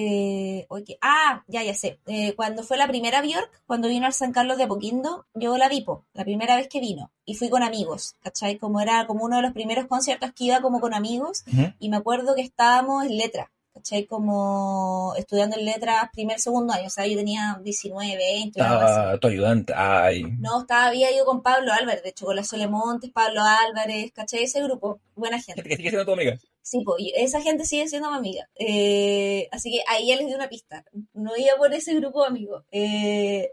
Eh, 0.00 0.68
ah, 1.00 1.42
ya, 1.48 1.64
ya 1.64 1.74
sé. 1.74 1.98
Eh, 2.06 2.34
cuando 2.36 2.62
fue 2.62 2.76
la 2.76 2.86
primera 2.86 3.20
Bjork, 3.20 3.50
cuando 3.66 3.88
vino 3.88 4.06
al 4.06 4.12
San 4.12 4.30
Carlos 4.30 4.56
de 4.56 4.62
Apoquindo, 4.62 5.26
yo 5.34 5.58
la 5.58 5.68
vi, 5.68 5.80
po, 5.80 6.04
la 6.12 6.22
primera 6.22 6.54
vez 6.54 6.68
que 6.68 6.78
vino. 6.78 7.10
Y 7.24 7.34
fui 7.34 7.50
con 7.50 7.64
amigos, 7.64 8.14
¿cachai? 8.22 8.58
Como 8.58 8.80
era 8.80 9.08
como 9.08 9.24
uno 9.24 9.36
de 9.36 9.42
los 9.42 9.52
primeros 9.52 9.86
conciertos 9.86 10.32
que 10.32 10.44
iba 10.44 10.60
como 10.60 10.80
con 10.80 10.94
amigos. 10.94 11.42
Y 11.80 11.88
me 11.88 11.96
acuerdo 11.96 12.36
que 12.36 12.42
estábamos 12.42 13.06
en 13.06 13.16
letra, 13.16 13.50
¿cachai? 13.88 14.06
Como 14.06 15.14
estudiando 15.16 15.56
en 15.56 15.64
letras 15.64 16.10
primer, 16.12 16.38
segundo 16.38 16.72
año. 16.74 16.86
O 16.86 16.90
sea, 16.90 17.06
yo 17.06 17.16
tenía 17.16 17.58
19, 17.62 18.16
20, 18.16 18.60
una 18.60 18.68
cosa 18.68 18.84
así. 18.84 18.94
Estaba 18.94 19.18
tu 19.18 19.28
ayudante. 19.28 19.72
Ay. 19.74 20.22
No, 20.38 20.60
estaba, 20.60 20.86
había 20.86 21.10
ido 21.14 21.24
con 21.24 21.42
Pablo 21.42 21.72
Álvarez, 21.72 22.02
de 22.02 22.10
hecho, 22.10 22.26
con 22.26 22.36
la 22.36 22.44
Sole 22.44 22.68
Montes, 22.68 23.10
Pablo 23.10 23.40
Álvarez, 23.42 24.12
¿cachai? 24.12 24.44
Ese 24.44 24.62
grupo, 24.62 25.00
buena 25.14 25.40
gente. 25.40 25.62
Que 25.62 25.76
sigue 25.76 25.90
siendo 25.90 26.04
tu 26.04 26.12
amiga. 26.12 26.38
Sí, 26.62 26.82
pues, 26.84 27.02
esa 27.16 27.40
gente 27.40 27.64
sigue 27.64 27.88
siendo 27.88 28.10
mi 28.10 28.18
amiga. 28.18 28.48
Eh, 28.56 29.48
así 29.52 29.70
que 29.70 29.82
ahí 29.88 30.08
ya 30.08 30.16
les 30.16 30.26
di 30.26 30.34
una 30.34 30.48
pista. 30.48 30.84
No 31.14 31.34
iba 31.36 31.56
por 31.56 31.72
ese 31.72 31.94
grupo 31.94 32.22
de 32.22 32.28
amigos. 32.28 32.64
Eh, 32.70 33.52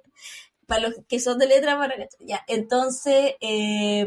para 0.68 0.82
los 0.82 0.96
que 1.08 1.20
son 1.20 1.38
de 1.38 1.48
letra, 1.48 1.78
para. 1.78 1.96
Ya, 2.20 2.44
entonces, 2.48 3.36
eh, 3.42 4.06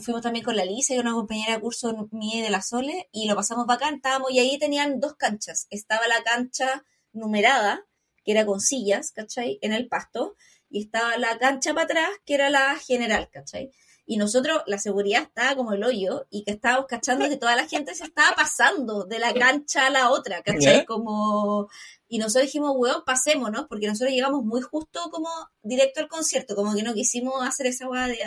fuimos 0.00 0.22
también 0.22 0.44
con 0.44 0.56
la 0.56 0.64
que 0.64 0.78
es 0.78 0.90
una 0.90 1.12
compañera 1.12 1.54
de 1.54 1.60
curso 1.60 2.08
mía 2.12 2.38
y 2.38 2.42
de 2.42 2.50
la 2.50 2.62
Sole, 2.62 3.08
y 3.12 3.28
lo 3.28 3.36
pasamos 3.36 3.66
bacán, 3.66 3.96
estábamos, 3.96 4.30
y 4.30 4.38
ahí 4.38 4.58
tenían 4.58 5.00
dos 5.00 5.14
canchas. 5.16 5.66
Estaba 5.70 6.06
la 6.08 6.22
cancha 6.22 6.84
numerada, 7.12 7.84
que 8.24 8.32
era 8.32 8.46
con 8.46 8.60
sillas, 8.60 9.12
¿cachai? 9.12 9.58
En 9.62 9.72
el 9.72 9.88
pasto, 9.88 10.36
y 10.70 10.82
estaba 10.82 11.16
la 11.16 11.38
cancha 11.38 11.72
para 11.74 11.84
atrás, 11.84 12.10
que 12.24 12.34
era 12.34 12.50
la 12.50 12.76
general, 12.76 13.28
¿cachai? 13.30 13.70
Y 14.10 14.16
nosotros, 14.16 14.62
la 14.64 14.78
seguridad 14.78 15.22
estaba 15.22 15.54
como 15.54 15.74
el 15.74 15.84
hoyo, 15.84 16.26
y 16.30 16.42
que 16.42 16.52
estábamos 16.52 16.86
cachando 16.86 17.28
que 17.28 17.36
toda 17.36 17.54
la 17.56 17.68
gente 17.68 17.94
se 17.94 18.04
estaba 18.04 18.34
pasando 18.34 19.04
de 19.04 19.18
la 19.18 19.34
cancha 19.34 19.86
a 19.86 19.90
la 19.90 20.10
otra, 20.10 20.42
¿cachai? 20.42 20.86
Como... 20.86 21.68
Y 22.08 22.16
nosotros 22.16 22.44
dijimos, 22.44 22.72
weón, 22.74 23.02
pasémonos, 23.04 23.66
porque 23.68 23.86
nosotros 23.86 24.14
llegamos 24.14 24.42
muy 24.42 24.62
justo 24.62 25.10
como 25.10 25.28
directo 25.62 26.00
al 26.00 26.08
concierto, 26.08 26.56
como 26.56 26.74
que 26.74 26.82
no 26.82 26.94
quisimos 26.94 27.46
hacer 27.46 27.66
esa 27.66 27.86
weá 27.86 28.06
de 28.06 28.18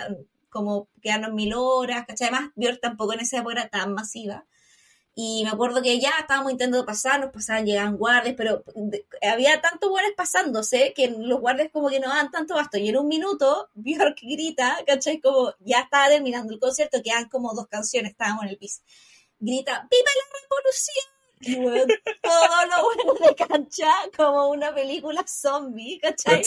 como 0.50 0.88
quedarnos 1.02 1.34
mil 1.34 1.52
horas, 1.56 2.06
¿cachai? 2.06 2.28
Además, 2.28 2.52
Björk 2.56 2.80
tampoco 2.80 3.14
en 3.14 3.22
esa 3.22 3.40
época 3.40 3.54
era 3.54 3.70
tan 3.70 3.96
masiva. 3.96 4.46
Y 5.14 5.44
me 5.44 5.50
acuerdo 5.50 5.82
que 5.82 6.00
ya 6.00 6.12
estábamos 6.20 6.54
intentando 6.54 6.86
pasar, 6.86 7.20
nos 7.20 7.34
pasaban, 7.34 7.66
llegaban 7.66 7.98
guardias, 7.98 8.36
pero 8.38 8.64
había 9.22 9.60
tantos 9.60 9.90
guardias 9.90 10.14
pasándose 10.16 10.94
que 10.96 11.10
los 11.10 11.42
guardias 11.42 11.70
como 11.72 11.90
que 11.90 12.00
no 12.00 12.08
daban 12.08 12.32
tanto 12.32 12.56
basto. 12.56 12.78
Y 12.78 12.90
en 12.90 12.98
un 12.98 13.08
minuto, 13.08 13.70
Björk 13.76 14.20
grita, 14.22 14.78
¿cachai? 14.88 15.20
Como 15.20 15.54
ya 15.60 15.82
estaba 15.82 16.08
terminando 16.08 16.54
el 16.54 16.60
concierto, 16.60 17.02
quedan 17.04 17.28
como 17.28 17.54
dos 17.54 17.68
canciones, 17.68 18.12
estábamos 18.12 18.44
en 18.44 18.50
el 18.50 18.58
piso. 18.58 18.82
Grita, 19.40 19.88
¡Viva 19.90 20.12
la 20.16 20.40
revolución! 20.40 21.22
Y 21.44 21.56
weón, 21.56 21.88
todo 22.22 22.66
lo 22.68 22.84
bueno 22.84 23.28
de 23.28 23.36
cancha, 23.36 23.92
como 24.16 24.50
una 24.50 24.74
película 24.74 25.26
zombie, 25.28 26.00
¿cachai? 26.00 26.44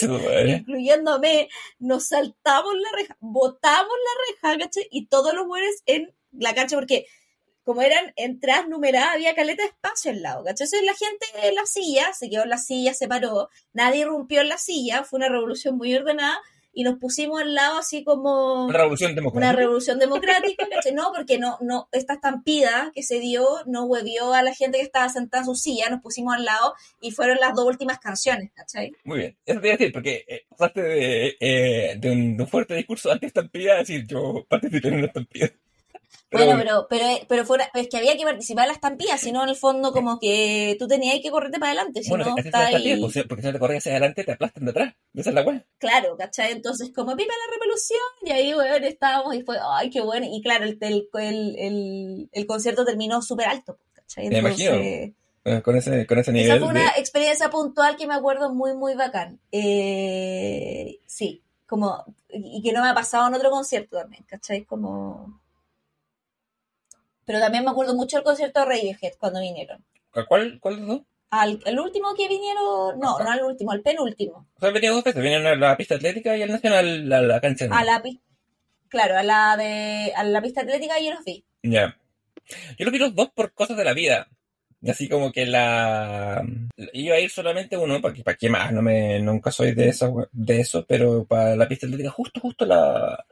Incluyéndome, 0.46 1.48
nos 1.80 2.06
saltamos 2.06 2.74
la 2.76 2.96
reja, 2.96 3.16
botamos 3.18 3.92
la 3.92 4.48
reja, 4.48 4.58
¿cachai? 4.64 4.86
Y 4.92 5.06
todos 5.06 5.34
los 5.34 5.48
buenos 5.48 5.74
en 5.86 6.14
la 6.30 6.54
cancha, 6.54 6.76
porque 6.76 7.06
como 7.64 7.82
eran 7.82 8.12
entradas 8.16 8.68
numeradas, 8.68 9.14
había 9.14 9.34
caleta 9.34 9.62
de 9.62 9.68
espacio 9.70 10.10
al 10.10 10.22
lado, 10.22 10.44
¿cachai? 10.44 10.66
Entonces 10.66 10.82
la 10.84 10.94
gente 10.94 11.48
en 11.48 11.54
la 11.54 11.66
silla, 11.66 12.12
se 12.12 12.28
quedó 12.30 12.42
en 12.44 12.50
la 12.50 12.58
silla, 12.58 12.94
se 12.94 13.08
paró, 13.08 13.48
nadie 13.72 14.00
irrumpió 14.02 14.40
en 14.42 14.48
la 14.50 14.58
silla, 14.58 15.02
fue 15.04 15.16
una 15.18 15.28
revolución 15.28 15.76
muy 15.76 15.94
ordenada, 15.94 16.38
y 16.76 16.82
nos 16.82 16.98
pusimos 16.98 17.40
al 17.40 17.54
lado 17.54 17.78
así 17.78 18.02
como 18.02 18.64
Una 18.66 18.78
revolución 18.78 19.12
una 19.12 19.20
democrática. 19.20 19.52
revolución 19.52 19.98
democrática, 20.00 20.66
¿cachai? 20.68 20.92
No, 20.92 21.12
porque 21.14 21.38
no, 21.38 21.56
no, 21.60 21.88
esta 21.92 22.14
estampida 22.14 22.90
que 22.92 23.04
se 23.04 23.20
dio 23.20 23.46
no 23.66 23.84
huevió 23.84 24.34
a 24.34 24.42
la 24.42 24.52
gente 24.52 24.78
que 24.78 24.84
estaba 24.84 25.08
sentada 25.08 25.42
en 25.42 25.46
su 25.46 25.54
silla, 25.54 25.88
nos 25.88 26.00
pusimos 26.02 26.34
al 26.34 26.44
lado 26.44 26.74
y 27.00 27.12
fueron 27.12 27.38
las 27.38 27.54
dos 27.54 27.64
últimas 27.66 28.00
canciones, 28.00 28.50
¿cachai? 28.54 28.90
Muy 29.04 29.18
bien. 29.20 29.36
Eso 29.46 29.60
te 29.60 29.66
iba 29.68 29.74
a 29.74 29.78
decir, 29.78 29.92
porque 29.92 30.24
eh, 30.26 30.42
pasaste 30.50 30.82
de, 30.82 31.36
eh, 31.38 31.96
de, 31.96 32.10
un, 32.10 32.36
de 32.36 32.42
un 32.42 32.48
fuerte 32.48 32.74
discurso 32.74 33.12
anti-estampida 33.12 33.74
a 33.74 33.78
decir 33.78 34.04
yo 34.06 34.44
participé 34.48 34.88
en 34.88 34.94
una 34.94 35.06
estampida. 35.06 35.50
Pero 36.30 36.46
Bueno, 36.46 36.64
bueno, 36.64 36.86
pero, 36.88 37.06
pero, 37.06 37.26
pero 37.28 37.46
fuera, 37.46 37.70
es 37.74 37.88
que 37.88 37.96
había 37.96 38.16
que 38.16 38.24
participar 38.24 38.64
en 38.64 38.68
la 38.68 38.74
estampida, 38.74 39.16
si 39.18 39.30
no, 39.30 39.42
en 39.44 39.50
el 39.50 39.56
fondo, 39.56 39.92
como 39.92 40.18
que 40.18 40.76
tú 40.78 40.88
tenías 40.88 41.20
que 41.22 41.30
correrte 41.30 41.58
para 41.58 41.72
adelante, 41.72 42.02
si 42.02 42.08
bueno, 42.10 42.24
no, 42.26 42.36
está 42.36 42.66
ahí, 42.66 43.00
porque 43.28 43.42
si 43.42 43.46
no 43.46 43.52
te 43.52 43.58
corres 43.58 43.78
hacia 43.78 43.92
adelante 43.92 44.24
te 44.24 44.32
aplastan 44.32 44.64
de 44.64 44.70
atrás. 44.72 44.94
Esa 45.14 45.30
es 45.30 45.34
la 45.34 45.42
weá. 45.42 45.64
claro, 45.78 46.16
¿cachai? 46.16 46.52
Entonces, 46.52 46.90
como 46.94 47.14
viva 47.14 47.32
la 47.46 47.52
revolución, 47.52 48.00
y 48.22 48.30
ahí, 48.30 48.52
bueno, 48.52 48.86
estábamos, 48.86 49.34
y 49.34 49.42
fue, 49.42 49.56
ay, 49.62 49.90
qué 49.90 50.00
bueno, 50.00 50.26
y 50.28 50.42
claro, 50.42 50.64
el, 50.64 50.76
el, 50.80 51.08
el, 51.14 52.28
el, 52.32 52.46
concierto 52.46 52.84
terminó 52.84 53.22
súper 53.22 53.46
alto, 53.46 53.78
¿cachai? 53.92 54.28
Me 54.28 54.38
imagino. 54.38 54.72
Entonces, 54.72 55.12
Eh, 55.46 55.60
Con 55.62 55.76
ese, 55.76 56.06
con 56.06 56.18
ese 56.18 56.30
esa 56.30 56.32
nivel 56.32 56.58
fue 56.58 56.68
de... 56.68 56.80
una 56.80 56.88
experiencia 56.96 57.50
puntual 57.50 57.96
que 57.96 58.06
me 58.06 58.14
acuerdo 58.14 58.52
muy, 58.54 58.74
muy 58.74 58.94
bacán. 58.94 59.38
Eh, 59.52 61.00
sí, 61.06 61.42
como, 61.66 62.02
y 62.30 62.62
que 62.62 62.72
no 62.72 62.82
me 62.82 62.88
ha 62.88 62.94
pasado 62.94 63.28
en 63.28 63.34
otro 63.34 63.50
concierto 63.50 63.98
también, 63.98 64.24
¿cachai? 64.26 64.64
Como... 64.64 65.43
Pero 67.26 67.40
también 67.40 67.64
me 67.64 67.70
acuerdo 67.70 67.94
mucho 67.94 68.16
del 68.16 68.24
concierto 68.24 68.60
de 68.60 68.66
Radiohead 68.66 69.12
cuando 69.18 69.40
vinieron. 69.40 69.84
¿Cuál, 70.28 70.58
¿Cuál 70.60 70.74
de 70.76 70.80
los 70.82 70.88
dos? 70.88 71.00
Al, 71.30 71.60
el 71.66 71.80
último 71.80 72.14
que 72.14 72.28
vinieron, 72.28 72.98
no, 73.00 73.18
no 73.18 73.30
al 73.30 73.42
último, 73.42 73.72
al 73.72 73.80
penúltimo. 73.80 74.46
O 74.54 74.60
sea, 74.60 74.70
venido 74.70 74.94
dos 74.94 75.02
veces. 75.04 75.20
Vinieron 75.22 75.46
a 75.46 75.56
la 75.56 75.76
pista 75.76 75.96
atlética 75.96 76.36
y 76.36 76.42
al 76.42 76.50
Nacional 76.50 77.12
a 77.12 77.22
la 77.22 77.40
cancha. 77.40 77.66
A 77.72 77.84
la 77.84 78.00
pi- 78.02 78.20
claro, 78.88 79.16
a 79.18 79.22
la 79.24 79.56
de 79.56 80.12
a 80.14 80.22
la 80.22 80.40
pista 80.40 80.60
atlética 80.60 80.94
yo 81.00 81.12
los 81.12 81.24
vi. 81.24 81.44
Ya. 81.62 81.96
Yo 82.78 82.84
los 82.84 82.92
vi 82.92 82.98
los 82.98 83.14
dos 83.14 83.30
por 83.34 83.52
cosas 83.52 83.76
de 83.76 83.84
la 83.84 83.94
vida. 83.94 84.28
Así 84.86 85.08
como 85.08 85.32
que 85.32 85.46
la... 85.46 86.44
Iba 86.92 87.16
a 87.16 87.20
ir 87.20 87.30
solamente 87.30 87.76
uno, 87.78 88.02
para 88.02 88.14
para 88.22 88.36
qué 88.36 88.50
más, 88.50 88.70
no 88.70 88.82
me, 88.82 89.18
nunca 89.18 89.50
soy 89.50 89.72
de 89.74 89.88
eso, 89.88 90.28
de 90.30 90.60
eso, 90.60 90.84
pero 90.86 91.24
para 91.24 91.56
la 91.56 91.66
pista 91.66 91.86
atlética 91.86 92.10
justo, 92.10 92.38
justo 92.38 92.66
la, 92.66 93.24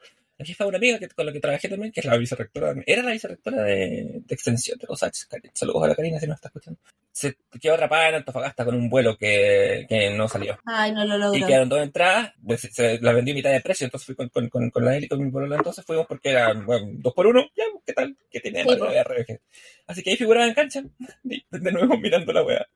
la 0.42 0.46
jefa 0.46 0.64
de 0.64 0.68
una 0.68 0.78
amiga 0.78 0.98
que, 0.98 1.08
con 1.08 1.24
la 1.24 1.32
que 1.32 1.40
trabajé 1.40 1.68
también, 1.68 1.92
que 1.92 2.00
es 2.00 2.06
la 2.06 2.16
vicerrectora, 2.16 2.74
era 2.84 3.02
la 3.02 3.12
vicerrectora 3.12 3.62
de, 3.62 4.22
de 4.26 4.34
extensión 4.34 4.78
de 4.78 4.86
los 4.88 5.02
H. 5.02 5.26
Saludos 5.52 5.84
a 5.84 5.86
la 5.88 5.94
Karina 5.94 6.18
si 6.18 6.26
no 6.26 6.34
está 6.34 6.48
escuchando. 6.48 6.80
Se 7.12 7.36
quedó 7.60 7.74
atrapada 7.74 8.08
en 8.08 8.14
Antofagasta 8.16 8.64
con 8.64 8.74
un 8.74 8.88
vuelo 8.88 9.16
que, 9.16 9.86
que 9.88 10.10
no 10.10 10.28
salió. 10.28 10.58
Ay, 10.64 10.92
no 10.92 11.04
lo 11.04 11.16
logró. 11.16 11.38
Y 11.38 11.44
quedaron 11.44 11.68
dos 11.68 11.80
entradas, 11.80 12.32
pues, 12.44 12.60
se 12.60 13.00
la 13.00 13.12
vendí 13.12 13.30
a 13.30 13.34
mitad 13.34 13.50
de 13.50 13.60
precio, 13.60 13.84
entonces 13.84 14.06
fui 14.06 14.14
con, 14.16 14.28
con, 14.30 14.48
con, 14.48 14.70
con 14.70 14.84
la 14.84 14.98
y 14.98 15.08
con 15.08 15.24
mi 15.24 15.30
polola, 15.30 15.56
entonces 15.56 15.84
fuimos 15.84 16.06
porque 16.06 16.30
eran, 16.30 16.66
bueno, 16.66 16.88
dos 16.94 17.14
por 17.14 17.26
uno, 17.26 17.42
ya, 17.56 17.64
¿qué 17.86 17.92
tal? 17.92 18.16
¿Qué 18.30 18.40
tiene 18.40 18.64
Sí, 18.64 18.68
de 18.76 19.04
RBG? 19.04 19.40
Así 19.86 20.02
que 20.02 20.10
ahí 20.10 20.16
figuraba 20.16 20.46
en 20.46 20.54
cancha, 20.54 20.82
de, 21.22 21.72
nuevo 21.72 21.96
mirando 21.98 22.32
la 22.32 22.42
weá. 22.42 22.66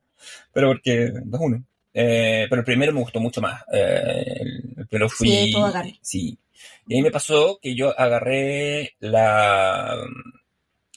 Pero 0.52 0.68
porque, 0.68 1.10
dos 1.24 1.40
uno. 1.42 1.64
Eh, 1.98 2.46
pero 2.50 2.60
el 2.60 2.64
primero 2.64 2.92
me 2.92 3.00
gustó 3.00 3.20
mucho 3.20 3.40
más. 3.40 3.62
Eh, 3.72 4.36
el, 4.40 4.74
el 4.76 4.86
primero 4.86 5.08
fui. 5.08 5.28
Sí, 5.28 5.50
todo. 5.50 5.72
Sí. 6.02 6.38
Y 6.86 6.96
ahí 6.96 7.02
me 7.02 7.10
pasó 7.10 7.58
que 7.60 7.74
yo 7.74 7.98
agarré 7.98 8.94
la. 9.00 9.96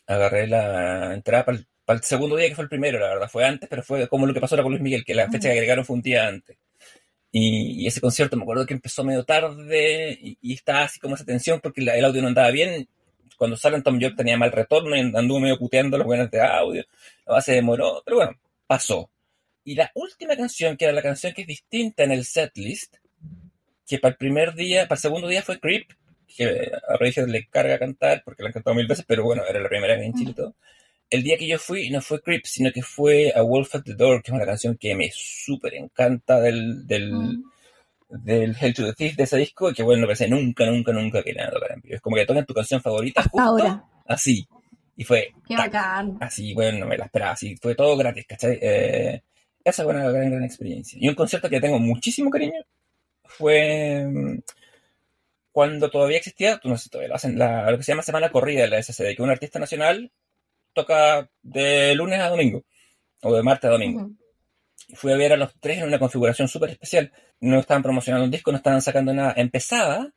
Agarré 0.08 0.48
la 0.48 1.14
entrada 1.14 1.46
para 1.46 1.58
el, 2.00 2.04
segundo 2.04 2.36
día, 2.36 2.50
que 2.50 2.56
fue 2.56 2.64
el 2.64 2.70
primero, 2.70 3.00
la 3.00 3.10
verdad. 3.10 3.30
Fue 3.30 3.46
antes, 3.46 3.70
pero 3.70 3.84
fue 3.84 4.08
como 4.08 4.26
lo 4.26 4.34
que 4.34 4.42
pasó 4.42 4.56
ahora 4.56 4.64
con 4.64 4.72
Luis 4.72 4.82
Miguel, 4.82 5.06
que 5.06 5.14
la 5.14 5.30
fecha 5.30 5.50
que 5.50 5.54
agregaron 5.54 5.86
fue 5.86 5.96
un 5.98 6.02
día 6.02 6.28
antes. 6.28 6.58
Y, 7.32 7.84
y 7.84 7.88
ese 7.88 8.02
concierto 8.02 8.38
me 8.38 8.44
acuerdo 8.44 8.66
que 8.66 8.74
empezó 8.74 9.04
medio 9.04 9.24
tarde 9.24 10.18
y, 10.22 10.38
y 10.42 10.54
estaba 10.56 10.84
así 10.84 11.00
como 11.00 11.16
esa 11.16 11.26
tensión 11.26 11.60
porque 11.62 11.82
la- 11.82 11.96
el 11.98 12.06
audio 12.06 12.22
no 12.24 12.30
andaba 12.30 12.50
bien. 12.52 12.88
Cuando 13.38 13.56
salen 13.58 13.84
Tom 13.84 14.00
York 14.00 14.16
tenía 14.18 14.38
mal 14.38 14.52
retorno 14.52 14.96
y 14.96 15.00
anduvo 15.02 15.40
medio 15.40 15.58
puteando 15.60 15.98
los 15.98 16.08
buenos 16.08 16.32
de 16.32 16.42
audio. 16.42 16.84
La 17.28 17.34
base 17.36 17.54
demoró, 17.54 18.02
pero 18.06 18.18
bueno, 18.18 18.34
pasó. 18.68 19.10
Y 19.64 19.76
la 19.76 19.92
última 19.96 20.36
canción, 20.36 20.76
que 20.78 20.86
era 20.86 20.94
la 20.94 21.02
canción 21.04 21.34
que 21.34 21.42
es 21.44 21.48
distinta 21.48 22.04
en 22.04 22.12
el 22.12 22.26
setlist, 22.26 22.96
que 23.90 23.98
para 24.00 24.12
el 24.12 24.18
primer 24.18 24.54
día, 24.54 24.88
para 24.88 24.98
el 24.98 25.02
segundo 25.02 25.28
día 25.28 25.42
fue 25.42 25.60
Creep, 25.60 25.90
que 26.38 26.72
a 26.88 26.96
Radiohead 26.98 27.28
le 27.28 27.48
carga 27.48 27.80
cantar 27.80 28.22
porque 28.24 28.44
la 28.44 28.50
han 28.50 28.54
cantado 28.54 28.76
mil 28.76 28.88
veces, 28.88 29.04
pero 29.08 29.24
bueno, 29.24 29.44
era 29.50 29.60
la 29.60 29.68
primera 29.68 29.96
vez 29.96 30.06
en 30.06 30.14
Chile 30.14 30.32
y 30.32 30.36
todo. 30.36 30.56
El 31.10 31.24
día 31.24 31.38
que 31.38 31.48
yo 31.48 31.58
fui 31.58 31.90
no 31.90 32.02
fue 32.02 32.22
Creep, 32.22 32.46
sino 32.46 32.72
que 32.72 32.84
fue 32.84 33.34
A 33.36 33.42
Wolf 33.42 33.74
at 33.76 33.82
the 33.84 33.96
Door, 33.96 34.22
que 34.22 34.30
es 34.32 34.36
una 34.36 34.46
canción 34.46 34.78
que 34.78 34.94
me 34.96 35.10
súper 35.12 35.74
encanta 35.74 36.40
del, 36.40 36.86
del, 36.86 37.12
Mm. 37.12 37.44
del 38.10 38.56
Hell 38.60 38.74
to 38.76 38.86
the 38.86 38.94
Thief 38.94 39.16
de 39.16 39.24
ese 39.24 39.38
disco, 39.38 39.72
y 39.72 39.74
que 39.74 39.84
bueno, 39.84 40.02
no 40.02 40.08
pensé 40.08 40.28
nunca, 40.28 40.66
nunca, 40.68 40.92
nunca 40.94 41.24
que 41.24 41.34
nada 41.34 41.52
tocar 41.52 41.72
en 41.72 41.82
vivo. 41.82 41.96
Es 41.96 42.02
como 42.02 42.16
que 42.16 42.26
tocan 42.26 42.46
tu 42.46 42.54
canción 42.54 42.82
favorita 42.82 43.24
justo 43.24 43.40
ahora. 43.40 43.84
así. 44.08 44.48
Y 44.96 45.04
fue 45.04 45.32
Qué 45.48 45.56
tac, 45.56 45.72
bacán. 45.74 46.18
así, 46.20 46.54
bueno, 46.54 46.80
no 46.80 46.86
me 46.86 46.98
la 46.98 47.06
esperaba, 47.06 47.32
así, 47.32 47.56
fue 47.62 47.74
todo 47.74 47.96
gratis, 47.98 48.26
¿cachai? 48.28 48.60
Eh, 48.62 49.22
esa 49.64 49.84
fue 49.84 49.94
una 49.94 50.10
gran, 50.12 50.30
gran 50.30 50.44
experiencia. 50.44 50.98
Y 51.02 51.08
un 51.08 51.16
concierto 51.16 51.50
que 51.50 51.60
tengo 51.62 51.80
muchísimo 51.80 52.30
cariño 52.30 52.54
fue 53.38 54.06
mm, 54.08 54.40
cuando 55.52 55.90
todavía 55.90 56.18
existía, 56.18 56.58
tú 56.58 56.70
no 56.70 56.78
sé 56.78 56.90
todavía 56.90 57.10
lo 57.10 57.16
hacen, 57.16 57.38
la- 57.38 57.70
lo 57.72 57.78
que 57.78 57.84
se 57.84 57.92
llama 57.92 58.04
Semana 58.04 58.32
Corrida 58.32 58.62
de 58.64 58.70
la 58.70 58.78
SCD, 58.82 59.16
que 59.16 59.22
un 59.24 59.30
artista 59.32 59.60
nacional 59.60 60.12
toca 60.74 61.30
de 61.42 61.96
lunes 61.96 62.20
a 62.20 62.30
domingo, 62.30 62.64
o 63.22 63.34
de 63.36 63.44
martes 63.44 63.68
a 63.70 63.74
domingo. 63.74 64.02
Ujú. 64.02 64.16
Fui 64.96 65.12
a 65.12 65.18
ver 65.18 65.34
a 65.34 65.38
los 65.38 65.54
tres 65.60 65.80
en 65.80 65.88
una 65.88 66.00
configuración 66.00 66.48
súper 66.48 66.72
especial. 66.72 67.12
No 67.42 67.60
estaban 67.60 67.84
promocionando 67.84 68.26
un 68.26 68.32
disco, 68.32 68.52
no 68.52 68.58
estaban 68.58 68.82
sacando 68.82 69.14
nada. 69.14 69.34
Empezaba 69.38 70.12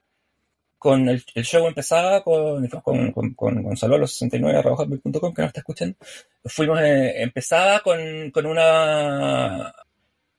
con 0.79 1.09
el, 1.09 1.23
el 1.35 1.45
show 1.45 1.67
empezaba 1.67 2.23
con, 2.25 2.67
con, 2.69 3.13
con, 3.13 3.35
con 3.35 3.63
Gonzalo 3.63 3.99
los 3.99 4.13
69 4.13 4.59
arroba 4.59 4.77
hotmail.com, 4.77 5.35
que 5.35 5.43
nos 5.43 5.49
está 5.51 5.61
escuchando. 5.61 5.97
Fuimos, 6.45 6.81
eh, 6.81 7.23
empezaba 7.23 7.81
con, 7.81 8.31
con 8.31 8.47
una 8.47 9.73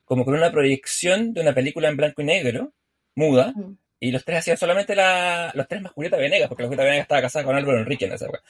como 0.06 0.26
con 0.26 0.34
una 0.34 0.52
proyección 0.52 1.34
de 1.34 1.42
una 1.42 1.54
película 1.54 1.90
en 1.90 1.98
blanco 1.98 2.22
y 2.22 2.26
negro, 2.26 2.74
muda, 3.16 3.54
Mm. 3.56 3.78
y 4.00 4.12
los 4.12 4.26
tres 4.26 4.40
hacían 4.40 4.58
solamente 4.58 4.96
la, 4.96 5.52
los 5.56 5.68
tres 5.68 5.82
más 5.82 5.94
Julieta 5.94 6.18
Venegas, 6.18 6.48
porque 6.50 6.64
la 6.64 6.68
Julieta 6.70 6.84
Venegas 6.84 7.04
estaba 7.04 7.22
casada 7.22 7.46
con 7.46 7.56
Álvaro 7.56 7.80
Enrique 7.80 8.06
en 8.06 8.14
esa 8.14 8.26
época. 8.26 8.42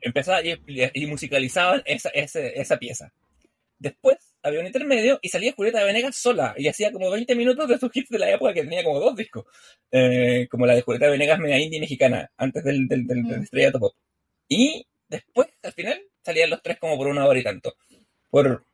Empezaba 0.00 0.42
y, 0.44 0.54
y 0.66 1.06
musicalizaban 1.06 1.82
esa, 1.86 2.10
ese- 2.10 2.60
esa 2.60 2.76
pieza. 2.78 3.12
Después 3.78 4.16
había 4.42 4.60
un 4.60 4.66
intermedio 4.66 5.18
y 5.22 5.28
salía 5.30 5.52
Julieta 5.54 5.82
Venegas 5.84 6.16
sola 6.16 6.54
y 6.58 6.68
hacía 6.68 6.92
como 6.92 7.10
20 7.10 7.34
minutos 7.34 7.66
de 7.68 7.78
sus 7.78 7.94
hits 7.96 8.10
de 8.10 8.18
la 8.18 8.30
época 8.30 8.52
que 8.52 8.62
tenía 8.62 8.84
como 8.84 9.00
dos 9.00 9.16
discos. 9.16 9.46
Eh, 9.90 10.46
como 10.50 10.66
la 10.66 10.74
de 10.74 10.82
Julieta 10.82 11.08
Venegas 11.08 11.38
media 11.38 11.58
indie 11.58 11.80
mexicana, 11.80 12.30
antes 12.36 12.62
del, 12.64 12.86
del, 12.86 13.06
del, 13.06 13.22
del 13.24 13.40
Mm. 13.40 13.42
estrellato 13.44 13.80
pop. 13.80 13.94
Y 14.48 14.86
después, 15.08 15.48
al 15.62 15.72
final, 15.72 16.00
salían 16.22 16.50
los 16.50 16.62
tres 16.62 16.78
como 16.78 16.96
por 16.98 17.06
una 17.08 17.26
hora 17.26 17.38
y 17.38 17.42
tanto. 17.42 17.74
Por 18.30 18.64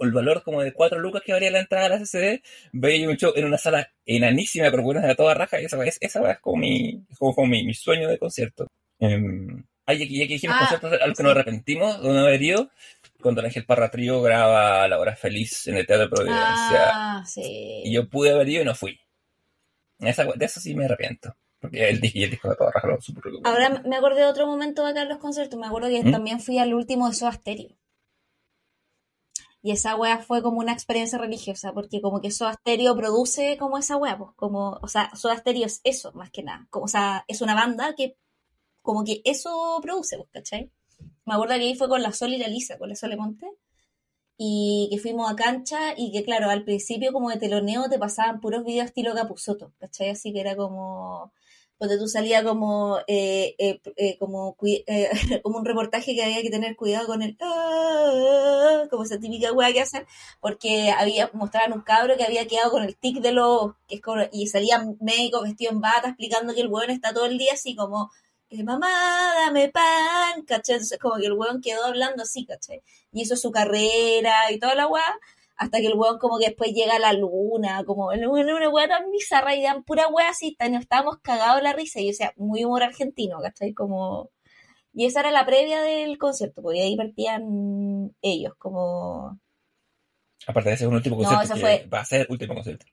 el 0.00 0.12
valor 0.12 0.42
como 0.42 0.62
de 0.62 0.72
cuatro 0.72 0.98
lucas 0.98 1.22
que 1.24 1.32
valía 1.32 1.50
la 1.50 1.60
entrada 1.60 1.86
a 1.86 1.88
la 1.90 1.98
CCD, 1.98 2.42
veía 2.72 3.04
yo 3.04 3.10
un 3.10 3.16
show 3.16 3.32
en 3.34 3.44
una 3.44 3.58
sala 3.58 3.90
enanísima 4.04 4.70
con 4.70 4.82
buenas 4.82 5.04
de 5.04 5.14
toda 5.14 5.34
raja 5.34 5.60
y 5.60 5.64
esa 5.64 5.82
es, 5.84 5.98
esa 6.00 6.30
es 6.30 6.38
como, 6.40 6.56
mi, 6.56 7.04
como, 7.18 7.34
como 7.34 7.46
mi, 7.48 7.64
mi 7.64 7.74
sueño 7.74 8.08
de 8.08 8.18
concierto. 8.18 8.66
Eh, 9.00 9.20
ay, 9.86 9.98
ya 9.98 10.06
que, 10.06 10.14
ya 10.18 10.26
que 10.26 10.34
dijimos 10.34 10.56
Ah, 10.56 10.60
conciertos 10.60 11.00
a 11.00 11.06
los 11.06 11.16
que 11.16 11.22
nos 11.22 11.32
arrepentimos 11.32 12.02
de 12.02 12.08
no 12.08 12.18
haber 12.20 12.42
ido, 12.42 12.70
cuando 13.20 13.40
el 13.40 13.46
Ángel 13.46 13.64
Parra 13.64 13.90
Trío 13.90 14.20
graba 14.22 14.86
La 14.88 14.98
Hora 14.98 15.16
Feliz 15.16 15.66
en 15.66 15.76
el 15.76 15.86
Teatro 15.86 16.04
de 16.06 16.10
Providencia. 16.10 16.90
Ah, 16.92 17.24
sí. 17.26 17.82
Y 17.84 17.92
yo 17.92 18.08
pude 18.08 18.30
haber 18.32 18.48
ido 18.48 18.62
y 18.62 18.64
no 18.64 18.74
fui. 18.74 18.98
Esa, 20.00 20.24
de 20.24 20.44
eso 20.44 20.60
sí 20.60 20.74
me 20.74 20.84
arrepiento. 20.84 21.34
Porque 21.60 21.88
el, 21.88 21.94
el 22.04 22.30
disco 22.30 22.50
de 22.50 22.56
toda 22.56 22.70
raja 22.70 22.88
lo 22.88 23.00
super. 23.00 23.22
Ahora 23.44 23.82
me 23.86 23.96
acordé 23.96 24.20
de 24.20 24.26
otro 24.26 24.46
momento 24.46 24.82
bacán 24.82 25.04
en 25.04 25.08
los 25.08 25.18
conciertos. 25.18 25.58
Me 25.58 25.66
acuerdo 25.66 25.88
que 25.88 26.04
¿Mm? 26.04 26.12
también 26.12 26.40
fui 26.40 26.58
al 26.58 26.74
último 26.74 27.08
de 27.08 27.14
Soda 27.14 27.32
Stereo. 27.32 27.70
Y 29.64 29.70
esa 29.70 29.96
wea 29.96 30.18
fue 30.18 30.42
como 30.42 30.58
una 30.60 30.74
experiencia 30.74 31.16
religiosa, 31.16 31.72
porque 31.72 32.02
como 32.02 32.20
que 32.20 32.30
Soda 32.30 32.52
Stereo 32.52 32.94
produce 32.94 33.56
como 33.56 33.78
esa 33.78 33.96
wea, 33.96 34.18
pues 34.18 34.32
como, 34.36 34.78
o 34.82 34.88
sea, 34.88 35.10
Soda 35.16 35.38
Stereo 35.38 35.64
es 35.64 35.80
eso, 35.84 36.12
más 36.12 36.30
que 36.30 36.42
nada. 36.42 36.68
O 36.70 36.86
sea, 36.86 37.24
es 37.28 37.40
una 37.40 37.54
banda 37.54 37.94
que 37.96 38.18
como 38.82 39.04
que 39.04 39.22
eso 39.24 39.78
produce, 39.80 40.18
pues, 40.18 40.28
¿cachai? 40.30 40.70
Me 41.24 41.32
acuerdo 41.32 41.54
que 41.54 41.62
ahí 41.62 41.74
fue 41.76 41.88
con 41.88 42.02
la 42.02 42.12
Sol 42.12 42.34
y 42.34 42.38
la 42.38 42.48
Lisa, 42.48 42.76
con 42.76 42.90
la 42.90 42.94
Sole 42.94 43.16
Monte, 43.16 43.46
y 44.36 44.88
que 44.90 44.98
fuimos 44.98 45.30
a 45.32 45.34
cancha 45.34 45.94
y 45.96 46.12
que 46.12 46.24
claro, 46.24 46.50
al 46.50 46.64
principio 46.64 47.14
como 47.14 47.30
de 47.30 47.38
teloneo 47.38 47.88
te 47.88 47.98
pasaban 47.98 48.40
puros 48.40 48.64
videos 48.64 48.88
estilo 48.88 49.14
Capuzoto, 49.14 49.72
¿cachai? 49.78 50.10
Así 50.10 50.34
que 50.34 50.40
era 50.40 50.56
como, 50.56 51.32
donde 51.78 51.98
tú 51.98 52.08
salía 52.08 52.44
como, 52.44 52.98
eh, 53.06 53.54
eh, 53.58 53.80
eh, 53.96 54.18
eh, 54.86 55.10
como 55.42 55.58
un 55.58 55.64
reportaje 55.64 56.14
que 56.14 56.22
había 56.24 56.42
que 56.42 56.50
tener 56.50 56.76
cuidado 56.76 57.06
con 57.06 57.22
el, 57.22 57.36
"Ah", 57.40 58.84
como 58.90 59.04
esa 59.04 59.18
típica 59.18 59.52
weá 59.52 59.72
que 59.72 59.80
hacen, 59.82 60.06
porque 60.40 60.90
había, 60.90 61.30
mostraban 61.34 61.72
un 61.72 61.82
cabro 61.82 62.16
que 62.16 62.24
había 62.24 62.46
quedado 62.46 62.70
con 62.70 62.82
el 62.84 62.96
tic 62.96 63.18
de 63.20 63.32
los, 63.32 63.72
que 63.88 63.96
es 63.96 64.00
como, 64.02 64.22
y 64.32 64.46
salían 64.46 64.96
médicos 65.00 65.42
vestidos 65.42 65.74
en 65.74 65.80
bata 65.80 66.08
explicando 66.08 66.54
que 66.54 66.60
el 66.60 66.68
weón 66.68 66.90
está 66.90 67.12
todo 67.12 67.26
el 67.26 67.38
día 67.38 67.52
así 67.54 67.74
como, 67.76 68.10
mamá, 68.64 68.88
dame 69.46 69.68
pan, 69.70 70.42
¿cachai? 70.46 70.76
Entonces 70.76 70.98
como 71.00 71.16
que 71.16 71.26
el 71.26 71.32
weón 71.32 71.60
quedó 71.60 71.84
hablando 71.86 72.22
así, 72.22 72.46
¿cachai? 72.46 72.82
Y 73.12 73.22
hizo 73.22 73.36
su 73.36 73.50
carrera 73.50 74.50
y 74.52 74.58
toda 74.60 74.74
la 74.76 74.86
weá, 74.86 75.02
hasta 75.56 75.78
que 75.78 75.86
el 75.86 75.94
weón 75.94 76.18
como 76.18 76.38
que 76.38 76.46
después 76.46 76.72
llega 76.72 76.96
a 76.96 76.98
la 76.98 77.12
luna, 77.12 77.84
como 77.84 78.06
una 78.08 78.68
weá 78.70 78.88
tan 78.88 79.10
bizarra 79.10 79.54
y 79.54 79.62
dan 79.62 79.84
pura 79.84 80.08
weá 80.08 80.28
así, 80.30 80.54
tan- 80.56 80.74
estábamos 80.74 81.18
cagados 81.22 81.62
la 81.62 81.72
risa, 81.72 82.00
y 82.00 82.10
o 82.10 82.14
sea, 82.14 82.32
muy 82.36 82.64
humor 82.64 82.82
argentino, 82.82 83.40
¿cachai? 83.40 83.72
Como... 83.72 84.30
Y 84.92 85.06
esa 85.06 85.20
era 85.20 85.32
la 85.32 85.44
previa 85.46 85.82
del 85.82 86.18
concierto, 86.18 86.62
porque 86.62 86.82
ahí 86.82 86.96
partían 86.96 88.14
ellos, 88.22 88.54
como... 88.58 89.40
Aparte 90.46 90.68
de 90.70 90.74
ese 90.74 90.84
es 90.84 90.88
un 90.88 90.94
último 90.96 91.16
No, 91.16 91.22
concierto 91.28 91.54
que 91.54 91.60
fue- 91.60 91.88
va 91.92 92.00
a 92.00 92.04
ser 92.04 92.26
último 92.30 92.54
concierto. 92.54 92.86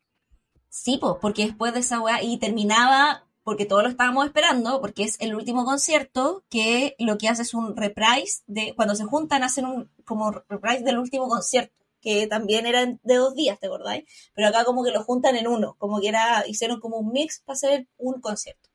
Sí, 0.69 0.97
pues, 1.01 1.15
porque 1.21 1.45
después 1.47 1.73
de 1.73 1.81
esa 1.81 1.99
weá, 1.99 2.23
y 2.23 2.37
terminaba, 2.37 3.27
porque 3.43 3.65
todos 3.65 3.83
lo 3.83 3.89
estábamos 3.89 4.25
esperando, 4.25 4.79
porque 4.81 5.03
es 5.03 5.19
el 5.19 5.35
último 5.35 5.65
concierto, 5.65 6.43
que 6.49 6.95
lo 6.97 7.17
que 7.17 7.27
hace 7.27 7.41
es 7.41 7.53
un 7.53 7.75
reprise 7.75 8.43
de, 8.47 8.73
cuando 8.75 8.95
se 8.95 9.03
juntan 9.03 9.43
hacen 9.43 9.65
un 9.65 9.91
como 10.05 10.31
reprise 10.31 10.83
del 10.83 10.97
último 10.97 11.27
concierto, 11.27 11.73
que 12.01 12.27
también 12.27 12.65
era 12.65 12.85
de 12.85 13.15
dos 13.15 13.35
días, 13.35 13.59
¿te 13.59 13.67
acordáis? 13.67 14.03
Pero 14.33 14.47
acá 14.47 14.65
como 14.65 14.83
que 14.83 14.91
lo 14.91 15.03
juntan 15.03 15.35
en 15.35 15.47
uno, 15.47 15.75
como 15.77 16.01
que 16.01 16.09
era, 16.09 16.45
hicieron 16.47 16.79
como 16.79 16.97
un 16.97 17.11
mix 17.11 17.41
para 17.45 17.55
hacer 17.55 17.87
un 17.97 18.19
concierto. 18.21 18.69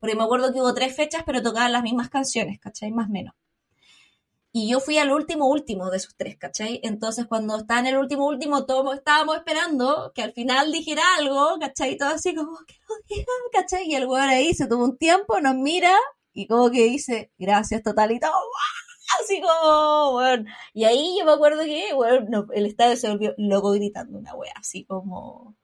Porque 0.00 0.16
me 0.16 0.24
acuerdo 0.24 0.52
que 0.52 0.60
hubo 0.60 0.74
tres 0.74 0.94
fechas, 0.94 1.22
pero 1.26 1.42
tocaban 1.42 1.72
las 1.72 1.82
mismas 1.82 2.08
canciones, 2.08 2.60
¿cachai? 2.60 2.92
Más 2.92 3.08
o 3.08 3.12
menos. 3.12 3.34
Y 4.52 4.70
yo 4.70 4.80
fui 4.80 4.98
al 4.98 5.12
último 5.12 5.46
último 5.46 5.90
de 5.90 5.98
esos 5.98 6.16
tres, 6.16 6.36
¿cachai? 6.36 6.80
Entonces 6.82 7.26
cuando 7.26 7.56
estaba 7.56 7.80
en 7.80 7.86
el 7.86 7.98
último 7.98 8.26
último, 8.26 8.64
todos 8.64 8.96
estábamos 8.96 9.36
esperando 9.36 10.12
que 10.14 10.22
al 10.22 10.32
final 10.32 10.72
dijera 10.72 11.02
algo, 11.18 11.58
¿cachai? 11.60 11.96
Todo 11.98 12.10
así 12.10 12.34
como, 12.34 12.56
que 12.66 12.74
no 12.88 12.94
diga, 13.08 13.32
¿cachai? 13.52 13.88
Y 13.88 13.94
el 13.94 14.06
weón 14.06 14.28
ahí 14.28 14.54
se 14.54 14.66
tuvo 14.66 14.84
un 14.84 14.96
tiempo, 14.96 15.40
nos 15.40 15.54
mira 15.54 15.92
y 16.32 16.46
como 16.46 16.70
que 16.70 16.84
dice, 16.84 17.30
gracias 17.38 17.82
totalito, 17.82 18.28
así 19.20 19.40
como, 19.40 20.12
bueno. 20.12 20.44
Y 20.74 20.84
ahí 20.84 21.16
yo 21.18 21.24
me 21.24 21.32
acuerdo 21.32 21.64
que, 21.64 21.92
bueno, 21.94 22.26
no, 22.28 22.46
el 22.52 22.66
estadio 22.66 22.96
se 22.96 23.08
volvió 23.08 23.34
loco 23.36 23.72
gritando 23.72 24.18
una 24.18 24.34
wea, 24.34 24.54
así 24.56 24.84
como... 24.84 25.56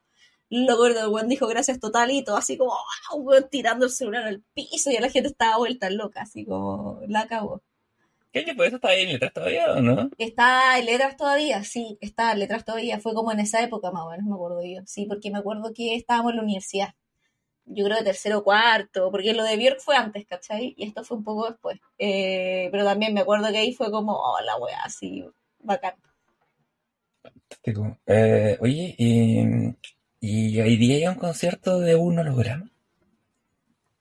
Loco, 0.50 0.86
el 0.86 1.08
weón 1.08 1.28
dijo 1.28 1.48
gracias 1.48 1.80
totalito, 1.80 2.36
así 2.36 2.56
como, 2.56 2.74
¡ah! 2.74 3.14
un 3.16 3.26
weón 3.26 3.48
tirando 3.50 3.86
el 3.86 3.90
celular 3.90 4.24
al 4.24 4.42
piso 4.54 4.90
y 4.90 4.98
la 4.98 5.10
gente 5.10 5.28
estaba 5.28 5.56
vuelta 5.56 5.90
loca, 5.90 6.22
así 6.22 6.44
como, 6.44 7.00
la 7.08 7.20
acabó. 7.20 7.62
¿Qué 8.34 8.40
año 8.40 8.64
eso? 8.64 8.76
¿Está 8.76 8.88
ahí 8.88 9.02
en 9.02 9.12
letras 9.12 9.32
todavía 9.32 9.72
o 9.72 9.80
no? 9.80 10.10
Está 10.18 10.76
en 10.80 10.86
letras 10.86 11.16
todavía, 11.16 11.62
sí, 11.62 11.98
está 12.00 12.32
en 12.32 12.40
letras 12.40 12.64
todavía. 12.64 12.98
Fue 12.98 13.14
como 13.14 13.30
en 13.30 13.38
esa 13.38 13.62
época 13.62 13.92
más 13.92 14.02
o 14.02 14.10
menos, 14.10 14.26
me 14.26 14.34
acuerdo 14.34 14.60
yo. 14.64 14.80
Sí, 14.86 15.06
porque 15.06 15.30
me 15.30 15.38
acuerdo 15.38 15.72
que 15.72 15.94
estábamos 15.94 16.32
en 16.32 16.38
la 16.38 16.42
universidad. 16.42 16.94
Yo 17.66 17.84
creo 17.84 17.98
que 17.98 18.04
tercero 18.04 18.38
o 18.38 18.44
cuarto, 18.44 19.10
porque 19.10 19.32
lo 19.32 19.44
de 19.44 19.56
Björk 19.56 19.80
fue 19.80 19.96
antes, 19.96 20.26
¿cachai? 20.26 20.74
Y 20.76 20.86
esto 20.86 21.04
fue 21.04 21.16
un 21.16 21.24
poco 21.24 21.48
después. 21.48 21.78
Eh, 21.98 22.68
pero 22.70 22.84
también 22.84 23.14
me 23.14 23.20
acuerdo 23.20 23.50
que 23.50 23.58
ahí 23.58 23.72
fue 23.72 23.90
como, 23.90 24.12
oh, 24.12 24.40
la 24.40 24.56
wea, 24.56 24.82
así, 24.84 25.24
bacán. 25.60 25.94
Fantástico. 27.22 27.98
Eh, 28.06 28.58
oye, 28.60 28.94
y, 28.98 29.44
y 30.20 30.60
hoy 30.60 30.76
día 30.76 30.96
hay 30.96 31.06
un 31.06 31.14
concierto 31.14 31.80
de 31.80 31.94
un 31.94 32.18
holograma. 32.18 32.70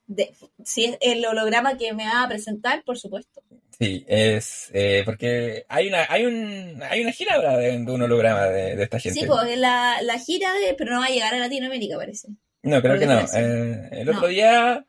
De, 0.08 0.34
si 0.66 0.86
es 0.86 0.98
el 1.00 1.26
holograma 1.26 1.78
que 1.78 1.94
me 1.94 2.06
va 2.06 2.24
a 2.24 2.28
presentar, 2.28 2.84
por 2.84 2.98
supuesto. 2.98 3.42
Sí, 3.80 4.06
es 4.08 4.70
eh, 4.74 5.02
porque 5.04 5.66
hay 5.68 5.88
una 5.88 6.06
hay 6.08 6.26
un 6.26 6.80
hay 6.84 7.02
una 7.02 7.12
gira 7.12 7.36
ahora 7.36 7.58
de, 7.58 7.72
de 7.72 7.92
un 7.92 8.02
holograma 8.02 8.44
de, 8.46 8.76
de 8.76 8.84
esta 8.84 9.00
gente. 9.00 9.20
Sí, 9.20 9.26
pues 9.26 9.58
la, 9.58 10.02
la 10.04 10.20
gira, 10.20 10.54
de, 10.54 10.76
pero 10.76 10.94
no 10.94 11.00
va 11.00 11.08
a 11.08 11.10
llegar 11.10 11.34
a 11.34 11.40
Latinoamérica, 11.40 11.98
parece. 11.98 12.28
No, 12.64 12.82
creo 12.82 12.98
que 13.00 13.06
no. 13.08 13.20
Eh, 13.34 13.90
el 13.92 14.10
otro 14.10 14.28
No. 14.28 14.34
día, 14.34 14.86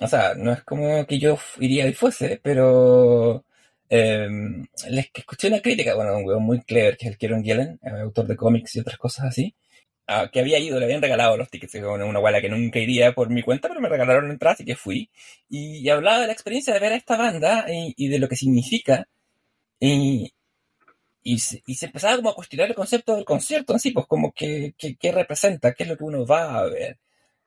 o 0.00 0.06
sea, 0.08 0.34
no 0.36 0.52
es 0.52 0.62
como 0.64 1.06
que 1.06 1.18
yo 1.18 1.38
iría 1.60 1.86
y 1.88 1.94
fuese, 1.94 2.40
pero 2.42 3.44
eh, 3.90 4.28
les 4.90 5.10
que 5.10 5.20
escuché 5.22 5.48
una 5.48 5.60
crítica, 5.62 5.94
bueno, 5.94 6.16
un 6.18 6.24
weón 6.26 6.42
muy 6.44 6.62
clever, 6.62 6.96
que 6.96 7.06
es 7.06 7.12
el 7.12 7.18
Kieron 7.18 7.44
Gillen, 7.44 7.80
autor 8.02 8.26
de 8.26 8.36
cómics 8.36 8.76
y 8.76 8.80
otras 8.80 8.98
cosas 8.98 9.26
así, 9.26 9.54
ah, 10.08 10.30
que 10.32 10.40
había 10.40 10.58
ido, 10.60 10.78
le 10.80 10.86
habían 10.86 11.02
regalado 11.02 11.36
los 11.36 11.50
tickets, 11.50 11.76
una, 11.76 12.04
una 12.06 12.20
guala 12.20 12.40
que 12.42 12.50
nunca 12.50 12.78
iría 12.80 13.12
por 13.14 13.30
mi 13.30 13.42
cuenta, 13.42 13.68
pero 13.68 13.80
me 13.80 13.88
regalaron 13.90 14.30
entradas 14.30 14.60
y 14.60 14.66
que 14.66 14.76
fui, 14.76 15.10
y, 15.50 15.78
y 15.80 15.90
hablaba 15.90 16.20
de 16.20 16.28
la 16.28 16.34
experiencia 16.34 16.74
de 16.74 16.80
ver 16.80 16.92
a 16.92 16.96
esta 16.96 17.16
banda 17.18 17.66
y, 17.68 17.94
y 17.96 18.08
de 18.08 18.18
lo 18.20 18.28
que 18.28 18.36
significa, 18.36 19.08
y, 19.80 20.32
y 21.26 21.38
se, 21.40 21.86
empezaba 21.86 22.16
como 22.16 22.30
a 22.30 22.34
cuestionar 22.34 22.68
el 22.68 22.74
concepto 22.76 23.16
del 23.16 23.24
concierto 23.24 23.72
en 23.72 23.80
sí, 23.80 23.90
pues 23.90 24.06
como 24.06 24.32
que, 24.32 24.74
que, 24.78 24.96
representa, 25.12 25.74
qué 25.74 25.82
es 25.82 25.88
lo 25.88 25.96
que 25.96 26.04
uno 26.04 26.24
va 26.24 26.58
a 26.60 26.64
ver. 26.66 26.98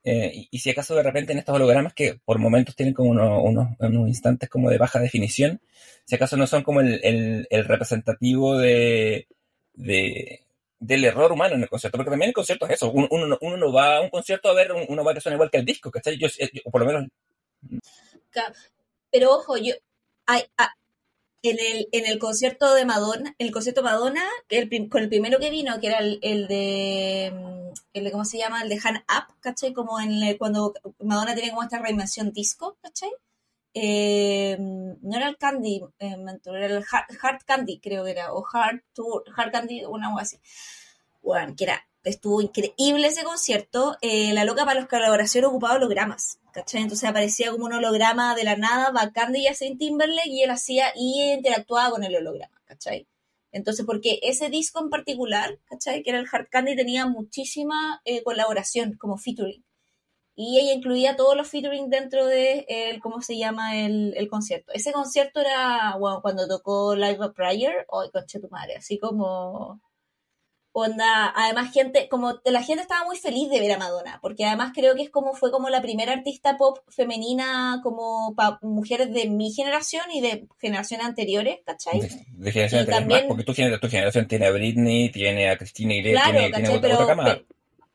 Eh, 0.03 0.47
y, 0.51 0.59
si 0.59 0.69
acaso 0.69 0.95
de 0.95 1.03
repente 1.03 1.31
en 1.33 1.39
estos 1.39 1.55
hologramas 1.55 1.93
que 1.93 2.19
por 2.25 2.39
momentos 2.39 2.75
tienen 2.75 2.93
como 2.93 3.11
uno- 3.11 3.41
unos, 3.41 3.67
unos 3.79 4.07
instantes 4.09 4.49
como 4.49 4.69
de 4.69 4.77
baja 4.77 4.99
definición, 4.99 5.61
si 6.05 6.15
acaso 6.15 6.35
no 6.37 6.47
son 6.47 6.63
como 6.63 6.81
el, 6.81 6.99
el, 7.03 7.47
representativo 7.65 8.57
de, 8.57 9.27
de, 9.73 10.41
del 10.79 11.05
error 11.05 11.31
humano 11.31 11.55
en 11.55 11.63
el 11.63 11.69
concierto, 11.69 11.97
porque 11.97 12.11
también 12.11 12.29
el 12.29 12.33
concierto 12.35 12.65
es 12.65 12.73
eso, 12.73 12.91
uno, 12.91 13.07
uno, 13.11 13.27
no- 13.27 13.37
uno 13.41 13.57
no 13.57 13.71
va 13.73 13.97
a 13.97 14.01
un 14.01 14.09
concierto 14.09 14.49
a 14.49 14.53
ver 14.53 14.71
un- 14.73 14.85
una 14.89 15.03
suena 15.21 15.35
igual 15.35 15.49
que 15.51 15.57
el 15.59 15.65
disco, 15.65 15.89
¿cachai? 15.91 16.17
Yo, 16.17 16.27
yo- 16.27 16.61
o 16.65 16.71
por 16.71 16.81
lo 16.81 16.87
menos 16.87 17.07
Pero 19.11 19.31
ojo, 19.31 19.57
yo 19.57 19.73
hay, 20.25 20.43
en 21.43 21.57
el, 21.59 21.87
en 21.91 22.05
el 22.05 22.19
concierto 22.19 22.73
de 22.73 22.85
Madonna, 22.85 23.35
el 23.37 23.51
concierto 23.51 23.83
Madonna, 23.83 24.23
el 24.49 24.69
con 24.89 25.03
el 25.03 25.09
primero 25.09 25.39
que 25.39 25.49
vino, 25.49 25.79
que 25.79 25.87
era 25.87 25.99
el, 25.99 26.19
de 26.47 27.31
mm, 27.33 27.73
el 27.93 28.03
de, 28.03 28.11
¿cómo 28.11 28.25
se 28.25 28.37
llama? 28.37 28.61
El 28.63 28.69
de 28.69 28.79
Han 28.83 28.97
Up, 28.97 29.35
¿cachai? 29.41 29.73
Como 29.73 29.99
en 29.99 30.11
el- 30.23 30.37
cuando 30.37 30.73
Madonna 30.99 31.35
tiene 31.35 31.49
como 31.51 31.63
esta 31.63 31.79
reinvención 31.79 32.31
disco, 32.33 32.77
¿cachai? 32.81 33.11
Eh, 33.73 34.57
no 34.59 35.17
era 35.17 35.29
el 35.29 35.37
Candy, 35.37 35.81
eh, 35.99 36.15
era 36.45 36.65
el 36.67 36.83
Hard, 37.21 37.43
Candy, 37.45 37.79
creo 37.79 38.03
que 38.05 38.11
era, 38.11 38.33
o 38.33 38.45
Hard, 38.51 38.81
Tour, 38.93 39.23
Hard 39.35 39.51
Candy, 39.51 39.85
una 39.85 40.11
cosa 40.11 40.23
así. 40.23 40.37
Bueno, 41.21 41.53
que 41.55 41.65
era, 41.65 41.87
estuvo 42.09 42.41
increíble 42.41 43.07
ese 43.07 43.23
concierto. 43.23 43.97
Eh, 44.01 44.33
la 44.33 44.45
loca 44.45 44.65
para 44.65 44.79
los 44.79 44.89
colaboraciones 44.89 45.49
ocupaba 45.49 45.75
hologramas, 45.75 46.39
¿cachai? 46.51 46.81
Entonces 46.81 47.09
aparecía 47.09 47.51
como 47.51 47.65
un 47.65 47.73
holograma 47.73 48.35
de 48.35 48.43
la 48.43 48.55
nada, 48.55 48.91
bacán 48.91 49.31
de 49.33 49.45
Justin 49.47 49.77
Timberlake, 49.77 50.27
y 50.27 50.43
él 50.43 50.51
hacía 50.51 50.91
y 50.95 51.33
interactuaba 51.33 51.91
con 51.91 52.03
el 52.03 52.15
holograma, 52.15 52.61
¿cachai? 52.65 53.07
Entonces, 53.51 53.85
porque 53.85 54.19
ese 54.21 54.49
disco 54.49 54.79
en 54.81 54.89
particular, 54.89 55.59
¿cachai? 55.65 56.03
Que 56.03 56.11
era 56.11 56.19
el 56.19 56.27
Hard 56.31 56.49
Candy, 56.49 56.75
tenía 56.75 57.07
muchísima 57.07 58.01
eh, 58.05 58.23
colaboración, 58.23 58.95
como 58.97 59.17
featuring. 59.17 59.63
Y 60.35 60.57
ella 60.59 60.73
incluía 60.73 61.17
todos 61.17 61.35
los 61.35 61.49
featuring 61.49 61.89
dentro 61.89 62.25
de 62.25 62.65
el, 62.69 63.01
¿cómo 63.01 63.21
se 63.21 63.37
llama? 63.37 63.77
El, 63.77 64.27
concierto. 64.29 64.71
Ese 64.73 64.93
concierto 64.93 65.41
era, 65.41 65.97
cuando 66.21 66.47
tocó 66.47 66.95
Live 66.95 67.19
of 67.19 67.35
Prayer, 67.35 67.85
¡ay, 67.91 68.09
conche 68.11 68.39
tu 68.39 68.47
madre! 68.47 68.77
Así 68.77 68.99
como 68.99 69.81
onda, 70.79 71.33
además 71.35 71.71
gente, 71.73 72.07
como 72.09 72.39
la 72.45 72.63
gente 72.63 72.81
estaba 72.81 73.05
muy 73.05 73.17
feliz 73.17 73.49
de 73.49 73.59
ver 73.59 73.71
a 73.73 73.77
Madonna, 73.77 74.19
porque 74.21 74.45
además 74.45 74.71
creo 74.73 74.95
que 74.95 75.03
es 75.03 75.09
como 75.09 75.33
fue 75.33 75.51
como 75.51 75.69
la 75.69 75.81
primera 75.81 76.13
artista 76.13 76.57
pop 76.57 76.79
femenina 76.89 77.79
como 77.83 78.33
para 78.35 78.59
mujeres 78.61 79.13
de 79.13 79.29
mi 79.29 79.51
generación 79.51 80.03
y 80.13 80.21
de 80.21 80.47
generaciones 80.59 81.05
anteriores, 81.05 81.59
¿cachai? 81.65 81.99
de, 82.01 82.07
de 82.07 82.51
generación 82.51 82.79
Y 82.79 82.81
anterior 82.81 82.87
también- 82.99 83.19
más, 83.21 83.27
porque 83.27 83.43
tu, 83.43 83.79
tu 83.79 83.89
generación 83.89 84.27
tiene 84.27 84.45
a 84.47 84.51
Britney, 84.51 85.09
tiene 85.11 85.49
a 85.49 85.57
Cristina 85.57 85.93
Aguilera, 85.93 86.21
Claro, 86.21 86.37
tiene, 86.39 86.53
tiene 86.53 86.69
otra, 86.69 86.81
Pero, 86.89 87.03
otra 87.23 87.41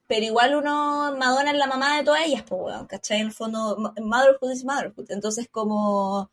pero 0.06 0.26
igual 0.26 0.54
uno, 0.56 1.16
Madonna 1.18 1.50
es 1.50 1.56
la 1.56 1.66
mamá 1.66 1.96
de 1.96 2.04
todas 2.04 2.26
ellas, 2.26 2.42
pues, 2.46 2.60
weón, 2.62 2.86
¿cachai? 2.86 3.20
En 3.20 3.26
el 3.28 3.32
fondo, 3.32 3.76
mo- 3.78 3.94
motherhood 4.04 4.52
is 4.52 4.62
motherhood. 4.64 5.06
Entonces, 5.10 5.48
como. 5.50 6.30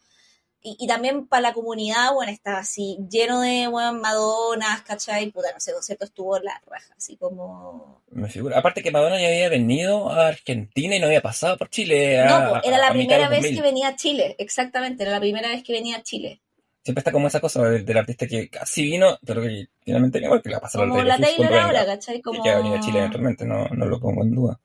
Y, 0.64 0.78
y 0.80 0.86
también 0.88 1.26
para 1.28 1.42
la 1.42 1.54
comunidad, 1.54 2.14
bueno, 2.14 2.32
estaba 2.32 2.60
así 2.60 2.98
lleno 3.10 3.42
de, 3.42 3.68
weón, 3.68 4.00
Madonas, 4.00 4.82
¿cachai? 4.84 5.32
Puta, 5.32 5.52
no 5.54 5.60
sé, 5.60 5.74
concierto 5.74 6.06
estuvo 6.06 6.38
la 6.40 6.62
raja, 6.68 6.94
así 6.96 7.18
como. 7.18 8.02
Me 8.12 8.30
figura. 8.30 8.60
Aparte 8.60 8.84
que 8.84 8.92
Madonna 8.92 9.20
ya 9.20 9.28
había 9.28 9.50
venido 9.50 10.10
a 10.12 10.28
Argentina 10.28 10.96
y 10.96 11.00
no 11.00 11.08
había 11.08 11.22
pasado 11.22 11.58
por 11.58 11.70
Chile. 11.70 12.20
a- 12.22 12.26
No, 12.26 12.50
pues, 12.52 12.62
era 12.66 12.78
la 12.78 12.92
primera 12.92 13.28
vez 13.30 13.40
2000. 13.42 13.56
que 13.56 13.62
venía 13.64 13.88
a 13.88 13.96
Chile, 13.96 14.36
exactamente, 14.38 15.02
era 15.04 15.14
la 15.14 15.20
primera 15.20 15.50
vez 15.50 15.64
que 15.64 15.74
venía 15.74 15.98
a 15.98 16.04
Chile. 16.04 16.42
Siempre 16.84 17.02
está 17.02 17.12
como 17.12 17.28
esa 17.28 17.40
cosa 17.40 17.64
del, 17.64 17.86
del 17.86 17.98
artista 17.98 18.26
que 18.28 18.50
casi 18.50 18.82
vino, 18.84 19.18
pero 19.26 19.42
que 19.42 19.68
finalmente 19.84 20.18
vino 20.20 20.32
porque 20.32 20.50
la 20.50 20.60
pasaron 20.60 20.90
Como 20.90 21.04
la 21.04 21.18
Taylor 21.18 21.54
ahora. 21.56 21.86
¿cachai? 21.86 22.18
Y 22.18 22.22
que 22.22 22.50
va 22.50 22.56
a 22.56 22.58
venir 22.58 22.74
a 22.76 22.80
Chile 22.80 23.00
eventualmente, 23.00 23.46
no, 23.46 23.68
no 23.68 23.86
lo 23.86 24.00
pongo 24.00 24.24
en 24.24 24.32
duda. 24.32 24.60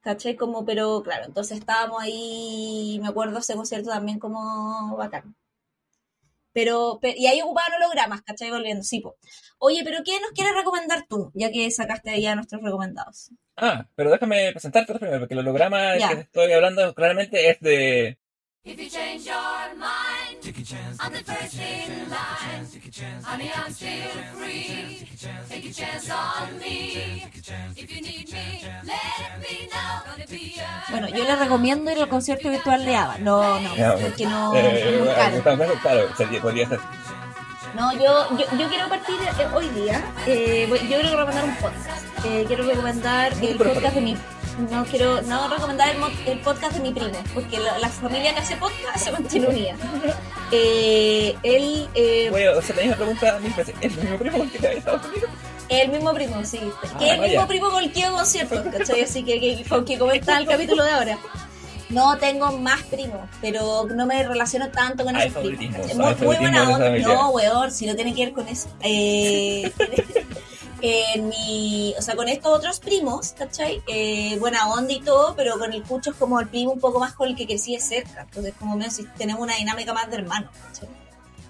¿Cachai? 0.00 0.36
Como, 0.36 0.64
pero 0.64 1.02
claro, 1.02 1.24
entonces 1.26 1.58
estábamos 1.58 2.02
ahí, 2.02 2.98
me 3.02 3.08
acuerdo 3.08 3.38
ese 3.38 3.54
concierto 3.54 3.90
también 3.90 4.18
como 4.18 4.96
bacán. 4.96 5.34
Pero, 6.52 6.98
pe- 7.00 7.14
y 7.16 7.26
ahí 7.28 7.40
ocupaban 7.42 7.74
hologramas, 7.80 8.22
¿cachai? 8.22 8.50
Volviendo, 8.50 8.82
sí, 8.82 9.00
po. 9.00 9.16
Oye, 9.58 9.82
pero 9.84 9.98
¿qué 10.04 10.18
nos 10.20 10.32
quieres 10.32 10.52
recomendar 10.54 11.06
tú? 11.08 11.30
Ya 11.34 11.50
que 11.52 11.70
sacaste 11.70 12.10
ahí 12.10 12.26
a 12.26 12.34
nuestros 12.34 12.60
recomendados. 12.62 13.30
Ah, 13.56 13.86
pero 13.94 14.10
déjame 14.10 14.50
presentarte 14.50 14.94
primero, 14.94 15.20
porque 15.20 15.34
el 15.34 15.40
holograma 15.40 15.92
del 15.92 16.00
Ya. 16.00 16.08
que 16.08 16.14
te 16.16 16.20
estoy 16.22 16.52
hablando 16.52 16.92
claramente 16.94 17.50
es 17.50 17.60
de... 17.60 18.18
If 18.64 18.78
you 18.78 18.88
change 18.90 19.24
your 19.24 19.74
mind, 19.74 19.86
I'm 21.00 21.12
the 21.12 21.24
first 21.24 21.54
in 21.54 22.08
line. 22.10 22.66
Honey, 23.24 23.50
I'm 23.54 23.72
still 23.72 24.10
free. 24.36 25.06
Take 25.48 25.66
a 25.70 25.72
chance 25.72 26.10
on 26.10 26.58
me. 26.58 27.24
If 27.76 27.90
you 27.90 28.00
need 28.00 28.30
me, 28.32 28.64
let 28.84 29.38
me 29.40 29.68
know. 29.68 30.00
Bueno, 30.90 31.08
yo 31.08 31.24
les 31.24 31.38
recomiendo 31.38 31.90
ir 31.90 31.98
al 31.98 32.08
concierto 32.08 32.50
virtual 32.50 32.84
de 32.84 32.94
ABBA. 32.96 33.18
No, 33.18 33.60
no, 33.60 33.70
porque 34.00 34.26
no, 34.26 34.54
eh, 34.54 34.90
es 34.94 35.00
muy 35.00 35.08
eh, 35.08 35.14
caro. 35.14 35.78
claro, 35.80 36.08
podría 36.42 36.68
ser. 36.68 36.78
No, 37.74 37.92
yo, 37.94 38.36
yo, 38.36 38.58
yo 38.58 38.68
quiero 38.68 38.88
partir 38.88 39.16
eh, 39.22 39.46
hoy 39.54 39.68
día. 39.70 40.02
eh, 40.26 40.66
voy- 40.68 40.80
yo 40.80 41.00
quiero 41.00 41.10
recomendar 41.10 41.44
un 41.44 41.54
podcast. 41.56 42.04
Eh, 42.24 42.44
quiero 42.46 42.64
recomendar 42.64 43.32
el 43.40 43.56
podcast 43.56 43.94
de 43.94 44.00
mi. 44.00 44.16
No 44.70 44.84
quiero 44.84 45.22
no 45.22 45.48
recomendar 45.48 45.88
el, 45.94 46.28
el 46.32 46.38
podcast 46.40 46.74
de 46.74 46.80
mi 46.80 46.92
primo, 46.92 47.18
porque 47.34 47.58
la, 47.58 47.78
la 47.78 47.88
familia 47.88 48.34
que 48.34 48.40
hace 48.40 48.56
podcast 48.56 48.98
se 49.04 49.12
mantiene 49.12 49.48
unida. 49.48 49.74
Eh, 50.52 51.36
él, 51.42 51.88
eh, 51.94 52.28
Bueno, 52.30 52.58
o 52.58 52.62
sea, 52.62 52.76
la 52.76 52.82
misma 52.82 52.96
pregunta 52.96 53.38
mil 53.40 53.52
veces. 53.54 53.74
¿Es 53.80 53.96
el 53.96 54.02
mismo 54.02 54.18
primo 54.18 54.38
con 54.38 54.50
que 54.50 54.58
te 54.58 54.82
el 55.70 55.88
mismo 55.88 56.12
primo, 56.12 56.44
sí. 56.44 56.58
Ah, 56.82 56.98
que 56.98 57.06
es 57.06 57.12
el 57.12 57.20
mismo 57.20 57.46
primo 57.46 57.70
con 57.70 57.84
el 57.84 57.92
que 57.92 58.02
hago 58.02 58.16
conciertos, 58.16 58.60
¿cachai? 58.76 59.02
Así 59.02 59.22
que, 59.22 59.38
que, 59.38 59.62
que, 59.62 59.84
que 59.84 59.98
comenta 59.98 60.36
el 60.36 60.46
capítulo 60.46 60.82
de 60.82 60.90
ahora. 60.90 61.18
No 61.90 62.18
tengo 62.18 62.52
más 62.58 62.82
primos, 62.82 63.28
pero 63.40 63.86
no 63.86 64.06
me 64.06 64.22
relaciono 64.22 64.68
tanto 64.70 65.04
con 65.04 65.14
esos 65.16 65.44
primos. 65.44 65.94
Muy, 65.94 66.14
muy 66.26 66.36
buena 66.36 66.70
onda. 66.70 66.90
No, 66.98 67.30
weón, 67.30 67.70
si 67.70 67.86
no 67.86 67.94
tiene 67.94 68.14
que 68.14 68.26
ver 68.26 68.34
con 68.34 68.48
eso. 68.48 68.68
Eh, 68.80 69.72
en 70.82 71.28
mi, 71.28 71.94
o 71.98 72.02
sea, 72.02 72.16
con 72.16 72.28
estos 72.28 72.56
otros 72.56 72.80
primos, 72.80 73.32
¿cachai? 73.36 73.82
Eh, 73.86 74.36
buena 74.38 74.70
onda 74.72 74.92
y 74.92 75.00
todo, 75.00 75.34
pero 75.36 75.58
con 75.58 75.72
el 75.72 75.82
Cucho 75.82 76.10
es 76.10 76.16
como 76.16 76.38
el 76.40 76.48
primo 76.48 76.72
un 76.72 76.80
poco 76.80 76.98
más 77.00 77.12
con 77.14 77.28
el 77.28 77.36
que 77.36 77.46
crecí 77.46 77.74
de 77.74 77.80
cerca. 77.80 78.22
Entonces, 78.22 78.54
como 78.58 78.76
menos 78.76 78.94
si 78.94 79.04
tenemos 79.18 79.42
una 79.42 79.56
dinámica 79.56 79.92
más 79.92 80.10
de 80.10 80.16
hermano, 80.16 80.50
¿cachai? 80.66 80.88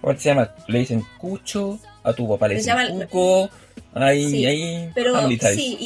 ¿Cómo 0.01 0.13
se 0.19 0.29
llama? 0.31 0.55
Le 0.67 0.79
dicen 0.81 1.05
Cucho, 1.19 1.79
a 2.03 2.13
tu 2.13 2.29
papá 2.29 2.49
le 2.49 2.55
dicen 2.57 2.75
llaman- 2.77 3.07
Cuco, 3.09 3.51
ahí, 3.95 4.31
Sí, 4.31 4.47
ahí, 4.47 4.91
Pero 4.95 5.29
sí, 5.29 5.77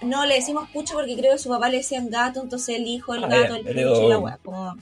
y 0.00 0.06
no 0.06 0.24
le 0.26 0.36
decimos 0.36 0.68
Cucho 0.72 0.94
porque 0.94 1.16
creo 1.16 1.32
que 1.32 1.38
su 1.38 1.48
papá 1.50 1.68
le 1.68 1.78
decían 1.78 2.08
gato, 2.08 2.40
entonces 2.42 2.76
el 2.76 2.86
hijo, 2.86 3.14
el 3.14 3.24
Ah, 3.24 3.28
gato, 3.28 3.56
ya, 3.56 3.70
el 3.70 3.78
y 3.78 4.08
la 4.08 4.18
weá. 4.18 4.38
como- 4.44 4.76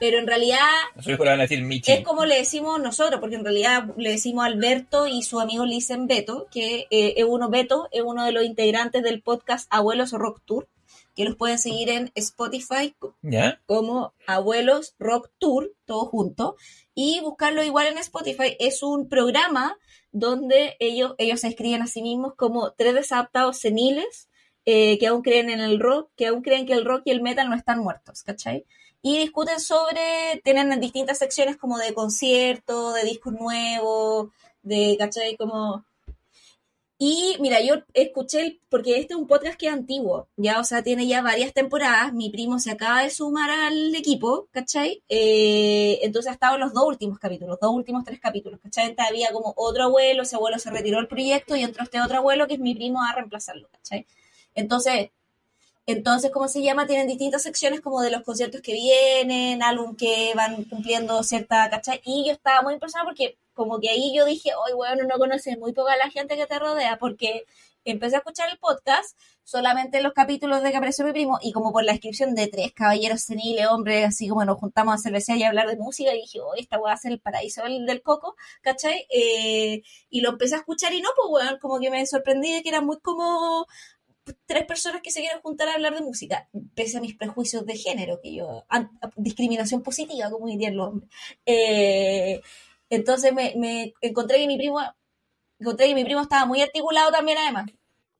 Pero 0.00 0.18
en 0.18 0.26
realidad 0.26 0.58
su 1.00 1.16
van 1.16 1.40
a 1.40 1.42
decir 1.42 1.62
Michi. 1.62 1.92
es 1.92 2.04
como 2.04 2.24
le 2.24 2.36
decimos 2.36 2.80
nosotros, 2.80 3.20
porque 3.20 3.36
en 3.36 3.44
realidad 3.44 3.84
le 3.96 4.10
decimos 4.10 4.44
Alberto 4.44 5.06
y 5.06 5.22
sus 5.22 5.42
amigos 5.42 5.66
le 5.68 5.74
dicen 5.74 6.06
Beto, 6.06 6.46
que 6.50 6.86
eh, 6.90 7.14
es 7.16 7.24
uno 7.26 7.50
Beto, 7.50 7.88
es 7.90 8.02
uno 8.02 8.24
de 8.24 8.32
los 8.32 8.44
integrantes 8.44 9.02
del 9.02 9.22
podcast 9.22 9.66
Abuelos 9.70 10.12
Rock 10.12 10.42
Tour, 10.44 10.68
que 11.14 11.24
los 11.24 11.36
pueden 11.36 11.58
seguir 11.58 11.88
en 11.88 12.12
Spotify 12.14 12.94
¿Ya? 13.22 13.60
como 13.66 14.14
Abuelos 14.26 14.94
Rock 15.00 15.30
Tour, 15.38 15.72
todo 15.84 16.06
junto, 16.06 16.56
y 16.94 17.20
buscarlo 17.20 17.64
igual 17.64 17.88
en 17.88 17.98
Spotify. 17.98 18.56
Es 18.60 18.82
un 18.82 19.08
programa 19.08 19.76
donde 20.12 20.76
ellos, 20.78 21.14
ellos 21.18 21.40
se 21.40 21.48
escriben 21.48 21.82
a 21.82 21.86
sí 21.86 22.02
mismos 22.02 22.34
como 22.36 22.72
tres 22.72 22.94
desadaptados 22.94 23.58
seniles 23.58 24.28
eh, 24.64 24.98
que 24.98 25.06
aún 25.06 25.22
creen 25.22 25.50
en 25.50 25.60
el 25.60 25.80
rock, 25.80 26.10
que 26.16 26.26
aún 26.26 26.42
creen 26.42 26.66
que 26.66 26.74
el 26.74 26.84
rock 26.84 27.02
y 27.06 27.10
el 27.10 27.22
metal 27.22 27.48
no 27.48 27.56
están 27.56 27.78
muertos, 27.80 28.22
¿cachai? 28.22 28.66
Y 29.08 29.18
discuten 29.18 29.58
sobre, 29.58 30.40
tienen 30.44 30.78
distintas 30.80 31.16
secciones 31.18 31.56
como 31.56 31.78
de 31.78 31.94
concierto, 31.94 32.92
de 32.92 33.04
discos 33.04 33.32
nuevos, 33.32 34.30
de, 34.62 34.96
¿cachai? 34.98 35.36
Como 35.36 35.84
y 37.00 37.36
mira, 37.40 37.60
yo 37.62 37.76
escuché, 37.94 38.40
el- 38.40 38.60
porque 38.68 38.98
este 38.98 39.14
es 39.14 39.18
un 39.20 39.28
podcast 39.28 39.56
que 39.58 39.68
es 39.68 39.72
antiguo, 39.72 40.28
ya, 40.36 40.58
o 40.58 40.64
sea, 40.64 40.82
tiene 40.82 41.06
ya 41.06 41.22
varias 41.22 41.54
temporadas. 41.54 42.12
Mi 42.12 42.28
primo 42.28 42.58
se 42.58 42.72
acaba 42.72 43.02
de 43.04 43.10
sumar 43.10 43.48
al 43.50 43.94
equipo, 43.94 44.48
¿cachai? 44.50 45.02
Eh, 45.08 46.00
entonces 46.02 46.30
ha 46.30 46.34
estado 46.34 46.56
en 46.56 46.60
los 46.62 46.74
dos 46.74 46.84
últimos 46.86 47.18
capítulos, 47.20 47.58
dos 47.62 47.70
últimos 47.72 48.04
tres 48.04 48.18
capítulos, 48.20 48.58
¿cachai? 48.60 48.86
Entonces 48.90 49.10
había 49.10 49.32
como 49.32 49.54
otro 49.56 49.84
abuelo, 49.84 50.24
ese 50.24 50.36
abuelo 50.36 50.58
se 50.58 50.70
retiró 50.70 50.98
del 50.98 51.06
proyecto 51.08 51.54
y 51.56 51.62
entró 51.62 51.84
este 51.84 52.00
otro 52.00 52.18
abuelo 52.18 52.46
que 52.48 52.54
es 52.54 52.60
mi 52.60 52.74
primo 52.74 53.00
a 53.02 53.14
reemplazarlo, 53.14 53.68
¿cachai? 53.70 54.06
Entonces, 54.54 55.10
entonces, 55.88 56.30
¿cómo 56.30 56.48
se 56.48 56.60
llama? 56.62 56.86
Tienen 56.86 57.06
distintas 57.06 57.42
secciones 57.42 57.80
como 57.80 58.02
de 58.02 58.10
los 58.10 58.22
conciertos 58.22 58.60
que 58.60 58.74
vienen, 58.74 59.62
álbum 59.62 59.96
que 59.96 60.34
van 60.36 60.64
cumpliendo 60.64 61.22
cierta, 61.22 61.70
¿cachai? 61.70 62.02
Y 62.04 62.26
yo 62.26 62.32
estaba 62.32 62.60
muy 62.60 62.74
impresionada 62.74 63.08
porque 63.08 63.38
como 63.54 63.80
que 63.80 63.88
ahí 63.88 64.14
yo 64.14 64.26
dije, 64.26 64.50
hoy 64.54 64.74
bueno, 64.74 65.04
no 65.08 65.16
conoces 65.16 65.58
muy 65.58 65.72
poca 65.72 65.96
la 65.96 66.10
gente 66.10 66.36
que 66.36 66.46
te 66.46 66.58
rodea, 66.58 66.98
porque 66.98 67.46
empecé 67.84 68.16
a 68.16 68.18
escuchar 68.18 68.50
el 68.50 68.58
podcast 68.58 69.18
solamente 69.44 70.02
los 70.02 70.12
capítulos 70.12 70.62
de 70.62 70.70
que 70.70 70.76
apareció 70.76 71.06
mi 71.06 71.12
primo 71.12 71.38
y 71.40 71.52
como 71.52 71.72
por 71.72 71.82
la 71.82 71.92
descripción 71.92 72.34
de 72.34 72.48
tres 72.48 72.74
caballeros 72.74 73.22
seniles, 73.22 73.66
hombres, 73.68 74.08
así 74.08 74.28
como 74.28 74.44
nos 74.44 74.58
juntamos 74.58 74.94
a 74.94 74.98
cervecear 74.98 75.38
y 75.38 75.44
hablar 75.44 75.68
de 75.68 75.76
música 75.76 76.14
y 76.14 76.20
dije, 76.20 76.38
hoy 76.40 76.60
esta 76.60 76.76
voy 76.76 76.90
a 76.90 76.98
ser 76.98 77.12
el 77.12 77.20
paraíso 77.20 77.62
del, 77.62 77.86
del 77.86 78.02
coco, 78.02 78.36
¿cachai? 78.60 79.06
Eh, 79.08 79.80
y 80.10 80.20
lo 80.20 80.28
empecé 80.28 80.56
a 80.56 80.58
escuchar 80.58 80.92
y 80.92 81.00
no, 81.00 81.08
pues 81.16 81.28
bueno, 81.30 81.58
como 81.62 81.80
que 81.80 81.90
me 81.90 82.04
sorprendí 82.04 82.52
de 82.52 82.62
que 82.62 82.68
era 82.68 82.82
muy 82.82 82.98
como 83.00 83.66
tres 84.48 84.64
personas 84.64 85.02
que 85.02 85.10
se 85.10 85.20
quieren 85.20 85.40
juntar 85.42 85.68
a 85.68 85.74
hablar 85.74 85.94
de 85.94 86.00
música, 86.00 86.48
pese 86.74 86.96
a 86.96 87.00
mis 87.02 87.14
prejuicios 87.14 87.66
de 87.66 87.76
género, 87.76 88.18
que 88.20 88.34
yo, 88.34 88.64
discriminación 89.14 89.82
positiva, 89.82 90.30
como 90.30 90.46
dirían 90.46 90.74
los 90.74 90.88
hombres. 90.88 91.10
Eh, 91.44 92.40
entonces 92.88 93.32
me, 93.34 93.92
encontré 94.00 94.38
que 94.38 94.46
mi 94.46 94.56
primo, 94.56 94.80
encontré 95.60 95.88
que 95.88 95.94
mi 95.94 96.02
primo 96.02 96.22
estaba 96.22 96.46
muy 96.46 96.62
articulado 96.62 97.12
también 97.12 97.36
además. 97.36 97.70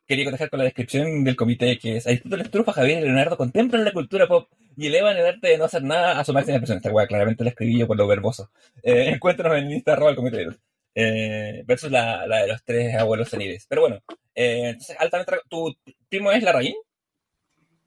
Quería 0.06 0.26
contestar 0.26 0.50
con 0.50 0.58
la 0.58 0.64
descripción 0.64 1.24
del 1.24 1.34
comité 1.34 1.78
que 1.78 1.96
es 1.96 2.06
Aristóteles 2.06 2.50
Trufa, 2.50 2.72
Javier 2.72 2.98
y 2.98 3.04
Leonardo 3.06 3.36
contemplan 3.36 3.84
la 3.84 3.92
cultura 3.92 4.28
pop 4.28 4.50
y 4.76 4.86
elevan 4.86 5.16
el 5.16 5.26
arte 5.26 5.48
de 5.48 5.58
no 5.58 5.64
hacer 5.64 5.82
nada 5.82 6.20
a 6.20 6.24
su 6.24 6.34
máxima 6.34 6.56
expresión. 6.56 6.76
Esta 6.76 6.92
weá 6.92 7.06
claramente 7.06 7.42
la 7.42 7.50
escribí 7.50 7.78
yo 7.78 7.86
por 7.86 7.96
lo 7.96 8.06
verboso. 8.06 8.50
Eh, 8.82 9.08
encuéntranos 9.14 9.58
en 9.58 9.70
Insta 9.70 9.94
arroba 9.94 10.10
el 10.10 10.16
comité. 10.16 10.46
Eh, 10.94 11.62
versus 11.66 11.90
la, 11.90 12.26
la 12.26 12.42
de 12.42 12.48
los 12.48 12.64
tres 12.64 12.94
abuelos 12.96 13.28
seniles. 13.28 13.66
Pero 13.68 13.82
bueno, 13.82 14.02
eh, 14.38 14.68
entonces, 14.70 14.96
altamente, 14.98 15.32
¿tu 15.48 15.74
primo 16.08 16.30
es 16.32 16.42
Larraín? 16.42 16.74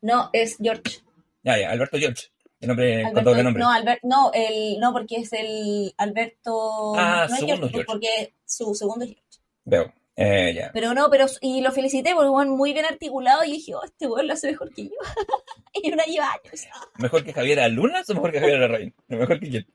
No, 0.01 0.29
es 0.33 0.57
George. 0.61 0.99
Ya, 1.43 1.57
ya, 1.57 1.71
Alberto 1.71 1.97
George. 1.97 2.27
El 2.59 2.67
nombre 2.67 3.01
con 3.03 3.11
Alberto- 3.11 3.29
doble 3.29 3.43
nombre. 3.43 3.63
No, 3.63 3.71
Albert, 3.71 3.99
no, 4.03 4.31
el, 4.33 4.79
no, 4.79 4.93
porque 4.93 5.15
es 5.17 5.33
el 5.33 5.93
Alberto. 5.97 6.93
Ah, 6.95 7.27
no 7.29 7.35
segundo 7.35 7.69
George, 7.69 7.73
George. 7.73 7.85
porque 7.87 8.33
su 8.45 8.75
segundo 8.75 9.05
es 9.05 9.11
George. 9.11 9.39
Veo. 9.65 9.93
Eh, 10.15 10.53
ya. 10.53 10.71
Pero 10.73 10.93
no, 10.93 11.09
pero 11.09 11.25
y 11.39 11.61
lo 11.61 11.71
felicité 11.71 12.13
porque 12.13 12.29
bueno, 12.29 12.51
muy 12.55 12.73
bien 12.73 12.85
articulado 12.85 13.43
y 13.43 13.53
dije, 13.53 13.73
oh, 13.73 13.83
este 13.83 14.07
weón 14.07 14.27
lo 14.27 14.33
hace 14.33 14.51
mejor 14.51 14.71
que 14.73 14.83
yo. 14.83 14.91
y 15.73 15.91
una 15.91 16.03
lleva 16.03 16.33
años. 16.33 16.67
¿Mejor 16.99 17.23
que 17.23 17.33
Javier 17.33 17.61
Alunas 17.61 18.07
o 18.09 18.13
mejor 18.13 18.31
que 18.31 18.39
Javier 18.41 18.59
Larraín? 18.59 18.93
Mejor 19.07 19.39
que 19.39 19.49
quién. 19.49 19.67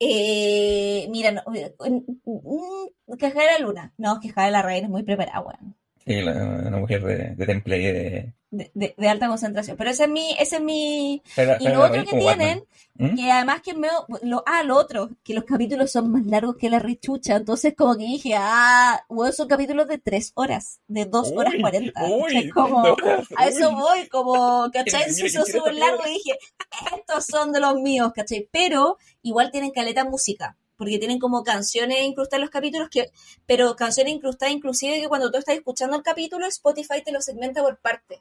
Eh, 0.00 1.06
mira, 1.10 1.30
no, 1.30 1.42
mm, 1.46 3.16
que 3.18 3.30
Javier 3.30 3.52
la 3.60 3.66
Luna. 3.66 3.94
No, 3.98 4.14
es 4.14 4.20
que 4.20 4.30
Javier 4.32 4.52
la 4.52 4.62
Reina 4.62 4.86
es 4.86 4.90
muy 4.90 5.02
preparada, 5.02 5.40
weón. 5.40 5.76
Sí, 6.04 6.22
la- 6.22 6.32
una 6.66 6.78
mujer 6.78 7.02
de, 7.04 7.34
de 7.36 7.46
temple 7.46 7.78
de... 7.78 8.34
De, 8.52 8.70
de- 8.74 8.94
de 8.96 9.08
alta 9.08 9.28
concentración. 9.28 9.76
Pero 9.76 9.90
ese 9.90 10.04
es 10.04 10.10
mi, 10.10 10.32
ese 10.38 10.56
es 10.56 10.62
mi. 10.62 11.22
Y 11.60 11.68
lo 11.68 11.84
otro 11.84 12.04
que 12.04 12.16
tienen. 12.16 12.64
¿Mm? 12.94 13.14
que 13.16 13.30
además 13.32 13.62
que 13.62 13.72
me. 13.72 13.88
Lo, 14.22 14.42
ah, 14.44 14.62
lo 14.62 14.76
otro, 14.76 15.08
que 15.24 15.32
los 15.32 15.44
capítulos 15.44 15.90
son 15.92 16.10
más 16.12 16.26
largos 16.26 16.56
que 16.56 16.68
la 16.68 16.78
rechucha. 16.80 17.36
Entonces, 17.36 17.74
como 17.74 17.96
que 17.96 18.04
dije, 18.04 18.34
ah, 18.36 19.02
weón, 19.08 19.32
son 19.32 19.48
capítulos 19.48 19.88
de 19.88 19.96
tres 19.98 20.32
horas, 20.34 20.80
de 20.86 21.06
dos 21.06 21.32
horas 21.34 21.54
cuarenta. 21.60 22.02
Como, 22.52 22.82
horas, 22.82 23.26
a 23.36 23.46
eso 23.48 23.70
uy. 23.70 23.74
voy, 23.76 24.08
como, 24.08 24.70
¿cachai? 24.72 25.08
Hizo 25.10 25.22
quisiera 25.24 25.44
súper 25.46 25.72
esta 25.74 25.86
largo 25.86 26.02
y 26.06 26.10
dije, 26.14 26.38
estos 26.94 27.24
son 27.24 27.52
de 27.52 27.60
los 27.60 27.74
míos, 27.76 28.12
¿cachai? 28.14 28.46
Pero 28.50 28.98
igual 29.22 29.50
tienen 29.50 29.70
caleta 29.70 30.04
música, 30.04 30.58
porque 30.76 30.98
tienen 30.98 31.18
como 31.20 31.42
canciones 31.42 32.02
incrustadas 32.02 32.38
en 32.40 32.42
los 32.42 32.50
capítulos, 32.50 32.88
que, 32.90 33.10
pero 33.46 33.76
canciones 33.76 34.12
incrustadas 34.12 34.54
inclusive 34.54 35.00
que 35.00 35.08
cuando 35.08 35.30
tú 35.30 35.38
estás 35.38 35.54
escuchando 35.54 35.96
el 35.96 36.02
capítulo, 36.02 36.46
Spotify 36.46 37.02
te 37.02 37.12
lo 37.12 37.22
segmenta 37.22 37.62
por 37.62 37.78
parte. 37.78 38.20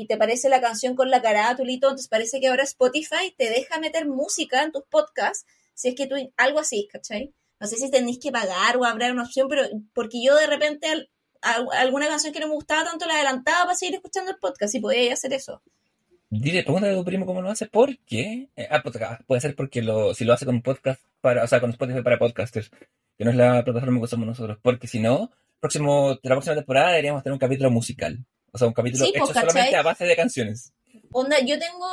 Y 0.00 0.06
te 0.06 0.16
parece 0.16 0.48
la 0.48 0.62
canción 0.62 0.96
con 0.96 1.10
la 1.10 1.20
carátula 1.20 1.70
y 1.70 1.74
entonces 1.74 2.08
parece 2.08 2.40
que 2.40 2.48
ahora 2.48 2.62
Spotify 2.62 3.34
te 3.36 3.50
deja 3.50 3.78
meter 3.78 4.08
música 4.08 4.62
en 4.62 4.72
tus 4.72 4.84
podcasts, 4.84 5.44
si 5.74 5.88
es 5.88 5.94
que 5.94 6.06
tú, 6.06 6.14
algo 6.38 6.58
así, 6.58 6.88
¿cachai? 6.90 7.34
No 7.60 7.66
sé 7.66 7.76
si 7.76 7.90
tenéis 7.90 8.18
que 8.18 8.32
pagar 8.32 8.78
o 8.78 8.86
habrá 8.86 9.12
una 9.12 9.24
opción, 9.24 9.46
pero 9.48 9.62
porque 9.92 10.22
yo 10.24 10.34
de 10.36 10.46
repente 10.46 11.10
alguna 11.42 12.08
canción 12.08 12.32
que 12.32 12.40
no 12.40 12.48
me 12.48 12.54
gustaba 12.54 12.84
tanto 12.84 13.06
la 13.06 13.16
adelantaba 13.16 13.64
para 13.64 13.74
seguir 13.74 13.96
escuchando 13.96 14.30
el 14.30 14.38
podcast 14.38 14.74
y 14.74 14.80
podía 14.80 15.12
hacer 15.12 15.34
eso. 15.34 15.60
Dile, 16.30 16.62
pregúntale 16.62 16.94
a 16.94 16.96
tu 16.96 17.04
primo 17.04 17.26
cómo 17.26 17.42
lo 17.42 17.50
hace, 17.50 17.66
¿por 17.66 17.98
qué? 17.98 18.48
Eh, 18.56 18.68
ah, 18.70 18.80
pues, 18.82 18.96
ah, 19.02 19.18
puede 19.26 19.42
ser 19.42 19.54
porque 19.54 19.82
lo, 19.82 20.14
si 20.14 20.24
lo 20.24 20.32
hace 20.32 20.46
con 20.46 20.62
podcast 20.62 21.02
para, 21.20 21.44
o 21.44 21.46
sea, 21.46 21.60
con 21.60 21.70
Spotify 21.70 22.02
para 22.02 22.18
podcasters, 22.18 22.70
que 23.18 23.24
no 23.24 23.32
es 23.32 23.36
la 23.36 23.62
plataforma 23.64 23.98
que 23.98 24.04
usamos 24.04 24.26
nosotros, 24.26 24.56
porque 24.62 24.86
si 24.86 24.98
no, 24.98 25.30
próximo, 25.60 26.18
la 26.22 26.34
próxima 26.34 26.54
temporada 26.54 26.90
deberíamos 26.90 27.22
tener 27.22 27.34
un 27.34 27.38
capítulo 27.38 27.70
musical. 27.70 28.24
O 28.52 28.58
sea, 28.58 28.68
un 28.68 28.74
capítulo 28.74 29.04
Sí, 29.04 29.12
hecho 29.14 29.24
pues, 29.24 29.38
solamente 29.38 29.76
a 29.76 29.82
base 29.82 30.04
de 30.04 30.16
canciones. 30.16 30.72
Onda, 31.12 31.40
yo 31.40 31.58
tengo. 31.58 31.86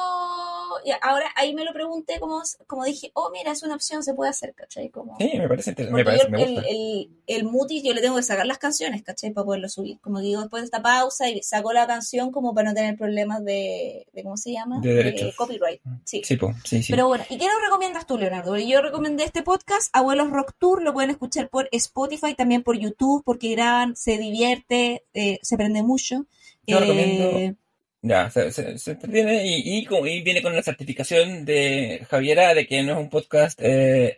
ahora 1.01 1.25
ahí 1.35 1.53
me 1.55 1.63
lo 1.65 1.73
pregunté, 1.73 2.19
como, 2.19 2.41
como 2.67 2.83
dije, 2.85 3.11
oh, 3.15 3.31
mira, 3.31 3.51
es 3.51 3.63
una 3.63 3.73
opción, 3.75 4.03
se 4.03 4.13
puede 4.13 4.29
hacer, 4.29 4.53
¿cachai? 4.53 4.89
Como, 4.89 5.15
Sí, 5.17 5.31
me 5.37 5.47
parece 5.47 5.71
interesante, 5.71 5.97
me, 5.97 6.05
parece, 6.05 6.25
yo 6.25 6.29
me 6.29 6.43
el, 6.43 6.53
gusta. 6.53 6.69
el, 6.69 7.09
el 7.27 7.43
mutis 7.45 7.83
yo 7.83 7.93
le 7.93 8.01
tengo 8.01 8.15
que 8.15 8.23
sacar 8.23 8.45
las 8.45 8.59
canciones, 8.59 9.01
¿cachai? 9.03 9.31
Para 9.31 9.45
poderlo 9.45 9.69
subir. 9.69 9.99
Como 10.01 10.19
digo, 10.19 10.41
después 10.41 10.61
de 10.61 10.65
esta 10.65 10.81
pausa 10.83 11.29
y 11.29 11.41
saco 11.41 11.73
la 11.73 11.87
canción 11.87 12.31
como 12.31 12.53
para 12.53 12.69
no 12.69 12.75
tener 12.75 12.95
problemas 12.95 13.43
de, 13.43 14.07
de 14.13 14.23
¿cómo 14.23 14.37
se 14.37 14.51
llama? 14.51 14.79
De 14.81 14.93
derechos. 14.93 15.35
copyright. 15.35 15.81
Sí. 16.03 16.21
Sí, 16.23 16.37
po, 16.37 16.53
sí, 16.63 16.83
sí. 16.83 16.93
Pero 16.93 17.07
bueno, 17.07 17.23
¿y 17.29 17.37
qué 17.37 17.45
nos 17.45 17.61
recomiendas 17.63 18.05
tú, 18.05 18.17
Leonardo? 18.17 18.57
Yo 18.57 18.81
recomendé 18.81 19.23
este 19.23 19.41
podcast, 19.41 19.89
Abuelos 19.93 20.29
Rock 20.29 20.53
Tour, 20.59 20.83
lo 20.83 20.93
pueden 20.93 21.09
escuchar 21.09 21.49
por 21.49 21.69
Spotify, 21.71 22.35
también 22.35 22.61
por 22.61 22.77
YouTube, 22.77 23.23
porque 23.25 23.49
graban, 23.49 23.95
se 23.95 24.17
divierte, 24.19 25.05
eh, 25.13 25.39
se 25.41 25.55
aprende 25.55 25.81
mucho. 25.81 26.25
Yo 26.67 26.77
Eh, 26.77 26.81
recomiendo- 26.81 27.55
Ya, 28.03 28.29
se, 28.29 28.51
se, 28.51 28.77
se 28.77 28.91
entretiene 28.91 29.45
y, 29.47 29.77
y, 29.79 29.85
como- 29.85 30.05
y 30.05 30.21
viene 30.21 30.41
con 30.43 30.55
la 30.55 30.61
certificación 30.61 31.45
de 31.45 32.05
Javiera 32.09 32.53
de 32.53 32.67
que 32.67 32.83
no 32.83 32.93
es 32.93 32.97
un 32.99 33.09
podcast 33.09 33.59
eh, 33.61 34.17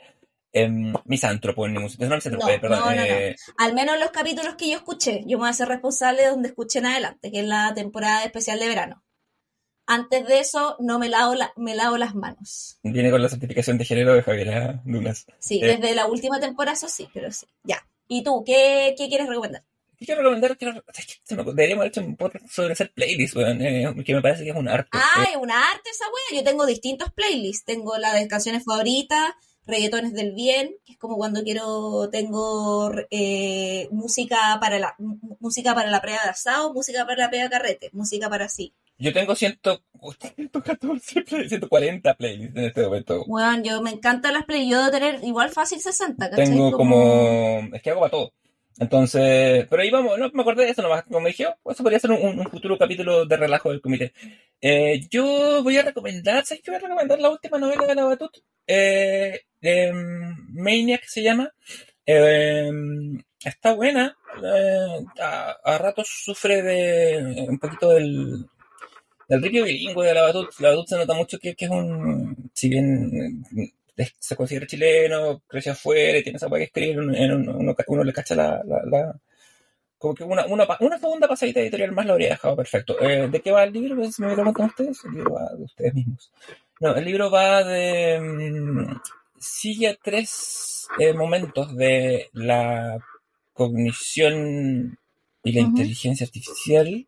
em, 0.51 0.93
misántropo 1.05 1.65
en 1.65 1.73
ningún 1.75 1.89
sentido. 1.89 2.09
No, 2.09 2.15
misántropo, 2.15 2.45
No, 2.45 2.51
eh, 2.51 2.59
perdón. 2.59 2.79
no, 2.79 2.85
no, 2.89 2.95
no. 2.95 3.01
eh, 3.03 3.35
Al 3.57 3.73
menos 3.73 3.97
los 3.99 4.11
capítulos 4.11 4.55
que 4.55 4.69
yo 4.69 4.75
escuché, 4.77 5.21
yo 5.25 5.37
me 5.37 5.43
voy 5.43 5.49
a 5.49 5.53
ser 5.53 5.67
responsable 5.69 6.23
de 6.23 6.27
donde 6.29 6.49
escuché 6.49 6.79
en 6.79 6.87
adelante, 6.87 7.31
que 7.31 7.39
es 7.39 7.45
la 7.45 7.71
temporada 7.73 8.23
especial 8.25 8.59
de 8.59 8.67
verano. 8.67 9.03
Antes 9.87 10.27
de 10.27 10.39
eso, 10.39 10.75
no 10.79 10.99
me 10.99 11.09
lavo, 11.09 11.33
la- 11.35 11.53
me 11.55 11.73
lavo 11.73 11.97
las 11.97 12.13
manos. 12.13 12.77
Viene 12.83 13.09
con 13.09 13.21
la 13.23 13.29
certificación 13.29 13.77
de 13.77 13.85
género 13.85 14.13
de 14.13 14.21
Javiera 14.21 14.81
Dunas. 14.85 15.25
Sí, 15.39 15.59
Eh. 15.63 15.77
desde 15.77 15.95
la 15.95 16.05
última 16.05 16.39
temporada, 16.39 16.73
eso 16.75 16.89
sí, 16.89 17.07
pero 17.13 17.31
sí. 17.31 17.47
Ya. 17.63 17.87
¿Y 18.07 18.23
tú, 18.23 18.43
qué, 18.45 18.93
qué 18.97 19.07
quieres 19.07 19.27
recomendar? 19.27 19.63
¿Qué 19.99 20.05
quiero 20.05 20.21
recomendar? 20.21 20.57
Quiero- 20.57 20.81
deberíamos 21.53 21.81
haber 21.83 21.87
hecho 21.91 22.01
un 22.01 22.15
podcast 22.15 22.47
sobre 22.49 22.71
hacer 22.73 22.91
playlists, 22.93 23.35
weón, 23.35 23.61
eh, 23.61 23.93
que 24.05 24.15
me 24.15 24.21
parece 24.21 24.43
que 24.45 24.51
es 24.51 24.55
un 24.55 24.67
arte. 24.69 24.89
Ah, 24.93 25.23
Eh, 25.25 25.31
es 25.31 25.37
una 25.37 25.69
arte 25.71 25.89
esa 25.89 26.05
wea. 26.05 26.39
Yo 26.39 26.45
tengo 26.49 26.65
distintos 26.65 27.11
playlists. 27.11 27.65
Tengo 27.65 27.97
la 27.97 28.13
de 28.13 28.27
canciones 28.29 28.63
favoritas, 28.63 29.33
reggaetones 29.65 30.13
del 30.13 30.33
bien, 30.33 30.73
que 30.85 30.93
es 30.93 30.97
como 30.97 31.17
cuando 31.17 31.43
quiero, 31.43 32.09
tengo 32.11 32.91
eh, 33.11 33.87
música 33.91 34.57
para 34.61 34.79
la 34.79 34.95
música 35.41 35.75
para 35.75 35.91
la 35.91 36.01
prueba 36.01 36.23
de 36.23 36.29
asado, 36.29 36.73
música 36.73 37.05
para 37.05 37.23
la 37.23 37.29
prueba 37.29 37.43
de 37.45 37.49
carrete, 37.51 37.89
música 37.93 38.29
para 38.29 38.47
sí. 38.49 38.73
yo 38.97 39.13
tengo 39.13 39.35
100, 39.35 39.59
114, 40.35 41.21
play- 41.23 41.49
140 41.49 42.13
playlists 42.15 42.55
en 42.57 42.63
este 42.65 42.83
momento. 42.83 43.25
Bueno, 43.27 43.61
yo 43.63 43.81
me 43.81 43.91
encantan 43.91 44.33
las 44.33 44.45
playlists. 44.45 44.71
Yo 44.71 44.79
debo 44.79 44.91
tener 44.91 45.23
igual 45.23 45.49
fácil 45.51 45.79
60, 45.79 46.29
¿cachai? 46.29 46.45
Tengo 46.45 46.71
como... 46.71 47.59
Es 47.73 47.81
que 47.81 47.89
hago 47.91 47.99
para 48.01 48.11
todo. 48.11 48.33
Entonces, 48.79 49.67
pero 49.69 49.81
ahí 49.81 49.89
vamos, 49.91 50.17
no 50.17 50.31
me 50.33 50.41
acordé 50.41 50.63
de 50.65 50.71
eso 50.71 50.81
nomás, 50.81 51.03
como 51.03 51.27
dije, 51.27 51.47
oh, 51.63 51.71
eso 51.71 51.83
podría 51.83 51.99
ser 51.99 52.11
un, 52.11 52.49
futuro 52.49 52.77
capítulo 52.77 53.25
de 53.25 53.37
relajo 53.37 53.71
del 53.71 53.81
comité. 53.81 54.13
Eh, 54.61 55.01
yo 55.09 55.61
voy 55.63 55.77
a 55.77 55.83
recomendar, 55.83 56.45
¿sabes 56.45 56.63
qué 56.63 56.71
voy 56.71 56.77
a 56.77 56.83
recomendar? 56.83 57.19
La 57.19 57.29
última 57.29 57.57
novela 57.59 57.85
de 57.85 57.95
la 57.95 58.05
Batut, 58.05 58.37
eh, 58.67 59.41
em, 59.61 60.35
Maniac 60.53 61.03
se 61.05 61.23
llama. 61.23 61.51
Em, 62.05 63.21
está 63.43 63.73
buena, 63.73 64.17
eh, 64.43 65.05
a, 65.21 65.57
a 65.63 65.77
ratos 65.77 66.07
sufre 66.23 66.61
de 66.61 67.47
un 67.49 67.59
poquito 67.59 67.89
del, 67.91 68.45
del 69.27 69.41
ritmo 69.41 69.65
bilingüe 69.65 70.07
de 70.07 70.13
la 70.13 70.23
Batut. 70.23 70.49
La 70.59 70.69
Batut 70.69 70.87
se 70.87 70.97
nota 70.97 71.13
mucho 71.13 71.37
que, 71.39 71.55
que 71.55 71.65
es 71.65 71.71
un, 71.71 72.49
si 72.53 72.69
bien 72.69 73.43
eh, 73.57 73.73
se 74.19 74.35
considera 74.35 74.67
chileno, 74.67 75.41
creció 75.47 75.71
afuera 75.73 76.17
y 76.17 76.23
tiene 76.23 76.37
esa 76.37 76.47
weá 76.47 76.59
que 76.59 76.65
escribir, 76.65 76.91
en 76.93 76.99
un- 76.99 77.15
en 77.15 77.31
un- 77.33 77.49
uno, 77.49 77.75
uno 77.87 78.03
le 78.03 78.13
cacha 78.13 78.35
la, 78.35 78.61
la, 78.65 78.81
la, 78.85 79.15
como 79.97 80.15
que 80.15 80.23
una, 80.23 80.45
una, 80.45 80.65
una 80.79 80.97
segunda 80.97 81.27
pasadita 81.27 81.59
editorial 81.59 81.91
más 81.91 82.05
lo 82.05 82.13
habría 82.13 82.29
dejado 82.29 82.55
perfecto. 82.55 82.99
Eh, 83.01 83.27
¿De 83.29 83.41
qué 83.41 83.51
va 83.51 83.63
el 83.65 83.73
libro? 83.73 84.09
Si 84.11 84.21
me 84.21 84.33
preguntan 84.33 84.67
ustedes, 84.67 85.03
el 85.05 85.11
libro 85.11 85.33
va 85.33 85.53
de 85.55 85.63
ustedes 85.63 85.93
mismos. 85.93 86.31
No, 86.79 86.95
el 86.95 87.03
libro 87.05 87.29
va 87.29 87.63
de... 87.63 88.19
mm, 88.21 88.99
sigue 89.37 89.97
tres 90.01 90.87
eh, 90.99 91.13
momentos 91.13 91.75
de 91.75 92.29
la 92.33 92.97
cognición 93.53 94.97
y 95.43 95.51
la 95.51 95.61
Ujú. 95.61 95.69
inteligencia 95.71 96.25
artificial 96.25 97.05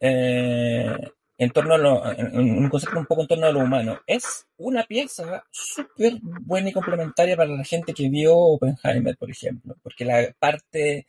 eh, 0.00 0.96
en 1.42 1.50
torno 1.50 1.74
a 1.74 1.78
lo, 1.78 2.02
un 2.34 2.68
concepto 2.68 2.98
un 3.00 3.06
poco 3.06 3.22
en 3.22 3.28
torno 3.28 3.46
a 3.46 3.50
lo 3.52 3.60
humano. 3.60 4.00
Es 4.06 4.46
una 4.58 4.84
pieza 4.84 5.44
súper 5.50 6.18
buena 6.22 6.68
y 6.68 6.72
complementaria 6.72 7.36
para 7.36 7.50
la 7.50 7.64
gente 7.64 7.92
que 7.94 8.08
vio 8.08 8.36
Oppenheimer, 8.36 9.16
por 9.16 9.28
ejemplo, 9.28 9.76
porque 9.82 10.04
la 10.04 10.32
parte 10.38 11.06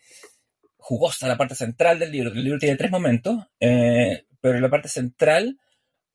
jugosa, 0.77 1.27
la 1.27 1.37
parte 1.37 1.53
central 1.53 1.99
del 1.99 2.11
libro, 2.11 2.31
el 2.31 2.43
libro 2.43 2.59
tiene 2.59 2.75
tres 2.75 2.89
momentos, 2.89 3.45
eh, 3.59 4.25
pero 4.41 4.59
la 4.59 4.69
parte 4.69 4.89
central 4.89 5.59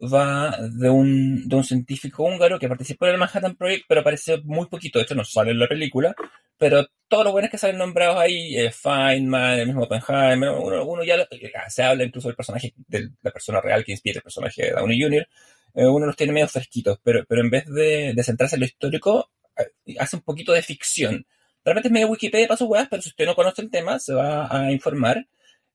va 0.00 0.56
de 0.60 0.88
un, 0.90 1.48
de 1.48 1.56
un 1.56 1.64
científico 1.64 2.24
húngaro 2.24 2.58
que 2.58 2.68
participó 2.68 3.06
en 3.06 3.12
el 3.14 3.18
Manhattan 3.18 3.56
Project, 3.56 3.84
pero 3.88 4.00
aparece 4.02 4.40
muy 4.44 4.66
poquito, 4.68 5.00
hecho 5.00 5.14
no 5.14 5.24
sale 5.24 5.50
en 5.50 5.58
la 5.58 5.66
película, 5.68 6.14
pero 6.56 6.86
todos 7.08 7.24
los 7.24 7.32
buenos 7.32 7.50
que 7.50 7.58
salen 7.58 7.78
nombrados 7.78 8.16
ahí, 8.18 8.56
eh, 8.56 8.70
Feynman, 8.70 9.58
el 9.60 9.66
mismo 9.66 9.82
Oppenheimer, 9.84 10.50
uno, 10.50 10.84
uno 10.84 11.04
ya 11.04 11.16
lo- 11.16 11.24
eh, 11.30 11.52
se 11.68 11.82
habla 11.82 12.04
incluso 12.04 12.28
del 12.28 12.36
personaje, 12.36 12.74
de 12.86 13.10
la 13.22 13.30
persona 13.30 13.60
real 13.60 13.84
que 13.84 13.92
inspira 13.92 14.18
el 14.18 14.22
personaje 14.22 14.62
de 14.66 14.70
Downey 14.72 15.00
Jr., 15.02 15.26
eh, 15.74 15.86
uno 15.86 16.06
los 16.06 16.16
tiene 16.16 16.32
medio 16.32 16.48
fresquitos, 16.48 16.98
pero, 17.02 17.24
pero 17.28 17.40
en 17.42 17.50
vez 17.50 17.66
de, 17.66 18.12
de 18.14 18.22
centrarse 18.22 18.56
en 18.56 18.60
lo 18.60 18.66
histórico, 18.66 19.30
eh, 19.56 19.94
hace 19.98 20.16
un 20.16 20.22
poquito 20.22 20.52
de 20.52 20.62
ficción. 20.62 21.26
Realmente 21.64 21.88
es 21.88 21.92
medio 21.92 22.08
Wikipedia 22.08 22.46
para 22.48 22.58
sus 22.58 22.68
weas, 22.68 22.88
pero 22.88 23.02
si 23.02 23.08
usted 23.10 23.26
no 23.26 23.34
conoce 23.34 23.62
el 23.62 23.70
tema, 23.70 23.98
se 23.98 24.14
va 24.14 24.48
a 24.50 24.72
informar. 24.72 25.26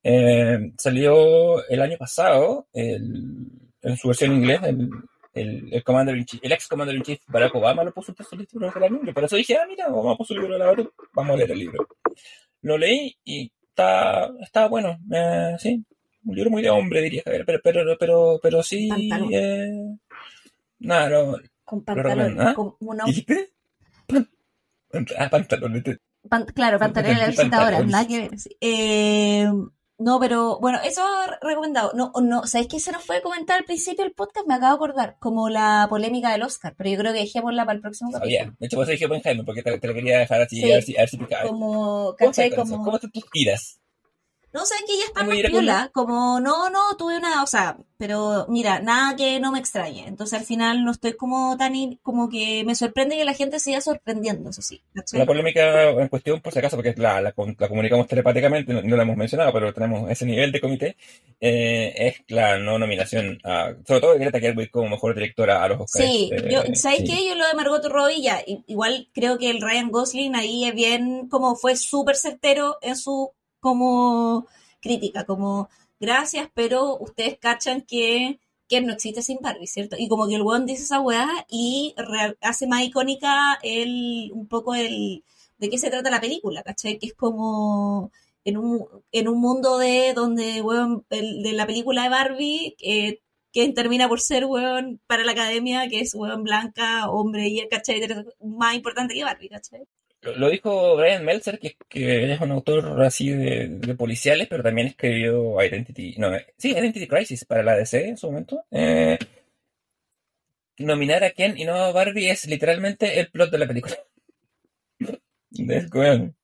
Eh, 0.03 0.71
salió 0.77 1.65
el 1.67 1.81
año 1.81 1.97
pasado, 1.97 2.67
el- 2.73 3.47
en 3.83 3.97
su 3.97 4.07
versión 4.07 4.31
en 4.31 4.37
inglés, 4.37 4.59
el, 4.63 4.89
el, 5.33 5.73
el, 5.73 5.83
Commander 5.83 6.15
in 6.17 6.25
Chief- 6.25 6.43
el 6.43 6.51
ex 6.51 6.67
Commander 6.67 6.95
in 6.95 7.03
Chief 7.03 7.19
Barack 7.27 7.53
Obama 7.55 7.83
lo 7.83 7.93
puso 7.93 8.11
entre 8.11 8.25
sus 8.25 8.37
libros 8.39 8.73
del 8.73 8.83
año. 8.83 8.99
y 9.05 9.11
Por 9.13 9.23
eso 9.23 9.35
dije, 9.35 9.55
ah, 9.57 9.65
mira, 9.67 9.87
Obama 9.87 10.15
puso 10.17 10.33
el 10.33 10.39
libro 10.41 10.53
de 10.53 10.59
la 10.59 10.71
hora, 10.71 10.83
vamos 11.13 11.33
a 11.33 11.37
leer 11.37 11.51
el 11.51 11.59
libro. 11.59 11.87
Lo 12.61 12.77
leí 12.77 13.15
y 13.23 13.51
está, 13.69 14.31
está 14.41 14.67
bueno, 14.67 14.97
eh, 15.11 15.55
sí. 15.59 15.83
Un 16.25 16.35
libro 16.35 16.51
muy 16.51 16.61
de 16.61 16.69
hombre, 16.69 17.01
diría 17.01 17.21
Javier, 17.25 17.43
pero, 17.45 17.59
pero, 17.63 17.97
pero, 17.99 18.39
pero 18.41 18.63
sí. 18.63 18.87
Pantalón. 18.87 19.29
Eh, 19.33 19.97
nada, 20.79 21.09
lo, 21.09 21.39
Con 21.65 21.83
recomiendo, 21.85 22.41
¿ah? 22.43 22.53
con 22.53 22.75
una- 22.79 23.03
¿Dijiste? 23.05 23.51
Pan- 24.07 24.29
Ah, 25.17 25.27
pantalones. 25.29 25.83
te- 25.83 25.97
pan- 26.29 26.45
claro, 26.53 26.77
pantalones 26.79 27.17
de 27.17 27.21
la 27.23 27.29
visita 27.29 27.57
ahora, 27.63 27.79
nada 27.83 28.07
que 28.07 28.19
ver. 28.21 28.31
Eh, 28.61 29.47
no, 29.99 30.19
pero 30.19 30.59
bueno, 30.59 30.79
eso 30.83 31.01
re- 31.27 31.37
recomendado. 31.49 31.91
No, 31.95 32.11
no, 32.21 32.45
¿sabéis 32.47 32.67
qué 32.69 32.79
se 32.79 32.91
nos 32.91 33.03
fue 33.03 33.17
a 33.17 33.21
comentar 33.21 33.57
al 33.59 33.65
principio 33.65 34.03
del 34.03 34.13
podcast? 34.13 34.47
Me 34.47 34.55
acabo 34.55 34.71
de 34.71 34.75
acordar, 34.75 35.17
como 35.19 35.49
la 35.49 35.85
polémica 35.89 36.31
del 36.31 36.43
Oscar, 36.43 36.73
pero 36.77 36.89
yo 36.89 36.97
creo 36.97 37.13
que 37.13 37.19
dejémosla 37.19 37.65
para 37.65 37.75
el 37.75 37.81
próximo 37.81 38.11
capítulo. 38.11 38.37
Sabía. 38.39 38.55
De 38.59 38.65
hecho, 38.67 38.75
por 38.77 38.83
eso 38.83 38.91
dije 38.91 39.05
Oppenheimer, 39.05 39.45
porque 39.45 39.63
te, 39.63 39.79
te 39.79 39.87
lo 39.87 39.93
quería 39.93 40.19
dejar 40.19 40.41
así, 40.41 40.57
Sí. 40.61 40.71
a 40.71 40.75
ver 40.75 40.83
si, 40.83 40.97
a 40.97 40.99
ver 41.01 41.09
si 41.09 41.17
picaba. 41.17 41.43
Como, 41.49 41.67
¿Cómo 41.67 42.15
¿cachai? 42.17 42.49
Como... 42.55 42.83
¿Cómo 42.83 42.95
están 42.95 43.11
tus 43.11 43.23
iras? 43.33 43.79
No, 44.53 44.65
sabes 44.65 44.83
que 44.85 44.93
ella 44.93 45.05
está 45.05 45.21
¿Cómo 45.21 45.29
más 45.29 45.39
irá 45.39 45.49
con 45.49 45.59
piola, 45.65 45.89
como 45.93 46.39
no, 46.39 46.69
no, 46.69 46.95
tuve 46.97 47.17
una, 47.17 47.41
o 47.43 47.47
sea, 47.47 47.75
pero 47.97 48.45
mira, 48.49 48.79
nada 48.79 49.15
que 49.15 49.39
no 49.39 49.51
me 49.51 49.59
extrañe. 49.59 50.07
Entonces 50.07 50.39
al 50.39 50.45
final 50.45 50.83
no 50.85 50.91
estoy 50.91 51.13
como 51.13 51.57
tan, 51.57 51.75
in- 51.75 51.99
como 52.03 52.29
que 52.29 52.63
me 52.65 52.75
sorprende 52.75 53.15
que 53.17 53.25
la 53.25 53.33
gente 53.33 53.59
siga 53.59 53.81
sorprendiendo, 53.81 54.51
eso 54.51 54.61
sí. 54.61 54.81
La 55.13 55.25
polémica 55.25 55.89
en 55.91 56.07
cuestión, 56.07 56.39
por 56.41 56.53
si 56.53 56.59
acaso, 56.59 56.75
porque 56.77 56.93
la, 56.97 57.21
la, 57.21 57.33
la 57.35 57.67
comunicamos 57.67 58.07
telepáticamente, 58.07 58.73
no, 58.73 58.81
no 58.81 58.95
la 58.95 59.03
hemos 59.03 59.17
mencionado, 59.17 59.51
pero 59.53 59.73
tenemos 59.73 60.09
ese 60.09 60.25
nivel 60.25 60.51
de 60.51 60.61
comité, 60.61 60.97
eh, 61.39 61.93
es 61.97 62.23
la 62.27 62.57
no 62.57 62.77
nominación, 62.79 63.39
a, 63.43 63.73
sobre 63.87 64.01
todo 64.01 64.13
de 64.13 64.19
Greta 64.19 64.39
Gerwig 64.39 64.69
como 64.71 64.89
mejor 64.89 65.15
directora 65.15 65.63
a 65.63 65.67
los 65.67 65.81
Oscars. 65.81 66.05
Sí, 66.05 66.29
eh, 66.31 66.49
yo, 66.51 66.61
¿sabes 66.75 66.99
sí. 66.99 67.05
qué? 67.07 67.27
Yo 67.27 67.35
lo 67.35 67.47
de 67.47 67.53
Margot 67.53 67.85
Robbie 67.85 68.21
ya, 68.21 68.41
igual 68.67 69.09
creo 69.13 69.37
que 69.37 69.49
el 69.49 69.61
Ryan 69.61 69.91
Gosling 69.91 70.35
ahí 70.35 70.65
es 70.65 70.73
bien, 70.75 71.27
como 71.29 71.55
fue 71.55 71.75
súper 71.75 72.15
certero 72.15 72.77
en 72.81 72.95
su, 72.95 73.31
como, 73.63 74.47
crítica, 74.81 75.25
como, 75.25 75.69
gracias, 75.99 76.49
pero 76.53 76.97
ustedes 76.99 77.37
cachan 77.39 77.81
que, 77.83 78.39
que 78.69 78.81
no 78.81 78.93
existe 78.93 79.21
sin 79.23 79.39
Barbie, 79.41 79.67
¿cierto? 79.67 79.95
Y 79.99 80.07
como 80.09 80.27
que 80.27 80.35
el 80.35 80.41
weón 80.43 80.65
dice 80.67 80.83
esa 80.83 80.99
weá 81.01 81.27
y 81.49 81.95
hace 82.41 82.67
más 82.67 82.83
icónica 82.83 83.59
el, 83.63 84.31
un 84.33 84.47
poco 84.47 84.75
el, 84.75 85.23
de 85.57 85.69
qué 85.69 85.77
se 85.77 85.89
trata 85.89 86.09
la 86.11 86.21
película, 86.21 86.63
¿cachai? 86.63 86.99
Que 86.99 87.07
es 87.07 87.13
como, 87.15 88.11
en 88.45 88.57
un, 88.57 88.85
en 89.11 89.27
un 89.27 89.39
mundo 89.41 89.77
de 89.77 90.13
donde, 90.13 90.61
weón, 90.61 91.05
el- 91.09 91.43
de 91.43 91.53
la 91.53 91.65
película 91.67 92.03
de 92.03 92.09
Barbie, 92.09 92.75
eh, 92.79 93.19
que 93.51 93.69
termina 93.73 94.07
por 94.09 94.19
ser, 94.21 94.45
weón, 94.45 94.99
para 95.07 95.23
la 95.23 95.31
academia, 95.33 95.87
que 95.89 95.99
es, 96.01 96.13
weón, 96.15 96.43
blanca, 96.43 97.09
hombre, 97.09 97.47
y, 97.47 97.67
¿cachai? 97.69 98.01
Más 98.41 98.75
importante 98.75 99.13
que 99.13 99.23
Barbie, 99.23 99.49
¿cachai? 99.49 99.83
Lo, 100.23 100.49
dijo 100.49 100.95
Brian 100.95 101.25
Meltzer, 101.25 101.59
que, 101.59 101.75
que 101.89 102.31
es 102.31 102.39
un 102.39 102.51
autor 102.51 103.01
así 103.03 103.29
de, 103.29 103.67
de 103.67 103.95
policiales, 103.95 104.47
pero 104.47 104.63
también 104.63 104.87
escribió 104.87 105.61
Identity, 105.61 106.15
no, 106.17 106.33
eh, 106.33 106.45
sí, 106.57 106.71
Identity 106.71 107.07
Crisis 107.07 107.43
para 107.45 107.63
la 107.63 107.75
DC 107.75 108.07
en 108.07 108.17
su 108.17 108.27
momento. 108.27 108.65
Eh, 108.71 109.17
nominar 110.77 111.23
a 111.23 111.31
Ken 111.31 111.57
y 111.57 111.65
no 111.65 111.75
a 111.75 111.91
Barbie 111.91 112.29
es 112.29 112.45
literalmente 112.47 113.19
el 113.19 113.29
plot 113.29 113.51
de 113.51 113.57
la 113.57 113.67
película. 113.67 113.97
Weón, 115.93 116.35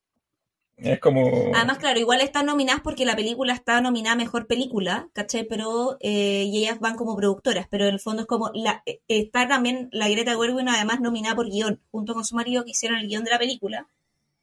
es 0.81 0.99
como... 0.99 1.51
Además, 1.53 1.77
claro, 1.77 1.99
igual 1.99 2.21
están 2.21 2.45
nominadas 2.45 2.81
porque 2.81 3.05
la 3.05 3.15
película 3.15 3.53
está 3.53 3.81
nominada 3.81 4.13
a 4.13 4.17
Mejor 4.17 4.47
Película, 4.47 5.09
¿cachai? 5.13 5.43
Pero, 5.43 5.97
eh, 5.99 6.43
y 6.47 6.59
ellas 6.59 6.79
van 6.79 6.95
como 6.95 7.15
productoras, 7.15 7.67
pero 7.69 7.85
en 7.85 7.93
el 7.93 7.99
fondo 7.99 8.21
es 8.21 8.27
como, 8.27 8.49
la, 8.53 8.81
eh, 8.85 9.01
está 9.07 9.47
también 9.47 9.89
la 9.91 10.07
Greta 10.09 10.35
Gerwig 10.37 10.67
además 10.67 11.01
nominada 11.01 11.35
por 11.35 11.49
guion, 11.49 11.81
junto 11.91 12.13
con 12.13 12.25
su 12.25 12.35
marido 12.35 12.63
que 12.63 12.71
hicieron 12.71 12.99
el 12.99 13.07
guion 13.07 13.23
de 13.23 13.31
la 13.31 13.39
película. 13.39 13.87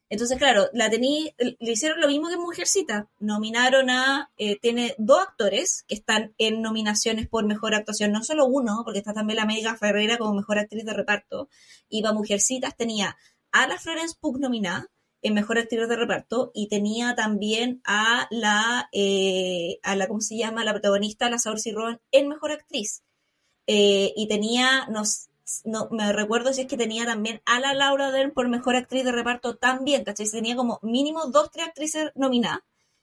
Entonces, 0.09 0.37
claro, 0.37 0.69
la 0.71 0.89
tení, 0.89 1.33
le 1.37 1.71
hicieron 1.71 1.99
lo 1.99 2.07
mismo 2.07 2.29
que 2.29 2.37
Mujercita. 2.37 3.09
Nominaron 3.19 3.89
a, 3.89 4.31
eh, 4.37 4.57
tiene 4.61 4.95
dos 4.97 5.19
actores 5.19 5.83
que 5.87 5.95
están 5.95 6.33
en 6.37 6.61
nominaciones 6.61 7.27
por 7.27 7.45
mejor 7.45 7.75
actuación, 7.75 8.13
no 8.13 8.23
solo 8.23 8.45
uno, 8.45 8.83
porque 8.85 8.99
está 8.99 9.13
también 9.13 9.37
la 9.37 9.45
Mega 9.45 9.75
Ferreira 9.75 10.17
como 10.17 10.33
mejor 10.33 10.59
actriz 10.59 10.85
de 10.85 10.93
reparto. 10.93 11.49
Y 11.89 12.01
para 12.01 12.13
Mujercitas 12.13 12.77
tenía 12.77 13.17
a 13.51 13.67
la 13.67 13.77
Florence 13.77 14.15
Pugh 14.19 14.39
nominada 14.39 14.87
en 15.21 15.33
mejor 15.33 15.57
actriz 15.57 15.87
de 15.87 15.95
reparto 15.95 16.51
y 16.53 16.67
tenía 16.67 17.15
también 17.15 17.81
a 17.85 18.27
la, 18.29 18.89
eh, 18.91 19.79
a 19.83 19.95
la, 19.95 20.07
¿cómo 20.07 20.21
se 20.21 20.37
llama? 20.37 20.63
La 20.63 20.73
protagonista, 20.73 21.29
la 21.29 21.39
Saoirse 21.39 21.71
Ronan, 21.73 21.99
en 22.11 22.27
mejor 22.27 22.51
actriz. 22.51 23.03
Eh, 23.65 24.13
y 24.15 24.27
tenía, 24.27 24.87
no, 24.89 25.03
no 25.65 25.89
me 25.91 26.13
recuerdo 26.13 26.53
si 26.53 26.61
es 26.61 26.67
que 26.67 26.77
tenía 26.77 27.05
también 27.05 27.41
a 27.45 27.59
la 27.59 27.73
Laura 27.73 28.11
Dern 28.11 28.31
por 28.31 28.47
mejor 28.47 28.75
actriz 28.75 29.03
de 29.03 29.11
reparto 29.11 29.57
también, 29.57 30.03
¿cachai? 30.03 30.29
Tenía 30.29 30.55
como 30.55 30.79
mínimo 30.83 31.25
dos, 31.27 31.51
tres 31.51 31.67
actrices 31.67 32.11
nominadas. 32.15 32.59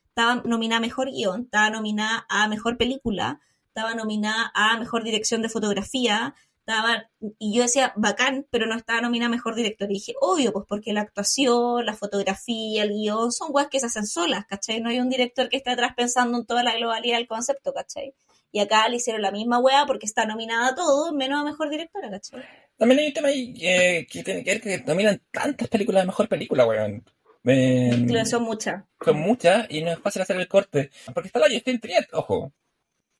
Estaba 0.09 0.37
nominada 0.45 0.79
a 0.79 0.81
mejor 0.81 1.11
guion, 1.11 1.43
estaba 1.43 1.71
nominada 1.71 2.25
a 2.29 2.49
mejor 2.49 2.77
película, 2.77 3.41
estaba 3.67 3.95
nominada 3.95 4.53
a 4.55 4.79
mejor 4.79 5.03
dirección 5.03 5.43
de 5.43 5.49
fotografía, 5.49 6.35
estaba, 6.67 7.11
y 7.39 7.55
yo 7.55 7.63
decía, 7.63 7.93
bacán, 7.95 8.47
pero 8.51 8.67
no 8.67 8.75
estaba 8.75 9.03
nominada 9.03 9.29
mejor 9.29 9.55
director. 9.55 9.91
Y 9.91 9.95
dije, 9.95 10.15
obvio, 10.21 10.53
pues 10.53 10.65
porque 10.67 10.95
la 10.95 11.03
actuación, 11.03 11.85
la 11.85 11.95
fotografía, 11.95 12.85
el 12.85 12.91
guion, 12.91 13.33
son 13.33 13.49
weas 13.53 13.69
que 13.69 13.81
se 13.81 13.87
hacen 13.87 14.07
solas, 14.07 14.47
¿cachai? 14.47 14.81
No 14.81 14.89
hay 14.89 14.99
un 14.99 15.11
director 15.11 15.49
que 15.51 15.59
esté 15.59 15.71
atrás 15.71 15.93
pensando 15.95 16.39
en 16.39 16.47
toda 16.47 16.63
la 16.63 16.75
globalidad 16.75 17.19
del 17.19 17.29
concepto, 17.29 17.75
¿cachai? 17.75 18.15
Y 18.51 18.61
acá 18.61 18.89
le 18.89 18.97
hicieron 18.97 19.21
la 19.21 19.31
misma 19.31 19.59
wea 19.59 19.85
porque 19.87 20.07
está 20.07 20.25
nominada 20.25 20.69
a 20.69 20.75
todo, 20.75 21.13
menos 21.13 21.41
a 21.41 21.45
mejor 21.45 21.69
directora, 21.69 22.11
¿cachai? 22.11 22.43
También 22.79 23.01
hay 23.01 23.07
un 23.09 23.13
tema 23.13 23.29
ahí 23.29 23.55
eh, 23.61 24.07
que 24.11 24.23
tiene 24.23 24.43
que 24.43 24.51
ver 24.53 24.61
que 24.63 24.79
nominan 24.85 25.21
tantas 25.31 25.69
películas 25.69 26.03
de 26.03 26.07
mejor 26.07 26.29
película, 26.29 26.67
weón. 26.67 27.05
Eh, 27.45 28.05
Claro, 28.09 28.25
son 28.25 28.43
muchas. 28.43 28.85
son 29.05 29.21
muchas 29.21 29.67
y 29.69 29.83
no 29.83 29.93
es 29.93 29.99
fácil 29.99 30.23
hacer 30.23 30.37
el 30.37 30.49
corte. 30.49 30.91
Porque 31.13 31.27
está 31.27 31.41
la 31.41 31.51
Justin 31.53 31.79
Triet, 31.79 32.09
ojo. 32.13 32.55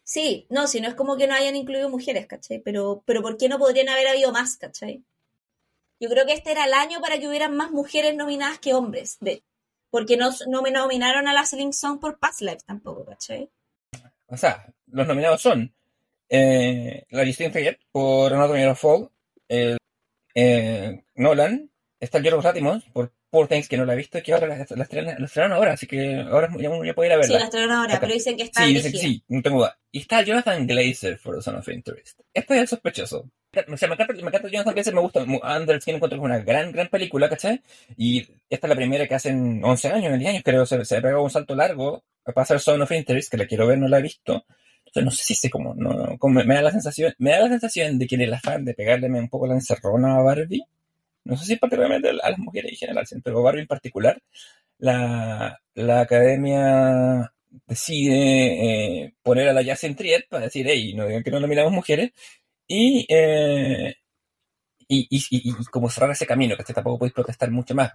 Sí, 0.05 0.47
no, 0.51 0.67
si 0.67 0.81
no 0.81 0.89
es 0.89 0.95
como 0.95 1.17
que 1.17 1.27
no 1.27 1.35
hayan 1.35 1.57
incluido 1.57 1.89
mujeres, 1.89 2.27
¿cachai? 2.27 2.59
Pero, 2.61 3.03
pero 3.07 3.23
¿por 3.23 3.39
qué 3.39 3.49
no 3.49 3.59
podrían 3.59 3.89
haber 3.89 4.07
habido 4.07 4.33
más, 4.33 4.57
¿cachai? 4.57 5.03
Yo 5.99 6.11
creo 6.11 6.27
que 6.27 6.35
este 6.35 6.53
era 6.53 6.67
el 6.67 6.75
año 6.75 7.01
para 7.01 7.19
que 7.19 7.27
hubieran 7.27 7.57
más 7.57 7.71
mujeres 7.71 8.15
nominadas 8.15 8.59
que 8.59 8.75
hombres, 8.75 9.17
de 9.21 9.43
porque 9.91 10.17
no, 10.17 10.31
no 10.49 10.61
me 10.61 10.71
nominaron 10.71 11.29
a 11.29 11.33
la 11.33 11.47
Celine 11.47 11.73
Song 11.73 12.01
por 12.01 12.19
Past 12.19 12.43
Life 12.43 12.63
tampoco, 12.67 13.05
¿cachai? 13.05 13.49
O 14.27 14.37
sea, 14.37 14.67
los 14.89 15.07
nominados 15.07 15.41
son 15.41 15.73
eh, 16.29 17.07
la 17.11 17.25
Justin 17.25 17.53
Triet 17.53 17.79
por 17.93 18.33
Anatomy 18.35 18.65
of 18.65 18.81
Fall, 18.81 19.09
el, 19.49 19.79
eh, 20.35 21.05
Nolan, 21.15 21.71
está 22.01 22.19
Yorgos 22.19 22.45
Lanthimos 22.45 22.85
por 22.93 23.13
Poor 23.35 23.49
Things, 23.49 23.69
que 23.69 23.77
no 23.77 23.85
la 23.85 23.95
he 23.95 23.97
visto, 23.97 24.23
que 24.23 24.33
ahora 24.33 24.47
la, 24.47 24.57
la 24.69 24.83
estrenan, 24.85 25.17
la 25.19 25.27
estrenan 25.27 25.53
ahora, 25.53 25.73
así 25.73 25.87
que 25.89 26.21
ahora 26.21 26.49
ya, 26.57 26.71
ya 26.85 26.95
puedo 26.95 27.05
ir 27.07 27.13
a 27.13 27.17
Sí, 27.17 27.21
verla. 27.33 27.39
la 27.41 27.45
estrenaron 27.47 27.77
ahora, 27.77 27.93
Acá. 27.95 28.01
pero 28.03 28.13
dicen 28.15 28.37
que 28.37 28.45
está 28.45 28.63
Sí, 28.65 28.75
dice 28.75 28.89
dirigida. 28.89 29.01
que 29.03 29.07
sí, 29.15 29.25
no 29.29 29.43
tengo 29.43 29.57
duda. 29.59 29.79
Y 29.91 29.99
está 29.99 30.23
Jonathan 30.23 30.67
Glazer 30.69 31.19
for 31.19 31.35
The 31.35 31.43
Son 31.43 31.57
of 31.57 31.69
Interest. 31.69 32.21
Este 32.33 32.55
es 32.55 32.61
el 32.61 32.69
sospechoso. 32.69 33.19
O 33.69 33.77
sea, 33.77 33.89
me 33.89 33.95
encanta, 33.95 34.13
me 34.15 34.21
encanta 34.29 34.49
Jonathan 34.49 34.75
Glazer, 34.75 34.95
me 34.95 35.01
gusta. 35.01 35.23
Under 35.23 35.81
Skin 35.81 35.97
encuentro 35.97 36.17
que 36.19 36.23
es 36.23 36.25
una 36.25 36.39
gran, 36.39 36.71
gran 36.73 36.89
película, 36.89 37.29
¿cachai? 37.29 37.61
Y 37.97 38.21
esta 38.49 38.67
es 38.67 38.69
la 38.69 38.77
primera 38.77 39.07
que 39.09 39.15
hacen 39.15 39.61
11 39.65 39.89
años, 39.91 40.19
10 40.19 40.31
años, 40.31 40.43
creo. 40.45 40.65
Se, 40.67 40.85
se 40.85 40.97
ha 40.97 41.03
pegado 41.03 41.23
un 41.23 41.31
salto 41.31 41.55
largo 41.57 42.05
para 42.25 42.43
hacer 42.43 42.61
Zone 42.61 42.83
of 42.85 42.93
Interest, 42.93 43.31
que 43.31 43.37
la 43.37 43.47
quiero 43.47 43.67
ver, 43.67 43.79
no 43.79 43.89
la 43.89 43.99
he 43.99 44.03
visto. 44.03 44.45
Entonces, 44.87 45.05
no 45.05 45.11
sé 45.11 45.25
si 45.25 45.35
sé 45.35 45.51
cómo, 45.51 45.75
no, 45.75 46.17
como 46.19 46.35
me, 46.37 46.45
me 46.45 46.55
da 46.55 46.63
la 46.63 46.71
sensación, 46.71 47.13
me 47.19 47.31
da 47.33 47.41
la 47.41 47.49
sensación 47.49 47.99
de 47.99 48.07
que 48.07 48.15
el 48.15 48.33
afán 48.33 48.65
de 48.65 48.75
pegarle 48.75 49.09
un 49.09 49.29
poco 49.29 49.47
la 49.49 49.55
encerrona 49.55 50.17
a 50.19 50.23
Barbie, 50.23 50.63
no 51.25 51.37
sé 51.37 51.45
si 51.47 51.57
particularmente 51.57 52.11
a 52.11 52.31
las 52.31 52.39
mujeres 52.39 52.73
en 52.73 52.79
general, 52.79 53.07
pero 53.23 53.43
Barbie 53.43 53.63
en 53.63 53.67
particular, 53.67 54.21
la, 54.79 55.59
la 55.75 56.01
academia 56.01 57.33
decide 57.67 59.05
eh, 59.05 59.15
poner 59.23 59.49
a 59.49 59.53
la 59.53 59.65
Jacen 59.65 59.97
Triet 59.97 60.29
para 60.29 60.45
decir, 60.47 60.67
hey, 60.69 60.95
no 60.95 61.07
digan 61.07 61.23
que 61.23 61.31
no 61.31 61.41
nominamos 61.41 61.73
mujeres, 61.73 62.11
y, 62.67 63.07
eh, 63.09 63.95
y, 64.89 65.07
y, 65.11 65.19
y- 65.31 65.51
y 65.61 65.65
como 65.71 65.89
cerrar 65.91 66.11
ese 66.11 66.27
camino, 66.27 66.57
que 66.57 66.73
tampoco 66.75 66.99
podéis 66.99 67.15
protestar 67.15 67.51
mucho 67.51 67.75
más, 67.75 67.93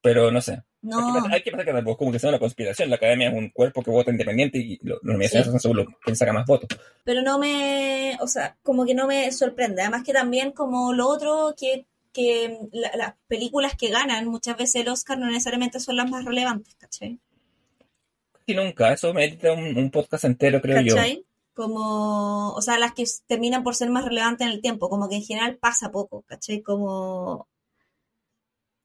pero 0.00 0.30
no 0.30 0.40
sé. 0.40 0.52
Hay 0.54 0.58
que 1.06 1.12
No, 1.12 1.12
pensar, 1.12 1.32
hay 1.32 1.42
que 1.42 1.50
pensar 1.50 1.66
que 1.66 1.72
tampoco 1.72 1.92
es 1.92 1.98
como 1.98 2.12
que 2.12 2.18
sea 2.18 2.30
una 2.30 2.38
conspiración, 2.38 2.90
la 2.90 2.96
academia 2.96 3.28
es 3.28 3.34
un 3.34 3.50
cuerpo 3.50 3.82
que 3.82 3.90
vota 3.90 4.10
independiente 4.10 4.58
y 4.58 4.78
lo- 4.82 4.96
las 5.02 5.14
universidades 5.14 5.46
Sí. 5.46 5.50
son 5.52 5.60
según 5.60 5.94
quien 6.02 6.16
saca 6.16 6.32
más 6.32 6.46
votos. 6.46 6.68
pero 7.04 7.22
no 7.22 7.38
me, 7.38 8.16
o 8.20 8.26
sea, 8.26 8.56
como 8.62 8.84
que 8.84 8.94
no 8.94 9.06
me 9.06 9.30
sorprende. 9.32 9.82
Además 9.82 10.02
que 10.04 10.12
también 10.12 10.52
como 10.52 10.92
lo 10.92 11.08
otro 11.08 11.54
que, 11.58 11.86
que 12.12 12.58
la- 12.72 12.96
las 12.96 13.14
películas 13.26 13.74
que 13.76 13.88
ganan 13.88 14.26
muchas 14.28 14.56
veces 14.56 14.76
el 14.82 14.88
Oscar 14.88 15.18
no 15.18 15.26
necesariamente 15.26 15.80
son 15.80 15.96
las 15.96 16.10
más 16.10 16.24
relevantes, 16.24 16.74
¿cachai? 16.76 17.18
Y 18.46 18.54
nunca, 18.54 18.92
eso 18.92 19.12
merita 19.14 19.52
un, 19.52 19.76
un 19.76 19.90
podcast 19.90 20.24
entero, 20.24 20.60
creo 20.60 20.80
yo. 20.82 20.94
¿Cachai? 20.96 21.24
Como, 21.54 22.52
o 22.54 22.62
sea, 22.62 22.78
las 22.78 22.92
que 22.94 23.04
terminan 23.26 23.62
por 23.62 23.74
ser 23.74 23.90
más 23.90 24.04
relevantes 24.04 24.46
en 24.46 24.52
el 24.52 24.60
tiempo, 24.62 24.88
como 24.88 25.08
que 25.08 25.16
en 25.16 25.22
general 25.22 25.56
pasa 25.58 25.90
poco, 25.92 26.22
¿cachai? 26.22 26.62
Como, 26.62 27.46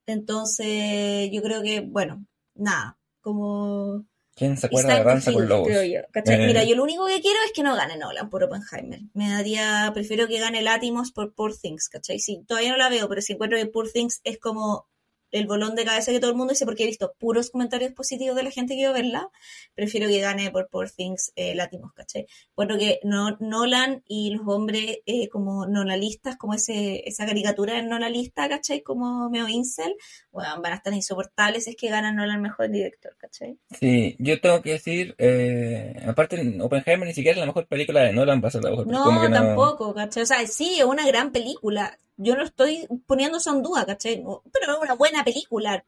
entonces 0.06 1.30
yo 1.32 1.42
creo 1.42 1.62
que, 1.62 1.80
bueno, 1.80 2.24
nada, 2.54 2.98
como... 3.20 4.04
¿Quién 4.38 4.56
se 4.56 4.66
acuerda 4.66 4.90
de 4.90 4.94
time 4.94 5.04
to 5.04 5.08
Danza 5.08 5.32
con 5.32 5.48
Lobos? 5.48 5.66
creo 5.66 5.82
yo, 5.82 6.08
¿cachai? 6.12 6.42
Eh. 6.42 6.46
Mira, 6.46 6.62
yo 6.62 6.76
lo 6.76 6.84
único 6.84 7.06
que 7.06 7.20
quiero 7.20 7.38
es 7.44 7.52
que 7.52 7.64
no 7.64 7.74
gane 7.74 7.96
Nolan 7.96 8.30
por 8.30 8.44
Oppenheimer. 8.44 9.00
Me 9.12 9.28
daría, 9.30 9.90
prefiero 9.92 10.28
que 10.28 10.38
gane 10.38 10.62
Latimos 10.62 11.10
por 11.10 11.34
Poor 11.34 11.56
Things, 11.56 11.88
¿cachai? 11.88 12.20
Sí, 12.20 12.44
todavía 12.46 12.70
no 12.70 12.76
la 12.76 12.88
veo, 12.88 13.08
pero 13.08 13.20
si 13.20 13.32
encuentro 13.32 13.58
que 13.58 13.66
Poor 13.66 13.90
Things 13.90 14.20
es 14.22 14.38
como 14.38 14.86
el 15.30 15.46
bolón 15.46 15.74
de 15.74 15.84
cabeza 15.84 16.12
que 16.12 16.20
todo 16.20 16.30
el 16.30 16.36
mundo 16.36 16.52
dice, 16.52 16.64
porque 16.64 16.84
he 16.84 16.86
visto 16.86 17.14
puros 17.18 17.50
comentarios 17.50 17.92
positivos 17.92 18.36
de 18.36 18.42
la 18.42 18.50
gente 18.50 18.74
que 18.74 18.80
iba 18.80 18.90
a 18.90 18.94
verla, 18.94 19.28
prefiero 19.74 20.08
que 20.08 20.20
gane 20.20 20.50
por 20.50 20.68
Poor 20.68 20.90
Things 20.90 21.32
eh, 21.36 21.54
Latimos, 21.54 21.92
¿cachai? 21.92 22.26
Bueno, 22.56 22.78
que 22.78 23.00
no, 23.04 23.36
Nolan 23.40 24.02
y 24.06 24.30
los 24.30 24.46
hombres 24.46 24.98
eh, 25.06 25.28
como 25.28 25.66
nonalistas, 25.66 26.36
como 26.36 26.54
ese, 26.54 27.02
esa 27.08 27.26
caricatura 27.26 27.74
de 27.74 27.82
nonalista, 27.82 28.48
¿cachai? 28.48 28.82
Como 28.82 29.28
medio 29.30 29.48
incel, 29.48 29.94
bueno, 30.30 30.60
van 30.62 30.72
a 30.72 30.76
estar 30.76 30.92
insoportables 30.94 31.66
es 31.68 31.76
que 31.76 31.88
ganan 31.88 32.16
Nolan 32.16 32.40
mejor 32.42 32.70
director, 32.70 33.16
¿cachai? 33.18 33.58
Sí, 33.78 34.16
yo 34.18 34.40
tengo 34.40 34.62
que 34.62 34.72
decir, 34.72 35.14
eh, 35.18 35.94
aparte 36.06 36.58
Oppenheimer 36.60 37.06
ni 37.06 37.14
siquiera 37.14 37.34
es 37.36 37.40
la 37.40 37.46
mejor 37.46 37.66
película 37.66 38.00
de 38.02 38.12
Nolan, 38.12 38.42
va 38.42 38.48
a 38.48 38.50
ser 38.50 38.64
la 38.64 38.70
mejor 38.70 38.86
No, 38.86 39.20
que 39.20 39.28
no- 39.28 39.34
tampoco, 39.34 39.94
¿cachai? 39.94 40.22
O 40.22 40.26
sea, 40.26 40.46
sí, 40.46 40.78
es 40.78 40.84
una 40.84 41.06
gran 41.06 41.32
película. 41.32 41.98
Yo 42.18 42.36
no 42.36 42.42
estoy 42.44 42.86
poniendo 43.06 43.38
eso 43.38 43.54
en 43.54 43.62
duda, 43.62 43.86
¿cachai? 43.86 44.22
No, 44.22 44.42
Pero 44.52 44.74
es 44.74 44.78
una 44.82 44.94
buena 44.94 45.24
película. 45.24 45.84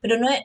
Pero 0.00 0.18
no 0.18 0.28
es, 0.30 0.40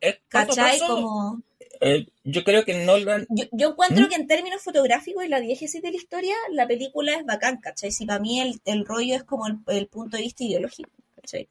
a 0.00 0.16
¿cachai? 0.28 0.78
paso, 0.78 0.94
Como... 0.94 1.42
eh, 1.80 2.06
yo 2.24 2.44
creo 2.44 2.64
que 2.64 2.84
Nolan, 2.84 3.26
Yo, 3.30 3.44
yo 3.50 3.70
encuentro 3.70 4.06
¿Mm? 4.06 4.08
que 4.08 4.14
en 4.14 4.26
términos 4.26 4.62
fotográficos 4.62 5.24
y 5.24 5.28
la 5.28 5.40
diégesis 5.40 5.82
de 5.82 5.90
la 5.90 5.96
historia, 5.96 6.34
la 6.50 6.66
película 6.68 7.14
es 7.14 7.24
bacán, 7.24 7.56
¿cachai? 7.58 7.90
Si 7.90 8.06
para 8.06 8.20
mí 8.20 8.40
el, 8.40 8.60
el 8.64 8.86
rollo 8.86 9.16
es 9.16 9.24
como 9.24 9.46
el, 9.48 9.58
el 9.68 9.88
punto 9.88 10.16
de 10.16 10.22
vista 10.22 10.44
ideológico, 10.44 10.90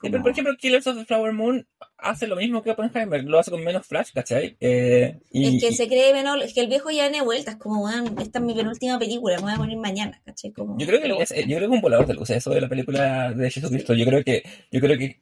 pero 0.02 0.22
por 0.22 0.32
ejemplo, 0.32 0.54
Killers 0.58 0.86
of 0.88 0.98
the 0.98 1.06
Flower 1.06 1.32
Moon 1.34 1.66
hace 1.98 2.28
lo 2.28 2.36
mismo 2.36 2.62
que 2.62 2.72
Oppenheimer, 2.72 3.24
lo 3.24 3.40
hace 3.40 3.52
con 3.52 3.64
menos 3.64 3.86
flash, 3.88 4.10
¿cachai? 4.14 4.58
Eh, 4.60 5.18
y, 5.32 5.56
es 5.56 5.62
que 5.64 5.70
y- 5.70 5.74
se 5.76 5.88
cree 5.88 6.14
menor, 6.14 6.42
es 6.42 6.54
que 6.54 6.62
el 6.62 6.68
viejo 6.68 6.90
ya 6.92 7.10
tiene 7.10 7.24
vueltas, 7.24 7.56
como, 7.56 7.84
weón, 7.86 8.16
esta 8.20 8.40
es 8.40 8.46
mi 8.46 8.54
penúltima 8.54 9.00
película, 9.00 9.38
me 9.38 9.44
voy 9.44 9.54
a 9.54 9.58
morir 9.58 9.78
mañana, 9.78 10.22
¿cachai? 10.26 10.52
Como, 10.52 10.78
yo 10.78 10.86
creo 10.86 11.00
que 11.02 11.24
es, 11.24 11.30
yo 11.30 11.58
creo 11.58 11.60
que 11.60 11.66
es 11.66 11.72
un 11.72 11.82
volador 11.82 12.06
de 12.06 12.14
luces 12.16 12.38
eso 12.38 12.50
de 12.52 12.62
la 12.62 12.70
película 12.70 13.32
de 13.34 13.50
Jesucristo. 13.50 13.94
Yo 13.94 14.06
creo 14.06 14.24
que, 14.24 14.44
yo 14.72 14.80
creo 14.82 14.98
que 14.98 15.22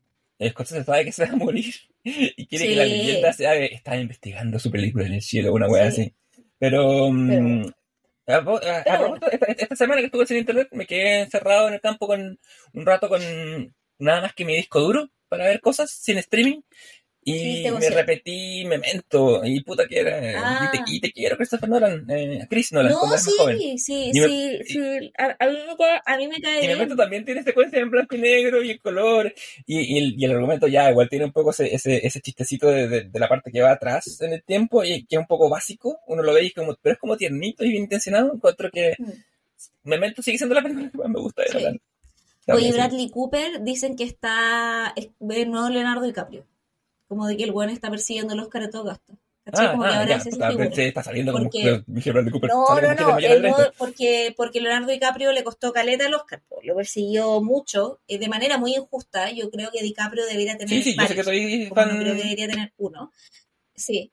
Scorsese 0.49 0.83
sabe 0.83 1.05
que 1.05 1.11
se 1.11 1.25
va 1.25 1.31
a 1.33 1.35
morir 1.35 1.73
y 2.03 2.45
quiere 2.47 2.67
que 2.69 2.75
la 2.75 2.85
leyenda 2.85 3.33
sea 3.33 3.55
está 3.55 3.97
investigando 3.97 4.57
su 4.57 4.71
película 4.71 5.05
en 5.05 5.13
el 5.13 5.21
cielo, 5.21 5.53
una 5.53 5.67
wea 5.67 5.91
Sí. 5.91 6.01
así. 6.01 6.13
Pero, 6.57 7.09
mm, 7.11 7.63
Pero- 8.25 8.57
a, 8.57 9.17
esta 9.57 9.75
semana 9.75 10.01
que 10.01 10.05
estuve 10.05 10.25
sin 10.25 10.37
internet 10.37 10.69
me 10.71 10.85
quedé 10.85 11.21
encerrado 11.21 11.67
en 11.67 11.73
el 11.75 11.81
campo 11.81 12.05
con 12.07 12.39
un 12.73 12.85
rato 12.85 13.09
con 13.09 13.21
nada 13.99 14.21
más 14.21 14.33
que 14.33 14.45
mi 14.45 14.55
disco 14.55 14.79
duro 14.81 15.09
para 15.27 15.45
ver 15.45 15.61
cosas 15.61 15.91
sin 15.91 16.17
streaming. 16.17 16.61
Sí, 17.25 17.63
Y 17.67 17.69
me 17.71 17.89
repetí 17.91 18.65
Memento 18.65 19.41
y 19.45 19.61
puta 19.61 19.85
que 19.87 19.99
era. 19.99 20.19
Ah. 20.37 20.71
Y, 20.73 20.77
te, 20.77 20.83
y 20.91 20.99
te 21.01 21.11
quiero, 21.11 21.35
Christopher 21.37 21.69
Nolan, 21.69 22.09
eh, 22.09 22.47
Chris 22.49 22.71
Nolan, 22.71 22.93
No, 22.93 22.99
cuando 22.99 23.15
eras 23.17 23.25
más 23.27 23.35
joven. 23.37 23.57
sí, 23.59 23.77
sí, 23.77 24.11
me- 24.15 24.27
sí, 24.27 24.59
sí. 24.65 25.11
A, 25.17 25.35
a 25.37 25.47
mí 25.47 25.57
me, 25.77 25.85
a 26.05 26.17
mí 26.17 26.27
me 26.27 26.41
cae 26.41 26.63
Y. 26.65 26.67
Memento 26.69 26.95
también 26.95 27.25
tiene 27.25 27.43
secuencias 27.43 27.83
en 27.83 27.91
blanco 27.91 28.15
y 28.15 28.19
negro 28.19 28.63
y 28.63 28.71
en 28.71 28.77
color. 28.79 29.31
Y, 29.67 29.79
y 29.79 29.97
el, 29.99 30.15
y 30.17 30.25
el 30.25 30.31
argumento 30.31 30.67
ya 30.67 30.89
igual 30.89 31.09
tiene 31.09 31.25
un 31.25 31.33
poco 31.33 31.51
ese, 31.51 31.71
ese, 31.75 32.03
ese 32.07 32.21
chistecito 32.21 32.67
de, 32.69 32.87
de- 32.87 33.03
de 33.03 33.19
la 33.19 33.27
parte 33.29 33.51
que 33.51 33.61
va 33.61 33.73
atrás 33.73 34.21
en 34.21 34.33
el 34.33 34.41
tiempo 34.43 34.83
y 34.83 35.05
que 35.05 35.17
es 35.17 35.19
un 35.19 35.27
poco 35.27 35.49
básico. 35.49 35.99
Uno 36.07 36.23
lo 36.23 36.33
ve 36.33 36.45
y 36.45 36.51
como, 36.51 36.75
pero 36.81 36.93
es 36.93 36.99
como 36.99 37.15
tiernito 37.17 37.63
y 37.63 37.69
bien 37.69 37.83
intencionado. 37.83 38.33
Encuentro 38.33 38.71
que 38.71 38.95
Mm. 38.97 39.11
Memento 39.83 40.21
sigue 40.21 40.37
siendo 40.37 40.55
la 40.55 40.61
película 40.61 40.89
que 40.89 40.97
más 40.97 41.09
me 41.09 41.19
gusta 41.19 41.43
de 41.43 41.49
Sí. 41.49 41.79
Oye. 42.55 42.71
Bradley 42.73 43.09
Cooper 43.09 43.63
dicen 43.63 43.95
que 43.95 44.03
está 44.03 44.93
es 44.95 45.09
el 45.29 45.51
nuevo 45.51 45.69
Leonardo 45.69 46.03
DiCaprio. 46.03 46.45
Como 47.07 47.27
de 47.27 47.37
que 47.37 47.43
el 47.43 47.51
buen 47.51 47.69
está 47.69 47.89
persiguiendo 47.89 48.33
el 48.33 48.39
Oscar 48.39 48.63
a 48.63 48.69
todo 48.69 48.83
gasto. 48.83 49.17
Ah, 49.51 49.71
como 49.71 49.83
que 49.83 49.89
ah, 49.89 49.99
ahora 49.99 50.09
ya, 50.09 50.15
está 50.17 51.03
saliendo 51.03 51.31
Porque- 51.33 51.83
Bradley 52.11 52.31
Cooper, 52.31 52.49
No, 52.51 52.81
no, 52.81 52.93
no, 52.93 53.17
el 53.17 53.51
porque, 53.77 54.33
porque 54.37 54.61
Leonardo 54.61 54.91
DiCaprio 54.91 55.31
le 55.31 55.43
costó 55.43 55.73
caleta 55.73 56.05
el 56.05 56.13
Oscar, 56.13 56.43
lo 56.61 56.75
persiguió 56.75 57.41
mucho, 57.41 57.99
eh, 58.07 58.19
de 58.19 58.27
manera 58.27 58.57
muy 58.57 58.75
injusta. 58.75 59.31
Yo 59.31 59.49
creo 59.49 59.71
que 59.71 59.81
DiCaprio 59.81 60.25
debería 60.25 60.57
tener 60.57 60.69
Sí, 60.69 60.83
sí, 60.83 60.95
yo 60.99 61.07
sé 61.07 61.15
que 61.15 61.23
soy 61.23 61.69
no 61.69 61.73
creo 61.73 62.15
que 62.15 62.23
debería 62.23 62.47
tener 62.47 62.73
uno. 62.77 63.11
Sí. 63.75 64.11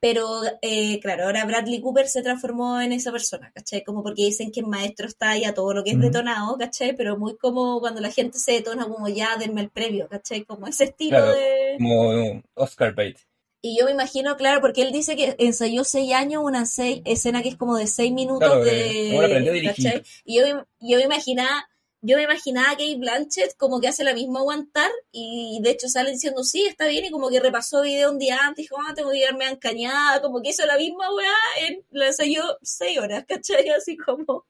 Pero, 0.00 0.42
eh, 0.62 1.00
claro, 1.00 1.24
ahora 1.24 1.44
Bradley 1.46 1.80
Cooper 1.80 2.06
se 2.08 2.22
transformó 2.22 2.80
en 2.80 2.92
esa 2.92 3.10
persona, 3.12 3.50
¿cachai? 3.54 3.82
Como 3.82 4.02
porque 4.02 4.24
dicen 4.26 4.52
que 4.52 4.60
el 4.60 4.66
maestro 4.66 5.06
está 5.06 5.30
ahí 5.30 5.44
a 5.44 5.54
todo 5.54 5.72
lo 5.72 5.82
que 5.82 5.90
es 5.92 6.00
detonado, 6.00 6.56
¿cachai? 6.58 6.94
Pero 6.94 7.16
muy 7.18 7.36
como 7.36 7.80
cuando 7.80 8.00
la 8.00 8.10
gente 8.10 8.38
se 8.38 8.52
detona, 8.52 8.86
como 8.86 9.08
ya, 9.08 9.36
denme 9.36 9.62
el 9.62 9.70
premio, 9.70 10.06
¿cachai? 10.08 10.44
Como 10.44 10.66
ese 10.66 10.84
estilo 10.84 11.16
Claro. 11.18 11.32
de... 11.34 11.74
Como 11.78 12.42
Oscar 12.54 12.94
Bait. 12.94 13.18
Y 13.62 13.78
yo 13.78 13.86
me 13.86 13.92
imagino, 13.92 14.36
claro, 14.36 14.60
porque 14.60 14.82
él 14.82 14.92
dice 14.92 15.16
que 15.16 15.34
ensayó 15.38 15.82
seis 15.82 16.12
años 16.12 16.42
una 16.44 16.66
seis, 16.66 17.00
escena 17.04 17.42
que 17.42 17.48
es 17.48 17.56
como 17.56 17.76
de 17.76 17.86
seis 17.88 18.12
minutos 18.12 18.48
Claro, 18.48 18.64
de... 18.64 19.06
eh, 19.06 19.08
como 19.08 19.20
él 19.22 19.26
aprendió 19.26 19.50
a 19.52 19.54
dirigir. 19.54 19.84
¿cachai? 19.92 20.02
Y 20.24 20.38
yo, 20.38 20.46
yo 20.80 20.98
me 20.98 21.04
imaginaba, 21.04 21.68
yo 22.06 22.16
me 22.16 22.22
imaginaba 22.22 22.70
a 22.70 22.76
Kate 22.76 22.96
Blanchett 22.96 23.56
como 23.56 23.80
que 23.80 23.88
hace 23.88 24.04
la 24.04 24.14
misma 24.14 24.38
aguantar 24.38 24.90
y 25.10 25.58
de 25.60 25.70
hecho 25.70 25.88
sale 25.88 26.12
diciendo 26.12 26.44
sí, 26.44 26.64
está 26.64 26.86
bien 26.86 27.04
y 27.04 27.10
como 27.10 27.28
que 27.28 27.40
repasó 27.40 27.82
video 27.82 28.12
un 28.12 28.18
día 28.18 28.38
antes, 28.44 28.64
dijo, 28.64 28.76
ah, 28.78 28.94
tengo 28.94 29.10
que 29.10 29.18
quedarme 29.18 29.48
encañada, 29.48 30.22
como 30.22 30.40
que 30.40 30.50
hizo 30.50 30.64
la 30.66 30.76
misma 30.76 31.12
weá, 31.12 31.66
en, 31.66 31.84
la 31.90 32.06
ensayó 32.06 32.42
seis 32.62 32.98
horas, 32.98 33.24
¿cachai? 33.26 33.68
Así 33.70 33.96
como... 33.96 34.46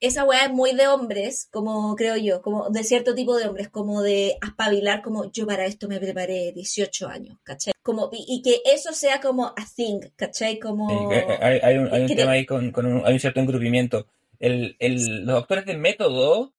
Esa 0.00 0.24
weá 0.24 0.44
es 0.44 0.52
muy 0.52 0.74
de 0.74 0.86
hombres, 0.86 1.48
como 1.50 1.96
creo 1.96 2.16
yo, 2.16 2.40
como 2.40 2.70
de 2.70 2.84
cierto 2.84 3.16
tipo 3.16 3.36
de 3.36 3.48
hombres, 3.48 3.68
como 3.68 4.00
de 4.00 4.38
aspabilar, 4.40 5.02
como 5.02 5.30
yo 5.32 5.44
para 5.44 5.66
esto 5.66 5.88
me 5.88 5.98
preparé 5.98 6.52
18 6.52 7.08
años, 7.08 7.38
¿cachai? 7.42 7.72
Como, 7.82 8.08
y, 8.12 8.24
y 8.28 8.42
que 8.42 8.60
eso 8.64 8.92
sea 8.92 9.20
como 9.20 9.46
a 9.46 9.66
thing, 9.74 10.00
¿cachai? 10.14 10.60
Como... 10.60 11.10
Hay, 11.10 11.58
hay 11.60 11.78
un, 11.78 11.92
hay 11.92 12.02
un 12.02 12.14
tema 12.14 12.32
ahí 12.32 12.46
con, 12.46 12.70
con 12.70 12.86
un, 12.86 13.04
hay 13.04 13.14
un 13.14 13.20
cierto 13.20 13.40
engrupimiento. 13.40 14.06
El, 14.38 14.76
el, 14.78 15.24
los 15.24 15.34
doctores 15.34 15.66
de 15.66 15.76
método 15.76 16.52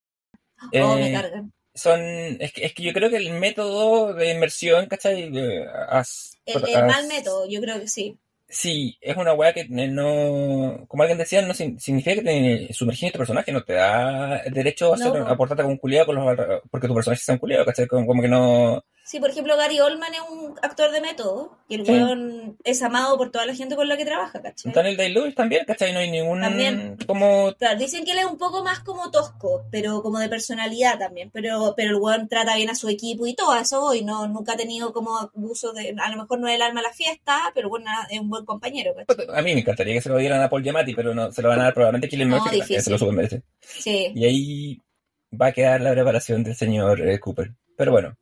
oh, 0.73 0.95
me 0.95 1.13
eh, 1.13 1.21
son. 1.73 2.01
Es 2.39 2.51
que, 2.53 2.65
es 2.65 2.73
que 2.73 2.83
yo 2.83 2.93
creo 2.93 3.09
que 3.09 3.17
el 3.17 3.33
método 3.33 4.13
de 4.13 4.31
inmersión, 4.31 4.87
¿cachai? 4.87 5.31
As- 5.89 6.37
El, 6.45 6.85
mal 6.85 7.07
método, 7.07 7.47
yo 7.47 7.61
creo 7.61 7.79
que 7.79 7.87
sí. 7.87 8.17
Sí, 8.51 8.97
es 8.99 9.15
una 9.15 9.33
weá 9.33 9.53
que 9.53 9.67
no. 9.69 10.85
Como 10.87 11.03
alguien 11.03 11.19
decía, 11.19 11.43
no 11.43 11.53
significa 11.53 12.15
que 12.15 12.21
te 12.67 12.73
sumergís 12.73 13.03
en 13.03 13.11
tu 13.11 13.19
personaje, 13.19 13.51
no 13.51 13.63
te 13.63 13.73
da 13.73 14.41
derecho 14.51 14.93
a, 14.93 14.97
No, 14.97 15.05
hacer, 15.05 15.21
a 15.21 15.37
portarte 15.37 15.61
como 15.61 15.73
un 15.73 15.79
culiado 15.79 16.07
con 16.07 16.15
los 16.15 16.61
porque 16.71 16.87
tu 16.87 16.95
personaje 16.95 17.21
sea 17.21 17.33
un 17.35 17.39
culiado, 17.39 17.65
¿cachai? 17.65 17.87
Como, 17.87 18.07
como 18.07 18.21
que 18.23 18.27
no. 18.27 18.83
Sí, 19.09 19.19
por 19.19 19.31
ejemplo, 19.31 19.57
Gary 19.57 19.79
Oldman 19.79 20.13
es 20.13 20.19
un 20.29 20.53
actor 20.61 20.91
de 20.91 21.01
método 21.01 21.57
y 21.67 21.73
el 21.73 21.85
Sí. 21.87 21.93
weón 21.93 22.57
es 22.63 22.79
amado 22.83 23.17
por 23.17 23.31
toda 23.31 23.47
la 23.47 23.55
gente 23.55 23.75
con 23.75 23.87
la 23.89 23.97
que 23.97 24.05
trabaja, 24.05 24.39
¿cachai? 24.39 24.71
Daniel 24.71 24.97
Day-Lewis 24.97 25.33
también, 25.33 25.65
¿cachai? 25.65 25.93
No 25.93 25.97
hay 25.97 26.11
ningún... 26.11 26.41
También. 26.41 26.95
Como... 27.07 27.51
Claro, 27.55 27.79
dicen 27.79 28.05
que 28.05 28.11
él 28.11 28.19
es 28.19 28.25
un 28.25 28.37
poco 28.37 28.63
más 28.63 28.81
como 28.81 29.09
tosco, 29.09 29.65
pero 29.71 30.03
como 30.03 30.19
de 30.19 30.29
personalidad 30.29 30.99
también, 30.99 31.31
pero, 31.33 31.73
pero 31.75 31.89
el 31.89 31.95
weón 31.95 32.27
trata 32.27 32.55
bien 32.55 32.69
a 32.69 32.75
su 32.75 32.87
equipo 32.87 33.25
y 33.25 33.33
todo 33.33 33.55
eso, 33.55 33.95
y 33.95 34.03
no, 34.03 34.27
nunca 34.27 34.53
ha 34.53 34.57
tenido 34.57 34.93
como 34.93 35.17
abuso 35.17 35.73
de, 35.73 35.95
a 35.99 36.11
lo 36.11 36.17
mejor 36.17 36.39
no 36.39 36.47
es 36.47 36.53
el 36.53 36.61
alma 36.61 36.81
de 36.81 36.87
la 36.89 36.93
fiesta, 36.93 37.51
pero 37.55 37.67
bueno, 37.67 37.89
es 38.11 38.19
un 38.19 38.29
buen 38.29 38.45
compañero, 38.45 38.93
¿cachai? 38.93 39.25
A 39.33 39.41
mí 39.41 39.55
me 39.55 39.61
encantaría 39.61 39.95
que 39.95 40.01
se 40.01 40.09
lo 40.09 40.17
dieran 40.17 40.43
a 40.43 40.51
Paul 40.51 40.61
Giamatti, 40.61 40.93
pero 40.93 41.15
no, 41.15 41.31
se 41.31 41.41
lo 41.41 41.49
van 41.49 41.61
a 41.61 41.63
dar 41.63 41.73
probablemente 41.73 42.05
a 42.05 42.09
Killian 42.11 42.29
No, 42.29 42.35
Murphy, 42.35 42.49
que 42.51 42.55
difícil. 42.57 42.83
se 42.83 42.91
lo 42.91 42.99
super 42.99 43.15
merece. 43.15 43.41
Sí. 43.59 44.11
Y 44.13 44.25
ahí 44.25 44.77
va 45.33 45.47
a 45.47 45.51
quedar 45.51 45.81
la 45.81 45.93
preparación 45.93 46.43
del 46.43 46.55
señor 46.55 47.01
eh, 47.09 47.19
Cooper. 47.19 47.53
Pero 47.75 47.91
bueno, 47.91 48.15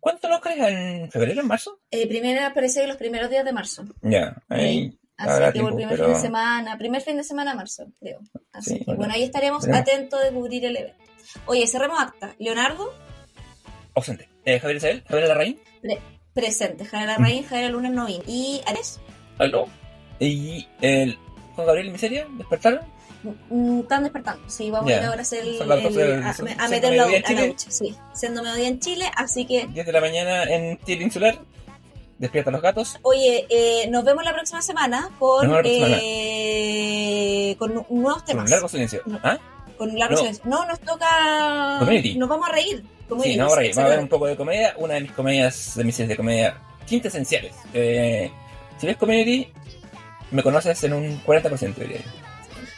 ¿cuántos 0.00 0.30
los 0.30 0.40
crees 0.40 0.58
en 0.68 1.10
febrero, 1.10 1.40
en 1.40 1.46
marzo? 1.46 1.80
Eh, 1.90 2.06
primera 2.08 2.52
parece 2.54 2.80
que 2.82 2.86
los 2.86 2.96
primeros 2.96 3.30
días 3.30 3.44
de 3.44 3.52
marzo. 3.52 3.84
Ya, 4.02 4.36
ahí 4.48 4.98
Así 5.16 5.28
que 5.30 5.34
por 5.34 5.42
el 5.42 5.52
tiempo, 5.52 5.74
primer 5.76 5.88
pero... 5.96 6.04
fin 6.06 6.14
de 6.14 6.20
semana, 6.20 6.78
primer 6.78 7.02
fin 7.02 7.16
de 7.16 7.24
semana 7.24 7.50
de 7.52 7.56
marzo, 7.56 7.86
creo. 7.98 8.20
Así 8.52 8.78
Sí, 8.78 8.84
que 8.84 8.94
bueno, 8.94 9.12
ahí 9.14 9.24
estaremos 9.24 9.64
veremos. 9.66 9.82
atentos 9.88 10.22
de 10.22 10.30
cubrir 10.30 10.64
el 10.64 10.76
evento. 10.76 11.04
Oye, 11.46 11.66
cerremos 11.66 12.00
acta. 12.00 12.34
Leonardo, 12.38 12.92
Ausente. 13.94 14.28
Eh, 14.44 14.60
Javier 14.60 14.76
Isabel, 14.76 15.04
Javier 15.08 15.28
Larraín, 15.28 15.60
presente. 16.32 16.84
Javier 16.84 17.08
Larraín, 17.08 17.42
Javier 17.44 17.70
Lunes 17.72 17.90
Novín. 17.92 18.22
Y 18.26 18.62
Ares, 18.66 19.00
aló. 19.38 19.66
Y 20.20 20.66
el 20.80 21.18
Juan 21.54 21.66
Gabriel 21.66 21.90
Miseria, 21.90 22.26
¿despertaron? 22.36 22.80
Mm, 23.50 23.80
están 23.80 24.02
despertando. 24.04 24.42
Sí, 24.48 24.70
vamos 24.70 24.90
Ya. 24.90 24.96
a 24.96 25.00
ir 25.00 25.06
ahora 25.06 25.18
a 25.18 25.22
hacer 25.22 25.40
el, 25.42 25.48
el- 25.60 25.94
de- 25.94 26.14
a, 26.24 26.30
a 26.64 26.68
meter 26.68 26.92
la, 26.94 27.04
a 27.04 27.32
la 27.32 27.46
ducha. 27.46 27.70
Sí, 27.70 27.94
siendo 28.14 28.42
mediodía 28.42 28.68
en 28.68 28.80
Chile. 28.80 29.10
Así 29.16 29.44
que, 29.46 29.66
10 29.66 29.86
de 29.86 29.92
la 29.92 30.00
mañana 30.00 30.44
en 30.44 30.78
Chile 30.84 31.04
Insular. 31.04 31.38
Despierta 32.18 32.50
los 32.50 32.60
gatos. 32.60 32.98
oye, 33.02 33.46
eh, 33.48 33.86
nos 33.90 34.02
vemos 34.04 34.24
la 34.24 34.32
próxima 34.32 34.60
semana 34.60 35.08
con, 35.20 35.46
Nos 35.48 35.60
eh, 36.58 37.54
con 37.60 37.74
nu- 37.74 37.86
nuevos 37.90 38.22
Con 38.22 38.26
temas. 38.26 38.44
un 38.46 38.50
largo 38.50 38.68
silencio. 38.68 39.02
No. 39.06 39.20
¿Ah? 39.22 39.38
Con 39.76 39.96
largo 39.96 40.14
No. 40.14 40.18
silencio. 40.20 40.42
No, 40.46 40.66
nos 40.66 40.80
toca. 40.80 41.76
Community. 41.78 42.16
Nos 42.18 42.28
vamos 42.28 42.48
a 42.48 42.52
reír. 42.52 42.82
Community, 43.08 43.32
Sí, 43.34 43.38
no, 43.38 43.46
por 43.48 43.58
ahí. 43.60 43.72
Va 43.72 43.82
a 43.82 43.86
haber 43.86 43.98
un 44.00 44.08
poco 44.08 44.26
de 44.26 44.36
comedia. 44.36 44.74
Una 44.78 44.94
de 44.94 45.00
mis 45.02 45.12
comedias, 45.12 45.74
de 45.76 45.84
mis 45.84 45.94
series 45.94 46.08
de 46.08 46.16
comedia 46.16 46.60
quintesenciales. 46.86 47.54
Eh, 47.72 48.30
si 48.78 48.86
ves 48.88 48.96
Community, 48.96 49.48
me 50.32 50.42
conoces 50.42 50.82
en 50.84 50.94
un 50.94 51.22
40%, 51.24 51.74
diría 51.76 51.98
yo. 51.98 52.10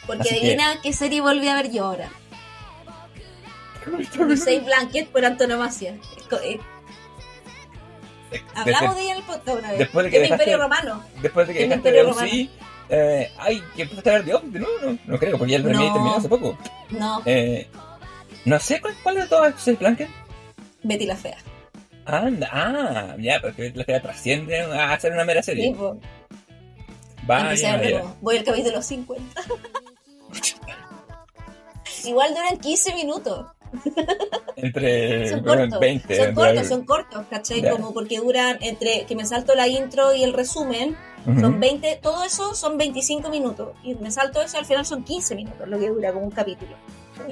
Porque 0.07 0.21
Así 0.21 0.29
que- 0.31 0.37
adivina 0.37 0.81
qué 0.81 0.93
serie 0.93 1.21
volví 1.21 1.47
a 1.47 1.55
ver 1.55 1.71
yo 1.71 1.85
ahora. 1.85 2.09
Save 4.37 4.59
Blanket 4.61 5.07
por 5.09 5.25
antonomasia. 5.25 5.95
Eh, 6.43 6.59
Hablamos 8.55 8.95
de 8.95 9.01
ella 9.03 9.11
en 9.13 9.17
el 9.17 9.23
podcast 9.23 9.57
una 9.59 9.69
vez. 9.71 9.79
después 9.79 10.05
de 10.05 10.11
que 10.11 10.17
Es 10.17 10.23
dejaste- 10.23 10.33
Imperio 10.33 10.57
Romano. 10.57 11.03
Después 11.21 11.47
de 11.47 11.53
que 11.53 11.59
dejaste 11.61 11.75
Imperio 11.89 12.05
de 12.05 12.11
UCI, 12.11 12.51
eh, 12.89 13.31
ay, 13.37 13.63
que 13.75 13.81
empezaste 13.83 14.09
a 14.09 14.13
ver 14.13 14.25
The 14.25 14.33
Office, 14.35 14.59
no, 14.59 14.67
no, 14.83 14.97
no 15.05 15.17
creo, 15.19 15.37
porque 15.37 15.51
ya 15.51 15.57
el 15.57 15.63
No. 15.63 15.69
terminó 15.93 16.15
hace 16.15 16.29
poco. 16.29 16.57
No, 16.91 17.21
Eh, 17.25 17.67
no 18.45 18.59
sé 18.59 18.79
cuál, 18.79 18.95
cuál 19.03 19.15
de 19.15 19.27
todas 19.27 19.67
es 19.67 19.77
Blanket. 19.79 20.09
Betty 20.83 21.05
la 21.05 21.15
Fea. 21.17 21.37
Anda, 22.05 22.49
ah, 22.51 23.15
ya, 23.19 23.39
porque 23.41 23.71
la 23.75 23.83
que 23.83 23.99
trasciende 23.99 24.61
a 24.61 24.93
hacer 24.93 25.11
una 25.11 25.23
mera 25.25 25.41
Sí, 25.43 25.51
serie. 25.51 25.73
po. 25.75 25.99
Vaya, 27.23 27.77
de. 27.77 28.03
Voy 28.21 28.37
al 28.37 28.43
capítulo 28.43 28.81
50. 28.81 29.41
Igual 32.05 32.33
duran 32.33 32.57
15 32.59 32.95
minutos. 32.95 33.45
Entre 34.55 35.29
Son 35.29 35.43
cortos. 35.43 35.79
20. 35.79 36.17
son 36.17 36.35
cortos, 36.35 36.67
son 36.67 36.85
cortos, 36.85 37.25
¿cachai? 37.29 37.69
Como 37.69 37.93
porque 37.93 38.17
duran 38.17 38.57
entre 38.61 39.05
que 39.05 39.15
me 39.15 39.25
salto 39.25 39.55
la 39.55 39.67
intro 39.67 40.13
y 40.13 40.23
el 40.23 40.33
resumen. 40.33 40.97
Son 41.39 41.59
20, 41.59 41.99
todo 42.01 42.23
eso 42.23 42.55
son 42.55 42.77
25 42.77 43.29
minutos. 43.29 43.69
Y 43.83 43.93
me 43.95 44.09
salto 44.09 44.41
eso 44.41 44.57
y 44.57 44.59
al 44.59 44.65
final 44.65 44.85
son 44.85 45.03
15 45.03 45.35
minutos 45.35 45.67
lo 45.67 45.79
que 45.79 45.89
dura 45.89 46.11
como 46.11 46.25
un 46.25 46.31
capítulo. 46.31 46.75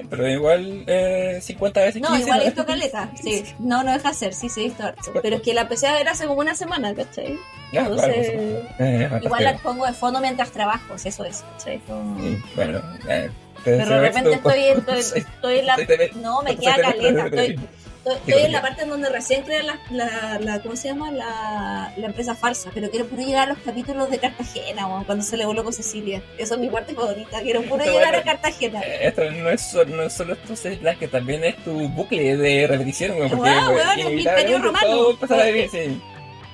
Pero 0.10 0.30
igual 0.30 0.84
eh, 0.88 1.40
50 1.42 1.82
veces 1.82 2.02
No, 2.02 2.08
15, 2.10 2.22
igual 2.24 2.40
¿no? 2.40 2.46
esto 2.46 2.66
caleta. 2.66 3.12
Sí, 3.22 3.44
no, 3.60 3.84
no 3.84 3.92
deja 3.92 4.14
ser, 4.14 4.34
sí, 4.34 4.50
se 4.50 4.62
he 4.62 4.64
visto 4.66 4.84
harto. 4.84 5.12
Pero 5.22 5.38
es 5.38 5.42
que 5.42 5.54
la 5.54 5.62
empecé 5.62 5.88
a 5.88 5.94
ver 5.94 6.08
hace 6.08 6.26
como 6.26 6.40
una 6.40 6.56
semana, 6.56 6.94
¿cachai? 6.96 7.38
Ya, 7.72 7.86
claro, 7.86 7.94
Entonces, 7.96 8.32
pues, 8.32 8.40
eh, 8.80 9.00
fantástico. 9.02 9.26
igual 9.26 9.44
la 9.44 9.58
pongo 9.58 9.86
de 9.86 9.94
fondo 9.94 10.20
mientras 10.22 10.52
trabajo, 10.52 10.98
si 10.98 11.10
eso 11.10 11.24
es, 11.26 11.44
¿cachai? 11.58 11.82
Sí, 12.20 12.42
bueno, 12.56 12.82
eh, 13.08 13.30
Pero 13.64 13.78
de 13.86 14.00
repente 14.00 14.34
estoy, 14.34 14.60
estoy, 14.64 15.00
estoy 15.22 15.60
en 15.60 15.66
la... 15.68 15.78
No, 16.22 16.42
me 16.42 16.56
queda 16.58 16.76
caleta. 16.82 17.26
Estoy, 17.26 17.60
estoy, 18.06 18.44
en 18.44 18.52
la 18.52 18.62
parte 18.62 18.84
en 18.84 18.90
donde 18.90 19.10
recién 19.10 19.44
crean 19.44 19.68
la, 19.68 19.80
la, 19.92 20.40
la- 20.40 20.62
¿cómo 20.62 20.76
se 20.76 20.88
llama? 20.88 21.12
La, 21.12 21.94
la 21.98 22.06
empresa 22.06 22.36
falsa. 22.36 22.72
Pero 22.74 22.90
quiero 22.90 23.08
puro 23.08 23.22
llegar 23.22 23.50
a 23.50 23.54
los 23.54 23.58
capítulos 23.60 24.10
de 24.10 24.18
Cartagena, 24.20 24.88
cuando 25.06 25.24
se 25.24 25.38
le 25.38 25.46
voló 25.46 25.64
con 25.64 25.74
Cecilia. 25.74 26.22
Esa 26.38 26.56
es 26.56 26.62
mi 26.62 26.70
parte 26.70 26.94
favorita. 26.94 27.42
Quiero 27.42 27.62
puro 27.64 27.84
llegar 27.84 28.14
bueno. 28.14 28.18
a 28.20 28.24
Cartagena. 28.24 28.82
Esto 28.82 29.30
no 29.32 29.50
es, 29.50 29.62
solo, 29.62 29.96
no 29.96 30.04
es 30.04 30.14
solo 30.14 30.38
Black, 30.82 31.00
que 31.00 31.08
también 31.08 31.44
es 31.44 31.56
tu 31.64 31.72
bucle 31.90 32.38
de 32.38 32.68
repetición, 32.68 33.18
güey, 33.18 33.30
porque 33.30 33.50
Wow, 33.50 33.70
weón, 33.76 34.00
es 34.00 34.06
mi 34.06 34.22
imperio 34.22 34.60
romano. 34.60 35.08
vivir, 35.46 35.70
sí. 35.70 36.02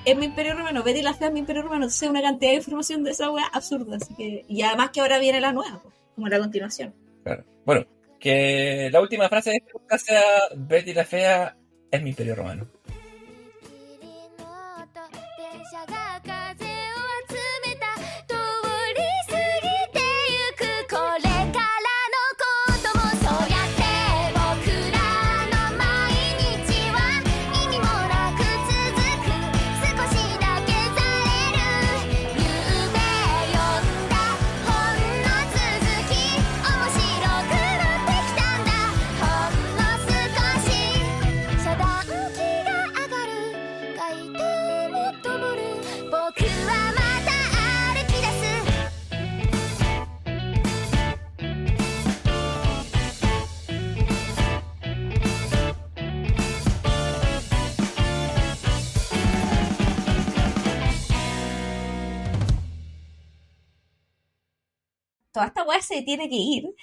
Es 0.04 0.16
mi 0.16 0.26
imperio 0.26 0.54
romano. 0.54 0.82
Betty 0.82 1.02
la 1.02 1.14
fea 1.14 1.28
es 1.28 1.32
mi 1.32 1.40
imperio 1.40 1.62
romano. 1.62 1.90
Sé 1.90 2.08
una 2.08 2.22
cantidad 2.22 2.52
de 2.52 2.58
información 2.58 3.02
de 3.02 3.10
esa 3.10 3.30
weá 3.30 3.46
absurda. 3.52 3.96
Así 3.96 4.14
que... 4.14 4.44
Y 4.48 4.62
además 4.62 4.90
que 4.90 5.00
ahora 5.00 5.18
viene 5.18 5.40
la 5.40 5.52
nueva, 5.52 5.82
como 6.14 6.28
la 6.28 6.38
continuación. 6.38 6.94
Claro. 7.24 7.44
Bueno, 7.64 7.86
que 8.18 8.88
la 8.92 9.00
última 9.00 9.28
frase 9.28 9.50
de 9.50 9.64
podcast 9.72 10.06
sea 10.06 10.22
Betty 10.56 10.94
la 10.94 11.04
Fea 11.04 11.56
es 11.90 12.02
mi 12.02 12.10
imperio 12.10 12.34
romano. 12.34 12.68
Toda 65.36 65.48
esta 65.48 65.64
weá 65.64 65.82
se 65.82 66.00
tiene 66.00 66.30
que 66.30 66.36
ir 66.36 66.74